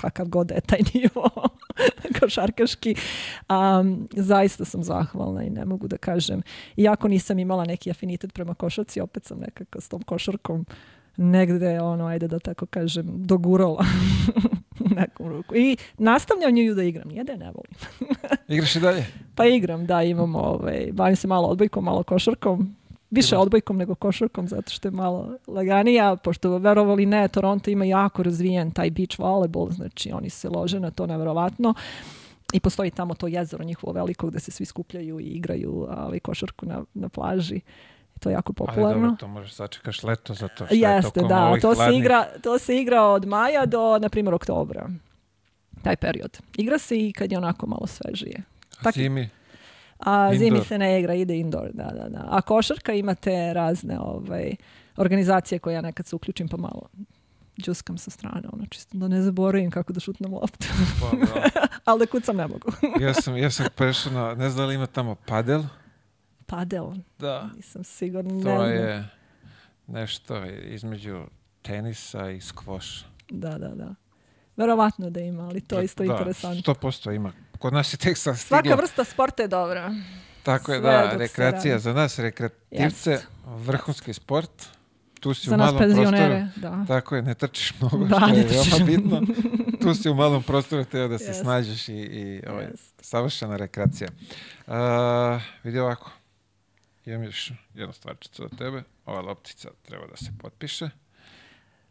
kakav 0.00 0.28
god 0.28 0.46
da 0.46 0.54
je 0.54 0.60
taj 0.60 0.78
nivo 0.94 1.30
košarkaški. 2.20 2.94
Um, 3.48 4.08
zaista 4.12 4.64
sam 4.64 4.82
zahvalna 4.82 5.42
i 5.44 5.50
ne 5.50 5.64
mogu 5.64 5.88
da 5.88 5.96
kažem. 5.96 6.42
Iako 6.76 7.08
nisam 7.08 7.38
imala 7.38 7.64
neki 7.64 7.90
afinitet 7.90 8.32
prema 8.32 8.54
košarci, 8.54 9.00
opet 9.00 9.24
sam 9.24 9.38
nekako 9.38 9.80
s 9.80 9.88
tom 9.88 10.02
košarkom 10.02 10.66
negde, 11.18 11.80
ono, 11.80 12.06
ajde 12.06 12.28
da 12.28 12.38
tako 12.38 12.66
kažem, 12.66 13.06
dogurala 13.08 13.84
u 14.84 14.94
nekom 14.94 15.28
ruku. 15.28 15.56
I 15.56 15.76
nastavljam 15.98 16.52
nju 16.54 16.74
da 16.74 16.82
igram, 16.82 17.08
nije 17.08 17.24
da 17.24 17.32
je 17.32 17.38
ne 17.38 17.52
volim. 17.52 17.72
Igraš 18.48 18.76
i 18.76 18.80
dalje? 18.80 19.06
Pa 19.34 19.46
igram, 19.46 19.86
da, 19.86 20.02
imam, 20.02 20.34
ovaj, 20.34 20.88
bavim 20.92 21.16
se 21.16 21.26
malo 21.26 21.48
odbojkom, 21.48 21.84
malo 21.84 22.02
košarkom. 22.02 22.76
Više 23.10 23.34
Ima. 23.34 23.42
odbojkom 23.42 23.76
nego 23.76 23.94
košarkom, 23.94 24.48
zato 24.48 24.70
što 24.70 24.88
je 24.88 24.92
malo 24.92 25.36
laganija, 25.46 26.16
pošto 26.16 26.58
verovali 26.58 27.06
ne, 27.06 27.28
Toronto 27.28 27.70
ima 27.70 27.84
jako 27.84 28.22
razvijen 28.22 28.70
taj 28.70 28.90
beach 28.90 29.18
volleyball, 29.18 29.72
znači 29.72 30.12
oni 30.12 30.30
se 30.30 30.48
lože 30.48 30.80
na 30.80 30.90
to 30.90 31.06
neverovatno. 31.06 31.74
I 32.52 32.60
postoji 32.60 32.90
tamo 32.90 33.14
to 33.14 33.26
jezero 33.26 33.64
njihovo 33.64 33.92
veliko 33.92 34.26
gde 34.26 34.40
se 34.40 34.50
svi 34.50 34.64
skupljaju 34.64 35.20
i 35.20 35.24
igraju 35.24 35.86
ali, 35.90 36.20
košarku 36.20 36.66
na, 36.66 36.84
na 36.94 37.08
plaži. 37.08 37.60
To 38.20 38.28
je 38.28 38.32
jako 38.32 38.52
Ali 38.58 38.66
popularno. 38.66 39.02
dobro, 39.02 39.16
to 39.20 39.28
možeš 39.28 39.54
sačekaš 39.54 40.02
leto 40.02 40.34
zato 40.34 40.66
što 40.66 40.74
je 40.74 40.80
Jeste, 40.80 41.10
tokom 41.10 41.28
da. 41.28 41.60
To 41.60 41.74
se, 41.74 41.96
igra, 41.96 42.26
to 42.42 42.58
se 42.58 42.76
igra 42.76 43.02
od 43.02 43.26
maja 43.26 43.66
do, 43.66 43.98
na 43.98 44.08
primjer, 44.08 44.34
oktobra. 44.34 44.88
Taj 45.82 45.96
period. 45.96 46.38
Igra 46.56 46.78
se 46.78 46.96
i 46.98 47.12
kad 47.12 47.32
je 47.32 47.38
onako 47.38 47.66
malo 47.66 47.86
svežije. 47.86 48.42
A 48.84 48.90
Zimi, 48.90 49.28
A 49.98 50.30
zimi 50.34 50.60
se 50.64 50.78
ne 50.78 51.00
igra, 51.00 51.14
ide 51.14 51.38
indoor, 51.38 51.70
da, 51.72 51.84
da, 51.84 52.08
da. 52.08 52.24
A 52.30 52.40
košarka 52.40 52.92
imate 52.92 53.52
razne 53.54 53.98
ovaj, 54.00 54.54
organizacije 54.96 55.58
koje 55.58 55.74
ja 55.74 55.80
nekad 55.80 56.06
se 56.06 56.16
uključim 56.16 56.48
pa 56.48 56.56
malo 56.56 56.88
džuskam 57.62 57.98
sa 57.98 58.10
strane, 58.10 58.48
ono 58.52 58.66
čisto 58.66 58.98
da 58.98 59.08
ne 59.08 59.22
zaboravim 59.22 59.70
kako 59.70 59.92
da 59.92 60.00
šutnem 60.00 60.34
loptu. 60.34 60.66
pa, 61.00 61.16
da. 61.16 61.50
Ali 61.84 61.98
da 61.98 62.06
kucam 62.06 62.36
ne 62.36 62.46
mogu. 62.46 62.72
ja 63.04 63.14
sam, 63.14 63.36
ja 63.36 63.50
sam 63.50 63.66
prešao 63.76 64.12
na, 64.12 64.34
ne 64.34 64.50
znam 64.50 64.62
da 64.64 64.68
li 64.68 64.74
ima 64.74 64.86
tamo 64.86 65.14
padel. 65.14 65.62
Padel, 66.46 66.86
Da. 67.18 67.48
nisam 67.56 67.84
sigurna, 67.84 68.32
ne 68.34 68.42
To 68.42 68.56
znam. 68.56 68.70
je 68.70 69.08
nešto 69.86 70.44
između 70.44 71.24
tenisa 71.62 72.30
i 72.30 72.40
skvoša. 72.40 73.04
Da, 73.30 73.58
da, 73.58 73.68
da. 73.68 73.94
Verovatno 74.56 75.10
da 75.10 75.20
ima, 75.20 75.42
ali 75.42 75.60
to 75.60 75.78
je 75.78 75.84
isto 75.84 76.04
da, 76.04 76.12
interesantno. 76.12 76.74
100% 76.74 77.14
ima. 77.16 77.32
Kod 77.58 77.72
nas 77.72 77.92
je 77.92 77.98
tek 77.98 78.16
sad 78.18 78.38
Svaka 78.38 78.60
stiglo. 78.60 78.76
vrsta 78.76 79.04
sporta 79.04 79.42
je 79.42 79.48
dobra. 79.48 79.94
Tako 80.42 80.72
je, 80.72 80.80
sve 80.80 80.90
da, 80.90 81.12
rekreacija 81.12 81.78
za 81.78 81.92
nas, 81.92 82.18
rekreativce, 82.18 83.10
Jest. 83.10 83.26
vrhunski 83.46 84.12
sport. 84.12 84.66
Tu 85.20 85.34
si 85.34 85.48
Za 85.48 85.54
u 85.54 85.58
malom 85.58 85.76
prostoru. 85.78 86.10
da. 86.56 86.84
Tako 86.88 87.16
je, 87.16 87.22
ne 87.22 87.34
trčiš 87.34 87.74
mnogo, 87.80 88.04
Da, 88.04 88.16
što 88.18 88.28
je 88.28 88.48
trčiš. 88.48 88.72
veoma 88.72 88.84
bitno. 88.86 89.22
Tu 89.82 89.94
si 89.94 90.08
u 90.08 90.14
malom 90.14 90.42
prostoru, 90.42 90.84
teo 90.84 91.08
da 91.08 91.18
se 91.18 91.24
Jest. 91.24 91.40
snađeš 91.40 91.88
i, 91.88 91.92
i 91.92 92.42
ovaj, 92.48 92.64
Jest. 92.64 92.94
savršena 93.00 93.56
rekreacija. 93.56 94.08
Uh, 94.66 94.74
vidi 95.64 95.78
ovako, 95.78 96.10
imam 97.04 97.24
još 97.24 97.52
jednu 97.74 97.92
stvarčicu 97.92 98.44
od 98.44 98.58
tebe. 98.58 98.82
Ova 99.06 99.20
loptica 99.20 99.68
treba 99.82 100.06
da 100.06 100.16
se 100.16 100.30
potpiše. 100.40 100.90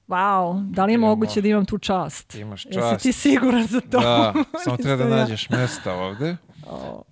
Wow, 0.08 0.72
da 0.72 0.86
li 0.86 0.92
je 0.92 0.96
Idemo. 0.96 1.08
moguće 1.08 1.42
da 1.42 1.48
imam 1.48 1.66
tu 1.66 1.78
čast? 1.78 2.36
Imaš 2.36 2.66
Jesi 2.66 2.80
čast. 2.80 3.04
ti 3.04 3.12
siguran 3.12 3.68
za 3.68 3.82
to? 3.82 4.00
Da, 4.00 4.34
samo 4.64 4.78
treba 4.78 5.04
da 5.04 5.10
ja. 5.10 5.22
nađeš 5.22 5.50
mesta 5.50 5.94
ovde. 5.94 6.38
O, 6.70 7.04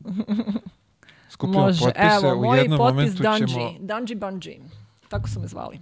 Skupljamo 1.29 1.65
Može, 1.65 1.79
potpise. 1.85 2.05
evo, 2.27 2.39
u 2.39 2.43
moj 2.43 2.57
jednom 2.59 2.77
potpis 2.77 2.95
momentu 2.97 3.23
Dungy, 3.23 3.47
ćemo 3.47 3.71
Dungy 3.79 4.19
Bungy. 4.19 4.59
Tako 5.09 5.27
su 5.29 5.39
me 5.39 5.47
zvali. 5.47 5.79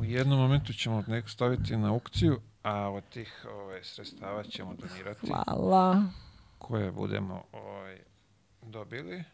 U 0.00 0.04
jednom 0.04 0.38
momentu 0.38 0.72
ćemo 0.72 1.04
neko 1.06 1.28
staviti 1.28 1.76
na 1.76 1.88
aukciju, 1.92 2.40
a 2.62 2.88
od 2.90 3.04
tih 3.08 3.46
ovaj, 3.54 3.80
sredstava 3.82 4.42
ćemo 4.42 4.74
donirati 4.74 5.26
Hvala. 5.26 6.02
koje 6.58 6.92
budemo 6.92 7.42
ovaj, 7.52 7.98
dobili. 8.62 9.24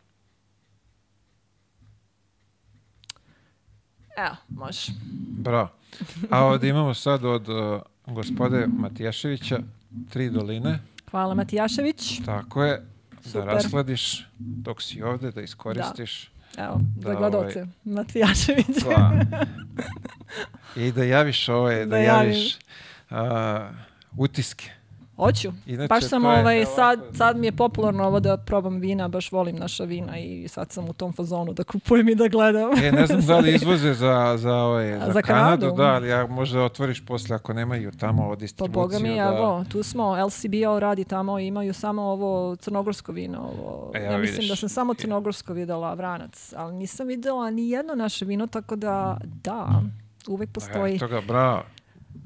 Evo, 4.17 4.37
može. 4.49 4.93
Bravo. 5.39 5.69
A 6.31 6.45
ovdje 6.45 6.71
imamo 6.71 6.95
sad 6.95 7.25
od 7.25 7.49
uh, 7.49 7.81
gospode 8.07 8.67
Matijaševića 8.67 9.59
tri 10.11 10.31
doline. 10.31 10.79
Hvala 11.11 11.35
Matijašević. 11.35 12.21
Tako 12.25 12.65
je. 12.65 12.87
Da 13.25 13.31
Super. 13.31 13.47
rasladiš 13.47 14.27
dok 14.39 14.83
si 14.83 15.03
ovdje, 15.03 15.31
da 15.31 15.41
iskoristiš. 15.43 16.31
Evo, 16.57 16.81
Da, 16.97 17.09
za 17.09 17.15
gledoce. 17.15 17.67
Matijašević. 17.85 18.67
Pa, 18.85 19.11
I 20.77 20.93
da 20.93 21.05
javiš 21.05 21.49
ovaj, 21.49 21.79
da, 21.79 21.87
Da 21.87 21.97
javim. 21.99 22.31
javiš 22.31 22.59
a, 23.11 23.71
utiske. 24.17 24.71
Hoću. 25.17 25.53
Inače, 25.67 25.89
baš 25.89 26.09
sam 26.09 26.25
je 26.25 26.31
ovaj, 26.31 26.65
sad, 26.65 27.01
sad 27.13 27.37
mi 27.37 27.47
je 27.47 27.53
popularno 27.53 28.05
ovo 28.05 28.21
da 28.21 28.37
probam 28.37 28.79
vina, 28.81 29.09
baš 29.09 29.33
volim 29.33 29.57
naša 29.57 29.85
vina 29.85 30.19
i 30.19 30.49
sad 30.49 30.73
sam 30.73 30.89
u 30.89 30.93
tom 30.93 31.13
fazonu 31.13 31.53
da 31.53 31.65
kupujem 31.65 32.09
i 32.09 32.15
da 32.15 32.29
gledam. 32.29 32.71
E, 32.85 32.93
ne 32.93 33.07
znam 33.07 33.21
da 33.21 33.39
li 33.39 33.55
izvoze 33.57 33.95
za, 33.95 34.35
za, 34.39 34.55
ovaj, 34.55 34.99
za, 34.99 35.13
za 35.13 35.23
Kanadu, 35.23 35.61
Kanadu? 35.61 35.77
da, 35.77 35.89
ali 35.89 36.09
ja 36.09 36.27
možda 36.27 36.63
otvoriš 36.63 37.07
posle 37.07 37.37
ako 37.37 37.53
nemaju 37.53 37.93
tamo 37.93 38.29
od 38.29 38.39
Pa 38.39 38.41
distribuciju. 38.41 38.83
boga 38.83 38.99
mi, 38.99 39.17
da... 39.17 39.23
evo, 39.23 39.65
tu 39.69 39.83
smo, 39.83 40.27
LCBO 40.27 40.81
radi 40.81 41.05
tamo, 41.05 41.39
imaju 41.39 41.75
samo 41.75 42.03
ovo 42.03 42.57
crnogorsko 42.57 43.13
vino. 43.13 43.39
Ovo. 43.39 43.91
E, 43.95 43.99
evo 43.99 44.13
ja 44.13 44.19
mislim 44.19 44.35
vidiš. 44.35 44.51
da 44.51 44.57
sam 44.57 44.69
samo 44.69 44.95
crnogorsko 44.95 45.53
videla 45.53 45.95
vranac, 45.95 46.53
ali 46.57 46.75
nisam 46.75 47.07
videla 47.07 47.51
ni 47.51 47.71
jedno 47.71 47.95
naše 47.95 48.25
vino, 48.25 48.47
tako 48.47 48.77
da, 48.77 49.19
da, 49.23 49.83
uvek 50.29 50.51
postoji. 50.53 50.97
Eto 50.97 51.09
ga, 51.09 51.21
bravo. 51.21 51.63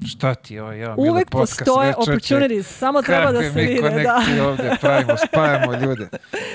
Šta 0.07 0.35
ti 0.35 0.59
ovo, 0.59 0.71
ja, 0.71 0.95
Uvek 0.97 1.29
postoje 1.29 1.93
čoveče. 1.93 2.11
opportunities, 2.11 2.67
samo 2.67 3.01
treba 3.01 3.31
da 3.31 3.41
se 3.41 3.51
mi 3.55 3.61
vide. 3.65 4.03
Da. 4.03 4.47
ovdje 4.49 4.77
pravimo, 4.81 5.13
spajamo 5.27 5.73
ljude. 5.73 6.07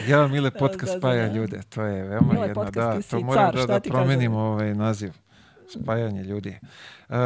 Ja, 0.08 0.26
Mile 0.32 0.50
podcast 0.50 0.92
da, 0.92 0.98
spaja 0.98 1.28
da. 1.28 1.34
ljude, 1.34 1.60
to 1.68 1.82
je 1.82 2.04
veoma 2.04 2.32
Mile 2.32 2.46
jedno, 2.48 2.64
podcast, 2.64 3.10
da, 3.10 3.18
to 3.18 3.24
moram 3.24 3.52
car, 3.52 3.66
da, 3.66 3.66
da 3.66 3.80
promenimo 3.80 4.38
ovaj 4.38 4.74
naziv, 4.74 5.12
spajanje 5.68 6.22
ljudi. 6.22 6.58
Uh, 7.08 7.16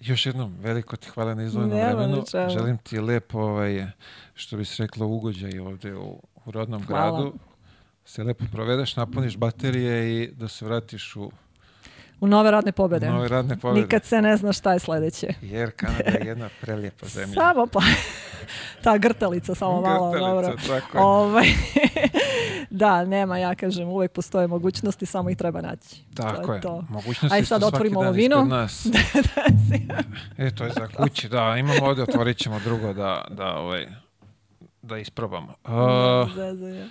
još 0.00 0.26
jednom, 0.26 0.54
veliko 0.60 0.96
ti 0.96 1.08
hvala 1.08 1.34
na 1.34 1.42
izvojenom 1.42 1.76
Nema 1.78 1.88
vremenu. 1.88 2.16
na 2.16 2.24
čemu. 2.24 2.50
Želim 2.50 2.78
ti 2.78 3.00
lepo, 3.00 3.38
ovaj, 3.40 3.86
što 4.34 4.56
bi 4.56 4.64
se 4.64 4.82
reklo, 4.82 5.06
ugođaj 5.06 5.58
ovdje 5.58 5.94
u, 5.96 6.22
u 6.44 6.50
rodnom 6.50 6.86
Hvala. 6.86 7.10
gradu. 7.10 7.34
Se 8.04 8.22
lepo 8.22 8.44
provedeš, 8.52 8.96
napuniš 8.96 9.36
baterije 9.36 10.22
i 10.22 10.30
da 10.32 10.48
se 10.48 10.64
vratiš 10.64 11.16
u 11.16 11.30
U 12.20 12.26
nove 12.26 12.50
radne 12.50 12.72
pobede. 12.72 13.10
nove 13.10 13.28
radne 13.28 13.56
pobjede. 13.56 13.80
Nikad 13.80 14.04
se 14.04 14.22
ne 14.22 14.36
zna 14.36 14.52
šta 14.52 14.72
je 14.72 14.78
sledeće. 14.78 15.34
Jer 15.42 15.70
Kanada 15.76 16.10
je 16.10 16.26
jedna 16.26 16.48
prelijepa 16.60 17.06
zemlja. 17.06 17.34
Samo 17.34 17.66
pa, 17.66 17.80
ta 18.84 18.98
grtalica 18.98 19.54
samo 19.54 19.80
malo, 19.80 20.10
Grtalica, 20.10 20.50
dobro. 20.50 20.56
tako 20.80 20.98
je. 20.98 21.04
Ovaj, 21.04 21.46
da, 22.70 23.04
nema, 23.04 23.38
ja 23.38 23.54
kažem, 23.54 23.88
uvek 23.88 24.12
postoje 24.12 24.46
mogućnosti, 24.46 25.06
samo 25.06 25.30
ih 25.30 25.36
treba 25.36 25.60
naći. 25.60 26.02
Tako 26.14 26.46
to 26.46 26.52
je. 26.52 26.56
je 26.56 26.60
to. 26.60 26.84
Mogućnosti 26.88 27.42
su 27.42 27.46
sad 27.46 27.62
otvorimo 27.62 28.00
ovo 28.00 28.10
vino. 28.10 28.44
nas. 28.44 28.86
e, 30.38 30.50
to 30.54 30.64
je 30.64 30.70
za 30.70 30.88
kući, 30.96 31.28
da. 31.28 31.56
Imamo 31.56 31.86
ovdje, 31.86 32.02
otvorit 32.02 32.36
ćemo 32.36 32.60
drugo 32.64 32.92
da, 32.92 33.24
da, 33.30 33.54
ovaj, 33.56 33.86
da 34.82 34.98
isprobamo. 34.98 35.54
A, 35.64 36.26
Zezanje. 36.34 36.88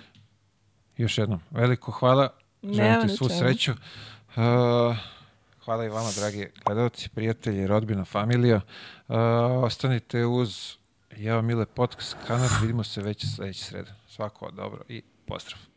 još 0.96 1.18
jednom, 1.18 1.40
veliko 1.50 1.92
hvala. 1.92 2.28
Želim 2.62 3.02
ti 3.02 3.16
svu 3.16 3.28
sreću. 3.28 3.72
A, 4.36 4.94
hvala 5.68 5.84
i 5.84 5.88
vama, 5.88 6.10
dragi 6.16 6.48
gledalci, 6.64 7.08
prijatelji, 7.08 7.66
rodbina, 7.66 8.04
familija. 8.04 8.60
A, 9.08 9.16
ostanite 9.64 10.26
uz 10.26 10.76
Ja 11.16 11.42
Mile 11.42 11.66
Podcast 11.66 12.16
kanal. 12.26 12.48
Vidimo 12.60 12.84
se 12.84 13.02
već 13.02 13.26
sljedeće 13.36 13.64
srede. 13.64 13.94
Svako 14.06 14.50
dobro 14.50 14.82
i 14.88 15.02
pozdrav. 15.26 15.67